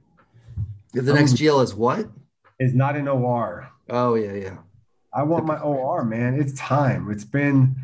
The 0.92 1.12
next 1.12 1.32
Um, 1.32 1.36
GL 1.36 1.62
is 1.62 1.74
what? 1.74 2.08
is 2.58 2.74
not 2.74 2.96
an 2.96 3.06
OR. 3.06 3.68
Oh 3.90 4.14
yeah, 4.14 4.32
yeah. 4.32 4.56
I 5.12 5.22
want 5.22 5.44
my 5.46 5.58
OR, 5.58 6.04
man. 6.04 6.34
It's 6.40 6.52
time. 6.54 7.10
It's 7.10 7.24
been. 7.24 7.76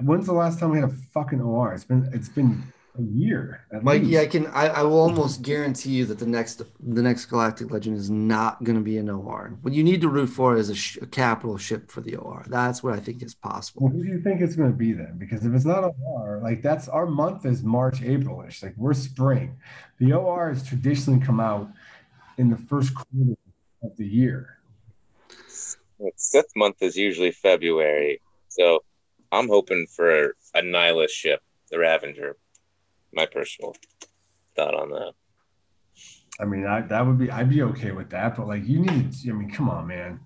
When's 0.00 0.26
the 0.26 0.32
last 0.32 0.58
time 0.60 0.70
we 0.70 0.78
had 0.80 0.88
a 0.88 0.92
fucking 1.12 1.40
OR? 1.40 1.72
It's 1.72 1.84
been. 1.84 2.08
It's 2.12 2.28
been 2.28 2.62
a 2.98 3.02
year. 3.02 3.64
At 3.72 3.82
Mikey, 3.84 4.04
least. 4.06 4.20
I 4.20 4.26
can. 4.26 4.46
I, 4.48 4.66
I 4.68 4.82
will 4.82 4.98
almost 5.00 5.42
guarantee 5.42 5.90
you 5.90 6.04
that 6.06 6.18
the 6.18 6.26
next 6.26 6.62
the 6.80 7.02
next 7.02 7.26
Galactic 7.26 7.70
Legend 7.70 7.96
is 7.96 8.10
not 8.10 8.62
going 8.64 8.76
to 8.76 8.82
be 8.84 8.98
an 8.98 9.08
OR. 9.10 9.56
What 9.62 9.74
you 9.74 9.82
need 9.84 10.00
to 10.02 10.08
root 10.08 10.28
for 10.28 10.56
is 10.56 10.68
a, 10.70 10.74
sh- 10.74 10.98
a 11.02 11.06
capital 11.06 11.56
ship 11.58 11.90
for 11.90 12.00
the 12.00 12.16
OR. 12.16 12.44
That's 12.48 12.82
what 12.82 12.94
I 12.94 13.00
think 13.00 13.22
is 13.22 13.36
Well, 13.42 13.52
possible. 13.52 13.88
who 13.88 14.02
do 14.02 14.08
you 14.08 14.20
think 14.20 14.40
it's 14.40 14.56
going 14.56 14.70
to 14.70 14.76
be 14.76 14.92
then? 14.92 15.18
Because 15.18 15.44
if 15.44 15.52
it's 15.54 15.64
not 15.64 15.84
OR, 16.02 16.40
like 16.42 16.62
that's 16.62 16.88
our 16.88 17.06
month 17.06 17.44
is 17.46 17.62
March, 17.62 18.02
April-ish. 18.02 18.62
Like 18.62 18.74
we're 18.76 18.94
spring. 18.94 19.56
The 19.98 20.12
OR 20.12 20.50
has 20.52 20.62
traditionally 20.66 21.20
come 21.24 21.40
out 21.40 21.68
in 22.38 22.50
the 22.50 22.56
first 22.58 22.94
quarter 22.94 23.36
of 23.82 23.96
the 23.96 24.06
year. 24.06 24.58
Its 25.98 26.30
fifth 26.30 26.52
month 26.54 26.76
is 26.82 26.94
usually 26.96 27.30
February, 27.30 28.20
so 28.48 28.80
I'm 29.32 29.48
hoping 29.48 29.86
for 29.86 30.34
a 30.54 30.60
Nihilus 30.62 31.08
ship, 31.08 31.40
the 31.70 31.78
Ravager. 31.78 32.36
My 33.16 33.24
personal 33.24 33.74
thought 34.54 34.74
on 34.74 34.90
that. 34.90 35.14
I 36.38 36.44
mean, 36.44 36.66
I, 36.66 36.82
that 36.82 37.06
would 37.06 37.18
be 37.18 37.30
I'd 37.30 37.48
be 37.48 37.62
okay 37.62 37.92
with 37.92 38.10
that, 38.10 38.36
but 38.36 38.46
like 38.46 38.66
you 38.66 38.78
need. 38.78 39.14
I 39.26 39.32
mean, 39.32 39.50
come 39.50 39.70
on, 39.70 39.86
man. 39.86 40.20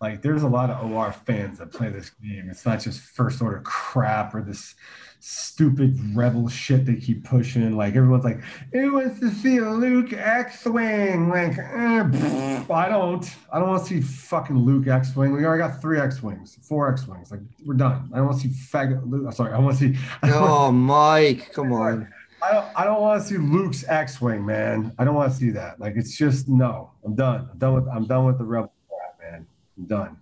Like 0.00 0.20
there's 0.20 0.42
a 0.42 0.48
lot 0.48 0.68
of 0.68 0.90
OR 0.90 1.12
fans 1.12 1.58
that 1.60 1.72
play 1.72 1.90
this 1.90 2.10
game. 2.10 2.48
It's 2.50 2.66
not 2.66 2.80
just 2.80 3.00
first 3.00 3.40
order 3.40 3.60
crap 3.64 4.34
or 4.34 4.42
this 4.42 4.74
stupid 5.20 5.98
rebel 6.14 6.48
shit 6.48 6.84
they 6.84 6.96
keep 6.96 7.24
pushing. 7.24 7.76
Like 7.76 7.96
everyone's 7.96 8.24
like, 8.24 8.40
it 8.72 8.92
wants 8.92 9.20
to 9.20 9.30
see 9.30 9.56
a 9.56 9.70
Luke 9.70 10.12
X-wing. 10.12 11.30
Like, 11.30 11.56
eh, 11.56 12.02
pfft, 12.02 12.70
I 12.70 12.88
don't. 12.88 13.36
I 13.50 13.58
don't 13.58 13.68
want 13.68 13.86
to 13.86 13.88
see 13.88 14.00
fucking 14.02 14.58
Luke 14.58 14.88
X-wing. 14.88 15.32
We 15.32 15.44
already 15.44 15.62
got 15.62 15.80
three 15.80 15.98
X-wings, 16.00 16.58
four 16.60 16.92
X-wings. 16.92 17.30
Like 17.30 17.40
we're 17.64 17.74
done. 17.74 18.10
I 18.12 18.18
don't 18.18 18.26
want 18.26 18.42
to 18.42 18.48
see 18.48 18.54
faggot 18.54 19.08
Luke. 19.08 19.32
Sorry, 19.32 19.52
I 19.52 19.58
want 19.58 19.78
to 19.78 19.94
see. 19.94 19.98
Oh, 20.24 20.70
Mike, 20.72 21.52
come 21.52 21.72
on. 21.84 22.12
I 22.44 22.52
don't, 22.52 22.66
I 22.76 22.84
don't 22.84 23.00
want 23.00 23.22
to 23.22 23.26
see 23.26 23.38
Luke's 23.38 23.84
X-wing, 23.88 24.44
man. 24.44 24.92
I 24.98 25.04
don't 25.04 25.14
want 25.14 25.32
to 25.32 25.38
see 25.38 25.50
that. 25.50 25.80
Like 25.80 25.94
it's 25.96 26.16
just 26.16 26.48
no. 26.48 26.90
I'm 27.04 27.14
done. 27.14 27.48
I'm 27.50 27.58
done 27.58 27.74
with. 27.74 27.88
I'm 27.88 28.06
done 28.06 28.26
with 28.26 28.38
the 28.38 28.44
rebel 28.44 28.72
crap, 28.88 29.18
man. 29.20 29.46
I'm 29.78 29.84
done. 29.86 30.16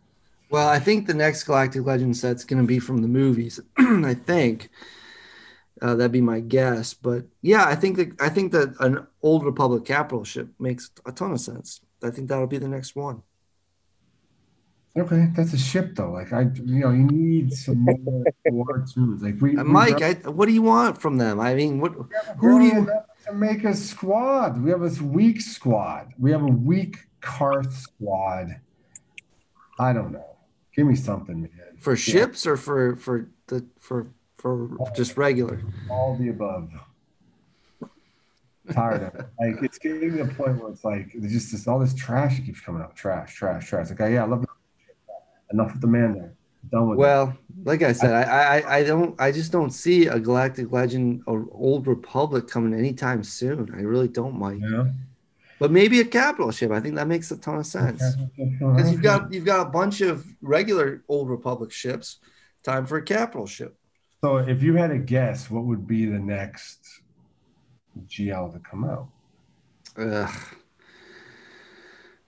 Well, 0.51 0.68
I 0.68 0.79
think 0.79 1.07
the 1.07 1.14
next 1.14 1.45
Galactic 1.45 1.85
Legend 1.85 2.16
set's 2.16 2.45
going 2.45 2.62
to 2.62 2.66
be 2.66 2.79
from 2.79 3.03
the 3.03 3.09
movies. 3.09 3.59
I 3.79 4.14
think 4.14 4.68
uh, 5.81 5.97
that'd 5.97 6.12
be 6.12 6.20
my 6.20 6.41
guess. 6.41 6.95
But 6.95 7.25
yeah, 7.41 7.64
I 7.66 7.75
think 7.75 7.97
that 7.97 8.20
I 8.20 8.29
think 8.29 8.53
that 8.53 8.75
an 8.81 9.07
old 9.23 9.45
Republic 9.45 9.85
capital 9.85 10.25
ship 10.25 10.49
makes 10.61 10.91
a 11.05 11.12
ton 11.12 11.33
of 11.33 11.41
sense. 11.41 11.81
I 12.03 12.11
think 12.11 12.29
that'll 12.29 12.47
be 12.47 12.59
the 12.59 12.68
next 12.68 12.95
one. 12.95 13.23
Okay, 14.97 15.30
that's 15.34 15.55
a 15.55 15.59
ship 15.59 15.95
though. 15.95 16.12
Like 16.12 16.32
I, 16.32 16.43
you 16.64 16.80
know, 16.80 16.90
you 16.90 17.05
need 17.05 17.53
some 17.53 17.78
more 17.78 18.24
war 18.47 18.84
toons. 18.93 19.22
Like 19.22 19.40
we, 19.40 19.57
Uh, 19.57 19.64
we 19.64 19.70
Mike, 19.70 20.03
I, 20.03 20.12
what 20.28 20.47
do 20.47 20.53
you 20.53 20.61
want 20.62 21.01
from 21.01 21.16
them? 21.16 21.40
I 21.40 21.55
mean, 21.55 21.80
what? 21.80 21.93
who 22.38 22.59
do 22.61 22.66
you- 22.66 22.90
to 23.26 23.32
make 23.32 23.64
a 23.64 23.74
squad? 23.74 24.61
We 24.62 24.70
have 24.70 24.82
a 24.82 25.05
weak 25.05 25.40
squad. 25.40 26.12
We 26.18 26.32
have 26.32 26.43
a 26.43 26.47
weak 26.47 26.97
Carth 27.20 27.72
squad. 27.72 28.61
I 29.78 29.93
don't 29.93 30.12
know. 30.12 30.26
Give 30.74 30.86
me 30.86 30.97
something, 30.97 31.43
man. 31.43 31.51
For 31.78 31.97
ships 31.97 32.47
or 32.47 32.57
for 32.57 32.97
for 32.97 33.28
the 33.47 33.64
for 33.78 34.09
for 34.38 34.76
just 34.97 35.16
regular? 35.16 35.62
all 35.88 36.16
the 36.16 36.28
above. 36.30 36.70
Tired 38.72 39.03
of 39.03 39.14
it. 39.14 39.26
Like 39.40 39.62
it's 39.62 39.78
getting 39.78 40.16
to 40.16 40.24
the 40.24 40.34
point 40.34 40.61
where 40.62 40.70
it's 40.72 40.84
like 40.84 41.12
there's 41.14 41.32
just 41.32 41.53
this 41.53 41.66
all 41.66 41.78
this 41.78 41.95
trash 41.95 42.40
keeps 42.45 42.61
coming 42.61 42.82
out. 42.82 42.95
Trash, 42.97 43.34
trash, 43.34 43.68
trash. 43.68 43.90
Like 43.90 43.99
yeah, 44.01 44.24
I 44.24 44.26
love 44.26 44.43
the 44.43 44.49
enough 45.53 45.72
with 45.72 45.80
the 45.80 45.86
man 45.86 46.14
there. 46.14 46.34
Done 46.70 46.88
with 46.88 46.98
it. 46.98 47.00
Well, 47.00 47.36
like 47.64 47.82
I 47.82 47.92
said, 47.92 48.12
I, 48.12 48.59
I 48.59 48.76
I 48.78 48.84
don't 48.84 49.20
I 49.20 49.32
just 49.32 49.53
don't 49.53 49.70
see 49.70 50.07
a 50.07 50.18
Galactic 50.18 50.72
Legend 50.72 51.22
or 51.26 51.46
Old 51.50 51.86
Republic 51.86 52.48
coming 52.48 52.78
anytime 52.78 53.22
soon. 53.24 53.72
I 53.74 53.82
really 53.82 54.09
don't, 54.09 54.38
Mike. 54.38 54.61
Yeah. 54.61 54.90
But 55.59 55.70
maybe 55.70 56.00
a 56.00 56.05
capital 56.05 56.50
ship. 56.50 56.72
I 56.72 56.80
think 56.80 56.96
that 56.96 57.07
makes 57.07 57.30
a 57.30 57.36
ton 57.36 57.59
of 57.59 57.66
sense. 57.66 58.03
Because 58.36 58.62
uh-huh. 58.62 58.90
you've 58.90 59.03
got 59.03 59.32
you've 59.32 59.44
got 59.44 59.66
a 59.66 59.70
bunch 59.70 60.00
of 60.00 60.24
regular 60.40 61.03
Old 61.09 61.28
Republic 61.28 61.70
ships. 61.72 62.18
Time 62.62 62.86
for 62.86 62.96
a 62.96 63.03
capital 63.03 63.46
ship. 63.46 63.76
So 64.22 64.36
if 64.38 64.62
you 64.62 64.74
had 64.76 64.88
to 64.88 64.98
guess, 64.98 65.50
what 65.50 65.64
would 65.64 65.86
be 65.86 66.07
the 66.07 66.18
next 66.18 67.00
GL 68.07 68.53
to 68.53 68.61
come 68.61 68.84
out? 68.84 69.09
Ugh. 69.96 70.30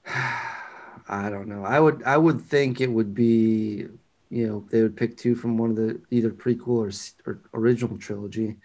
I 1.09 1.29
don't 1.31 1.49
know. 1.49 1.65
I 1.65 1.81
would 1.81 2.03
I 2.05 2.17
would 2.17 2.41
think 2.41 2.81
it 2.81 2.91
would 2.91 3.15
be 3.15 3.87
you 4.31 4.47
know 4.47 4.65
they 4.71 4.83
would 4.83 4.97
pick 4.97 5.17
two 5.17 5.35
from 5.35 5.59
one 5.59 5.71
of 5.71 5.77
the 5.77 6.01
either 6.11 6.31
prequel 6.31 6.69
or, 6.69 6.91
or 7.31 7.41
original 7.53 7.99
trilogy. 7.99 8.57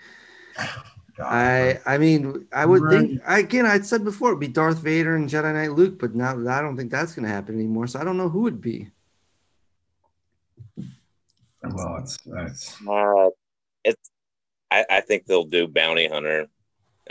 God, 1.18 1.26
I 1.34 1.80
I 1.86 1.98
mean 1.98 2.48
I 2.54 2.66
would 2.66 2.84
Right. 2.84 3.10
think 3.10 3.22
again 3.26 3.66
I 3.66 3.82
said 3.82 4.04
before 4.06 4.30
it'd 4.30 4.40
be 4.40 4.48
Darth 4.48 4.80
Vader 4.80 5.16
and 5.16 5.30
Jedi 5.30 5.54
Knight 5.54 5.74
Luke, 5.74 6.00
but 6.00 6.16
now 6.16 6.32
I 6.50 6.62
don't 6.62 6.78
think 6.78 6.92
that's 6.92 7.14
going 7.14 7.26
to 7.28 7.34
happen 7.34 7.56
anymore. 7.56 7.88
So 7.88 8.00
I 8.00 8.04
don't 8.06 8.18
know 8.18 8.30
who 8.30 8.48
it'd 8.48 8.62
be. 8.62 8.90
well, 11.64 11.98
it's 11.98 12.18
it's 12.26 12.78
Uh, 12.88 13.30
it's. 13.84 14.10
I, 14.72 14.86
I 14.90 15.02
think 15.02 15.26
they'll 15.26 15.44
do 15.46 15.68
bounty 15.68 16.08
hunter 16.08 16.48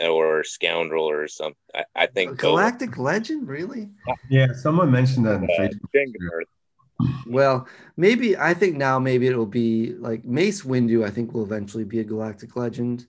or 0.01 0.45
scoundrel 0.45 1.09
or 1.09 1.27
something. 1.29 1.57
I 1.95 2.07
think 2.07 2.41
they'll- 2.41 2.51
Galactic 2.53 2.99
Legend, 2.99 3.49
really? 3.49 3.91
yeah. 4.31 4.53
Someone 4.55 4.91
mentioned 4.91 5.27
that 5.27 5.37
in 5.43 5.45
uh, 5.45 5.59
Facebook. 5.59 5.91
Jengar. 5.95 6.41
Well, 7.27 7.69
maybe 7.97 8.37
I 8.37 8.55
think 8.55 8.77
now 8.77 8.99
maybe 8.99 9.29
it'll 9.29 9.47
be 9.47 9.95
like 9.95 10.25
Mace 10.25 10.63
Windu. 10.63 11.05
I 11.07 11.11
think 11.11 11.33
will 11.33 11.45
eventually 11.45 11.85
be 11.85 12.01
a 12.01 12.05
Galactic 12.05 12.57
Legend, 12.57 13.07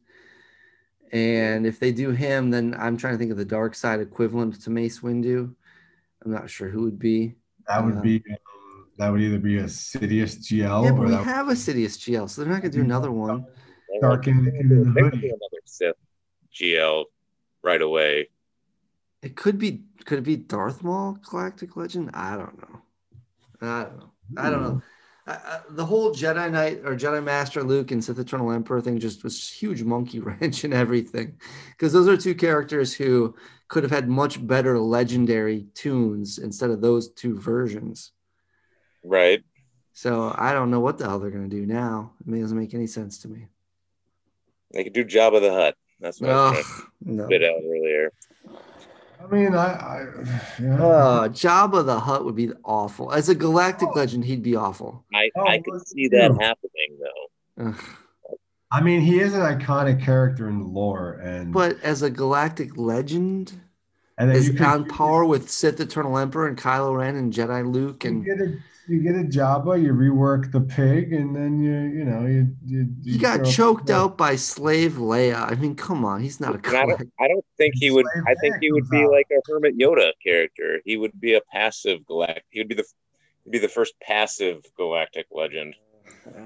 and 1.11 1.65
if 1.65 1.79
they 1.79 1.91
do 1.91 2.11
him, 2.11 2.51
then 2.51 2.75
I'm 2.77 2.97
trying 2.97 3.13
to 3.15 3.17
think 3.17 3.31
of 3.31 3.37
the 3.37 3.45
dark 3.45 3.73
side 3.73 3.99
equivalent 3.99 4.61
to 4.61 4.69
Mace 4.69 4.99
Windu. 4.99 5.53
I'm 6.23 6.31
not 6.31 6.49
sure 6.51 6.69
who 6.69 6.83
would 6.83 6.99
be. 6.99 7.35
That 7.67 7.83
would 7.83 7.95
Yeah. 7.95 8.01
be 8.01 8.23
um, 8.29 8.85
that 8.99 9.09
would 9.09 9.21
either 9.21 9.39
be 9.39 9.57
a 9.57 9.63
Sidious 9.63 10.37
GL 10.37 10.83
yeah, 10.83 10.91
or 10.91 10.93
but 10.93 11.05
we 11.05 11.11
that 11.11 11.23
have 11.23 11.49
a 11.49 11.53
Sidious 11.53 11.97
GL, 11.97 12.29
so 12.29 12.41
they're 12.43 12.51
not 12.51 12.61
going 12.61 12.71
to 12.71 12.77
do 12.77 12.83
another 12.83 13.11
one. 13.11 13.45
Dark 14.01 14.25
Anakin 14.25 14.59
in 14.59 14.69
the 14.69 15.01
hoodie. 15.01 15.29
another 15.29 15.61
Sith 15.65 15.95
GL 16.53 17.05
right 17.63 17.81
away. 17.81 18.29
It 19.21 19.35
could 19.35 19.57
be. 19.57 19.83
Could 20.05 20.19
it 20.19 20.23
be 20.23 20.37
Darth 20.37 20.81
Maul 20.83 21.17
Galactic 21.29 21.75
Legend? 21.75 22.11
I 22.13 22.37
don't 22.37 22.57
know. 22.61 22.81
I 23.61 23.83
don't 23.83 23.97
know. 23.97 24.11
I 24.37 24.49
don't 24.49 24.63
know. 24.63 24.81
uh, 25.27 25.59
the 25.69 25.85
whole 25.85 26.13
Jedi 26.13 26.51
Knight 26.51 26.79
or 26.83 26.95
Jedi 26.95 27.23
Master 27.23 27.63
Luke 27.63 27.91
and 27.91 28.03
Sith 28.03 28.17
Eternal 28.17 28.51
Emperor 28.51 28.81
thing 28.81 28.99
just 28.99 29.23
was 29.23 29.47
huge 29.49 29.83
monkey 29.83 30.19
wrench 30.21 30.63
and 30.63 30.73
everything, 30.73 31.37
because 31.71 31.93
those 31.93 32.07
are 32.07 32.17
two 32.17 32.33
characters 32.33 32.93
who 32.93 33.35
could 33.67 33.83
have 33.83 33.91
had 33.91 34.09
much 34.09 34.45
better 34.45 34.79
legendary 34.79 35.67
toons 35.75 36.39
instead 36.39 36.71
of 36.71 36.81
those 36.81 37.11
two 37.11 37.37
versions. 37.37 38.11
Right. 39.03 39.43
So 39.93 40.33
I 40.35 40.53
don't 40.53 40.71
know 40.71 40.79
what 40.79 40.97
the 40.97 41.05
hell 41.05 41.19
they're 41.19 41.29
gonna 41.29 41.49
do 41.49 41.65
now. 41.65 42.13
It 42.25 42.39
doesn't 42.39 42.57
make 42.57 42.73
any 42.73 42.87
sense 42.87 43.19
to 43.19 43.27
me. 43.27 43.47
They 44.71 44.83
could 44.83 44.93
do 44.93 45.05
Jabba 45.05 45.41
the 45.41 45.51
Hutt. 45.51 45.75
That's 45.99 46.21
what 46.21 46.29
I 46.31 46.49
was 46.51 46.81
no. 47.03 47.23
to 47.23 47.27
spit 47.27 47.43
out 47.43 47.61
earlier. 47.63 48.11
I 49.21 49.27
mean, 49.27 49.53
I, 49.53 49.65
I 49.73 50.05
yeah. 50.61 50.81
Uh, 50.83 51.27
Jabba 51.27 51.85
the 51.85 51.99
Hutt 51.99 52.23
would 52.23 52.35
be 52.35 52.51
awful. 52.63 53.11
As 53.11 53.27
a 53.27 53.35
galactic 53.35 53.93
legend, 53.95 54.23
he'd 54.25 54.41
be 54.41 54.55
awful. 54.55 55.03
I, 55.13 55.29
Oh, 55.35 55.45
I 55.45 55.59
could 55.59 55.85
see 55.87 56.07
that 56.07 56.31
you. 56.31 56.37
happening 56.39 56.97
though. 57.01 57.75
I 58.71 58.81
mean, 58.81 59.01
he 59.01 59.19
is 59.19 59.33
an 59.33 59.41
iconic 59.41 60.03
character 60.03 60.47
in 60.47 60.59
the 60.59 60.65
lore, 60.65 61.13
and 61.23 61.51
But 61.51 61.81
as 61.81 62.01
a 62.03 62.09
galactic 62.09 62.77
legend, 62.77 63.53
and 64.17 64.29
then 64.29 64.37
is 64.37 64.47
you 64.47 64.53
could- 64.53 64.65
on 64.65 64.85
par 64.87 65.25
with 65.25 65.49
Sith 65.49 65.79
Eternal 65.79 66.17
Emperor 66.17 66.47
and 66.47 66.57
Kylo 66.57 66.95
Ren 66.97 67.15
and 67.15 67.33
Jedi 67.33 67.69
Luke 67.69 68.05
and 68.05 68.23
get 68.23 68.39
a 68.39 68.57
you 68.89 69.01
get 69.01 69.15
a 69.15 69.23
Jabba, 69.23 69.81
you 69.81 69.93
rework 69.93 70.51
the 70.51 70.61
pig, 70.61 71.13
and 71.13 71.35
then 71.35 71.61
you 71.61 71.73
you 71.73 72.05
know 72.05 72.25
you 72.25 72.55
you, 72.65 72.87
he 73.03 73.17
got 73.17 73.45
choked 73.45 73.89
out 73.89 74.17
by 74.17 74.35
slave 74.35 74.93
Leia. 74.93 75.51
I 75.51 75.55
mean, 75.55 75.75
come 75.75 76.03
on, 76.03 76.21
he's 76.21 76.39
not 76.39 76.55
a. 76.55 76.69
I 76.69 76.85
don't. 76.85 77.11
I 77.19 77.27
don't 77.27 77.45
think 77.57 77.75
he 77.77 77.91
would. 77.91 78.05
Slave 78.13 78.23
I 78.27 78.35
think 78.35 78.55
Leia 78.55 78.59
he 78.61 78.71
would 78.71 78.89
be 78.89 79.03
out. 79.03 79.11
like 79.11 79.27
a 79.31 79.41
Hermit 79.51 79.77
Yoda 79.77 80.11
character. 80.23 80.81
He 80.85 80.97
would 80.97 81.19
be 81.19 81.35
a 81.35 81.41
passive 81.51 82.05
galactic. 82.05 82.45
He 82.49 82.59
would 82.59 82.67
be 82.67 82.75
the 82.75 82.85
he'd 83.43 83.51
be 83.51 83.59
the 83.59 83.67
first 83.67 83.93
passive 84.01 84.63
galactic 84.75 85.27
legend. 85.31 85.75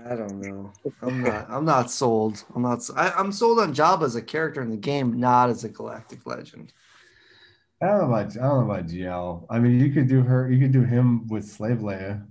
I 0.05 0.15
don't 0.15 0.39
know. 0.39 0.71
I'm 1.01 1.23
not. 1.23 1.49
I'm 1.49 1.65
not 1.65 1.91
sold. 1.91 2.43
I'm 2.55 2.61
not. 2.61 2.87
I, 2.95 3.11
I'm 3.11 3.31
sold 3.31 3.59
on 3.59 3.73
Jabba 3.73 4.03
as 4.03 4.15
a 4.15 4.21
character 4.21 4.61
in 4.61 4.69
the 4.69 4.77
game, 4.77 5.19
not 5.19 5.49
as 5.49 5.63
a 5.63 5.69
galactic 5.69 6.25
legend. 6.25 6.73
I 7.81 7.87
don't 7.87 7.97
know 7.99 8.15
about 8.15 8.37
I 8.37 8.47
don't 8.47 8.67
know 8.67 8.71
about 8.71 8.87
GL. 8.87 9.45
I 9.49 9.59
mean, 9.59 9.79
you 9.79 9.91
could 9.91 10.07
do 10.07 10.21
her. 10.21 10.49
You 10.49 10.59
could 10.59 10.71
do 10.71 10.83
him 10.83 11.27
with 11.27 11.45
Slave 11.45 11.79
Leia. 11.79 12.25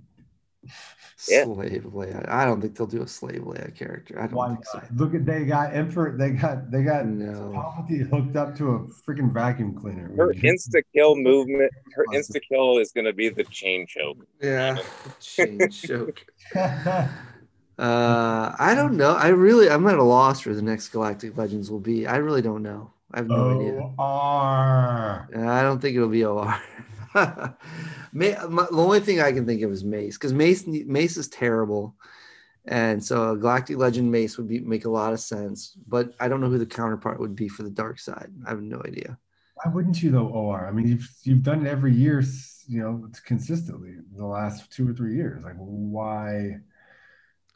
Yeah. 1.29 1.45
Slave 1.45 1.83
Leia. 1.83 2.27
I 2.27 2.43
don't 2.43 2.59
think 2.59 2.75
they'll 2.75 2.87
do 2.87 3.01
a 3.01 3.07
slave 3.07 3.41
Leia 3.41 3.73
character. 3.75 4.19
I 4.19 4.27
don't 4.27 4.35
Why 4.35 4.49
think 4.49 4.65
so. 4.65 4.81
Look 4.95 5.15
at 5.15 5.25
they 5.25 5.45
got 5.45 5.73
Emperor. 5.73 6.17
They 6.17 6.31
got 6.31 6.69
they 6.69 6.83
got 6.83 7.05
No. 7.05 7.51
Palpatine 7.55 8.09
hooked 8.09 8.35
up 8.35 8.55
to 8.57 8.71
a 8.71 8.79
freaking 8.79 9.31
vacuum 9.31 9.73
cleaner. 9.73 10.11
Her 10.17 10.33
insta 10.33 10.81
kill 10.93 11.15
movement. 11.15 11.71
Her 11.95 12.05
insta 12.13 12.41
kill 12.49 12.77
is 12.77 12.91
going 12.91 13.05
to 13.05 13.13
be 13.13 13.29
the 13.29 13.45
chain 13.45 13.87
choke. 13.87 14.25
Yeah. 14.41 14.77
chain 15.19 15.69
choke. 15.69 16.25
Uh, 17.79 18.55
I 18.59 18.75
don't 18.75 18.95
know. 18.97 19.13
I 19.13 19.29
really, 19.29 19.67
I'm 19.67 19.87
at 19.87 19.97
a 19.97 20.03
loss 20.03 20.41
for 20.41 20.53
the 20.53 20.61
next 20.61 20.89
Galactic 20.89 21.35
Legends 21.35 21.71
will 21.71 21.79
be. 21.79 22.05
I 22.05 22.17
really 22.17 22.43
don't 22.43 22.61
know. 22.61 22.91
I 23.11 23.17
have 23.17 23.27
no 23.27 23.59
idea. 23.59 23.73
OR. 23.97 25.27
I 25.35 25.61
don't 25.63 25.79
think 25.81 25.95
it'll 25.95 26.07
be 26.07 26.23
OR. 26.23 26.55
May, 28.13 28.35
my, 28.49 28.63
the 28.65 28.77
only 28.77 28.99
thing 28.99 29.19
I 29.21 29.31
can 29.31 29.45
think 29.45 29.61
of 29.61 29.71
is 29.71 29.83
Mace 29.83 30.17
because 30.17 30.33
Mace 30.33 30.65
Mace 30.67 31.17
is 31.17 31.27
terrible, 31.27 31.95
and 32.65 33.03
so 33.03 33.31
a 33.31 33.37
Galactic 33.37 33.77
Legend 33.77 34.11
Mace 34.11 34.37
would 34.37 34.47
be 34.47 34.59
make 34.59 34.85
a 34.85 34.89
lot 34.89 35.13
of 35.13 35.19
sense. 35.19 35.75
But 35.87 36.13
I 36.19 36.27
don't 36.27 36.41
know 36.41 36.49
who 36.49 36.57
the 36.59 36.65
counterpart 36.65 37.19
would 37.19 37.35
be 37.35 37.47
for 37.47 37.63
the 37.63 37.69
dark 37.69 37.99
side. 37.99 38.29
I 38.45 38.49
have 38.49 38.61
no 38.61 38.81
idea. 38.85 39.17
Why 39.63 39.71
wouldn't 39.71 40.01
you 40.03 40.11
though, 40.11 40.27
OR? 40.27 40.67
I 40.67 40.71
mean, 40.71 40.87
you've 40.87 41.09
you've 41.23 41.43
done 41.43 41.65
it 41.65 41.69
every 41.69 41.93
year, 41.93 42.23
you 42.67 42.81
know, 42.81 43.07
consistently 43.25 43.95
the 44.15 44.25
last 44.25 44.71
two 44.71 44.87
or 44.89 44.93
three 44.93 45.15
years. 45.15 45.43
Like, 45.43 45.55
why 45.57 46.57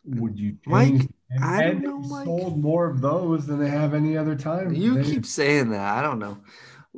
would 0.05 0.39
you 0.39 0.58
Mike, 0.66 0.88
change? 0.89 1.08
And, 1.30 1.43
I 1.43 1.64
don't 1.64 1.82
know, 1.82 1.97
Mike. 1.99 2.26
sold 2.26 2.58
more 2.62 2.89
of 2.89 3.01
those 3.01 3.45
than 3.45 3.60
they 3.60 3.70
have 3.70 3.93
any 3.93 4.16
other 4.16 4.36
time. 4.36 4.74
You 4.74 4.95
They- 4.95 5.03
keep 5.03 5.26
saying 5.26 5.72
that. 5.72 5.97
I 5.97 6.01
don't 6.01 6.20
know. 6.20 6.38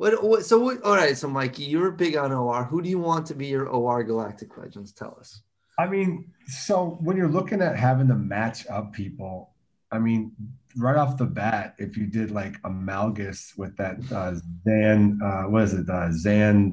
What, 0.00 0.24
what 0.24 0.46
so 0.46 0.58
what, 0.58 0.82
all 0.82 0.96
right, 0.96 1.14
so 1.14 1.28
Mikey, 1.28 1.64
you're 1.64 1.90
big 1.90 2.16
on 2.16 2.32
OR. 2.32 2.64
Who 2.64 2.80
do 2.80 2.88
you 2.88 2.98
want 2.98 3.26
to 3.26 3.34
be 3.34 3.48
your 3.48 3.66
OR 3.68 4.02
Galactic 4.02 4.56
Legends? 4.56 4.92
Tell 4.92 5.14
us. 5.20 5.42
I 5.78 5.88
mean, 5.88 6.32
so 6.46 6.96
when 7.02 7.18
you're 7.18 7.28
looking 7.28 7.60
at 7.60 7.76
having 7.76 8.08
to 8.08 8.14
match 8.14 8.66
up 8.68 8.94
people, 8.94 9.50
I 9.92 9.98
mean, 9.98 10.32
right 10.74 10.96
off 10.96 11.18
the 11.18 11.26
bat, 11.26 11.74
if 11.76 11.98
you 11.98 12.06
did 12.06 12.30
like 12.30 12.54
a 12.64 12.70
Malgus 12.70 13.58
with 13.58 13.76
that 13.76 13.98
uh, 14.10 14.36
Zan, 14.64 15.20
uh, 15.22 15.42
what 15.50 15.64
is 15.64 15.74
it, 15.74 15.90
uh, 15.90 16.10
Zan 16.12 16.72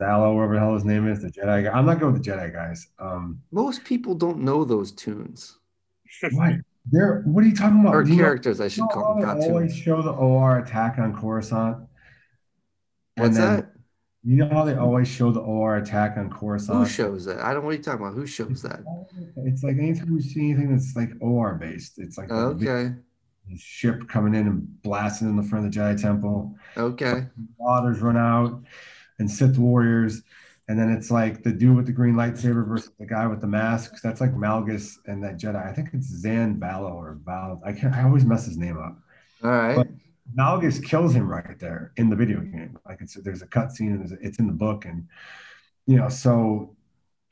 Zalo, 0.00 0.34
whatever 0.34 0.54
the 0.54 0.60
hell 0.60 0.72
his 0.72 0.86
name 0.86 1.06
is, 1.06 1.20
the 1.20 1.28
Jedi 1.28 1.64
guy. 1.64 1.78
I'm 1.78 1.84
not 1.84 2.00
going 2.00 2.14
with 2.14 2.24
the 2.24 2.30
Jedi 2.30 2.54
guys. 2.54 2.86
Um, 2.98 3.42
Most 3.50 3.84
people 3.84 4.14
don't 4.14 4.38
know 4.38 4.64
those 4.64 4.92
toons 4.92 5.58
what? 6.32 6.54
They're, 6.90 7.20
what 7.26 7.44
are 7.44 7.48
you 7.48 7.54
talking 7.54 7.80
about? 7.80 7.94
or 7.94 8.02
you 8.04 8.16
know- 8.16 8.22
characters. 8.22 8.62
I 8.62 8.68
should 8.68 8.88
call 8.88 9.16
them 9.16 9.26
how 9.26 9.34
not 9.34 9.42
they 9.42 9.50
always 9.50 9.76
show 9.76 10.00
the 10.00 10.12
OR 10.12 10.60
attack 10.60 10.98
on 10.98 11.14
Coruscant? 11.14 11.76
And 13.16 13.24
What's 13.24 13.36
then- 13.36 13.56
that? 13.56 13.68
You 14.24 14.36
know 14.36 14.48
how 14.50 14.64
they 14.64 14.76
always 14.76 15.08
show 15.08 15.32
the 15.32 15.40
OR 15.40 15.78
attack 15.78 16.16
on 16.16 16.30
Coruscant? 16.30 16.78
Who 16.78 16.86
shows 16.86 17.24
that? 17.24 17.40
I 17.40 17.52
don't. 17.52 17.64
What 17.64 17.70
are 17.74 17.76
you 17.76 17.82
talking 17.82 18.06
about? 18.06 18.14
Who 18.14 18.24
shows 18.24 18.62
that? 18.62 18.84
It's 19.38 19.64
like 19.64 19.78
anytime 19.78 20.12
you 20.12 20.22
see 20.22 20.48
anything 20.50 20.70
that's 20.70 20.94
like 20.94 21.10
OR 21.20 21.54
based, 21.54 21.98
it's 21.98 22.16
like 22.18 22.30
a 22.30 22.34
Okay. 22.34 22.92
ship 23.56 24.08
coming 24.08 24.36
in 24.36 24.46
and 24.46 24.82
blasting 24.82 25.28
in 25.28 25.34
the 25.36 25.42
front 25.42 25.66
of 25.66 25.72
the 25.72 25.76
Jedi 25.80 26.00
Temple. 26.00 26.54
Okay. 26.76 27.26
Waters 27.58 28.00
run 28.00 28.16
out 28.16 28.62
and 29.18 29.28
Sith 29.28 29.58
warriors. 29.58 30.22
And 30.68 30.78
then 30.78 30.88
it's 30.92 31.10
like 31.10 31.42
the 31.42 31.50
dude 31.52 31.74
with 31.76 31.86
the 31.86 31.92
green 31.92 32.14
lightsaber 32.14 32.64
versus 32.64 32.92
the 33.00 33.06
guy 33.06 33.26
with 33.26 33.40
the 33.40 33.48
mask. 33.48 33.94
That's 34.04 34.20
like 34.20 34.32
Malgus 34.36 34.98
and 35.06 35.20
that 35.24 35.36
Jedi. 35.36 35.66
I 35.68 35.72
think 35.72 35.88
it's 35.94 36.06
Zan 36.06 36.60
Valo 36.60 36.94
or 36.94 37.18
Val. 37.24 37.60
I 37.66 37.72
can't. 37.72 37.92
I 37.92 38.04
always 38.04 38.24
mess 38.24 38.46
his 38.46 38.56
name 38.56 38.78
up. 38.78 38.96
All 39.42 39.50
right. 39.50 39.76
But- 39.78 39.88
Malgus 40.36 40.82
kills 40.82 41.14
him 41.14 41.28
right 41.28 41.58
there 41.58 41.92
in 41.96 42.08
the 42.08 42.16
video 42.16 42.40
game. 42.40 42.78
Like 42.86 43.00
it's 43.00 43.14
there's 43.14 43.42
a 43.42 43.46
cutscene 43.46 43.94
and 43.94 44.12
a, 44.12 44.16
it's 44.20 44.38
in 44.38 44.46
the 44.46 44.52
book, 44.52 44.84
and 44.84 45.08
you 45.86 45.96
know, 45.96 46.08
so 46.08 46.76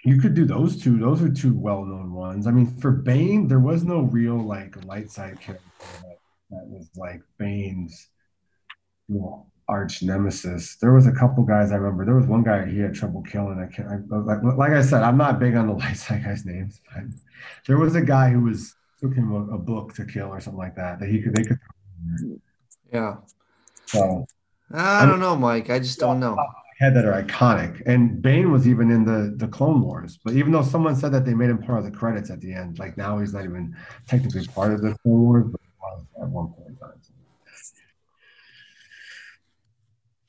you 0.04 0.20
could 0.20 0.34
do 0.34 0.44
those 0.44 0.80
two. 0.82 0.98
Those 0.98 1.22
are 1.22 1.32
two 1.32 1.54
well-known 1.56 2.12
ones. 2.12 2.46
I 2.46 2.50
mean, 2.50 2.76
for 2.78 2.90
Bane, 2.90 3.48
there 3.48 3.60
was 3.60 3.84
no 3.84 4.02
real 4.02 4.38
like 4.38 4.84
light 4.84 5.10
side 5.10 5.40
character 5.40 5.64
that, 6.02 6.18
that 6.50 6.66
was 6.66 6.88
like 6.96 7.22
Bane's 7.38 8.08
you 9.08 9.20
know, 9.20 9.46
arch 9.68 10.02
nemesis. 10.02 10.76
There 10.76 10.92
was 10.92 11.06
a 11.06 11.12
couple 11.12 11.44
guys 11.44 11.70
I 11.70 11.76
remember. 11.76 12.04
There 12.04 12.16
was 12.16 12.26
one 12.26 12.42
guy 12.42 12.66
he 12.66 12.80
had 12.80 12.94
trouble 12.94 13.22
killing. 13.22 13.60
I 13.60 13.74
can't. 13.74 13.88
I, 13.88 14.16
like, 14.16 14.42
like 14.56 14.72
I 14.72 14.82
said, 14.82 15.02
I'm 15.02 15.16
not 15.16 15.38
big 15.38 15.54
on 15.54 15.68
the 15.68 15.74
light 15.84 15.96
side 15.96 16.24
guys' 16.24 16.44
names, 16.44 16.80
but 16.92 17.04
there 17.66 17.78
was 17.78 17.94
a 17.94 18.02
guy 18.02 18.30
who 18.30 18.40
was 18.40 18.74
took 19.00 19.14
him 19.14 19.32
a, 19.32 19.54
a 19.54 19.58
book 19.58 19.94
to 19.94 20.04
kill 20.04 20.28
or 20.28 20.40
something 20.40 20.58
like 20.58 20.76
that. 20.76 20.98
That 20.98 21.08
he 21.08 21.22
could 21.22 21.34
they 21.34 21.44
could. 21.44 21.58
Yeah. 22.92 23.16
So 23.86 24.26
I 24.72 25.04
don't 25.06 25.20
know, 25.20 25.36
Mike. 25.36 25.70
I 25.70 25.78
just 25.78 25.98
don't 25.98 26.20
know. 26.20 26.36
had 26.78 26.94
that 26.94 27.04
are 27.04 27.22
iconic. 27.22 27.82
And 27.86 28.22
Bane 28.22 28.50
was 28.52 28.66
even 28.68 28.90
in 28.90 29.04
the 29.04 29.34
the 29.36 29.48
Clone 29.48 29.82
Wars. 29.82 30.18
But 30.24 30.34
even 30.34 30.52
though 30.52 30.62
someone 30.62 30.96
said 30.96 31.12
that 31.12 31.24
they 31.24 31.34
made 31.34 31.50
him 31.50 31.58
part 31.58 31.78
of 31.78 31.84
the 31.84 31.90
credits 31.90 32.30
at 32.30 32.40
the 32.40 32.52
end, 32.52 32.78
like 32.78 32.96
now 32.96 33.18
he's 33.18 33.34
not 33.34 33.44
even 33.44 33.76
technically 34.06 34.46
part 34.46 34.72
of 34.72 34.80
the 34.80 34.96
Clone 35.02 35.20
Wars, 35.20 35.46
but 35.50 35.60
at 36.22 36.28
one 36.28 36.48
point 36.48 36.68
in 36.68 36.76
time. 36.76 36.92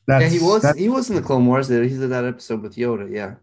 That's, 0.08 0.24
Yeah, 0.24 0.40
he 0.40 0.44
was. 0.44 0.72
He 0.78 0.90
was 0.90 1.10
in 1.10 1.16
the 1.16 1.22
Clone 1.22 1.46
Wars. 1.46 1.68
He's 1.68 2.02
in 2.02 2.10
that 2.10 2.26
episode 2.26 2.62
with 2.64 2.76
Yoda. 2.76 3.10
Yeah. 3.10 3.36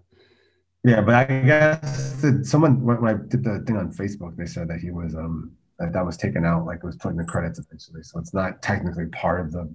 yeah, 0.84 1.00
but 1.00 1.14
I 1.14 1.24
guess 1.24 2.20
that 2.22 2.44
someone 2.44 2.82
when, 2.84 3.00
when 3.00 3.14
I 3.14 3.18
did 3.18 3.44
the 3.44 3.60
thing 3.60 3.76
on 3.76 3.92
Facebook, 3.92 4.36
they 4.36 4.46
said 4.46 4.68
that 4.68 4.80
he 4.80 4.90
was 4.90 5.14
um 5.14 5.52
that 5.78 5.92
that 5.92 6.04
was 6.04 6.16
taken 6.16 6.44
out, 6.44 6.66
like 6.66 6.78
it 6.78 6.84
was 6.84 6.96
put 6.96 7.10
in 7.10 7.16
the 7.16 7.24
credits 7.24 7.58
eventually. 7.58 8.02
So 8.02 8.18
it's 8.18 8.34
not 8.34 8.62
technically 8.62 9.06
part 9.06 9.40
of 9.40 9.52
the 9.52 9.72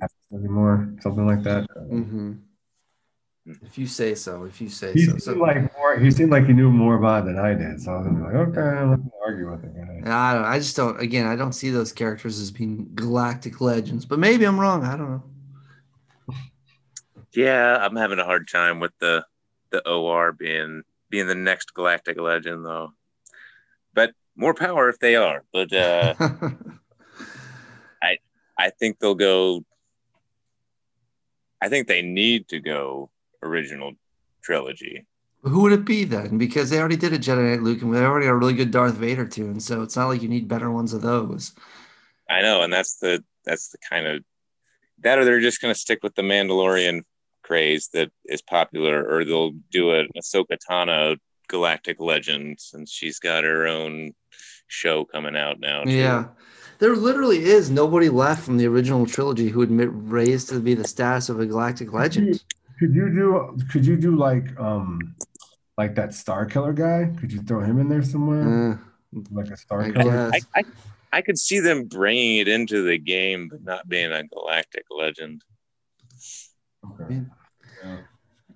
episode 0.00 0.38
anymore, 0.38 0.92
something 1.00 1.26
like 1.26 1.42
that. 1.44 1.66
hmm 1.88 2.34
If 3.46 3.78
you 3.78 3.86
say 3.86 4.14
so. 4.14 4.44
If 4.44 4.60
you 4.60 4.68
say 4.68 4.92
He 4.92 5.04
so. 5.04 5.10
seemed 5.12 5.22
so 5.22 5.32
like 5.34 5.72
more. 5.76 5.98
He 5.98 6.10
seemed 6.10 6.30
like 6.30 6.46
he 6.46 6.52
knew 6.52 6.70
more 6.70 6.96
about 6.96 7.22
it 7.22 7.26
than 7.26 7.38
I 7.38 7.54
did. 7.54 7.80
So 7.80 7.92
I 7.92 7.98
was 7.98 8.06
like, 8.06 8.34
okay, 8.34 8.60
I'm 8.60 8.90
not 8.90 9.00
argue 9.24 9.50
with 9.50 9.64
it. 9.64 9.74
guy. 9.74 10.30
I 10.30 10.34
don't. 10.34 10.44
I 10.44 10.58
just 10.58 10.76
don't. 10.76 11.00
Again, 11.00 11.26
I 11.26 11.36
don't 11.36 11.52
see 11.52 11.70
those 11.70 11.92
characters 11.92 12.38
as 12.38 12.50
being 12.50 12.90
galactic 12.94 13.60
legends. 13.60 14.04
But 14.04 14.18
maybe 14.18 14.44
I'm 14.44 14.60
wrong. 14.60 14.84
I 14.84 14.96
don't 14.96 15.10
know. 15.10 15.22
Yeah, 17.32 17.78
I'm 17.78 17.96
having 17.96 18.20
a 18.20 18.24
hard 18.24 18.46
time 18.48 18.78
with 18.78 18.92
the 19.00 19.24
the 19.70 19.86
OR 19.88 20.32
being 20.32 20.82
being 21.10 21.26
the 21.26 21.34
next 21.34 21.74
galactic 21.74 22.18
legend 22.20 22.64
though. 22.64 22.92
But 23.92 24.12
more 24.36 24.54
power 24.54 24.88
if 24.88 24.98
they 24.98 25.16
are. 25.16 25.44
But 25.52 25.72
uh 25.72 26.14
I 28.58 28.70
think 28.70 28.98
they'll 28.98 29.14
go 29.14 29.64
I 31.60 31.68
think 31.68 31.88
they 31.88 32.02
need 32.02 32.48
to 32.48 32.60
go 32.60 33.10
original 33.42 33.92
trilogy. 34.42 35.06
Who 35.42 35.60
would 35.62 35.72
it 35.72 35.84
be 35.84 36.04
then? 36.04 36.38
Because 36.38 36.70
they 36.70 36.78
already 36.78 36.96
did 36.96 37.12
a 37.12 37.18
Jedi 37.18 37.50
Knight 37.50 37.62
Luke, 37.62 37.82
and 37.82 37.94
they 37.94 38.00
already 38.00 38.26
got 38.26 38.32
a 38.32 38.36
really 38.36 38.54
good 38.54 38.70
Darth 38.70 38.94
Vader 38.94 39.26
toon. 39.26 39.60
So 39.60 39.82
it's 39.82 39.96
not 39.96 40.08
like 40.08 40.22
you 40.22 40.28
need 40.28 40.48
better 40.48 40.70
ones 40.70 40.92
of 40.92 41.02
those. 41.02 41.52
I 42.28 42.40
know, 42.40 42.62
and 42.62 42.72
that's 42.72 42.96
the 42.96 43.22
that's 43.44 43.68
the 43.68 43.78
kind 43.88 44.06
of 44.06 44.24
that 45.00 45.18
or 45.18 45.24
they're 45.24 45.40
just 45.40 45.60
gonna 45.60 45.74
stick 45.74 46.00
with 46.02 46.14
the 46.14 46.22
Mandalorian 46.22 47.02
craze 47.42 47.88
that 47.92 48.10
is 48.24 48.40
popular, 48.40 49.06
or 49.06 49.24
they'll 49.24 49.52
do 49.70 49.90
a 49.90 50.04
Ahsoka 50.16 50.56
Tano 50.70 51.18
Galactic 51.48 52.00
Legend 52.00 52.58
since 52.58 52.90
she's 52.90 53.18
got 53.18 53.44
her 53.44 53.66
own 53.66 54.12
show 54.66 55.04
coming 55.04 55.36
out 55.36 55.60
now. 55.60 55.84
too. 55.84 55.90
Yeah. 55.92 56.26
There 56.78 56.96
literally 56.96 57.44
is 57.44 57.70
nobody 57.70 58.08
left 58.08 58.42
from 58.44 58.56
the 58.56 58.66
original 58.66 59.06
trilogy 59.06 59.48
who 59.48 59.60
would 59.60 59.70
admit 59.70 59.88
raised 59.92 60.48
to 60.50 60.60
be 60.60 60.74
the 60.74 60.86
status 60.86 61.28
of 61.28 61.40
a 61.40 61.46
galactic 61.46 61.92
legend. 61.92 62.42
Could 62.78 62.94
you 62.94 63.08
do? 63.10 63.56
Could 63.70 63.86
you 63.86 63.96
do 63.96 64.16
like 64.16 64.58
um, 64.58 65.14
like 65.78 65.94
that 65.94 66.12
Star 66.14 66.44
Killer 66.44 66.72
guy? 66.72 67.10
Could 67.20 67.32
you 67.32 67.40
throw 67.42 67.60
him 67.60 67.78
in 67.78 67.88
there 67.88 68.02
somewhere? 68.02 68.80
Uh, 69.14 69.20
like 69.30 69.48
a 69.50 69.56
Star 69.56 69.82
I 69.82 69.90
Killer? 69.92 70.30
guess. 70.30 70.44
I, 70.54 70.60
I 70.60 70.64
I 71.12 71.22
could 71.22 71.38
see 71.38 71.60
them 71.60 71.84
bringing 71.84 72.38
it 72.38 72.48
into 72.48 72.82
the 72.82 72.98
game, 72.98 73.48
but 73.48 73.62
not 73.62 73.88
being 73.88 74.10
a 74.10 74.24
Galactic 74.24 74.86
Legend. 74.90 75.42
Okay. 77.00 77.20
Yeah. 77.84 77.98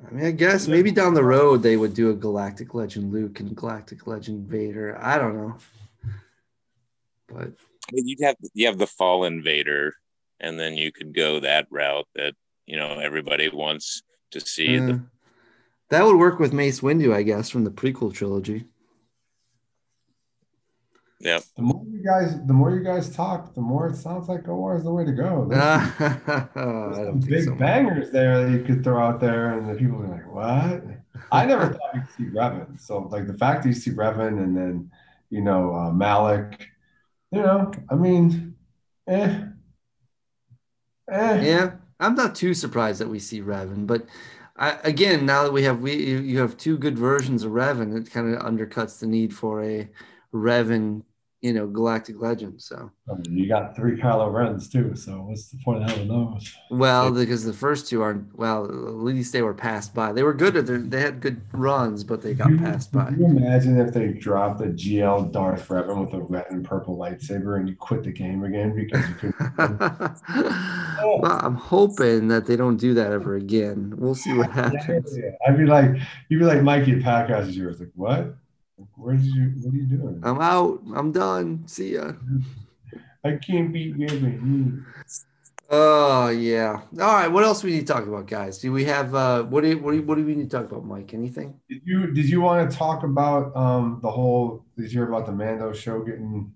I 0.06 0.10
mean, 0.12 0.24
I 0.26 0.30
guess 0.32 0.68
maybe 0.68 0.90
down 0.90 1.14
the 1.14 1.24
road 1.24 1.62
they 1.62 1.76
would 1.76 1.94
do 1.94 2.10
a 2.10 2.14
galactic 2.14 2.74
legend 2.74 3.12
Luke 3.12 3.40
and 3.40 3.54
galactic 3.56 4.06
legend 4.06 4.48
Vader. 4.48 4.96
I 5.00 5.18
don't 5.18 5.36
know. 5.36 5.56
But 7.28 7.52
you'd 7.92 8.20
have 8.22 8.36
you 8.54 8.66
have 8.66 8.78
the 8.78 8.86
Fallen 8.86 9.42
Vader, 9.42 9.94
and 10.40 10.58
then 10.58 10.74
you 10.76 10.92
could 10.92 11.14
go 11.14 11.40
that 11.40 11.66
route 11.70 12.06
that 12.14 12.34
you 12.66 12.76
know 12.76 12.98
everybody 12.98 13.48
wants 13.48 14.02
to 14.32 14.40
see. 14.40 14.78
uh, 14.78 14.86
The, 14.86 15.02
that 15.90 16.04
would 16.04 16.16
work 16.16 16.38
with 16.38 16.52
Mace 16.52 16.80
Windu, 16.80 17.14
I 17.14 17.22
guess, 17.22 17.48
from 17.48 17.64
the 17.64 17.70
prequel 17.70 18.12
trilogy. 18.12 18.66
yeah, 21.20 21.40
The 21.56 21.62
more 21.62 21.82
you 21.90 22.04
guys, 22.04 22.36
the 22.46 22.52
more 22.52 22.70
you 22.72 22.84
guys 22.84 23.08
talk, 23.14 23.54
the 23.54 23.60
more 23.62 23.88
it 23.88 23.96
sounds 23.96 24.28
like 24.28 24.46
OR 24.46 24.76
is 24.76 24.84
the 24.84 24.92
way 24.92 25.04
to 25.04 25.12
go. 25.12 25.46
There's 25.48 25.98
there's 26.54 27.06
some 27.08 27.20
big 27.20 27.44
so. 27.44 27.54
bangers 27.54 28.10
there 28.10 28.44
that 28.44 28.52
you 28.52 28.62
could 28.64 28.84
throw 28.84 29.02
out 29.02 29.18
there, 29.18 29.58
and 29.58 29.68
the 29.68 29.74
people 29.74 30.02
are 30.02 30.08
like, 30.08 30.32
"What?" 30.32 30.84
I 31.32 31.44
never 31.46 31.68
thought 31.72 31.94
you'd 31.94 32.06
see 32.16 32.24
Revan. 32.36 32.78
So, 32.80 32.98
like 33.10 33.26
the 33.26 33.34
fact 33.36 33.62
that 33.62 33.70
you 33.70 33.74
see 33.74 33.90
Revan, 33.90 34.42
and 34.42 34.56
then 34.56 34.90
you 35.30 35.40
know 35.40 35.74
uh, 35.74 35.90
Malak, 35.90 36.68
you 37.30 37.42
know, 37.42 37.72
I 37.90 37.94
mean, 37.94 38.54
eh, 39.06 39.42
eh. 41.10 41.40
Yeah, 41.42 41.72
I'm 42.00 42.14
not 42.14 42.34
too 42.34 42.54
surprised 42.54 43.00
that 43.00 43.08
we 43.08 43.18
see 43.18 43.40
Revan, 43.40 43.86
but 43.86 44.06
I, 44.56 44.78
again, 44.82 45.24
now 45.24 45.44
that 45.44 45.52
we 45.52 45.62
have 45.62 45.80
we 45.80 45.94
you 45.94 46.38
have 46.40 46.56
two 46.56 46.78
good 46.78 46.98
versions 46.98 47.44
of 47.44 47.52
Revan, 47.52 47.96
it 47.96 48.10
kind 48.10 48.34
of 48.34 48.42
undercuts 48.42 48.98
the 48.98 49.06
need 49.06 49.34
for 49.34 49.62
a 49.62 49.88
Revan, 50.34 51.02
you 51.40 51.52
know, 51.52 51.68
galactic 51.68 52.20
legend. 52.20 52.60
So, 52.60 52.90
I 53.08 53.14
mean, 53.14 53.38
you 53.38 53.48
got 53.48 53.76
three 53.76 53.96
Kylo 53.96 54.32
Rens 54.32 54.68
too. 54.68 54.96
So, 54.96 55.12
what's 55.22 55.50
the 55.50 55.58
point 55.64 55.82
of 55.84 55.88
having 55.90 56.08
those? 56.08 56.52
well, 56.70 57.12
because 57.12 57.44
the 57.44 57.52
first 57.52 57.88
two 57.88 58.02
aren't 58.02 58.36
well, 58.36 58.64
at 58.64 58.94
least 58.94 59.32
they 59.32 59.42
were 59.42 59.54
passed 59.54 59.94
by. 59.94 60.12
They 60.12 60.24
were 60.24 60.34
good 60.34 60.56
at 60.56 60.66
their, 60.66 60.78
they 60.78 61.00
had 61.00 61.20
good 61.20 61.40
runs, 61.52 62.02
but 62.02 62.22
they 62.22 62.34
got 62.34 62.50
you- 62.50 62.58
passed 62.58 62.92
by. 62.92 63.10
Could 63.10 63.18
you 63.18 63.26
imagine 63.26 63.78
if 63.78 63.94
they 63.94 64.08
dropped 64.08 64.60
a 64.62 64.66
GL 64.66 65.30
Darth 65.30 65.68
Revan 65.68 66.04
with 66.06 66.14
a 66.14 66.24
red 66.24 66.46
and 66.50 66.64
purple 66.64 66.96
lightsaber 66.98 67.58
and 67.58 67.68
you 67.68 67.76
quit 67.76 68.02
the 68.02 68.10
game 68.12 68.42
again 68.42 68.74
because 68.74 69.08
you 69.08 69.14
couldn't? 69.14 69.38
well, 71.22 71.38
I'm 71.40 71.54
hoping 71.54 72.28
that 72.28 72.46
they 72.46 72.56
don't 72.56 72.76
do 72.78 72.94
that 72.94 73.12
ever 73.12 73.36
again. 73.36 73.94
We'll 73.96 74.14
see 74.16 74.32
what 74.34 74.50
happens. 74.50 75.16
Yeah, 75.16 75.30
I'd 75.46 75.56
be 75.56 75.66
like, 75.66 75.90
you'd 76.28 76.38
be 76.40 76.44
like 76.44 76.62
Mikey 76.62 77.00
Packhouse 77.00 77.46
is 77.46 77.56
yours. 77.56 77.78
Like, 77.78 77.90
what? 77.94 78.34
Where 78.96 79.16
did 79.16 79.26
you? 79.26 79.52
What 79.62 79.74
are 79.74 79.76
you 79.76 79.86
doing? 79.86 80.20
I'm 80.22 80.40
out. 80.40 80.80
I'm 80.94 81.12
done. 81.12 81.66
See 81.66 81.94
ya. 81.94 82.12
I 83.24 83.36
can't 83.36 83.72
beat 83.72 83.96
Revan. 83.96 84.84
Oh 85.70 86.28
yeah. 86.28 86.80
All 86.92 87.14
right. 87.14 87.28
What 87.28 87.44
else 87.44 87.62
we 87.62 87.72
need 87.72 87.86
to 87.86 87.92
talk 87.92 88.06
about, 88.06 88.26
guys? 88.26 88.58
Do 88.58 88.72
we 88.72 88.84
have 88.84 89.14
uh 89.14 89.42
what 89.44 89.62
do 89.62 89.70
you, 89.70 89.78
what 89.78 89.90
do 89.90 89.98
you, 89.98 90.02
what 90.02 90.16
do 90.16 90.24
we 90.24 90.34
need 90.34 90.50
to 90.50 90.56
talk 90.56 90.70
about, 90.70 90.84
Mike? 90.84 91.12
Anything? 91.12 91.60
Did 91.68 91.82
you 91.84 92.06
did 92.12 92.28
you 92.28 92.40
want 92.40 92.70
to 92.70 92.76
talk 92.76 93.02
about 93.02 93.54
um 93.56 93.98
the 94.02 94.10
whole? 94.10 94.64
Did 94.76 94.84
you 94.84 95.00
hear 95.00 95.08
about 95.08 95.26
the 95.26 95.32
Mando 95.32 95.72
show 95.72 96.00
getting 96.02 96.52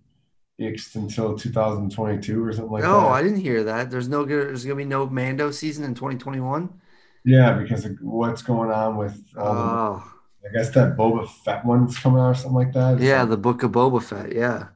ixed 0.59 0.94
until 0.94 1.36
2022 1.36 2.43
or 2.43 2.53
something 2.53 2.73
like 2.73 2.85
no, 2.85 2.93
that? 2.94 3.03
No, 3.03 3.09
I 3.09 3.23
didn't 3.23 3.40
hear 3.40 3.65
that. 3.65 3.90
There's 3.90 4.09
no 4.09 4.24
good. 4.24 4.49
There's 4.49 4.65
gonna 4.65 4.77
be 4.77 4.85
no 4.85 5.07
Mando 5.07 5.51
season 5.51 5.85
in 5.85 5.94
2021. 5.94 6.73
Yeah, 7.24 7.53
because 7.53 7.85
of 7.85 7.99
what's 8.01 8.43
going 8.43 8.70
on 8.70 8.97
with 8.97 9.23
Oh 9.36 10.12
I 10.44 10.52
guess 10.52 10.70
that 10.70 10.97
Boba 10.97 11.28
Fett 11.44 11.64
one's 11.64 11.98
coming 11.98 12.20
out 12.20 12.31
or 12.31 12.35
something 12.35 12.55
like 12.55 12.73
that. 12.73 12.94
It's 12.94 13.02
yeah, 13.02 13.20
like- 13.20 13.31
the 13.31 13.36
Book 13.36 13.62
of 13.62 13.73
Boba 13.73 14.02
Fett. 14.02 14.35
Yeah. 14.35 14.69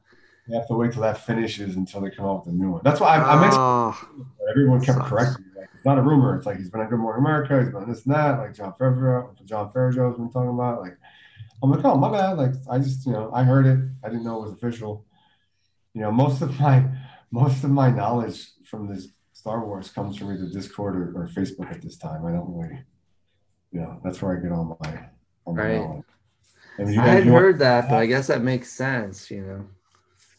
You 0.47 0.55
have 0.55 0.67
to 0.69 0.75
wait 0.75 0.93
till 0.93 1.01
that 1.01 1.17
finishes 1.25 1.75
until 1.75 1.99
they 1.99 2.09
come 2.09 2.25
out 2.25 2.45
with 2.45 2.53
a 2.53 2.57
new 2.57 2.71
one. 2.71 2.81
That's 2.83 3.01
why 3.01 3.17
I, 3.17 3.33
I 3.35 3.41
mentioned 3.41 3.59
Oh, 3.61 3.97
everyone 4.49 4.79
kept 4.79 4.97
Sucks. 4.99 5.09
correcting 5.09 5.43
me. 5.45 5.51
Like, 5.59 5.69
it's 5.75 5.83
not 5.83 5.97
a 5.97 6.01
rumor. 6.01 6.37
It's 6.37 6.45
like 6.45 6.55
he's 6.57 6.69
been 6.69 6.79
on 6.79 6.89
Good 6.89 6.99
Morning 6.99 7.19
America. 7.25 7.59
He's 7.59 7.67
been 7.67 7.83
on 7.83 7.89
this 7.89 8.05
and 8.05 8.15
that. 8.15 8.39
Like 8.39 8.53
Jon 8.53 8.71
Favreau, 8.79 9.43
Jon 9.43 9.69
Favreau's 9.73 10.17
been 10.17 10.31
talking 10.31 10.49
about. 10.51 10.79
Like 10.79 10.97
I'm 11.61 11.69
like, 11.69 11.83
oh 11.83 11.97
my 11.97 12.09
bad. 12.09 12.37
Like 12.37 12.51
I 12.71 12.77
just 12.79 13.05
you 13.05 13.11
know 13.11 13.29
I 13.33 13.43
heard 13.43 13.65
it. 13.65 13.77
I 14.05 14.07
didn't 14.07 14.23
know 14.23 14.37
it 14.37 14.43
was 14.43 14.51
official. 14.53 15.05
You 15.93 16.03
know 16.03 16.11
most 16.13 16.41
of 16.41 16.57
my 16.61 16.85
most 17.29 17.65
of 17.65 17.69
my 17.71 17.89
knowledge 17.91 18.47
from 18.63 18.87
this 18.87 19.09
Star 19.33 19.65
Wars 19.65 19.89
comes 19.89 20.15
from 20.15 20.31
either 20.31 20.45
Discord 20.47 20.95
or, 20.95 21.23
or 21.23 21.27
Facebook 21.27 21.69
at 21.69 21.81
this 21.81 21.97
time. 21.97 22.25
I 22.25 22.31
don't 22.31 22.55
really, 22.57 22.79
you 23.73 23.81
know, 23.81 23.99
that's 24.01 24.21
where 24.21 24.37
I 24.37 24.41
get 24.41 24.53
all 24.53 24.77
my 24.81 25.09
Oh, 25.47 25.53
right. 25.53 25.77
knowledge. 25.77 26.03
And 26.77 26.93
you 26.93 27.01
I 27.01 27.05
hadn't 27.07 27.29
know- 27.29 27.39
heard 27.39 27.59
that, 27.59 27.89
but 27.89 27.95
I 27.97 28.05
guess 28.05 28.27
that 28.27 28.43
makes 28.43 28.69
sense. 28.71 29.31
You 29.31 29.41
know, 29.41 29.65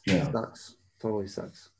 Yeah. 0.06 0.30
sucks. 0.30 0.76
Totally 1.00 1.26
sucks. 1.26 1.70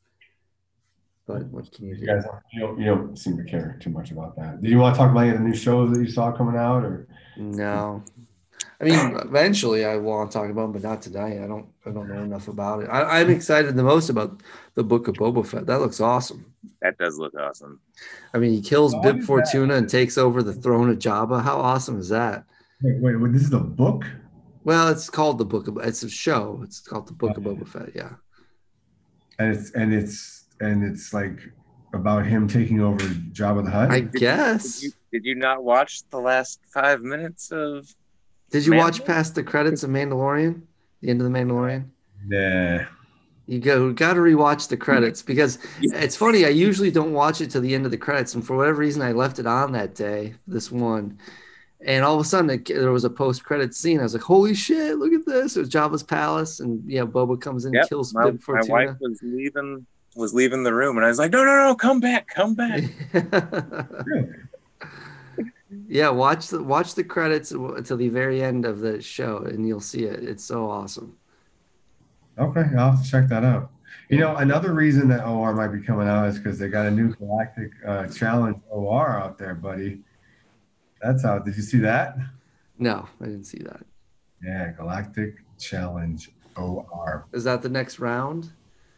But 1.27 1.45
what 1.49 1.71
can 1.71 1.87
you 1.87 1.95
You 1.95 2.01
do? 2.01 2.07
guys 2.07 2.25
don't, 2.25 2.37
you 2.53 2.61
don't, 2.61 2.79
you 2.81 2.85
don't 2.87 3.19
seem 3.19 3.37
to 3.37 3.45
care 3.45 3.77
too 3.81 3.91
much 3.91 4.11
about 4.11 4.35
that. 4.37 4.63
Do 4.63 4.69
you 4.71 4.79
want 4.79 4.95
to 4.95 4.99
talk 4.99 5.11
about 5.11 5.21
any 5.21 5.31
of 5.33 5.39
the 5.39 5.45
new 5.45 5.55
shows 5.55 5.93
that 5.93 6.01
you 6.01 6.09
saw 6.11 6.33
coming 6.33 6.57
out, 6.57 6.85
or 6.85 7.07
No. 7.37 8.03
I 8.81 8.85
mean, 8.85 9.17
eventually 9.25 9.85
I 9.85 9.97
want 9.97 10.31
to 10.31 10.39
talk 10.39 10.49
about, 10.51 10.71
it, 10.71 10.73
but 10.73 10.83
not 10.83 11.03
today. 11.03 11.41
I 11.43 11.47
don't. 11.49 11.67
I 11.85 11.91
don't 11.91 12.09
know 12.09 12.23
enough 12.23 12.47
about 12.49 12.83
it. 12.83 12.87
I, 12.87 13.21
I'm 13.21 13.29
excited 13.31 13.75
the 13.77 13.83
most 13.83 14.09
about 14.09 14.41
the 14.75 14.85
Book 14.85 15.09
of 15.09 15.17
Boba 15.17 15.45
Fett. 15.47 15.67
That 15.67 15.81
looks 15.81 16.01
awesome. 16.01 16.47
that 16.81 16.97
does 16.99 17.19
look 17.19 17.35
awesome. 17.35 17.81
I 18.33 18.39
mean, 18.39 18.53
he 18.53 18.61
kills 18.63 18.95
Why 18.95 19.03
Bib 19.03 19.17
is 19.17 19.23
that? 19.23 19.27
Fortuna 19.27 19.75
and 19.75 19.89
takes 19.89 20.17
over 20.17 20.43
the 20.43 20.53
throne 20.55 20.91
of 20.91 20.99
Jabba. 20.99 21.43
How 21.43 21.57
awesome 21.59 21.99
is 21.99 22.09
that? 22.11 22.45
Wait, 22.83 23.01
wait, 23.01 23.17
wait 23.17 23.33
this 23.33 23.43
is 23.43 23.53
a 23.53 23.59
book? 23.59 24.05
Well, 24.65 24.89
it's 24.89 25.09
called 25.09 25.39
the 25.39 25.45
Book 25.45 25.69
of. 25.69 25.79
It's 25.79 26.03
a 26.03 26.11
show. 26.11 26.61
It's 26.63 26.81
called 26.81 27.07
the 27.09 27.13
Book 27.15 27.37
of 27.37 27.45
Boba 27.45 27.67
Fett. 27.67 27.91
Yeah. 27.95 28.11
And 29.39 29.55
it's 29.55 29.71
and 29.73 29.95
it's 29.95 30.45
and 30.61 30.85
it's 30.85 31.15
like 31.15 31.39
about 31.95 32.27
him 32.27 32.47
taking 32.49 32.81
over 32.81 32.99
Jabba 33.33 33.65
the 33.65 33.71
Hutt. 33.71 33.91
I 33.91 34.01
Did 34.01 34.13
guess. 34.15 34.83
you, 34.83 34.91
did 35.13 35.25
you 35.25 35.35
not 35.37 35.65
watch 35.65 36.03
the 36.11 36.19
last 36.19 36.61
five 36.75 37.01
minutes 37.01 37.51
of? 37.51 37.89
Did 38.51 38.67
you 38.67 38.75
watch 38.75 39.05
past 39.05 39.35
the 39.35 39.43
credits 39.43 39.83
of 39.83 39.91
Mandalorian? 39.91 40.63
The 41.01 41.11
end 41.11 41.21
of 41.23 41.31
the 41.31 41.39
Mandalorian. 41.39 41.89
nah. 42.27 42.85
You 43.47 43.61
go 43.61 43.93
got 43.95 44.13
to 44.15 44.21
rewatch 44.21 44.69
the 44.69 44.77
credits 44.77 45.23
because 45.23 45.59
it's 45.81 46.15
funny. 46.17 46.45
I 46.45 46.49
usually 46.51 46.91
don't 46.91 47.15
watch 47.15 47.41
it 47.41 47.49
to 47.53 47.61
the 47.61 47.75
end 47.75 47.87
of 47.87 47.91
the 47.91 47.97
credits, 47.97 48.35
and 48.35 48.47
for 48.47 48.55
whatever 48.59 48.81
reason, 48.81 49.01
I 49.01 49.13
left 49.13 49.39
it 49.39 49.47
on 49.47 49.73
that 49.73 49.95
day. 49.95 50.35
This 50.47 50.71
one, 50.71 51.17
and 51.85 52.05
all 52.05 52.15
of 52.15 52.21
a 52.21 52.25
sudden, 52.25 52.51
it, 52.51 52.67
there 52.67 52.93
was 52.93 53.05
a 53.05 53.11
post-credit 53.11 53.75
scene. 53.75 54.01
I 54.01 54.03
was 54.03 54.15
like, 54.15 54.23
"Holy 54.23 54.55
shit! 54.55 54.99
Look 54.99 55.13
at 55.13 55.27
this!" 55.27 55.57
It 55.57 55.61
was 55.61 55.71
Jabba's 55.71 56.03
palace, 56.03 56.61
and 56.61 56.83
yeah, 56.91 57.03
Boba 57.03 57.41
comes 57.41 57.65
in, 57.65 57.69
and 57.69 57.77
Yep, 57.77 57.89
kills 57.89 58.15
my, 58.15 58.31
Bib 58.31 58.43
my 58.49 58.63
wife 58.69 58.97
was 59.01 59.19
leaving 59.23 59.87
was 60.17 60.35
leaving 60.35 60.65
the 60.65 60.75
room, 60.75 60.97
and 60.97 61.07
I 61.07 61.09
was 61.09 61.19
like, 61.19 61.31
no, 61.31 61.45
no, 61.45 61.69
no, 61.69 61.75
come 61.75 62.01
back, 62.01 62.27
come 62.29 62.55
back. 62.55 62.83
Yeah, 65.87 66.09
watch 66.09 66.49
the 66.49 66.63
watch 66.63 66.95
the 66.95 67.05
credits 67.05 67.51
until 67.51 67.99
the 67.99 68.09
very 68.09 68.43
end 68.43 68.65
of 68.65 68.81
the 68.81 69.03
show, 69.03 69.39
and 69.39 69.67
you'll 69.69 69.81
see 69.81 70.05
it. 70.05 70.23
It's 70.23 70.45
so 70.45 70.69
awesome. 70.71 71.15
Okay, 72.39 72.65
I'll 72.77 72.93
have 72.93 73.03
to 73.03 73.11
check 73.11 73.29
that 73.29 73.45
out. 73.45 73.71
You 74.09 74.19
know, 74.19 74.37
another 74.37 74.73
reason 74.73 75.09
that 75.09 75.27
OR 75.27 75.55
might 75.55 75.69
be 75.69 75.81
coming 75.81 76.09
out 76.09 76.29
is 76.29 76.39
because 76.39 76.59
they 76.59 76.69
got 76.69 76.87
a 76.87 76.91
new 76.91 77.15
Galactic 77.17 77.73
uh, 77.87 78.07
Challenge 78.07 78.57
OR 78.71 79.19
out 79.19 79.37
there, 79.37 79.55
buddy. 79.55 80.01
That's 81.03 81.25
out. 81.25 81.45
Did 81.45 81.57
you 81.57 81.63
see 81.63 81.79
that? 81.79 82.17
No, 82.79 83.09
I 83.21 83.25
didn't 83.27 83.45
see 83.45 83.59
that. 83.59 83.81
Yeah, 84.43 84.73
Galactic 84.73 85.37
Challenge 85.59 86.31
OR. 86.57 87.27
Is 87.33 87.45
that 87.45 87.63
the 87.63 87.69
next 87.69 87.99
round? 87.99 88.51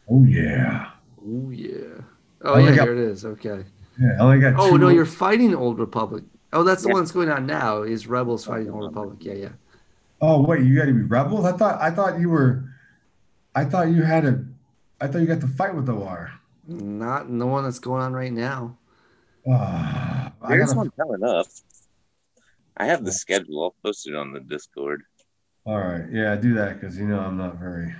Oh 0.09 0.23
yeah. 0.25 0.91
Oh 1.25 1.49
yeah. 1.51 2.01
Oh 2.43 2.57
yeah, 2.57 2.71
I 2.71 2.75
got- 2.75 2.83
here 2.87 2.93
it 2.93 2.99
is. 2.99 3.25
Okay. 3.25 3.63
Yeah, 3.99 4.15
I 4.19 4.19
only 4.19 4.39
got. 4.39 4.55
Oh 4.59 4.71
two 4.71 4.77
no, 4.77 4.85
more- 4.85 4.91
you're 4.93 5.05
fighting 5.05 5.53
Old 5.55 5.79
Republic. 5.79 6.23
Oh, 6.53 6.63
that's 6.63 6.81
the 6.83 6.89
Yeah. 6.89 6.93
one 6.95 7.03
that's 7.03 7.11
going 7.11 7.29
on 7.29 7.45
now. 7.45 7.83
Is 7.83 8.07
Rebels 8.07 8.45
fighting 8.45 8.69
Old 8.71 8.85
Republic? 8.85 9.17
Yeah, 9.21 9.33
yeah. 9.33 9.49
Oh 10.21 10.41
wait, 10.43 10.63
you 10.63 10.75
got 10.77 10.85
to 10.85 10.93
be 10.93 11.01
rebels. 11.01 11.45
I 11.45 11.51
thought. 11.53 11.81
I 11.81 11.91
thought 11.91 12.19
you 12.19 12.29
were. 12.29 12.63
I 13.55 13.65
thought 13.65 13.87
you 13.89 14.03
had 14.03 14.25
a. 14.25 14.43
I 14.99 15.07
thought 15.07 15.19
you 15.19 15.27
got 15.27 15.41
to 15.41 15.47
fight 15.47 15.73
with 15.75 15.89
OR. 15.89 16.31
Not 16.67 17.25
in 17.25 17.39
the 17.39 17.47
one 17.47 17.63
that's 17.63 17.79
going 17.79 18.01
on 18.03 18.13
right 18.13 18.31
now. 18.31 18.77
Ah, 19.49 20.31
I 20.41 20.49
There's 20.49 20.73
gotta, 20.73 20.77
one 20.77 20.91
coming 20.91 21.23
up. 21.23 21.47
I 22.77 22.85
have 22.85 23.03
the 23.05 23.11
schedule. 23.11 23.63
I'll 23.63 23.75
post 23.83 24.07
it 24.07 24.15
on 24.15 24.31
the 24.31 24.39
Discord. 24.39 25.03
all 25.65 25.77
right, 25.79 26.05
yeah, 26.11 26.35
do 26.35 26.53
that 26.55 26.79
because 26.79 26.97
you 26.97 27.05
know 27.07 27.19
I'm 27.19 27.37
not 27.37 27.57
very. 27.57 27.93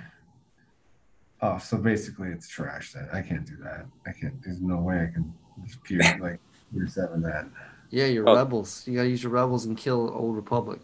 Oh, 1.40 1.58
so 1.58 1.76
basically 1.76 2.28
it's 2.30 2.48
trash. 2.48 2.92
Then 2.92 3.08
I 3.12 3.20
can't 3.20 3.44
do 3.46 3.56
that. 3.62 3.86
I 4.06 4.12
can't. 4.12 4.34
There's 4.42 4.60
no 4.60 4.78
way 4.78 5.02
I 5.02 5.12
can 5.12 5.32
just 5.66 5.82
peer 5.82 5.98
like 6.20 6.40
peer 6.72 6.86
seven 6.88 7.22
that. 7.22 7.46
Yeah, 7.90 8.06
you're 8.06 8.28
Oh. 8.28 8.34
Rebels. 8.36 8.86
You 8.86 8.96
gotta 8.96 9.08
use 9.08 9.22
your 9.22 9.32
Rebels 9.32 9.66
and 9.66 9.76
kill 9.76 10.10
Old 10.14 10.36
Republic. 10.36 10.80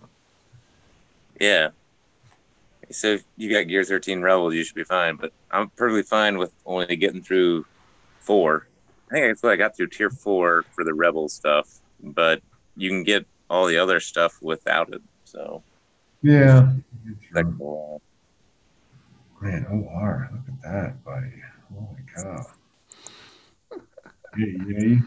Yeah. 1.40 1.68
So 2.90 3.14
if 3.14 3.24
you 3.36 3.52
got 3.52 3.68
Gear 3.68 3.84
13 3.84 4.20
Rebels, 4.20 4.54
you 4.54 4.64
should 4.64 4.74
be 4.74 4.84
fine. 4.84 5.16
But 5.16 5.32
I'm 5.50 5.68
perfectly 5.70 6.02
fine 6.02 6.38
with 6.38 6.52
only 6.66 6.96
getting 6.96 7.22
through 7.22 7.66
four. 8.18 8.66
I 9.10 9.14
think 9.14 9.26
that's 9.26 9.42
what 9.42 9.52
I 9.52 9.56
got 9.56 9.76
through 9.76 9.88
tier 9.88 10.10
four 10.10 10.64
for 10.74 10.84
the 10.84 10.94
Rebel 10.94 11.28
stuff, 11.28 11.80
but 12.02 12.42
you 12.76 12.90
can 12.90 13.04
get 13.04 13.26
all 13.50 13.66
the 13.66 13.78
other 13.78 14.00
stuff 14.00 14.34
without 14.42 14.92
it. 14.92 15.02
So 15.24 15.62
Yeah. 16.22 16.72
like, 17.32 17.46
uh, 17.46 17.98
Man, 19.40 19.66
OR, 19.66 20.28
look 20.32 20.42
at 20.48 20.62
that, 20.62 21.04
buddy. 21.04 21.32
Holy 21.72 22.02
cow. 22.14 22.44
Yay, 24.36 24.56
yay. 24.66 25.02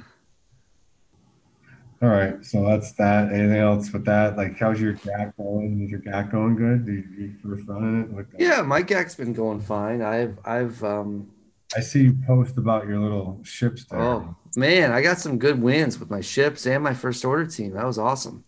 All 2.01 2.09
right, 2.09 2.43
so 2.43 2.65
that's 2.65 2.93
that. 2.93 3.31
Anything 3.31 3.57
else 3.57 3.91
with 3.91 4.05
that? 4.05 4.37
Like, 4.37 4.57
how's 4.57 4.79
your 4.81 4.93
GAC 4.95 5.35
going? 5.37 5.81
Is 5.83 5.91
your 5.91 5.99
GAC 5.99 6.31
going 6.31 6.55
good? 6.55 6.85
Did 6.85 7.05
you 7.15 7.35
first 7.43 7.67
running 7.67 8.03
it? 8.03 8.15
Look, 8.15 8.27
Yeah, 8.39 8.61
my 8.61 8.81
GAC's 8.81 9.15
been 9.15 9.33
going 9.33 9.59
fine. 9.59 10.01
I've 10.01 10.39
I've 10.45 10.81
um 10.83 11.29
I 11.75 11.81
see 11.81 12.03
you 12.03 12.17
post 12.25 12.57
about 12.57 12.87
your 12.87 12.99
little 12.99 13.39
ships 13.43 13.85
there. 13.85 13.99
oh 13.99 14.35
man, 14.55 14.91
I 14.91 15.01
got 15.01 15.17
some 15.17 15.37
good 15.37 15.61
wins 15.61 15.99
with 15.99 16.09
my 16.09 16.21
ships 16.21 16.65
and 16.65 16.83
my 16.83 16.93
first 16.93 17.23
order 17.23 17.45
team. 17.45 17.73
That 17.73 17.85
was 17.85 17.97
awesome. 17.97 18.43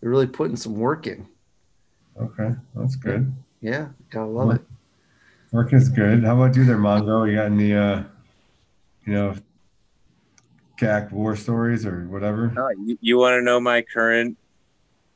They're 0.00 0.10
really 0.10 0.26
putting 0.26 0.56
some 0.56 0.74
work 0.74 1.06
in. 1.06 1.26
Okay, 2.20 2.54
that's 2.74 2.96
good. 2.96 3.32
Yeah, 3.60 3.88
gotta 4.10 4.30
love 4.30 4.54
it. 4.54 4.62
Work 5.52 5.72
is 5.72 5.88
good. 5.88 6.24
How 6.24 6.40
about 6.40 6.56
you 6.56 6.64
there, 6.64 6.78
Mongo? 6.78 7.28
You 7.28 7.36
got 7.36 7.46
any, 7.46 7.74
uh, 7.74 8.02
you 9.04 9.12
know, 9.12 9.34
GAC 10.78 11.10
war 11.12 11.36
stories 11.36 11.84
or 11.84 12.06
whatever? 12.08 12.52
uh, 12.56 12.68
you, 12.84 12.98
you 13.00 13.18
want 13.18 13.34
to 13.34 13.42
know 13.42 13.60
my 13.60 13.82
current 13.82 14.38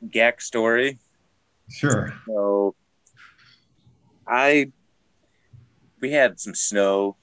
GAC 0.06 0.42
story? 0.42 0.98
Sure. 1.70 2.12
So 2.26 2.74
I 4.26 4.70
we 6.00 6.10
had 6.10 6.38
some 6.38 6.54
snow 6.54 7.16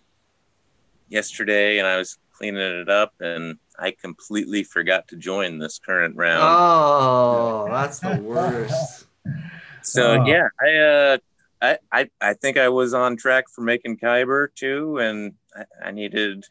yesterday 1.10 1.78
and 1.78 1.88
I 1.88 1.98
was 1.98 2.18
cleaning 2.42 2.82
it 2.82 2.90
up 2.90 3.14
and 3.20 3.58
I 3.78 3.92
completely 3.92 4.64
forgot 4.64 5.08
to 5.10 5.16
join 5.16 5.60
this 5.60 5.78
current 5.78 6.16
round. 6.16 6.42
Oh, 6.44 7.68
that's 7.70 8.00
the 8.00 8.18
worst. 8.18 9.06
so 9.84 10.22
oh. 10.22 10.26
yeah, 10.26 10.48
I 10.60 10.76
uh 10.78 11.18
I, 11.62 11.78
I 11.92 12.10
I 12.20 12.34
think 12.34 12.58
I 12.58 12.70
was 12.70 12.96
on 12.96 13.16
track 13.16 13.46
for 13.54 13.62
making 13.62 13.98
Kyber 13.98 14.48
too 14.56 14.98
and 14.98 15.34
I, 15.56 15.90
I 15.90 15.92
needed 15.92 16.46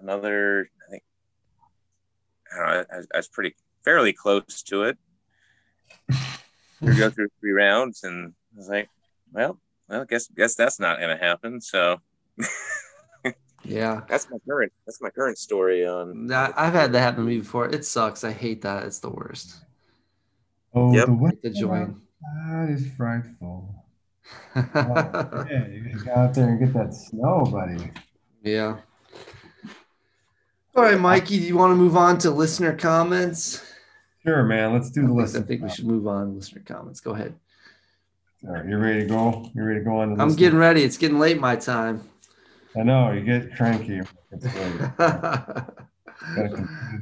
another 0.00 0.70
I 0.86 0.90
think 0.90 1.02
I 2.50 2.56
don't 2.56 2.66
know, 2.66 2.84
I, 2.90 2.96
was- 2.96 3.08
I 3.12 3.16
was 3.18 3.28
pretty 3.28 3.54
fairly 3.84 4.14
close 4.14 4.62
to 4.62 4.84
it. 4.84 4.96
We 6.80 6.96
go 6.96 7.10
through 7.10 7.28
three 7.40 7.52
rounds 7.52 8.04
and 8.04 8.32
I 8.54 8.56
was 8.56 8.68
like, 8.68 8.88
well, 9.30 9.58
well, 9.90 10.06
guess 10.06 10.26
guess 10.28 10.54
that's 10.54 10.80
not 10.80 11.00
gonna 11.00 11.18
happen. 11.18 11.60
So 11.60 12.00
Yeah. 13.64 14.02
that's 14.08 14.28
my 14.30 14.36
current 14.46 14.72
that's 14.86 15.00
my 15.00 15.10
current 15.10 15.38
story 15.38 15.86
on 15.86 16.26
That, 16.26 16.52
I've 16.56 16.74
had 16.74 16.92
that 16.92 17.00
happen 17.00 17.24
to 17.24 17.30
me 17.30 17.38
before. 17.38 17.66
It 17.68 17.84
sucks. 17.84 18.22
I 18.24 18.32
hate 18.32 18.62
that. 18.62 18.84
It's 18.84 18.98
the 18.98 19.10
worst. 19.10 19.56
Oh, 20.74 20.92
Yep. 20.94 21.06
the 21.06 21.12
weather 21.14 21.36
The 21.42 21.50
join. 21.50 22.00
That 22.48 22.68
is 22.70 22.86
frightful. 22.96 23.74
Oh, 24.56 24.60
yeah, 25.50 25.66
you 25.68 25.84
gotta 25.92 26.04
go 26.04 26.12
out 26.14 26.34
there 26.34 26.48
and 26.48 26.58
get 26.58 26.72
that 26.74 26.94
snow, 26.94 27.44
buddy. 27.50 27.90
yeah. 28.42 28.78
All 30.76 30.82
right, 30.82 30.98
Mikey, 30.98 31.38
do 31.38 31.44
you 31.46 31.56
want 31.56 31.70
to 31.70 31.76
move 31.76 31.96
on 31.96 32.18
to 32.18 32.30
listener 32.30 32.76
comments? 32.76 33.62
Sure, 34.26 34.42
man. 34.42 34.72
Let's 34.72 34.90
do 34.90 35.06
the 35.06 35.12
list. 35.12 35.36
I 35.36 35.42
think 35.42 35.62
we 35.62 35.68
should 35.70 35.86
move 35.86 36.06
on 36.08 36.26
to 36.26 36.32
listener 36.32 36.62
comments. 36.66 37.00
Go 37.00 37.12
ahead. 37.12 37.34
All 38.46 38.54
right, 38.54 38.66
you're 38.66 38.80
ready 38.80 39.00
to 39.00 39.06
go? 39.06 39.48
You're 39.54 39.66
ready 39.66 39.78
to 39.80 39.84
go 39.84 39.98
on? 39.98 40.16
To 40.16 40.20
I'm 40.22 40.28
list? 40.28 40.38
getting 40.38 40.58
ready. 40.58 40.82
It's 40.82 40.96
getting 40.98 41.18
late 41.18 41.38
my 41.38 41.54
time. 41.56 42.02
I 42.76 42.82
know 42.82 43.12
you 43.12 43.22
get 43.22 43.54
cranky. 43.56 44.00
It's. 44.32 44.46
Go 46.34 46.46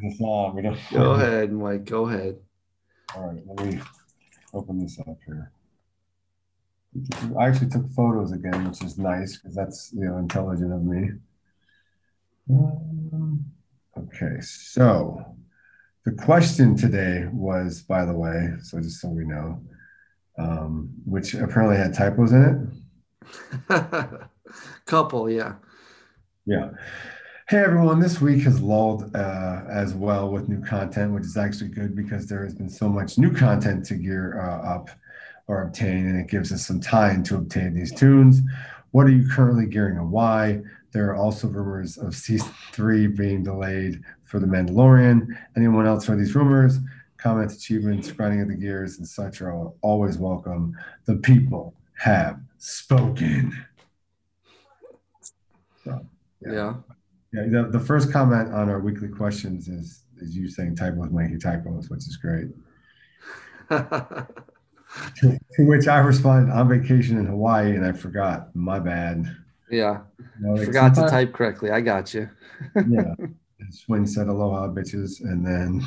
this 0.02 0.20
on. 0.20 0.56
We 0.56 0.62
don't. 0.62 0.78
ahead, 1.14 1.52
Mike. 1.52 1.84
Go 1.84 2.08
ahead. 2.08 2.38
All 3.14 3.28
right, 3.28 3.42
let 3.46 3.66
me 3.66 3.80
open 4.52 4.80
this 4.80 4.98
up 5.00 5.18
here. 5.26 5.52
I 7.38 7.48
actually 7.48 7.70
took 7.70 7.88
photos 7.90 8.32
again, 8.32 8.68
which 8.68 8.82
is 8.82 8.98
nice 8.98 9.36
because 9.36 9.54
that's 9.54 9.92
you 9.94 10.04
know 10.04 10.18
intelligent 10.18 10.72
of 10.72 10.84
me. 10.84 11.10
Um, 12.50 13.44
okay, 13.96 14.40
so 14.40 15.36
the 16.04 16.12
question 16.12 16.76
today 16.76 17.28
was, 17.32 17.82
by 17.82 18.04
the 18.04 18.12
way, 18.12 18.50
so 18.62 18.80
just 18.80 19.00
so 19.00 19.08
we 19.08 19.24
know, 19.24 19.62
um, 20.38 20.90
which 21.04 21.34
apparently 21.34 21.76
had 21.76 21.94
typos 21.94 22.32
in 22.32 22.74
it. 23.68 24.20
Couple, 24.86 25.30
yeah. 25.30 25.54
Yeah. 26.46 26.70
Hey 27.48 27.58
everyone, 27.58 28.00
this 28.00 28.20
week 28.20 28.44
has 28.44 28.62
lulled 28.62 29.14
uh, 29.14 29.62
as 29.68 29.94
well 29.94 30.30
with 30.30 30.48
new 30.48 30.62
content, 30.64 31.12
which 31.12 31.24
is 31.24 31.36
actually 31.36 31.70
good 31.70 31.94
because 31.94 32.26
there 32.26 32.44
has 32.44 32.54
been 32.54 32.68
so 32.68 32.88
much 32.88 33.18
new 33.18 33.32
content 33.32 33.84
to 33.86 33.94
gear 33.94 34.40
uh, 34.40 34.74
up 34.74 34.88
or 35.48 35.62
obtain, 35.62 36.06
and 36.06 36.18
it 36.18 36.28
gives 36.28 36.52
us 36.52 36.66
some 36.66 36.80
time 36.80 37.22
to 37.24 37.36
obtain 37.36 37.74
these 37.74 37.92
toons. 37.92 38.40
What 38.92 39.06
are 39.06 39.10
you 39.10 39.28
currently 39.28 39.66
gearing 39.66 39.98
and 39.98 40.10
why? 40.10 40.62
There 40.92 41.10
are 41.10 41.16
also 41.16 41.48
rumors 41.48 41.98
of 41.98 42.14
season 42.14 42.52
three 42.72 43.06
being 43.06 43.42
delayed 43.42 44.02
for 44.24 44.38
The 44.38 44.46
Mandalorian. 44.46 45.26
Anyone 45.56 45.86
else 45.86 46.06
heard 46.06 46.18
these 46.18 46.34
rumors? 46.34 46.78
Comments, 47.18 47.54
achievements, 47.54 48.10
grinding 48.12 48.40
of 48.40 48.48
the 48.48 48.54
gears, 48.54 48.98
and 48.98 49.06
such 49.06 49.40
are 49.42 49.70
always 49.80 50.18
welcome. 50.18 50.76
The 51.06 51.16
people 51.16 51.74
have 51.98 52.40
spoken. 52.58 53.64
So, 55.84 56.06
Yeah. 56.40 56.74
yeah, 57.32 57.46
the, 57.48 57.68
the 57.72 57.80
first 57.80 58.12
comment 58.12 58.52
on 58.52 58.68
our 58.68 58.80
weekly 58.80 59.08
questions 59.08 59.68
is 59.68 60.04
is 60.18 60.36
you 60.36 60.48
saying 60.48 60.76
typos 60.76 61.10
making 61.10 61.40
typos, 61.40 61.90
which 61.90 62.06
is 62.06 62.16
great. 62.16 62.48
To, 65.16 65.38
to 65.54 65.62
which 65.66 65.88
I 65.88 65.98
responded, 66.00 66.52
on 66.52 66.68
vacation 66.68 67.16
in 67.18 67.24
Hawaii 67.24 67.74
and 67.74 67.82
I 67.86 67.92
forgot. 67.92 68.54
My 68.54 68.78
bad. 68.78 69.24
yeah. 69.70 70.00
You 70.18 70.46
know, 70.46 70.52
like 70.52 70.66
Forgot 70.66 70.94
to 70.96 71.08
type 71.08 71.32
correctly. 71.32 71.70
I 71.70 71.80
got 71.80 72.12
you. 72.14 72.28
Yeah. 72.76 73.14
And 73.60 73.72
Swing 73.72 74.06
said 74.06 74.26
aloha 74.28 74.66
bitches. 74.68 75.20
And 75.22 75.46
then 75.46 75.82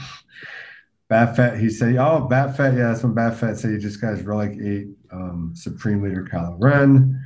Bat 1.10 1.36
Fett, 1.36 1.60
he 1.60 1.70
said, 1.70 1.98
Oh, 1.98 2.22
Bat 2.28 2.58
Fett, 2.58 2.74
yeah, 2.74 2.88
that's 2.88 3.04
when 3.04 3.14
Bat 3.14 3.38
Fett 3.38 3.58
said 3.60 3.72
you 3.72 3.78
just 3.80 4.00
guys 4.02 4.24
relic 4.24 4.58
ate 4.60 4.88
um, 5.12 5.52
Supreme 5.54 6.02
Leader 6.02 6.24
Kylo 6.24 6.56
Ren. 6.60 7.22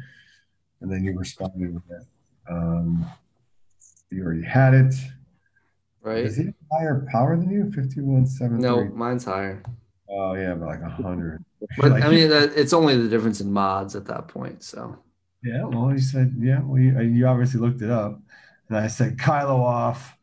And 0.82 0.92
then 0.92 1.04
you 1.06 1.18
responded 1.18 1.74
with 1.74 1.84
it. 1.92 2.04
Um, 2.50 3.06
you 4.10 4.24
already 4.24 4.44
had 4.44 4.74
it. 4.74 4.94
Right? 6.02 6.26
Is 6.26 6.38
he 6.38 6.54
higher 6.72 7.06
power 7.12 7.36
than 7.38 7.50
you? 7.50 7.64
5173. 7.72 8.60
No, 8.60 8.86
mine's 8.96 9.26
higher. 9.26 9.62
Oh 10.10 10.34
yeah, 10.34 10.56
but 10.56 10.68
like 10.68 10.82
a 10.82 10.90
hundred. 10.90 11.44
But 11.78 11.92
Like- 11.92 12.04
I 12.04 12.10
mean, 12.10 12.30
it's 12.32 12.74
only 12.74 12.98
the 12.98 13.10
difference 13.10 13.42
in 13.42 13.52
mods 13.52 13.96
at 13.96 14.06
that 14.06 14.28
point. 14.28 14.64
So 14.64 14.98
Yeah, 15.44 15.66
well, 15.66 15.90
he 15.90 16.00
said, 16.00 16.36
yeah, 16.40 16.62
well, 16.62 16.80
you, 16.82 17.00
you 17.02 17.28
obviously 17.28 17.60
looked 17.60 17.82
it 17.82 17.92
up, 17.92 18.20
and 18.70 18.78
I 18.78 18.88
said 18.88 19.18
Kylo 19.18 19.60
off, 19.60 20.18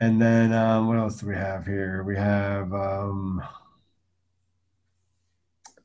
and 0.00 0.20
then 0.20 0.52
um, 0.52 0.88
what 0.88 0.98
else 0.98 1.20
do 1.20 1.26
we 1.26 1.34
have 1.34 1.64
here? 1.66 2.02
We 2.02 2.16
have 2.16 2.72
um, 2.74 3.42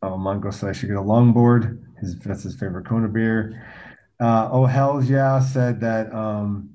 oh, 0.02 0.18
Mongo 0.18 0.54
said 0.54 0.70
I 0.70 0.74
should 0.74 0.90
get 0.90 0.98
a 0.98 1.02
longboard. 1.02 1.82
His 2.00 2.18
that's 2.20 2.44
his 2.44 2.56
favorite 2.56 2.86
Kona 2.86 3.08
beer. 3.08 3.66
Uh, 4.20 4.50
oh 4.52 4.66
hell's 4.66 5.10
yeah 5.10 5.40
said 5.40 5.82
that 5.82 6.14
um, 6.14 6.70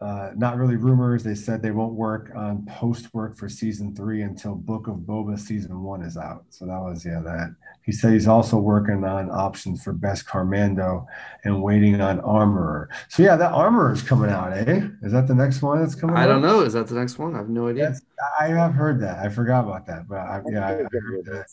uh, 0.00 0.32
not 0.36 0.58
really 0.58 0.76
rumors. 0.76 1.22
They 1.22 1.34
said 1.34 1.62
they 1.62 1.70
won't 1.70 1.94
work 1.94 2.32
on 2.36 2.66
post 2.66 3.14
work 3.14 3.36
for 3.36 3.48
season 3.48 3.94
three 3.94 4.22
until 4.22 4.54
Book 4.54 4.86
of 4.88 4.96
Boba 4.96 5.38
season 5.38 5.82
one 5.82 6.02
is 6.02 6.16
out. 6.16 6.44
So 6.50 6.66
that 6.66 6.80
was 6.80 7.06
yeah 7.06 7.20
that. 7.24 7.54
He 7.84 7.92
said 7.92 8.12
he's 8.12 8.26
also 8.26 8.56
working 8.58 9.04
on 9.04 9.30
options 9.30 9.82
for 9.82 9.94
Beskar 9.94 10.46
Mando 10.46 11.06
and 11.44 11.62
waiting 11.62 12.00
on 12.00 12.20
Armorer. 12.20 12.90
So 13.08 13.22
yeah, 13.22 13.36
that 13.36 13.52
Armorer 13.52 13.92
is 13.92 14.02
coming 14.02 14.30
out, 14.30 14.52
eh? 14.52 14.88
Is 15.02 15.12
that 15.12 15.28
the 15.28 15.34
next 15.34 15.62
one 15.62 15.80
that's 15.80 15.94
coming? 15.94 16.16
I 16.16 16.24
out? 16.24 16.26
don't 16.26 16.42
know. 16.42 16.60
Is 16.60 16.72
that 16.72 16.88
the 16.88 16.96
next 16.96 17.18
one? 17.18 17.34
I 17.34 17.38
have 17.38 17.48
no 17.48 17.68
idea. 17.68 17.84
That's, 17.84 18.02
I 18.40 18.48
have 18.48 18.74
heard 18.74 19.00
that. 19.00 19.18
I 19.24 19.28
forgot 19.28 19.64
about 19.64 19.86
that, 19.86 20.08
but 20.08 20.18
I, 20.18 20.42
yeah, 20.50 20.66
I, 20.66 20.72
I 20.72 20.76
heard 20.76 21.24
that. 21.26 21.46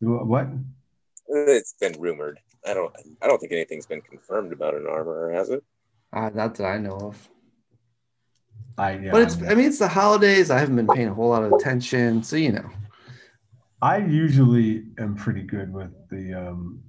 What? 0.00 0.48
It's 1.28 1.74
been 1.80 1.94
rumored. 1.98 2.38
I 2.66 2.74
don't. 2.74 2.92
I 3.22 3.26
don't 3.26 3.38
think 3.38 3.52
anything's 3.52 3.86
been 3.86 4.00
confirmed 4.02 4.52
about 4.52 4.74
an 4.74 4.86
armor, 4.88 5.32
has 5.32 5.50
it? 5.50 5.62
Uh, 6.12 6.30
not 6.34 6.54
that 6.56 6.64
I 6.66 6.78
know 6.78 6.96
of. 6.96 7.28
I 8.78 8.92
yeah. 8.98 9.10
But 9.12 9.22
it's, 9.22 9.42
I- 9.42 9.50
I 9.50 9.54
mean, 9.54 9.66
it's 9.66 9.78
the 9.78 9.88
holidays. 9.88 10.50
I 10.50 10.58
haven't 10.58 10.76
been 10.76 10.88
paying 10.88 11.08
a 11.08 11.14
whole 11.14 11.30
lot 11.30 11.42
of 11.44 11.52
attention. 11.52 12.22
So, 12.22 12.36
you 12.36 12.52
know. 12.52 12.68
I 13.82 13.98
usually 13.98 14.84
am 14.98 15.14
pretty 15.14 15.42
good 15.42 15.72
with 15.72 15.92
the 16.10 16.32
um, 16.34 16.82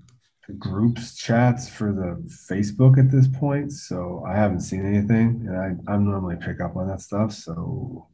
groups 0.57 1.15
chats 1.15 1.69
for 1.69 1.91
the 1.91 2.23
Facebook 2.49 2.97
at 2.97 3.11
this 3.11 3.27
point, 3.27 3.71
so 3.73 4.23
I 4.25 4.33
haven't 4.35 4.61
seen 4.61 4.85
anything, 4.85 5.45
and 5.47 5.57
I 5.87 5.93
I 5.93 5.97
normally 5.97 6.37
pick 6.37 6.61
up 6.61 6.75
on 6.75 6.87
that 6.87 7.01
stuff. 7.01 7.33
So 7.33 8.07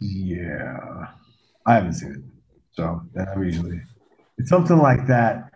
yeah, 0.00 1.06
I 1.66 1.74
haven't 1.74 1.94
seen 1.94 2.12
it. 2.12 2.22
So 2.72 3.02
and 3.14 3.28
I'm 3.28 3.42
usually 3.44 3.80
it's 4.38 4.48
something 4.48 4.78
like 4.78 5.06
that. 5.08 5.49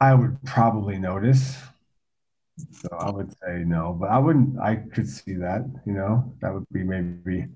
I 0.00 0.14
would 0.14 0.42
probably 0.44 0.98
notice. 0.98 1.56
So 2.56 2.88
I 2.98 3.10
would 3.10 3.32
say 3.32 3.64
no, 3.64 3.96
but 3.98 4.10
I 4.10 4.18
wouldn't. 4.18 4.60
I 4.60 4.76
could 4.76 5.08
see 5.08 5.34
that. 5.34 5.64
You 5.86 5.92
know, 5.92 6.34
that 6.40 6.52
would 6.52 6.66
be 6.72 6.84
maybe. 6.84 7.46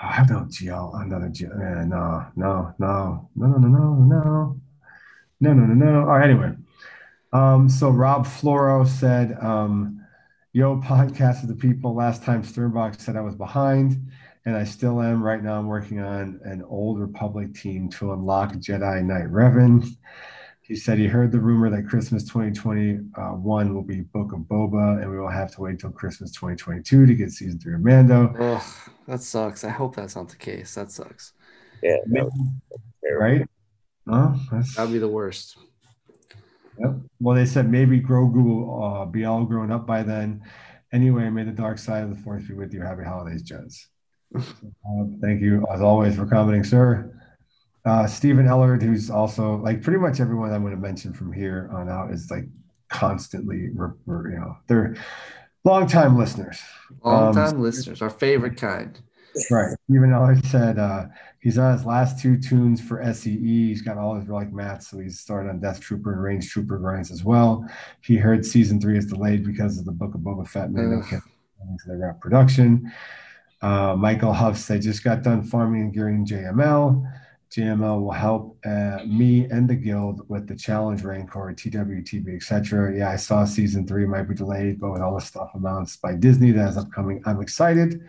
Oh, 0.00 0.06
I 0.06 0.12
have 0.12 0.30
no 0.30 0.40
GL, 0.40 1.02
another 1.02 1.28
GL. 1.28 1.50
Eh, 1.50 1.84
no, 1.84 2.26
no, 2.36 2.74
no, 2.78 3.28
no, 3.36 3.46
no, 3.46 3.58
no, 3.58 3.68
no, 3.68 3.94
no, 3.94 4.60
no, 5.40 5.52
no, 5.52 5.64
no, 5.64 5.74
no. 5.74 6.00
All 6.00 6.18
right. 6.18 6.30
Anyway, 6.30 6.52
um, 7.32 7.68
so 7.68 7.90
Rob 7.90 8.26
Floro 8.26 8.86
said, 8.86 9.36
um, 9.40 10.04
"Yo, 10.52 10.80
podcast 10.80 11.42
of 11.42 11.48
the 11.48 11.54
people." 11.54 11.94
Last 11.94 12.22
time 12.22 12.42
Sturmbock 12.42 13.00
said 13.00 13.16
I 13.16 13.20
was 13.20 13.34
behind, 13.36 14.10
and 14.44 14.56
I 14.56 14.64
still 14.64 15.00
am. 15.00 15.22
Right 15.22 15.42
now, 15.42 15.58
I'm 15.58 15.66
working 15.66 16.00
on 16.00 16.40
an 16.44 16.62
old 16.62 16.98
Republic 16.98 17.54
team 17.54 17.88
to 17.90 18.12
unlock 18.12 18.54
Jedi 18.54 19.04
Knight 19.04 19.30
Revan. 19.30 19.86
He 20.68 20.76
said 20.76 20.98
he 20.98 21.06
heard 21.06 21.32
the 21.32 21.40
rumor 21.40 21.70
that 21.70 21.88
Christmas 21.88 22.24
2021 22.24 23.74
will 23.74 23.82
be 23.82 24.02
Book 24.02 24.34
of 24.34 24.40
Boba, 24.40 25.00
and 25.00 25.10
we 25.10 25.18
will 25.18 25.30
have 25.30 25.50
to 25.52 25.62
wait 25.62 25.78
till 25.78 25.90
Christmas 25.90 26.30
2022 26.32 27.06
to 27.06 27.14
get 27.14 27.30
season 27.30 27.58
three 27.58 27.72
of 27.72 27.80
Mando. 27.80 28.34
Ugh, 28.38 28.90
that 29.06 29.22
sucks. 29.22 29.64
I 29.64 29.70
hope 29.70 29.96
that's 29.96 30.14
not 30.14 30.28
the 30.28 30.36
case. 30.36 30.74
That 30.74 30.90
sucks. 30.90 31.32
Yeah, 31.82 31.96
that. 32.06 32.30
Right? 33.18 33.48
No, 34.04 34.38
that's, 34.52 34.76
That'd 34.76 34.92
be 34.92 34.98
the 34.98 35.08
worst. 35.08 35.56
Yep. 36.78 36.96
Well, 37.18 37.34
they 37.34 37.46
said 37.46 37.70
maybe 37.70 37.98
Grogu 37.98 38.44
will 38.44 38.84
uh, 38.84 39.04
be 39.06 39.24
all 39.24 39.44
grown 39.44 39.72
up 39.72 39.86
by 39.86 40.02
then. 40.02 40.42
Anyway, 40.92 41.30
may 41.30 41.44
the 41.44 41.50
dark 41.50 41.78
side 41.78 42.02
of 42.02 42.10
the 42.10 42.22
force 42.22 42.44
be 42.46 42.52
with 42.52 42.74
you. 42.74 42.82
Happy 42.82 43.04
holidays, 43.04 43.42
Jets. 43.42 43.88
Uh, 44.36 45.04
thank 45.22 45.40
you, 45.40 45.66
as 45.72 45.80
always, 45.80 46.16
for 46.16 46.26
commenting, 46.26 46.64
sir. 46.64 47.17
Uh, 47.84 48.06
Stephen 48.06 48.46
Ellard, 48.46 48.82
who's 48.82 49.10
also 49.10 49.56
like 49.58 49.82
pretty 49.82 49.98
much 49.98 50.20
everyone 50.20 50.52
I'm 50.52 50.62
going 50.62 50.74
to 50.74 50.80
mention 50.80 51.12
from 51.12 51.32
here 51.32 51.70
on 51.72 51.88
out 51.88 52.10
is 52.12 52.30
like 52.30 52.44
constantly, 52.88 53.68
re- 53.74 53.90
you 54.06 54.38
know, 54.38 54.56
they're 54.66 54.96
longtime 55.64 56.16
listeners. 56.18 56.60
Long 57.04 57.28
Um, 57.28 57.34
time 57.34 57.60
listeners, 57.60 58.02
our 58.02 58.10
favorite 58.10 58.56
kind. 58.56 58.98
Right. 59.50 59.76
Stephen 59.84 60.10
Ellard 60.10 60.44
said 60.46 60.78
uh, 60.78 61.06
he's 61.38 61.58
on 61.58 61.72
his 61.76 61.84
last 61.86 62.20
two 62.20 62.38
toons 62.38 62.80
for 62.80 63.00
SEE. 63.12 63.68
He's 63.68 63.82
got 63.82 63.96
all 63.96 64.14
his 64.16 64.26
relic 64.26 64.52
mats, 64.52 64.88
so 64.88 64.98
he's 64.98 65.20
started 65.20 65.48
on 65.50 65.60
Death 65.60 65.80
Trooper 65.80 66.12
and 66.12 66.22
Range 66.22 66.46
Trooper 66.50 66.78
grinds 66.78 67.10
as 67.10 67.22
well. 67.24 67.64
He 68.02 68.16
heard 68.16 68.44
season 68.44 68.80
three 68.80 68.98
is 68.98 69.06
delayed 69.06 69.44
because 69.44 69.78
of 69.78 69.84
the 69.84 69.92
Book 69.92 70.14
of 70.14 70.22
Boba 70.22 70.48
Fett 70.48 70.72
Mando 70.72 70.98
Ugh. 70.98 71.08
kept 71.08 71.26
into 71.62 71.84
the 71.86 71.96
rap 71.96 72.20
production. 72.20 72.90
Uh, 73.60 73.94
Michael 73.96 74.32
Huff 74.32 74.56
said 74.56 74.82
just 74.82 75.04
got 75.04 75.22
done 75.22 75.42
farming 75.42 75.82
and 75.82 75.92
gearing 75.92 76.26
JML. 76.26 77.04
JML 77.50 78.02
will 78.02 78.12
help 78.12 78.58
uh, 78.66 78.98
me 79.06 79.44
and 79.46 79.68
the 79.68 79.74
guild 79.74 80.28
with 80.28 80.46
the 80.46 80.54
challenge 80.54 81.02
Rancor, 81.02 81.54
TWTB, 81.54 82.36
etc. 82.36 82.94
Yeah, 82.96 83.10
I 83.10 83.16
saw 83.16 83.44
season 83.44 83.86
three 83.86 84.04
might 84.04 84.28
be 84.28 84.34
delayed, 84.34 84.80
but 84.80 84.92
with 84.92 85.00
all 85.00 85.14
the 85.14 85.20
stuff 85.20 85.52
announced 85.54 86.02
by 86.02 86.14
Disney 86.14 86.50
that 86.52 86.68
is 86.68 86.76
upcoming, 86.76 87.22
I'm 87.24 87.40
excited. 87.40 88.06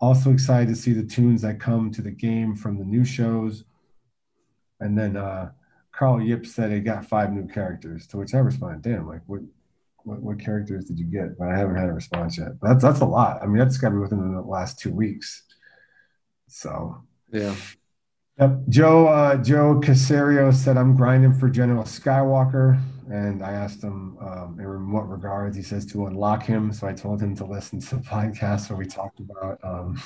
Also 0.00 0.30
excited 0.30 0.68
to 0.68 0.76
see 0.76 0.92
the 0.92 1.02
toons 1.02 1.42
that 1.42 1.58
come 1.58 1.90
to 1.92 2.02
the 2.02 2.10
game 2.10 2.54
from 2.54 2.78
the 2.78 2.84
new 2.84 3.04
shows. 3.04 3.64
And 4.80 4.96
then 4.96 5.16
uh, 5.16 5.52
Carl 5.90 6.22
Yip 6.22 6.46
said 6.46 6.70
he 6.70 6.80
got 6.80 7.06
five 7.06 7.32
new 7.32 7.48
characters, 7.48 8.06
to 8.08 8.18
which 8.18 8.34
I 8.34 8.38
responded, 8.38 8.82
damn, 8.82 9.08
like 9.08 9.22
what, 9.26 9.40
what, 10.04 10.20
what 10.20 10.38
characters 10.38 10.84
did 10.84 10.98
you 10.98 11.06
get? 11.06 11.38
But 11.38 11.48
I 11.48 11.56
haven't 11.56 11.76
had 11.76 11.88
a 11.88 11.92
response 11.92 12.36
yet. 12.36 12.60
But 12.60 12.68
that's, 12.68 12.82
that's 12.82 13.00
a 13.00 13.06
lot. 13.06 13.42
I 13.42 13.46
mean, 13.46 13.56
that's 13.56 13.78
got 13.78 13.88
to 13.88 13.94
be 13.94 14.00
within 14.00 14.34
the 14.34 14.42
last 14.42 14.78
two 14.78 14.92
weeks. 14.92 15.42
So 16.48 17.02
Yeah. 17.32 17.54
Yep. 18.40 18.58
Joe 18.68 19.06
uh, 19.08 19.36
Joe 19.36 19.80
Casario 19.82 20.54
said, 20.54 20.76
"I'm 20.76 20.94
grinding 20.94 21.34
for 21.34 21.48
General 21.48 21.82
Skywalker," 21.82 22.80
and 23.10 23.42
I 23.42 23.52
asked 23.52 23.82
him 23.82 24.16
um, 24.18 24.56
in 24.60 24.92
what 24.92 25.08
regards. 25.08 25.56
He 25.56 25.62
says 25.62 25.84
to 25.86 26.06
unlock 26.06 26.44
him. 26.44 26.72
So 26.72 26.86
I 26.86 26.92
told 26.92 27.20
him 27.20 27.34
to 27.36 27.44
listen 27.44 27.80
to 27.80 27.96
the 27.96 28.02
podcast 28.02 28.70
where 28.70 28.78
we 28.78 28.86
talked 28.86 29.18
about. 29.18 29.58
Um, 29.64 30.00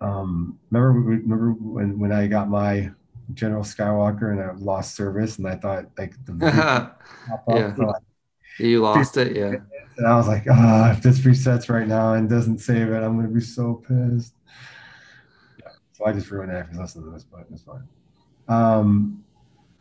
um, 0.00 0.58
remember, 0.70 1.00
remember 1.00 1.50
when 1.52 1.98
when 1.98 2.12
I 2.12 2.28
got 2.28 2.48
my 2.48 2.90
General 3.34 3.64
Skywalker 3.64 4.30
and 4.30 4.40
I 4.40 4.52
lost 4.52 4.94
service, 4.94 5.38
and 5.38 5.48
I 5.48 5.56
thought 5.56 5.86
like 5.98 6.14
the 6.24 6.36
yeah. 7.48 7.74
so 7.74 7.94
You 8.58 8.80
lost 8.80 9.16
it. 9.16 9.36
Yeah. 9.36 9.54
and 9.96 10.06
I 10.06 10.16
was 10.16 10.28
like, 10.28 10.44
ah, 10.48 10.92
if 10.92 11.02
this 11.02 11.18
resets 11.20 11.68
right 11.68 11.88
now 11.88 12.14
and 12.14 12.28
doesn't 12.28 12.58
save 12.58 12.90
it, 12.90 13.02
I'm 13.02 13.16
gonna 13.16 13.26
be 13.28 13.40
so 13.40 13.82
pissed. 13.88 14.34
So 16.02 16.08
I 16.08 16.12
just 16.12 16.30
ruined 16.32 16.50
it 16.50 16.56
after 16.56 16.76
listening 16.76 17.04
to 17.04 17.10
this, 17.12 17.24
but 17.24 17.46
it's 17.52 17.62
fine. 17.62 17.86
Um, 18.48 19.24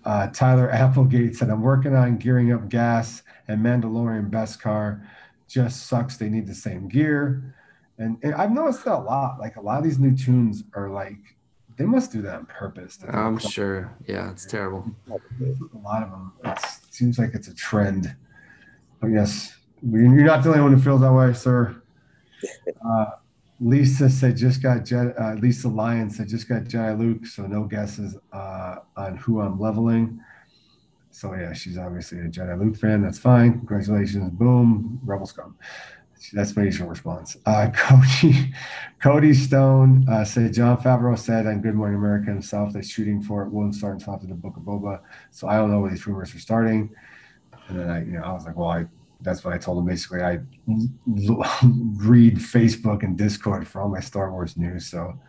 uh, 0.06 0.28
Tyler 0.28 0.70
Applegate 0.70 1.36
said, 1.36 1.50
I'm 1.50 1.62
working 1.62 1.96
on 1.96 2.18
gearing 2.18 2.52
up 2.52 2.70
GAS 2.70 3.24
and 3.48 3.64
Mandalorian 3.66 4.30
Beskar. 4.30 5.04
Just 5.48 5.88
sucks 5.88 6.18
they 6.18 6.30
need 6.30 6.46
the 6.46 6.54
same 6.54 6.88
gear. 6.88 7.56
And, 7.98 8.18
and 8.22 8.36
I've 8.36 8.52
noticed 8.52 8.86
that 8.86 8.94
a 8.94 9.02
lot. 9.02 9.40
Like 9.40 9.56
a 9.56 9.62
lot 9.62 9.80
of 9.80 9.84
these 9.84 9.98
new 9.98 10.16
toons 10.16 10.64
are 10.76 10.90
like, 10.90 11.18
they 11.78 11.86
must 11.86 12.12
do 12.12 12.22
that 12.22 12.36
on 12.36 12.46
purpose. 12.46 13.00
I'm 13.10 13.40
sure. 13.40 13.92
Yeah, 14.06 14.30
it's 14.30 14.46
terrible. 14.46 14.92
a 15.10 15.78
lot 15.80 16.04
of 16.04 16.12
them. 16.12 16.34
It's, 16.46 16.64
it 16.84 16.94
seems 16.94 17.18
like 17.18 17.32
it's 17.34 17.48
a 17.48 17.56
trend. 17.56 18.16
But 19.00 19.08
yes, 19.08 19.56
you're 19.82 20.08
not 20.08 20.44
the 20.44 20.50
only 20.50 20.62
one 20.62 20.74
who 20.74 20.80
feels 20.80 21.02
that 21.02 21.14
way, 21.14 21.34
sir. 21.34 21.82
Uh, 22.88 23.06
Lisa 23.62 24.10
said 24.10 24.36
just 24.36 24.64
got 24.64 24.80
Jedi, 24.80 25.14
uh, 25.22 25.36
Lisa 25.40 25.68
Lyons 25.68 26.18
said 26.18 26.28
just 26.28 26.50
got 26.50 26.64
Jedi 26.64 26.98
Luke, 26.98 27.28
so 27.28 27.46
no 27.46 27.64
guesses 27.66 28.18
uh, 28.34 28.78
on 28.98 29.18
who 29.18 29.40
I'm 29.40 29.60
leveling. 29.60 30.20
So 31.12 31.36
yeah, 31.36 31.54
she's 31.54 31.78
obviously 31.78 32.20
a 32.20 32.24
Jedi 32.24 32.60
Luke 32.60 32.76
fan. 32.76 33.04
That's 33.04 33.20
fine. 33.20 33.60
Congratulations. 33.60 34.32
Boom. 34.32 35.00
Rebel 35.04 35.28
scum. 35.28 35.56
That's 36.34 36.56
my 36.56 36.64
usual 36.64 36.88
response. 36.88 37.38
Uh, 37.46 37.70
Cody, 37.76 38.54
Cody 39.00 39.34
Stone 39.34 40.08
uh, 40.10 40.26
said 40.26 40.54
Jon 40.54 40.78
Favreau 40.78 41.18
said 41.18 41.46
on 41.46 41.62
Good 41.62 41.76
Morning 41.76 41.98
America 41.98 42.32
himself 42.32 42.74
that 42.74 42.86
shooting 42.86 43.22
for 43.22 43.44
it 43.44 43.50
won't 43.50 43.76
start 43.76 43.94
until 43.94 44.16
after 44.16 44.28
the 44.28 44.34
Book 44.34 44.58
of 44.58 44.64
Boba. 44.64 45.02
So 45.30 45.48
I 45.48 45.58
don't 45.58 45.72
know 45.72 45.80
where 45.82 45.92
these 45.92 46.08
rumors 46.08 46.34
are 46.34 46.40
starting. 46.40 46.90
And 47.68 47.80
then 47.80 47.90
I, 47.90 48.04
you 48.04 48.14
know, 48.14 48.24
I 48.24 48.32
was 48.34 48.46
like, 48.46 48.56
well, 48.56 48.70
I 48.70 48.86
that's 49.22 49.44
what 49.44 49.54
I 49.54 49.58
told 49.58 49.80
him. 49.80 49.86
Basically, 49.86 50.22
I 50.22 50.40
read 50.68 52.38
Facebook 52.38 53.04
and 53.04 53.18
Discord 53.18 53.68
for 53.68 53.82
all 53.82 53.90
my 53.90 54.00
Star 54.00 54.32
Wars 54.32 54.58
news. 54.58 54.88
So, 54.88 55.20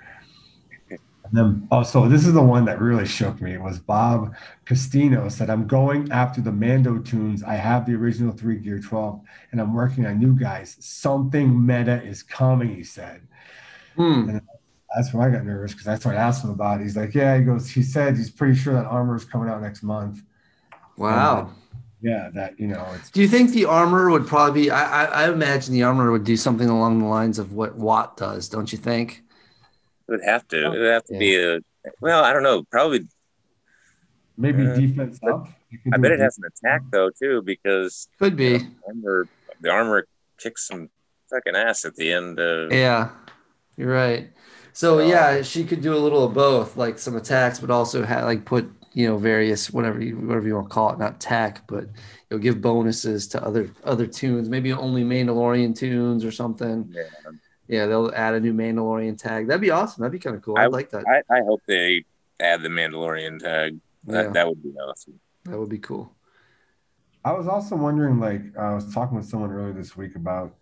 and 0.91 0.99
then 1.33 1.69
also, 1.71 2.09
this 2.09 2.27
is 2.27 2.33
the 2.33 2.43
one 2.43 2.65
that 2.67 2.81
really 2.81 3.07
shook 3.07 3.41
me. 3.41 3.55
It 3.55 3.61
was 3.61 3.79
Bob 3.79 4.35
Costino 4.65 5.29
said, 5.29 5.51
"I'm 5.51 5.67
going 5.67 6.11
after 6.11 6.41
the 6.41 6.53
Mando 6.53 6.99
toons. 6.99 7.43
I 7.43 7.55
have 7.55 7.87
the 7.87 7.95
original 7.95 8.33
three 8.33 8.57
Gear 8.57 8.81
12, 8.81 9.21
and 9.51 9.61
I'm 9.61 9.75
working 9.75 10.07
on 10.07 10.19
new 10.19 10.39
guys. 10.39 10.77
Something 10.81 11.65
meta 11.65 12.03
is 12.03 12.23
coming." 12.23 12.75
He 12.75 12.85
said. 12.85 13.27
Hmm. 13.97 14.39
That's 14.95 15.13
why 15.15 15.27
I 15.27 15.31
got 15.31 15.47
nervous 15.47 15.73
because 15.73 15.87
that's 15.87 16.05
what 16.05 16.17
I 16.17 16.19
asked 16.19 16.45
him 16.45 16.51
about. 16.51 16.81
He's 16.81 16.97
like, 16.97 17.15
"Yeah." 17.15 17.39
He 17.39 17.45
goes, 17.45 17.71
"He 17.71 17.83
said 17.83 18.17
he's 18.17 18.31
pretty 18.31 18.55
sure 18.55 18.75
that 18.75 18.85
armor 18.85 19.17
is 19.17 19.25
coming 19.25 19.49
out 19.49 19.63
next 19.63 19.83
month." 19.83 20.23
Wow. 20.97 21.51
Yeah, 22.03 22.31
that 22.35 22.59
you 22.59 22.67
know, 22.67 22.85
it's 22.97 23.11
Do 23.11 23.21
you 23.23 23.29
think 23.29 23.53
the 23.53 23.65
armor 23.65 24.11
would 24.11 24.27
probably 24.27 24.63
be? 24.65 24.71
I, 24.71 25.05
I, 25.05 25.25
I 25.25 25.33
imagine 25.33 25.73
the 25.73 25.85
armor 25.85 26.11
would 26.11 26.25
do 26.25 26.37
something 26.37 26.69
along 26.69 26.99
the 26.99 27.07
lines 27.07 27.39
of 27.39 27.53
what 27.53 27.77
Wat 27.77 28.17
does, 28.17 28.49
don't 28.49 28.73
you 28.73 28.79
think? 28.79 29.23
It 30.09 30.11
would 30.13 30.25
have 30.25 30.47
to. 30.49 30.67
It 30.67 30.69
would 30.71 30.91
have 30.91 31.05
to 31.05 31.19
be 31.19 31.37
a. 31.37 31.61
Well, 32.01 32.25
I 32.25 32.33
don't 32.33 32.43
know. 32.43 32.65
Probably. 32.71 33.07
maybe 34.37 34.67
Uh, 34.67 34.75
defense 34.75 35.21
up. 35.23 35.49
I 35.93 35.97
bet 35.97 36.11
it 36.11 36.19
has 36.21 36.37
an 36.39 36.45
attack 36.45 36.83
though 36.91 37.11
too, 37.11 37.41
because 37.43 38.09
Could 38.19 38.37
be. 38.37 38.59
the 38.59 38.69
armor, 38.89 39.29
the 39.61 39.71
armor 39.71 40.07
kicks 40.39 40.67
some 40.67 40.91
fucking 41.31 41.55
ass 41.55 41.85
at 41.85 41.95
the 41.95 42.13
end. 42.13 42.41
Of, 42.41 42.73
Yeah, 42.73 43.11
you're 43.77 43.93
right. 43.93 44.31
So 44.73 44.99
Uh, 44.99 45.07
yeah, 45.07 45.43
she 45.43 45.65
could 45.65 45.83
do 45.83 45.95
a 45.95 45.99
little 45.99 46.25
of 46.25 46.35
both, 46.35 46.77
like 46.77 46.99
some 46.99 47.17
attacks, 47.17 47.61
but 47.61 47.71
also 47.71 48.05
have 48.05 48.25
like 48.25 48.45
put 48.45 48.71
you 48.95 49.07
know 49.09 49.17
various 49.17 49.71
whatever 49.73 50.01
you 50.03 50.17
whatever 50.17 50.47
you 50.47 50.55
want 50.55 50.69
to 50.69 50.75
call 50.75 50.91
it, 50.93 50.99
not 50.99 51.21
tech, 51.21 51.63
but 51.67 51.87
you'll 52.31 52.39
give 52.41 52.61
bonuses 52.61 53.27
to 53.29 53.43
other 53.45 53.71
other 53.85 54.07
toons, 54.07 54.49
maybe 54.49 54.73
only 54.73 55.03
Mandalorian 55.05 55.75
toons 55.77 56.25
or 56.25 56.31
something. 56.33 56.89
Yeah. 56.95 57.03
Yeah, 57.69 57.87
they'll 57.87 58.13
add 58.15 58.35
a 58.35 58.41
new 58.41 58.53
Mandalorian 58.53 59.17
tag. 59.17 59.47
That'd 59.47 59.61
be 59.63 59.71
awesome. 59.71 60.03
That'd 60.03 60.13
be 60.13 60.19
kind 60.19 60.37
of 60.37 60.43
cool. 60.43 60.59
I- 60.59 60.65
I'd 60.65 60.73
like 60.73 60.91
that. 60.91 61.05
I, 61.09 61.23
I 61.35 61.41
hope 61.43 61.63
they 61.67 62.05
add 62.41 62.63
the 62.63 62.69
Mandalorian 62.69 63.39
tag. 63.39 63.79
That, 64.05 64.27
Yeah. 64.27 64.31
that 64.33 64.49
would 64.49 64.63
be 64.63 64.71
awesome. 64.71 65.19
That 65.45 65.59
would 65.59 65.69
be 65.71 65.79
cool. 65.79 66.15
I 67.25 67.33
was 67.33 67.47
also 67.47 67.77
wondering, 67.77 68.19
like, 68.19 68.43
I 68.59 68.75
was 68.75 68.93
talking 68.93 69.17
with 69.17 69.27
someone 69.27 69.53
earlier 69.53 69.73
this 69.73 69.97
week 69.97 70.17
about 70.17 70.55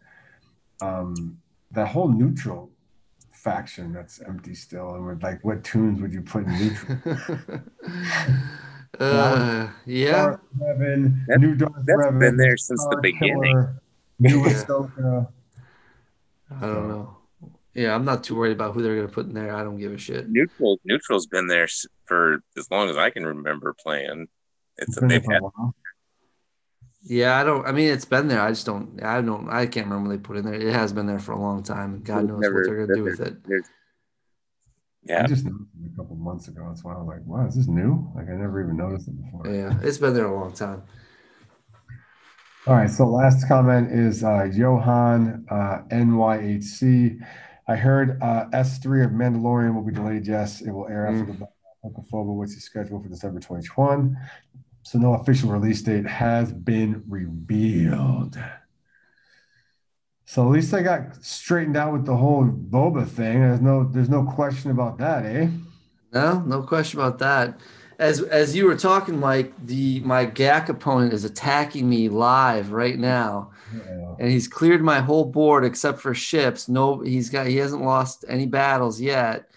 um, 0.82 1.39
that 1.73 1.89
whole 1.89 2.09
neutral 2.09 2.70
faction 3.43 3.93
that's 3.93 4.21
empty 4.21 4.55
still, 4.55 4.95
and 4.95 5.07
with 5.07 5.23
like, 5.23 5.45
what 5.45 5.65
toons 5.65 6.01
would 6.01 6.12
you 6.12 6.23
put 6.23 6.45
in 6.47 6.59
neutral? 6.59 6.99
uh, 9.01 9.69
yeah. 9.87 10.12
Darth 10.12 10.41
Revan, 10.59 11.27
That- 11.27 11.41
new 11.41 11.55
Darth 11.55 11.73
That's 11.85 11.99
Revan, 12.07 12.21
been 12.21 12.37
there 12.37 12.57
since 12.57 12.85
the 12.91 12.99
beginning. 13.03 13.43
Killer, 13.43 13.83
new 14.19 14.43
Ahsoka. 14.45 15.29
I 16.51 16.61
don't 16.61 16.89
know. 16.89 17.17
Yeah, 17.75 17.95
I'm 17.95 18.05
not 18.05 18.25
too 18.25 18.35
worried 18.35 18.53
about 18.53 18.75
who 18.75 18.83
they're 18.83 18.97
going 18.97 19.07
to 19.07 19.12
put 19.12 19.27
in 19.27 19.35
there. 19.35 19.55
I 19.55 19.62
don't 19.62 19.79
give 19.79 19.93
a 19.93 19.99
shit. 19.99 20.29
Neutral 20.29 20.81
neutral's 20.85 21.27
been 21.27 21.47
there 21.47 21.69
for 22.07 22.43
as 22.59 22.69
long 22.71 22.91
as 22.91 22.97
I 22.97 23.11
can 23.11 23.25
remember 23.25 23.75
playing. 23.81 24.27
It's 24.79 24.99
Been 24.99 25.09
they've 25.09 25.23
for 25.25 25.31
a 25.31 25.35
had 25.35 25.43
while. 25.43 25.75
Yeah, 27.02 27.40
I 27.40 27.44
don't. 27.44 27.66
I 27.66 27.72
mean, 27.72 27.89
it's 27.89 28.05
been 28.05 28.28
there. 28.28 28.40
I 28.40 28.51
just 28.51 28.66
don't. 28.66 29.02
I 29.02 29.20
don't. 29.22 29.48
I 29.48 29.66
can't 29.66 29.86
remember 29.86 30.09
when 30.09 30.18
they 30.18 30.22
put 30.22 30.36
in 30.36 30.44
there. 30.44 30.55
It 30.55 30.72
has 30.72 30.93
been 30.93 31.06
there 31.06 31.18
for 31.18 31.32
a 31.32 31.40
long 31.40 31.62
time. 31.62 32.02
God 32.02 32.27
knows 32.27 32.40
never 32.40 32.56
what 32.56 32.66
they're 32.66 32.86
going 32.86 32.89
to 32.89 32.94
do 32.94 33.05
with 33.05 33.20
it. 33.20 33.43
there's 33.44 33.64
I 35.09 35.12
yeah. 35.12 35.27
just 35.27 35.44
noticed 35.44 35.70
it 35.82 35.93
a 35.94 35.97
couple 35.97 36.16
months 36.16 36.48
ago. 36.48 36.64
That's 36.68 36.85
why 36.85 36.94
I 36.94 36.98
was 36.98 37.06
like, 37.06 37.24
wow, 37.24 37.47
is 37.47 37.55
this 37.55 37.68
new? 37.68 38.06
Like 38.14 38.28
I 38.28 38.32
never 38.32 38.62
even 38.62 38.77
noticed 38.77 39.09
it 39.09 39.16
before. 39.22 39.47
Yeah, 39.47 39.78
it's 39.82 39.97
been 39.97 40.12
there 40.12 40.27
a 40.27 40.35
long 40.35 40.52
time. 40.52 40.82
All 42.66 42.74
right, 42.74 42.90
so 42.90 43.06
last 43.06 43.48
comment 43.48 43.90
is 43.90 44.22
uh, 44.22 44.51
Johan 44.52 45.47
uh, 45.51 45.82
NYHC. 45.90 47.18
I 47.66 47.77
heard 47.77 48.20
uh, 48.20 48.47
S3 48.52 49.06
of 49.06 49.10
Mandalorian 49.12 49.74
will 49.74 49.82
be 49.82 49.94
delayed. 49.94 50.27
Yes, 50.27 50.60
it 50.60 50.70
will 50.70 50.86
air 50.86 51.06
after 51.06 51.24
the 51.24 51.32
Book 51.32 51.51
of 51.97 52.05
Boba, 52.09 52.36
which 52.36 52.51
is 52.51 52.64
scheduled 52.64 53.02
for 53.02 53.09
December 53.09 53.40
2021. 53.40 54.14
So 54.82 54.98
no 54.98 55.15
official 55.15 55.51
release 55.51 55.82
date 55.82 56.07
has 56.07 56.52
been 56.52 57.05
revealed. 57.09 58.39
So 60.24 60.47
at 60.47 60.52
least 60.52 60.73
I 60.73 60.82
got 60.82 61.24
straightened 61.24 61.77
out 61.77 61.93
with 61.93 62.07
the 62.07 62.16
whole 62.16 62.44
Boba 62.44 63.07
thing. 63.07 63.40
There's 63.40 63.61
no 63.61 63.85
there's 63.85 64.09
no 64.09 64.24
question 64.24 64.70
about 64.70 64.98
that, 64.98 65.27
eh? 65.27 65.48
No, 66.12 66.40
no 66.40 66.62
question 66.62 67.01
about 67.01 67.19
that. 67.19 67.59
As 67.98 68.23
as 68.23 68.55
you 68.57 68.65
were 68.66 68.77
talking, 68.77 69.19
Mike, 69.19 69.52
the 69.66 70.01
my 70.01 70.24
GAC 70.24 70.69
opponent 70.69 71.12
is 71.12 71.24
attacking 71.24 71.89
me 71.89 72.09
live 72.09 72.73
right 72.73 72.98
now, 72.98 73.51
Uh, 73.74 74.15
and 74.19 74.31
he's 74.31 74.48
cleared 74.48 74.82
my 74.82 75.01
whole 75.01 75.24
board 75.24 75.65
except 75.65 76.01
for 76.01 76.15
ships. 76.15 76.69
No, 76.69 77.01
he's 77.01 77.28
got 77.28 77.47
he 77.47 77.57
hasn't 77.57 77.82
lost 77.82 78.24
any 78.28 78.47
battles 78.47 79.01
yet, 79.01 79.49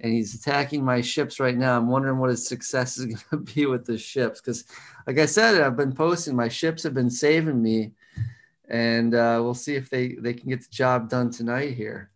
and 0.00 0.12
he's 0.12 0.34
attacking 0.34 0.84
my 0.84 1.00
ships 1.00 1.40
right 1.40 1.56
now. 1.56 1.76
I'm 1.76 1.88
wondering 1.88 2.18
what 2.18 2.30
his 2.30 2.46
success 2.46 2.98
is 2.98 3.06
going 3.30 3.46
to 3.46 3.54
be 3.54 3.66
with 3.66 3.84
the 3.84 3.98
ships 3.98 4.40
because, 4.40 4.64
like 5.06 5.18
I 5.18 5.26
said, 5.26 5.60
I've 5.60 5.76
been 5.76 5.94
posting. 5.94 6.36
My 6.36 6.48
ships 6.48 6.82
have 6.84 6.94
been 6.94 7.10
saving 7.10 7.60
me, 7.60 7.92
and 8.68 9.14
uh, 9.14 9.40
we'll 9.42 9.54
see 9.54 9.74
if 9.74 9.90
they 9.90 10.14
they 10.14 10.34
can 10.34 10.48
get 10.48 10.60
the 10.60 10.70
job 10.70 11.08
done 11.08 11.30
tonight 11.30 11.74
here. 11.74 12.10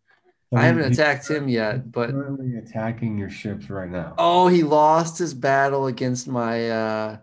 so 0.50 0.58
I 0.58 0.62
haven't 0.62 0.92
attacked 0.92 1.28
him 1.28 1.48
yet, 1.48 1.90
but 1.90 2.10
currently 2.10 2.56
attacking 2.56 3.18
your 3.18 3.30
ships 3.30 3.68
right 3.70 3.90
now. 3.90 4.14
Oh, 4.18 4.48
he 4.48 4.62
lost 4.62 5.18
his 5.18 5.34
battle 5.34 5.86
against 5.86 6.28
my 6.28 6.70
uh 6.70 7.16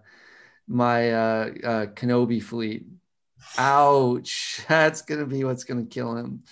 my 0.68 1.11
uh, 1.11 1.52
uh 1.64 1.86
Kenobi 1.88 2.41
fleet. 2.41 2.86
Ouch. 3.57 4.61
That's 4.68 5.02
gonna 5.03 5.26
be 5.26 5.44
what's 5.44 5.64
gonna 5.64 5.86
kill 5.86 6.15
him. 6.18 6.44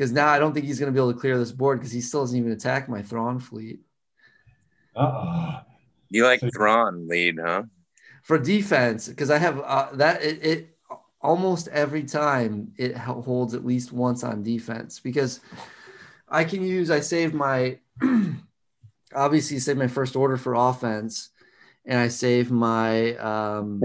Because 0.00 0.12
now 0.12 0.28
I 0.28 0.38
don't 0.38 0.54
think 0.54 0.64
he's 0.64 0.80
gonna 0.80 0.92
be 0.92 0.98
able 0.98 1.12
to 1.12 1.18
clear 1.18 1.36
this 1.36 1.52
board 1.52 1.78
because 1.78 1.92
he 1.92 2.00
still 2.00 2.22
doesn't 2.22 2.38
even 2.38 2.52
attack 2.52 2.88
my 2.88 3.02
Thrawn 3.02 3.38
fleet. 3.38 3.80
Uh-oh. 4.96 5.60
You 6.08 6.24
like 6.24 6.40
So- 6.40 6.48
Thrawn 6.56 7.06
lead, 7.06 7.38
huh? 7.38 7.64
For 8.22 8.38
defense, 8.38 9.08
because 9.08 9.30
I 9.30 9.36
have 9.36 9.60
uh, 9.60 9.90
that 9.96 10.22
it, 10.22 10.42
it 10.42 10.78
almost 11.20 11.68
every 11.68 12.04
time 12.04 12.72
it 12.78 12.96
holds 12.96 13.52
at 13.52 13.66
least 13.66 13.92
once 13.92 14.24
on 14.24 14.42
defense 14.42 15.00
because 15.00 15.40
I 16.30 16.44
can 16.44 16.62
use 16.64 16.90
I 16.90 17.00
save 17.00 17.34
my 17.34 17.78
obviously 19.14 19.58
save 19.58 19.76
my 19.76 19.86
first 19.86 20.16
order 20.16 20.38
for 20.38 20.54
offense 20.54 21.28
and 21.84 21.98
I 21.98 22.08
save 22.08 22.50
my 22.50 23.16
um 23.16 23.82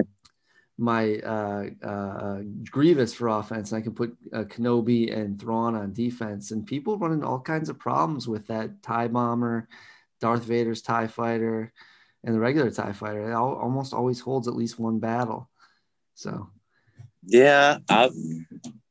my 0.77 1.15
uh, 1.19 1.69
uh 1.81 2.41
Grievous 2.69 3.13
for 3.13 3.29
offense 3.29 3.71
and 3.71 3.79
I 3.79 3.81
can 3.81 3.93
put 3.93 4.15
uh, 4.33 4.43
Kenobi 4.43 5.15
and 5.15 5.39
Thrawn 5.39 5.75
on 5.75 5.93
defense 5.93 6.51
and 6.51 6.67
people 6.67 6.97
run 6.97 7.13
into 7.13 7.27
all 7.27 7.39
kinds 7.39 7.69
of 7.69 7.79
problems 7.79 8.27
with 8.27 8.47
that 8.47 8.83
tie 8.83 9.07
bomber 9.07 9.67
Darth 10.19 10.43
Vader's 10.43 10.81
tie 10.81 11.07
fighter 11.07 11.71
and 12.23 12.35
the 12.35 12.39
regular 12.39 12.71
tie 12.71 12.93
fighter. 12.93 13.29
It 13.29 13.33
al- 13.33 13.55
almost 13.55 13.93
always 13.93 14.19
holds 14.19 14.47
at 14.47 14.55
least 14.55 14.79
one 14.79 14.99
battle. 14.99 15.49
So. 16.15 16.49
Yeah, 17.27 17.79
I, 17.89 18.09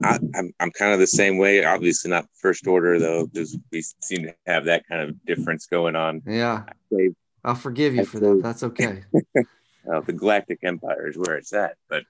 I, 0.03 0.19
I'm 0.35 0.53
I'm 0.59 0.71
kind 0.73 0.93
of 0.93 0.99
the 0.99 1.07
same 1.07 1.39
way. 1.39 1.65
Obviously, 1.65 2.11
not 2.11 2.27
first 2.35 2.67
order 2.67 2.99
though, 2.99 3.27
because 3.27 3.57
we 3.71 3.81
seem 4.03 4.25
to 4.25 4.35
have 4.47 4.65
that 4.65 4.89
kind 4.89 5.09
of 5.09 5.25
difference 5.25 5.67
going 5.67 5.95
on. 5.95 6.23
yeah. 6.27 6.65
I'll 7.45 7.55
forgive 7.55 7.95
you 7.95 8.07
for 8.07 8.21
that. 8.21 8.41
that's 8.43 8.63
okay 8.63 9.03
uh, 9.93 10.01
the 10.01 10.13
Galactic 10.13 10.61
Empire 10.63 11.09
is 11.09 11.17
where 11.17 11.37
it's 11.37 11.53
at. 11.53 11.77
But 11.89 12.05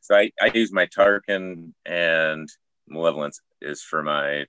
so 0.00 0.14
I, 0.14 0.30
I 0.40 0.50
use 0.54 0.72
my 0.72 0.86
Tarkin 0.86 1.72
and 1.84 2.48
Malevolence 2.88 3.40
is 3.60 3.82
for 3.82 4.02
my 4.02 4.46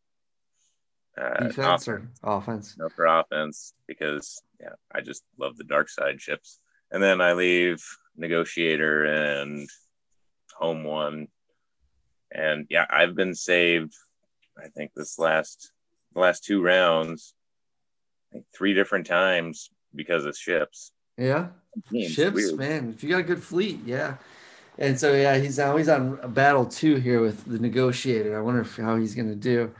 uh, 1.19 1.47
defense 1.47 1.87
offense, 1.87 2.19
or 2.21 2.37
offense 2.37 2.75
no 2.77 2.89
for 2.89 3.05
offense 3.05 3.73
because 3.87 4.41
yeah, 4.59 4.73
I 4.93 5.01
just 5.01 5.23
love 5.39 5.57
the 5.57 5.63
dark 5.63 5.89
side 5.89 6.21
ships. 6.21 6.59
And 6.91 7.01
then 7.01 7.21
I 7.21 7.33
leave 7.33 7.83
Negotiator 8.15 9.03
and 9.05 9.67
Home 10.57 10.83
One, 10.83 11.27
and 12.31 12.67
yeah, 12.69 12.85
I've 12.89 13.15
been 13.15 13.35
saved. 13.35 13.93
I 14.57 14.69
think 14.69 14.91
this 14.95 15.19
last 15.19 15.71
the 16.13 16.19
last 16.19 16.43
two 16.43 16.61
rounds, 16.61 17.33
three 18.55 18.73
different 18.73 19.07
times 19.07 19.69
because 19.93 20.25
of 20.25 20.37
ships. 20.37 20.91
Yeah. 21.17 21.47
Ships 21.91 22.53
man. 22.53 22.93
If 22.95 23.03
you 23.03 23.09
got 23.09 23.19
a 23.19 23.23
good 23.23 23.43
fleet 23.43 23.81
yeah. 23.85 24.15
And 24.77 24.99
so 24.99 25.13
yeah 25.13 25.37
he's 25.37 25.57
now 25.57 25.77
he's 25.77 25.89
on 25.89 26.19
a 26.21 26.27
battle 26.27 26.65
two 26.65 26.95
here 26.95 27.21
with 27.21 27.45
the 27.45 27.59
negotiator. 27.59 28.37
I 28.37 28.41
wonder 28.41 28.61
if, 28.61 28.75
how 28.77 28.95
he's 28.95 29.15
going 29.15 29.29
to 29.29 29.35
do. 29.35 29.71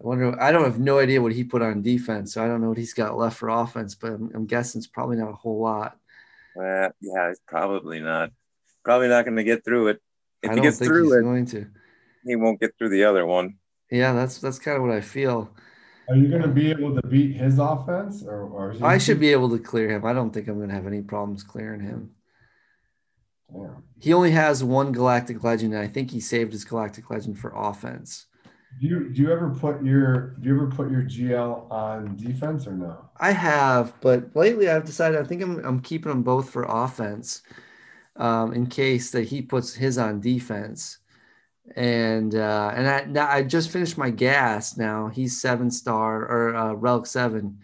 I 0.00 0.06
wonder 0.06 0.40
i 0.40 0.52
don't 0.52 0.62
have 0.64 0.78
no 0.78 1.00
idea 1.00 1.20
what 1.20 1.32
he 1.32 1.42
put 1.42 1.60
on 1.60 1.82
defense 1.82 2.34
so 2.34 2.44
i 2.44 2.46
don't 2.46 2.60
know 2.60 2.68
what 2.68 2.78
he's 2.78 2.94
got 2.94 3.18
left 3.18 3.36
for 3.36 3.48
offense 3.48 3.96
but 3.96 4.12
i'm, 4.12 4.30
I'm 4.32 4.46
guessing 4.46 4.78
it's 4.78 4.86
probably 4.86 5.16
not 5.16 5.30
a 5.30 5.34
whole 5.34 5.60
lot. 5.60 5.98
Uh, 6.56 6.90
yeah, 7.00 7.30
it's 7.30 7.40
probably 7.46 7.98
not. 8.00 8.30
Probably 8.84 9.08
not 9.08 9.24
going 9.24 9.36
to 9.36 9.44
get 9.44 9.64
through 9.64 9.88
it. 9.88 10.00
If 10.42 10.52
he 10.54 10.60
gets 10.60 10.78
through 10.78 11.04
he's 11.04 11.14
it, 11.14 11.22
going 11.22 11.46
to. 11.46 11.66
he 12.24 12.36
won't 12.36 12.60
get 12.60 12.76
through 12.78 12.90
the 12.90 13.04
other 13.04 13.26
one. 13.26 13.58
yeah 13.90 14.12
that's 14.12 14.38
that's 14.38 14.58
kind 14.60 14.76
of 14.76 14.82
what 14.82 14.92
i 14.92 15.00
feel 15.00 15.50
Are 16.08 16.16
you 16.16 16.28
going 16.28 16.42
to 16.42 16.48
be 16.48 16.70
able 16.70 16.94
to 16.94 17.06
beat 17.06 17.36
his 17.36 17.58
offense, 17.58 18.22
or, 18.22 18.42
or 18.48 18.72
is 18.72 18.78
he- 18.78 18.84
i 18.84 18.96
should 18.98 19.20
be 19.20 19.32
able 19.32 19.50
to 19.50 19.58
clear 19.58 19.88
him 19.90 20.04
i 20.04 20.12
don't 20.12 20.32
think 20.32 20.48
i'm 20.48 20.56
going 20.56 20.68
to 20.70 20.74
have 20.74 20.86
any 20.86 21.02
problems 21.02 21.42
clearing 21.42 21.80
him 21.80 22.10
Damn. 23.52 23.82
he 24.00 24.12
only 24.12 24.30
has 24.32 24.62
one 24.62 24.92
galactic 24.92 25.42
legend 25.44 25.74
and 25.74 25.82
i 25.82 25.88
think 25.88 26.10
he 26.10 26.20
saved 26.20 26.52
his 26.52 26.64
galactic 26.64 27.10
legend 27.10 27.38
for 27.38 27.52
offense 27.54 28.26
Do 28.80 28.86
you 28.86 29.08
do 29.10 29.22
you 29.22 29.32
ever 29.32 29.50
put 29.50 29.82
your 29.82 30.36
do 30.40 30.48
you 30.48 30.54
ever 30.56 30.66
put 30.68 30.90
your 30.90 31.02
GL 31.02 31.70
on 31.70 32.16
defense 32.16 32.66
or 32.66 32.74
no? 32.74 33.08
I 33.18 33.32
have, 33.32 33.94
but 34.00 34.36
lately 34.36 34.68
I've 34.68 34.84
decided 34.84 35.18
I 35.18 35.24
think 35.24 35.42
I'm 35.42 35.64
I'm 35.64 35.80
keeping 35.80 36.10
them 36.12 36.22
both 36.22 36.50
for 36.50 36.64
offense, 36.68 37.42
um, 38.16 38.52
in 38.52 38.66
case 38.66 39.10
that 39.12 39.28
he 39.32 39.40
puts 39.42 39.74
his 39.74 39.96
on 39.96 40.20
defense, 40.20 40.98
and 41.76 42.34
uh, 42.34 42.72
and 42.74 43.18
I 43.18 43.38
I 43.38 43.42
just 43.42 43.70
finished 43.70 43.98
my 43.98 44.10
GAS. 44.10 44.76
Now 44.76 45.08
he's 45.08 45.40
seven 45.40 45.70
star 45.70 46.22
or 46.22 46.54
uh, 46.54 46.72
relic 46.74 47.06
seven, 47.06 47.58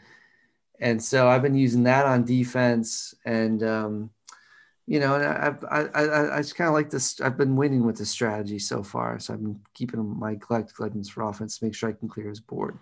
and 0.80 1.02
so 1.02 1.28
I've 1.28 1.42
been 1.42 1.54
using 1.54 1.84
that 1.84 2.06
on 2.06 2.24
defense, 2.24 3.14
and 3.24 3.62
um, 3.62 4.10
you 4.86 5.00
know, 5.00 5.14
and 5.14 5.24
I 5.24 5.54
I 5.70 5.80
I, 5.82 6.36
I 6.36 6.38
just 6.38 6.56
kind 6.56 6.68
of 6.68 6.74
like 6.74 6.90
this. 6.90 7.20
I've 7.20 7.38
been 7.38 7.56
winning 7.56 7.84
with 7.84 7.96
this 7.96 8.10
strategy 8.10 8.58
so 8.58 8.82
far, 8.82 9.18
so 9.18 9.34
I've 9.34 9.42
been 9.42 9.60
keeping 9.74 10.18
my 10.18 10.34
galactic 10.34 10.78
legends 10.80 11.08
for 11.08 11.22
offense 11.22 11.58
to 11.58 11.64
make 11.64 11.74
sure 11.74 11.88
I 11.88 11.92
can 11.92 12.08
clear 12.08 12.28
his 12.28 12.40
board. 12.40 12.78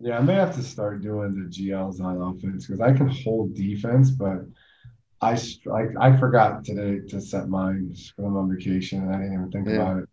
Yeah, 0.00 0.18
I 0.18 0.20
may 0.20 0.34
have 0.34 0.54
to 0.54 0.62
start 0.62 1.02
doing 1.02 1.34
the 1.34 1.48
GLs 1.48 2.00
on 2.00 2.22
offense 2.22 2.66
because 2.66 2.80
I 2.80 2.92
can 2.92 3.08
hold 3.08 3.54
defense, 3.54 4.10
but 4.10 4.42
I 5.20 5.38
I, 5.72 5.86
I 6.00 6.16
forgot 6.16 6.64
today 6.64 7.00
to 7.08 7.20
set 7.20 7.48
mine 7.48 7.88
because 7.88 8.12
I'm 8.18 8.36
on 8.36 8.54
vacation 8.54 9.02
and 9.02 9.14
I 9.14 9.18
didn't 9.18 9.34
even 9.34 9.50
think 9.50 9.66
Yeah. 9.68 9.74
about 9.74 10.02
it. 10.02 10.08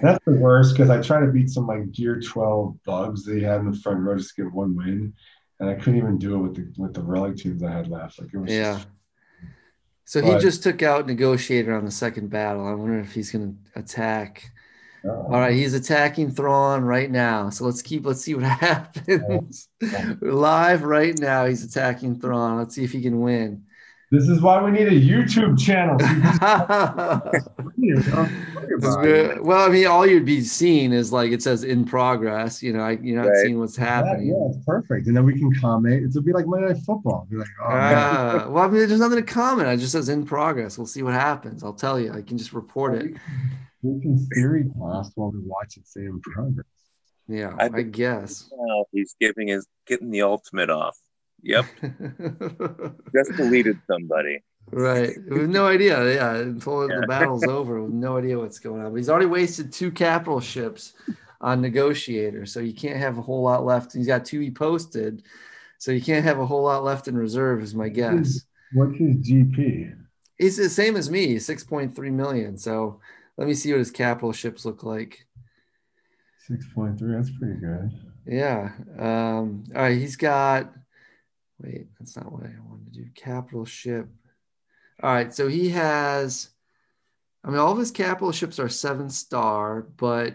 That's 0.00 0.24
the 0.24 0.32
worst 0.36 0.74
because 0.74 0.88
I 0.90 1.00
try 1.02 1.20
to 1.20 1.32
beat 1.32 1.50
some 1.50 1.66
like 1.66 1.90
Gear 1.92 2.20
12 2.20 2.76
bugs 2.84 3.24
they 3.24 3.40
had 3.40 3.60
in 3.60 3.70
the 3.70 3.76
front 3.78 4.00
row 4.00 4.16
just 4.16 4.34
to 4.36 4.44
get 4.44 4.52
one 4.52 4.76
win, 4.76 5.12
and 5.60 5.68
I 5.68 5.74
couldn't 5.74 5.96
even 5.98 6.16
do 6.18 6.34
it 6.36 6.38
with 6.38 6.54
the 6.56 6.72
with 6.80 6.94
the 6.94 7.02
relic 7.02 7.36
teams 7.36 7.62
I 7.62 7.72
had 7.72 7.88
left. 7.88 8.20
Like 8.20 8.32
it 8.32 8.38
was 8.38 8.52
Yeah. 8.52 8.74
just- 8.74 8.88
So 10.06 10.20
he 10.22 10.38
just 10.38 10.62
took 10.62 10.82
out 10.82 11.06
Negotiator 11.06 11.74
on 11.74 11.84
the 11.86 11.90
second 11.90 12.28
battle. 12.28 12.66
I 12.66 12.74
wonder 12.74 12.98
if 13.00 13.12
he's 13.14 13.32
going 13.32 13.56
to 13.72 13.80
attack. 13.80 14.50
uh, 15.04 15.08
All 15.12 15.30
right, 15.40 15.54
he's 15.54 15.74
attacking 15.74 16.30
Thrawn 16.30 16.84
right 16.84 17.10
now. 17.10 17.48
So 17.50 17.64
let's 17.64 17.82
keep. 17.82 18.04
Let's 18.06 18.20
see 18.20 18.34
what 18.34 18.44
happens. 18.68 19.68
We're 19.80 20.32
live 20.32 20.82
right 20.84 21.18
now. 21.18 21.46
He's 21.46 21.64
attacking 21.64 22.20
Thrawn. 22.20 22.58
Let's 22.58 22.74
see 22.74 22.84
if 22.84 22.92
he 22.92 23.00
can 23.02 23.20
win. 23.20 23.64
This 24.10 24.28
is 24.28 24.40
why 24.40 24.62
we 24.62 24.70
need 24.70 24.86
a 24.86 24.90
YouTube 24.92 25.58
channel. 25.58 25.96
You 27.76 27.96
know, 27.96 28.00
think 28.02 28.70
about 28.78 29.04
it. 29.06 29.42
well, 29.44 29.68
I 29.68 29.72
mean, 29.72 29.86
all 29.86 30.06
you'd 30.06 30.24
be 30.24 30.40
seeing 30.42 30.92
is 30.92 31.12
like 31.12 31.32
it 31.32 31.42
says 31.42 31.64
in 31.64 31.84
progress. 31.84 32.62
You 32.62 32.72
know, 32.72 32.80
I, 32.80 32.92
you're 33.02 33.20
not 33.20 33.28
Right. 33.28 33.42
seeing 33.42 33.58
what's 33.58 33.76
happening. 33.76 34.28
yeah, 34.28 34.48
it's 34.56 34.64
perfect. 34.64 35.06
And 35.06 35.16
then 35.16 35.24
we 35.24 35.38
can 35.38 35.52
comment. 35.54 36.04
It'll 36.06 36.22
be 36.22 36.32
like 36.32 36.46
Monday 36.46 36.68
Night 36.68 36.82
Football. 36.86 37.26
Be 37.30 37.36
like, 37.36 37.48
oh, 37.62 37.68
man. 37.68 37.94
Ah, 37.96 38.46
well, 38.48 38.64
I 38.64 38.68
mean, 38.68 38.86
there's 38.88 39.00
nothing 39.00 39.16
to 39.18 39.22
comment. 39.22 39.68
It 39.68 39.78
just 39.78 39.92
says 39.92 40.08
in 40.08 40.24
progress. 40.24 40.78
We'll 40.78 40.86
see 40.86 41.02
what 41.02 41.14
happens. 41.14 41.62
I'll 41.64 41.72
tell 41.74 41.98
you. 42.00 42.12
I 42.12 42.22
can 42.22 42.38
just 42.38 42.52
report 42.52 42.94
it. 42.94 43.14
We 43.82 44.00
can 44.00 44.16
theory 44.34 44.64
class 44.78 45.10
while 45.14 45.30
we 45.30 45.40
watch 45.44 45.76
it 45.76 45.86
say 45.86 46.02
in 46.02 46.20
progress. 46.20 46.66
Yeah, 47.28 47.54
I 47.58 47.68
I, 47.72 47.82
guess. 47.82 48.50
Now 48.56 48.84
he's 48.92 49.14
giving 49.20 49.48
his 49.48 49.66
getting 49.86 50.10
the 50.10 50.22
ultimate 50.22 50.70
off. 50.70 50.96
Yep, 51.44 51.66
just 53.14 53.32
deleted 53.36 53.78
somebody. 53.86 54.42
right. 54.70 55.10
With 55.28 55.50
no 55.50 55.66
idea. 55.66 56.14
Yeah. 56.14 56.36
Until 56.36 56.88
Yeah. 56.88 57.00
the 57.00 57.06
battle's 57.06 57.44
over, 57.44 57.82
with 57.82 57.92
no 57.92 58.16
idea 58.16 58.38
what's 58.38 58.58
going 58.58 58.82
on. 58.82 58.90
But 58.92 58.96
he's 58.96 59.10
already 59.10 59.26
wasted 59.26 59.72
two 59.72 59.90
capital 59.90 60.40
ships 60.40 60.94
on 61.40 61.60
negotiator. 61.60 62.46
So 62.46 62.60
you 62.60 62.72
can't 62.72 62.96
have 62.98 63.18
a 63.18 63.22
whole 63.22 63.42
lot 63.42 63.64
left. 63.64 63.92
He's 63.92 64.06
got 64.06 64.24
two 64.24 64.40
he 64.40 64.50
posted. 64.50 65.22
So 65.78 65.92
you 65.92 66.00
can't 66.00 66.24
have 66.24 66.38
a 66.38 66.46
whole 66.46 66.62
lot 66.62 66.82
left 66.82 67.08
in 67.08 67.16
reserve, 67.16 67.62
is 67.62 67.74
my 67.74 67.90
guess. 67.90 68.40
What's 68.72 68.96
his 68.96 69.16
GP? 69.16 69.94
He's 70.38 70.56
the 70.56 70.70
same 70.70 70.96
as 70.96 71.10
me, 71.10 71.36
6.3 71.36 72.10
million. 72.12 72.56
So 72.56 73.00
let 73.36 73.46
me 73.46 73.52
see 73.54 73.70
what 73.72 73.78
his 73.80 73.90
capital 73.90 74.32
ships 74.32 74.64
look 74.64 74.82
like. 74.82 75.26
Six 76.46 76.66
point 76.74 76.98
three. 76.98 77.14
That's 77.14 77.30
pretty 77.38 77.60
good. 77.60 77.90
Yeah. 78.26 78.72
Um, 78.98 79.64
all 79.74 79.82
right. 79.82 79.96
He's 79.98 80.16
got, 80.16 80.72
wait, 81.64 81.86
that's 81.98 82.16
not 82.16 82.30
what 82.30 82.44
I 82.44 82.52
wanted 82.68 82.92
to 82.92 83.00
do. 83.00 83.06
Capital 83.14 83.64
ship. 83.64 84.08
All 85.02 85.12
right. 85.12 85.32
So 85.32 85.48
he 85.48 85.70
has, 85.70 86.50
I 87.44 87.48
mean, 87.48 87.58
all 87.58 87.72
of 87.72 87.78
his 87.78 87.90
capital 87.90 88.32
ships 88.32 88.58
are 88.58 88.68
seven 88.68 89.10
star, 89.10 89.86
but 89.96 90.34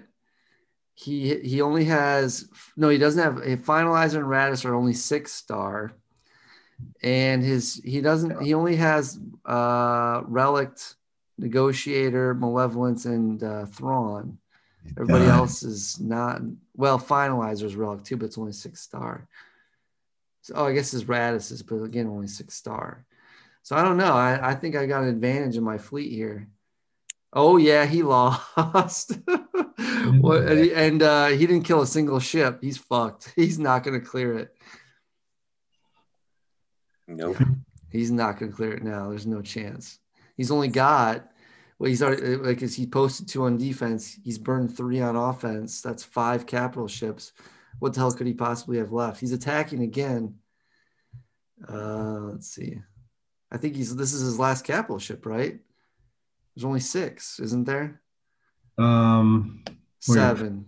he 0.93 1.39
he 1.39 1.61
only 1.61 1.85
has 1.85 2.49
no, 2.75 2.89
he 2.89 2.97
doesn't 2.97 3.23
have 3.23 3.37
a 3.37 3.57
finalizer 3.57 4.15
and 4.15 4.25
Raddus 4.25 4.65
are 4.65 4.75
only 4.75 4.93
six 4.93 5.31
star. 5.31 5.93
And 7.03 7.43
his 7.43 7.81
he 7.83 8.01
doesn't 8.01 8.41
he 8.41 8.53
only 8.53 8.75
has 8.77 9.19
uh 9.45 10.21
relict, 10.25 10.95
negotiator, 11.37 12.33
malevolence, 12.33 13.05
and 13.05 13.41
uh 13.43 13.65
Thrawn. 13.65 14.37
Everybody 14.97 15.25
else 15.25 15.63
is 15.63 15.99
not 15.99 16.41
well. 16.75 16.99
Finalizer's 16.99 17.75
relic 17.75 18.03
too, 18.03 18.17
but 18.17 18.25
it's 18.25 18.37
only 18.37 18.53
six 18.53 18.81
star. 18.81 19.27
So 20.49 20.55
oh, 20.55 20.65
I 20.65 20.73
guess 20.73 20.89
his 20.89 21.03
Raddus 21.03 21.51
is, 21.51 21.61
but 21.61 21.83
again, 21.83 22.07
only 22.07 22.25
six 22.25 22.55
star. 22.55 23.05
So 23.61 23.75
I 23.75 23.83
don't 23.83 23.97
know. 23.97 24.13
I, 24.13 24.49
I 24.49 24.55
think 24.55 24.75
I 24.75 24.87
got 24.87 25.03
an 25.03 25.09
advantage 25.09 25.57
in 25.57 25.63
my 25.63 25.77
fleet 25.77 26.11
here. 26.11 26.47
Oh 27.31 27.57
yeah, 27.57 27.85
he 27.85 28.01
lost. 28.03 29.13
what, 29.27 30.41
and 30.41 30.59
he, 30.59 30.73
and, 30.73 31.03
uh, 31.03 31.27
he 31.27 31.45
didn't 31.45 31.65
kill 31.65 31.83
a 31.83 31.87
single 31.87 32.19
ship. 32.19 32.57
He's 32.61 32.79
fucked. 32.79 33.31
He's 33.35 33.59
not 33.59 33.83
going 33.83 33.99
to 33.99 34.03
clear 34.03 34.39
it. 34.39 34.55
Nope. 37.07 37.37
He's 37.91 38.09
not 38.09 38.39
going 38.39 38.49
to 38.49 38.55
clear 38.55 38.73
it 38.73 38.83
now. 38.83 39.09
There's 39.09 39.27
no 39.27 39.43
chance. 39.43 39.99
He's 40.35 40.49
only 40.49 40.69
got 40.69 41.29
well, 41.77 41.89
he's 41.89 42.01
already 42.01 42.37
like 42.37 42.63
as 42.63 42.75
he 42.75 42.87
posted 42.87 43.27
two 43.27 43.43
on 43.43 43.57
defense. 43.57 44.17
He's 44.23 44.39
burned 44.39 44.75
three 44.75 44.99
on 44.99 45.15
offense. 45.15 45.81
That's 45.83 46.03
five 46.03 46.47
capital 46.47 46.87
ships. 46.87 47.33
What 47.77 47.93
the 47.93 47.99
hell 47.99 48.11
could 48.11 48.25
he 48.25 48.33
possibly 48.33 48.79
have 48.79 48.91
left? 48.91 49.21
He's 49.21 49.31
attacking 49.31 49.83
again. 49.83 50.38
Uh, 51.67 52.19
let's 52.31 52.47
see. 52.47 52.79
I 53.51 53.57
think 53.57 53.75
he's 53.75 53.95
this 53.95 54.13
is 54.13 54.21
his 54.21 54.39
last 54.39 54.63
capital 54.63 54.99
ship, 54.99 55.25
right? 55.25 55.59
There's 56.55 56.65
only 56.65 56.79
six, 56.79 57.39
isn't 57.39 57.65
there? 57.65 58.01
Um. 58.77 59.63
Seven. 59.99 60.65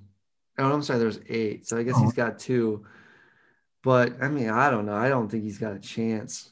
Oh, 0.57 0.71
I'm 0.73 0.83
sorry. 0.83 0.99
There's 0.99 1.19
eight. 1.29 1.67
So 1.67 1.77
I 1.77 1.83
guess 1.83 1.95
Oh. 1.97 2.03
he's 2.03 2.13
got 2.13 2.39
two. 2.39 2.85
But 3.83 4.21
I 4.21 4.27
mean, 4.27 4.49
I 4.49 4.69
don't 4.69 4.85
know. 4.85 4.95
I 4.95 5.09
don't 5.09 5.29
think 5.29 5.43
he's 5.43 5.57
got 5.57 5.73
a 5.75 5.79
chance. 5.79 6.51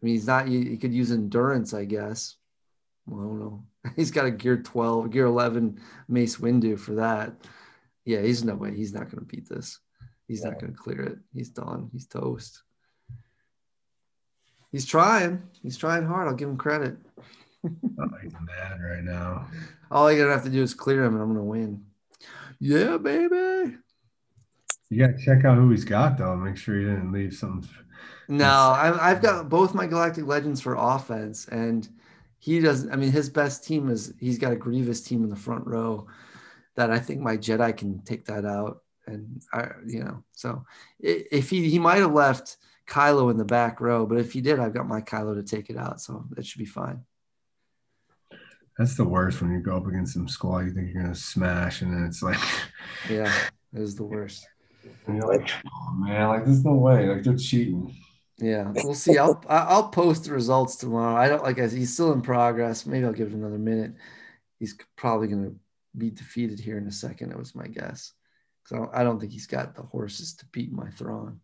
I 0.00 0.04
mean, 0.06 0.14
he's 0.14 0.26
not. 0.26 0.46
He, 0.48 0.64
he 0.70 0.76
could 0.76 0.92
use 0.92 1.10
endurance, 1.10 1.72
I 1.74 1.84
guess. 1.84 2.36
Well, 3.06 3.20
I 3.20 3.24
don't 3.28 3.38
know. 3.40 3.64
He's 3.96 4.12
got 4.12 4.26
a 4.26 4.30
gear 4.30 4.58
12, 4.58 5.10
gear 5.10 5.24
11 5.26 5.80
Mace 6.08 6.36
Windu 6.36 6.78
for 6.78 6.94
that. 6.94 7.34
Yeah, 8.04 8.20
he's 8.20 8.44
no 8.44 8.54
way. 8.54 8.72
He's 8.76 8.92
not 8.94 9.10
going 9.10 9.18
to 9.18 9.24
beat 9.24 9.48
this. 9.48 9.80
He's 10.28 10.44
not 10.44 10.60
going 10.60 10.72
to 10.72 10.78
clear 10.78 11.00
it. 11.02 11.18
He's 11.34 11.50
done. 11.50 11.88
He's 11.92 12.06
toast. 12.06 12.62
He's 14.72 14.86
trying. 14.86 15.42
He's 15.62 15.76
trying 15.76 16.06
hard. 16.06 16.26
I'll 16.26 16.34
give 16.34 16.48
him 16.48 16.56
credit. 16.56 16.96
he's 17.62 18.32
mad 18.32 18.80
right 18.82 19.04
now. 19.04 19.46
All 19.90 20.10
you're 20.10 20.24
gonna 20.24 20.34
have 20.34 20.44
to 20.44 20.50
do 20.50 20.62
is 20.62 20.74
clear 20.74 21.04
him, 21.04 21.14
and 21.14 21.22
I'm 21.22 21.28
gonna 21.28 21.44
win. 21.44 21.84
Yeah, 22.58 22.96
baby. 22.96 23.76
You 24.88 24.98
got 24.98 25.18
to 25.18 25.24
check 25.24 25.44
out 25.44 25.56
who 25.56 25.70
he's 25.70 25.84
got 25.84 26.18
though. 26.18 26.36
Make 26.36 26.56
sure 26.56 26.78
you 26.78 26.88
didn't 26.88 27.12
leave 27.12 27.34
some. 27.34 27.62
No, 28.28 28.46
I, 28.46 29.10
I've 29.10 29.22
got 29.22 29.48
both 29.48 29.74
my 29.74 29.86
Galactic 29.86 30.26
Legends 30.26 30.60
for 30.60 30.74
offense, 30.74 31.46
and 31.48 31.88
he 32.38 32.60
doesn't. 32.60 32.92
I 32.92 32.96
mean, 32.96 33.12
his 33.12 33.28
best 33.28 33.64
team 33.64 33.90
is 33.90 34.14
he's 34.18 34.38
got 34.38 34.52
a 34.52 34.56
Grievous 34.56 35.00
team 35.00 35.22
in 35.22 35.30
the 35.30 35.36
front 35.36 35.66
row 35.66 36.06
that 36.76 36.90
I 36.90 36.98
think 36.98 37.20
my 37.20 37.36
Jedi 37.36 37.76
can 37.76 38.02
take 38.02 38.24
that 38.26 38.44
out, 38.44 38.82
and 39.06 39.42
I, 39.52 39.68
you 39.86 40.04
know, 40.04 40.22
so 40.32 40.64
if 41.00 41.50
he 41.50 41.68
he 41.68 41.78
might 41.78 41.98
have 41.98 42.12
left 42.12 42.56
Kylo 42.88 43.30
in 43.30 43.36
the 43.36 43.44
back 43.44 43.80
row, 43.80 44.06
but 44.06 44.18
if 44.18 44.32
he 44.32 44.40
did, 44.40 44.58
I've 44.58 44.74
got 44.74 44.88
my 44.88 45.00
Kylo 45.00 45.34
to 45.34 45.42
take 45.42 45.70
it 45.70 45.76
out, 45.76 46.00
so 46.00 46.24
that 46.30 46.44
should 46.46 46.58
be 46.58 46.64
fine. 46.64 47.04
That's 48.78 48.96
the 48.96 49.04
worst 49.04 49.40
when 49.42 49.52
you 49.52 49.60
go 49.60 49.76
up 49.76 49.86
against 49.86 50.14
some 50.14 50.28
squad 50.28 50.60
you 50.60 50.72
think 50.72 50.92
you're 50.92 51.02
gonna 51.02 51.14
smash, 51.14 51.82
and 51.82 51.92
then 51.92 52.04
it's 52.04 52.22
like, 52.22 52.38
Yeah, 53.10 53.32
it 53.74 53.80
is 53.80 53.94
the 53.96 54.04
worst. 54.04 54.46
and 55.06 55.16
you're 55.16 55.26
like, 55.28 55.50
oh 55.66 55.92
man, 55.94 56.28
like 56.28 56.44
there's 56.44 56.64
no 56.64 56.74
way, 56.74 57.08
like 57.08 57.22
they're 57.22 57.36
cheating. 57.36 57.94
Yeah, 58.38 58.72
we'll 58.82 58.94
see. 58.94 59.18
I'll 59.18 59.42
I- 59.48 59.66
I'll 59.66 59.88
post 59.88 60.24
the 60.24 60.32
results 60.32 60.76
tomorrow. 60.76 61.14
I 61.14 61.28
don't 61.28 61.42
like 61.42 61.58
I 61.60 61.68
he's 61.68 61.92
still 61.92 62.12
in 62.12 62.22
progress. 62.22 62.86
Maybe 62.86 63.04
I'll 63.04 63.12
give 63.12 63.28
it 63.28 63.34
another 63.34 63.58
minute. 63.58 63.92
He's 64.58 64.76
probably 64.96 65.28
to 65.28 65.54
be 65.96 66.10
defeated 66.10 66.58
here 66.58 66.78
in 66.78 66.86
a 66.86 66.92
second. 66.92 67.28
That 67.28 67.38
was 67.38 67.54
my 67.54 67.66
guess. 67.66 68.12
So 68.66 68.90
I 68.92 69.04
don't 69.04 69.20
think 69.20 69.32
he's 69.32 69.46
got 69.46 69.74
the 69.74 69.82
horses 69.82 70.34
to 70.36 70.46
beat 70.46 70.72
my 70.72 70.88
Thrawn. 70.90 71.40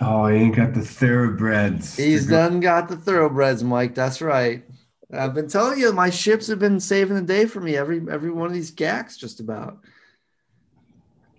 Oh, 0.00 0.26
he 0.26 0.38
ain't 0.38 0.56
got 0.56 0.74
the 0.74 0.80
thoroughbreds. 0.80 1.96
He's 1.96 2.26
done 2.26 2.60
got 2.60 2.88
the 2.88 2.96
thoroughbreds, 2.96 3.62
Mike. 3.62 3.94
That's 3.94 4.20
right. 4.20 4.64
I've 5.12 5.34
been 5.34 5.48
telling 5.48 5.78
you, 5.78 5.92
my 5.92 6.10
ships 6.10 6.46
have 6.48 6.58
been 6.58 6.80
saving 6.80 7.16
the 7.16 7.22
day 7.22 7.44
for 7.44 7.60
me. 7.60 7.76
Every 7.76 8.00
every 8.10 8.30
one 8.30 8.46
of 8.46 8.54
these 8.54 8.72
GACs, 8.74 9.18
just 9.18 9.40
about. 9.40 9.78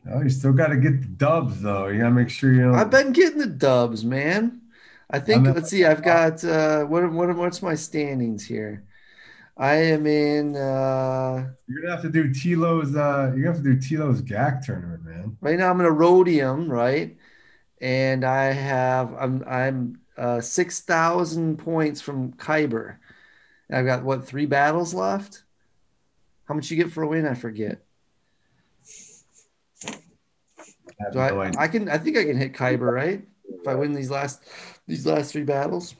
Oh, 0.09 0.21
you 0.21 0.29
still 0.29 0.53
got 0.53 0.67
to 0.67 0.77
get 0.77 1.01
the 1.01 1.07
dubs 1.07 1.61
though. 1.61 1.87
You 1.87 1.99
gotta 1.99 2.11
make 2.11 2.29
sure 2.29 2.53
you 2.53 2.61
don't. 2.61 2.75
I've 2.75 2.89
been 2.91 3.13
getting 3.13 3.39
the 3.39 3.47
dubs, 3.47 4.03
man. 4.05 4.61
I 5.09 5.19
think. 5.19 5.47
At- 5.47 5.55
let's 5.55 5.69
see. 5.69 5.85
I've 5.85 6.03
got 6.03 6.43
uh, 6.43 6.83
what? 6.85 7.11
What? 7.11 7.35
What's 7.35 7.61
my 7.61 7.75
standings 7.75 8.45
here? 8.45 8.83
I 9.57 9.75
am 9.75 10.05
in. 10.07 10.55
Uh, 10.55 11.49
You're 11.67 11.81
gonna 11.81 11.93
have 11.93 12.01
to 12.03 12.09
do 12.09 12.33
Tilo's. 12.33 12.95
Uh, 12.95 13.31
you're 13.35 13.45
gonna 13.45 13.55
have 13.55 13.63
to 13.63 13.75
do 13.75 13.79
Tilo's 13.79 14.21
GAC 14.21 14.65
tournament, 14.65 15.03
man. 15.05 15.37
right 15.41 15.57
now, 15.57 15.69
I'm 15.69 15.79
in 15.79 15.87
Aurodium, 15.87 16.69
right? 16.69 17.17
And 17.83 18.23
I 18.23 18.45
have. 18.45 19.13
I'm. 19.19 19.43
I'm 19.45 19.99
uh, 20.17 20.39
six 20.39 20.79
thousand 20.79 21.57
points 21.57 21.99
from 21.99 22.31
Kyber. 22.33 22.95
And 23.67 23.77
I've 23.77 23.85
got 23.85 24.05
what? 24.05 24.25
Three 24.25 24.45
battles 24.45 24.93
left. 24.93 25.43
How 26.45 26.53
much 26.53 26.71
you 26.71 26.77
get 26.77 26.93
for 26.93 27.03
a 27.03 27.07
win? 27.07 27.27
I 27.27 27.33
forget. 27.33 27.83
I 29.85 29.95
have 30.99 31.13
no 31.13 31.19
I, 31.19 31.47
idea. 31.47 31.59
I 31.59 31.67
can. 31.67 31.89
I 31.89 31.97
think 31.97 32.15
I 32.15 32.23
can 32.23 32.37
hit 32.37 32.53
Kyber, 32.53 32.89
right? 32.89 33.27
If 33.49 33.67
I 33.67 33.75
win 33.75 33.91
these 33.91 34.09
last 34.09 34.43
these 34.87 35.05
last 35.05 35.33
three 35.33 35.43
battles. 35.43 35.95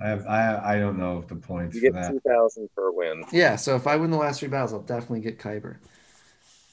I 0.00 0.08
have. 0.08 0.26
I. 0.26 0.76
I 0.76 0.78
don't 0.78 0.98
know 0.98 1.18
if 1.18 1.28
the 1.28 1.36
points 1.36 1.76
You 1.76 1.82
get 1.82 1.92
that. 1.92 2.12
two 2.12 2.20
thousand 2.26 2.70
per 2.74 2.90
win. 2.90 3.24
Yeah, 3.30 3.56
so 3.56 3.76
if 3.76 3.86
I 3.86 3.96
win 3.96 4.10
the 4.10 4.16
last 4.16 4.40
three 4.40 4.48
battles, 4.48 4.72
I'll 4.72 4.80
definitely 4.80 5.20
get 5.20 5.38
Kyber. 5.38 5.76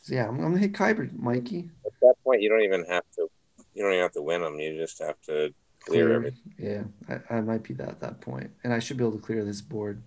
So 0.04 0.16
yeah, 0.16 0.30
I'm, 0.30 0.36
I'm 0.36 0.42
gonna 0.44 0.60
hit 0.60 0.72
Kyber, 0.72 1.12
Mikey. 1.20 1.70
At 1.86 1.92
that 2.02 2.16
point, 2.24 2.42
you 2.42 2.48
don't 2.48 2.62
even 2.62 2.86
have 2.86 3.04
to. 3.18 3.28
You 3.74 3.84
don't 3.84 3.94
even 3.94 4.04
have 4.04 4.12
to 4.14 4.22
win 4.22 4.42
them. 4.42 4.60
You 4.60 4.78
just 4.78 5.00
have 5.00 5.20
to 5.28 5.54
clear 5.80 6.14
everything. 6.14 6.54
Yeah, 6.58 6.84
I, 7.10 7.38
I 7.38 7.42
might 7.42 7.64
be 7.64 7.74
that 7.76 7.90
at 7.90 8.00
that 8.02 8.22
point, 8.22 8.52
and 8.64 8.74
I 8.74 8.80
should 8.80 8.98
be 8.98 9.04
able 9.04 9.18
to 9.18 9.24
clear 9.24 9.44
this 9.44 9.62
board. 9.62 10.02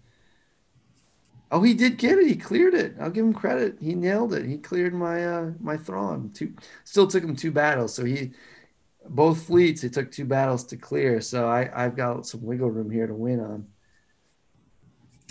Oh, 1.50 1.62
he 1.62 1.74
did 1.74 1.98
get 1.98 2.18
it. 2.18 2.26
He 2.26 2.36
cleared 2.36 2.74
it. 2.74 2.96
I'll 3.00 3.10
give 3.10 3.24
him 3.24 3.32
credit. 3.32 3.76
He 3.80 3.94
nailed 3.94 4.34
it. 4.34 4.44
He 4.44 4.58
cleared 4.58 4.94
my 4.94 5.24
uh 5.24 5.50
my 5.60 5.76
Thrawn. 5.76 6.30
Two 6.34 6.54
still 6.84 7.06
took 7.06 7.22
him 7.22 7.36
two 7.36 7.52
battles. 7.52 7.94
So 7.94 8.04
he 8.04 8.32
both 9.08 9.46
fleets. 9.46 9.84
It 9.84 9.92
took 9.92 10.10
two 10.10 10.24
battles 10.24 10.64
to 10.64 10.76
clear. 10.76 11.20
So 11.20 11.46
I 11.48 11.70
I've 11.72 11.96
got 11.96 12.26
some 12.26 12.42
wiggle 12.42 12.70
room 12.70 12.90
here 12.90 13.06
to 13.06 13.14
win 13.14 13.40
on. 13.40 13.66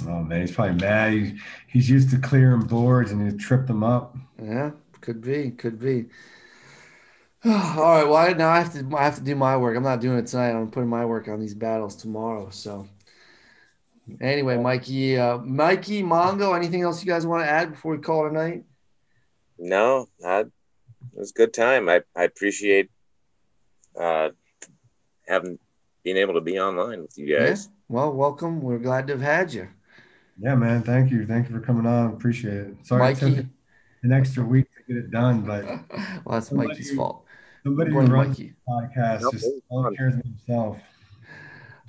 Oh 0.08 0.24
man, 0.24 0.42
he's 0.42 0.52
probably 0.52 0.76
mad. 0.76 1.14
He's, 1.14 1.42
he's 1.68 1.90
used 1.90 2.10
to 2.12 2.18
clearing 2.18 2.62
boards 2.62 3.12
and 3.12 3.32
he 3.32 3.38
tripped 3.38 3.68
them 3.68 3.84
up. 3.84 4.16
Yeah, 4.42 4.72
could 5.02 5.22
be, 5.22 5.52
could 5.52 5.80
be. 5.80 6.06
All 7.45 7.52
right, 7.52 8.03
well, 8.06 8.15
I, 8.15 8.32
now 8.32 8.49
I 8.49 8.60
have 8.60 8.72
to, 8.72 8.98
I 8.98 9.03
have 9.03 9.15
to 9.15 9.22
do 9.22 9.36
my 9.36 9.57
work. 9.57 9.76
I'm 9.76 9.84
not 9.84 9.99
doing 9.99 10.18
it 10.18 10.28
tonight. 10.28 10.52
I'm 10.52 10.72
putting 10.72 10.88
my 10.88 11.03
work 11.03 11.28
on 11.28 11.41
these 11.41 11.53
battles 11.53 11.94
tomorrow. 11.94 12.49
So, 12.52 12.88
anyway, 14.22 14.57
Mikey, 14.57 15.18
uh, 15.18 15.40
Mikey, 15.40 16.03
Mongo, 16.03 16.56
anything 16.56 16.84
else 16.84 17.03
you 17.03 17.11
guys 17.11 17.26
want 17.26 17.44
to 17.44 17.49
add 17.49 17.72
before 17.72 17.98
we 17.98 18.02
call 18.02 18.26
it 18.26 18.30
a 18.30 18.34
night? 18.34 18.64
No, 19.60 20.07
I, 20.26 20.40
it 20.40 20.52
was 21.15 21.32
a 21.32 21.34
good 21.34 21.53
time. 21.53 21.90
I, 21.90 22.03
I 22.15 22.24
appreciate 22.24 22.90
uh, 23.99 24.30
having 25.28 25.60
being 26.06 26.18
able 26.18 26.36
to 26.36 26.41
be 26.41 26.60
online 26.60 27.02
with 27.02 27.18
you 27.18 27.38
guys. 27.38 27.68
Well, 27.90 28.14
welcome. 28.14 28.61
We're 28.61 28.80
glad 28.80 29.07
to 29.07 29.14
have 29.14 29.22
had 29.22 29.53
you, 29.53 29.68
Yeah, 30.40 30.56
man. 30.56 30.82
Thank 30.82 31.11
you. 31.11 31.26
Thank 31.26 31.49
you 31.49 31.56
for 31.56 31.61
coming 31.61 31.86
on. 31.86 32.14
Appreciate 32.14 32.53
it. 32.53 32.76
Sorry. 32.84 33.11
it 33.11 33.18
took- 33.18 33.45
an 34.03 34.11
extra 34.11 34.44
week 34.44 34.68
to 34.76 34.94
get 34.94 35.03
it 35.03 35.11
done, 35.11 35.41
but 35.41 35.64
well, 36.26 36.34
that's 36.34 36.52
Mikey's 36.52 36.94
fault. 36.94 37.23
Somebody 37.64 37.90
who 37.90 37.95
Morning, 37.95 38.11
runs 38.11 38.40
Mikey. 38.40 38.53
podcast 38.68 39.22
Nope, 39.22 39.34
just 39.34 39.48
all 39.69 39.90
cares 39.95 40.14
about 40.14 40.26
himself. 40.26 40.80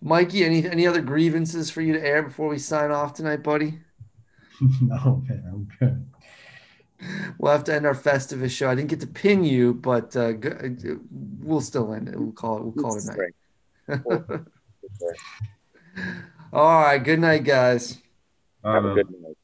Mikey, 0.03 0.45
any 0.45 0.67
any 0.69 0.87
other 0.87 1.01
grievances 1.01 1.71
for 1.71 1.81
you 1.81 1.93
to 1.95 2.05
air 2.05 2.23
before 2.23 2.49
we 2.49 2.59
sign 2.59 2.91
off 2.91 3.15
tonight, 3.15 3.43
buddy? 3.43 3.79
no, 4.81 5.23
man, 5.29 5.45
I'm 5.47 5.69
good. 5.81 6.07
We'll 7.39 7.53
have 7.53 7.65
to 7.65 7.75
end 7.75 7.87
our 7.87 7.95
Festivus 7.95 8.51
show. 8.51 8.71
I 8.71 8.75
didn't 8.75 8.89
get 8.89 9.01
to 9.01 9.07
pin 9.07 9.45
you, 9.45 9.75
but 9.75 10.17
uh, 10.17 10.33
g- 10.33 10.97
we'll 11.11 11.61
still 11.61 11.93
end 11.93 12.09
it. 12.09 12.19
We'll 12.19 12.33
call 12.33 12.59
it. 12.59 12.63
We'll 12.65 12.73
call 12.85 12.97
it 12.97 13.05
a 13.05 13.07
night. 13.09 13.35
Right. 13.89 14.41
All 16.53 16.81
right. 16.83 16.99
Good 17.03 17.19
night, 17.21 17.45
guys. 17.45 17.99
Have 18.65 18.85
a 18.85 18.95
good 18.95 19.11
night. 19.11 19.37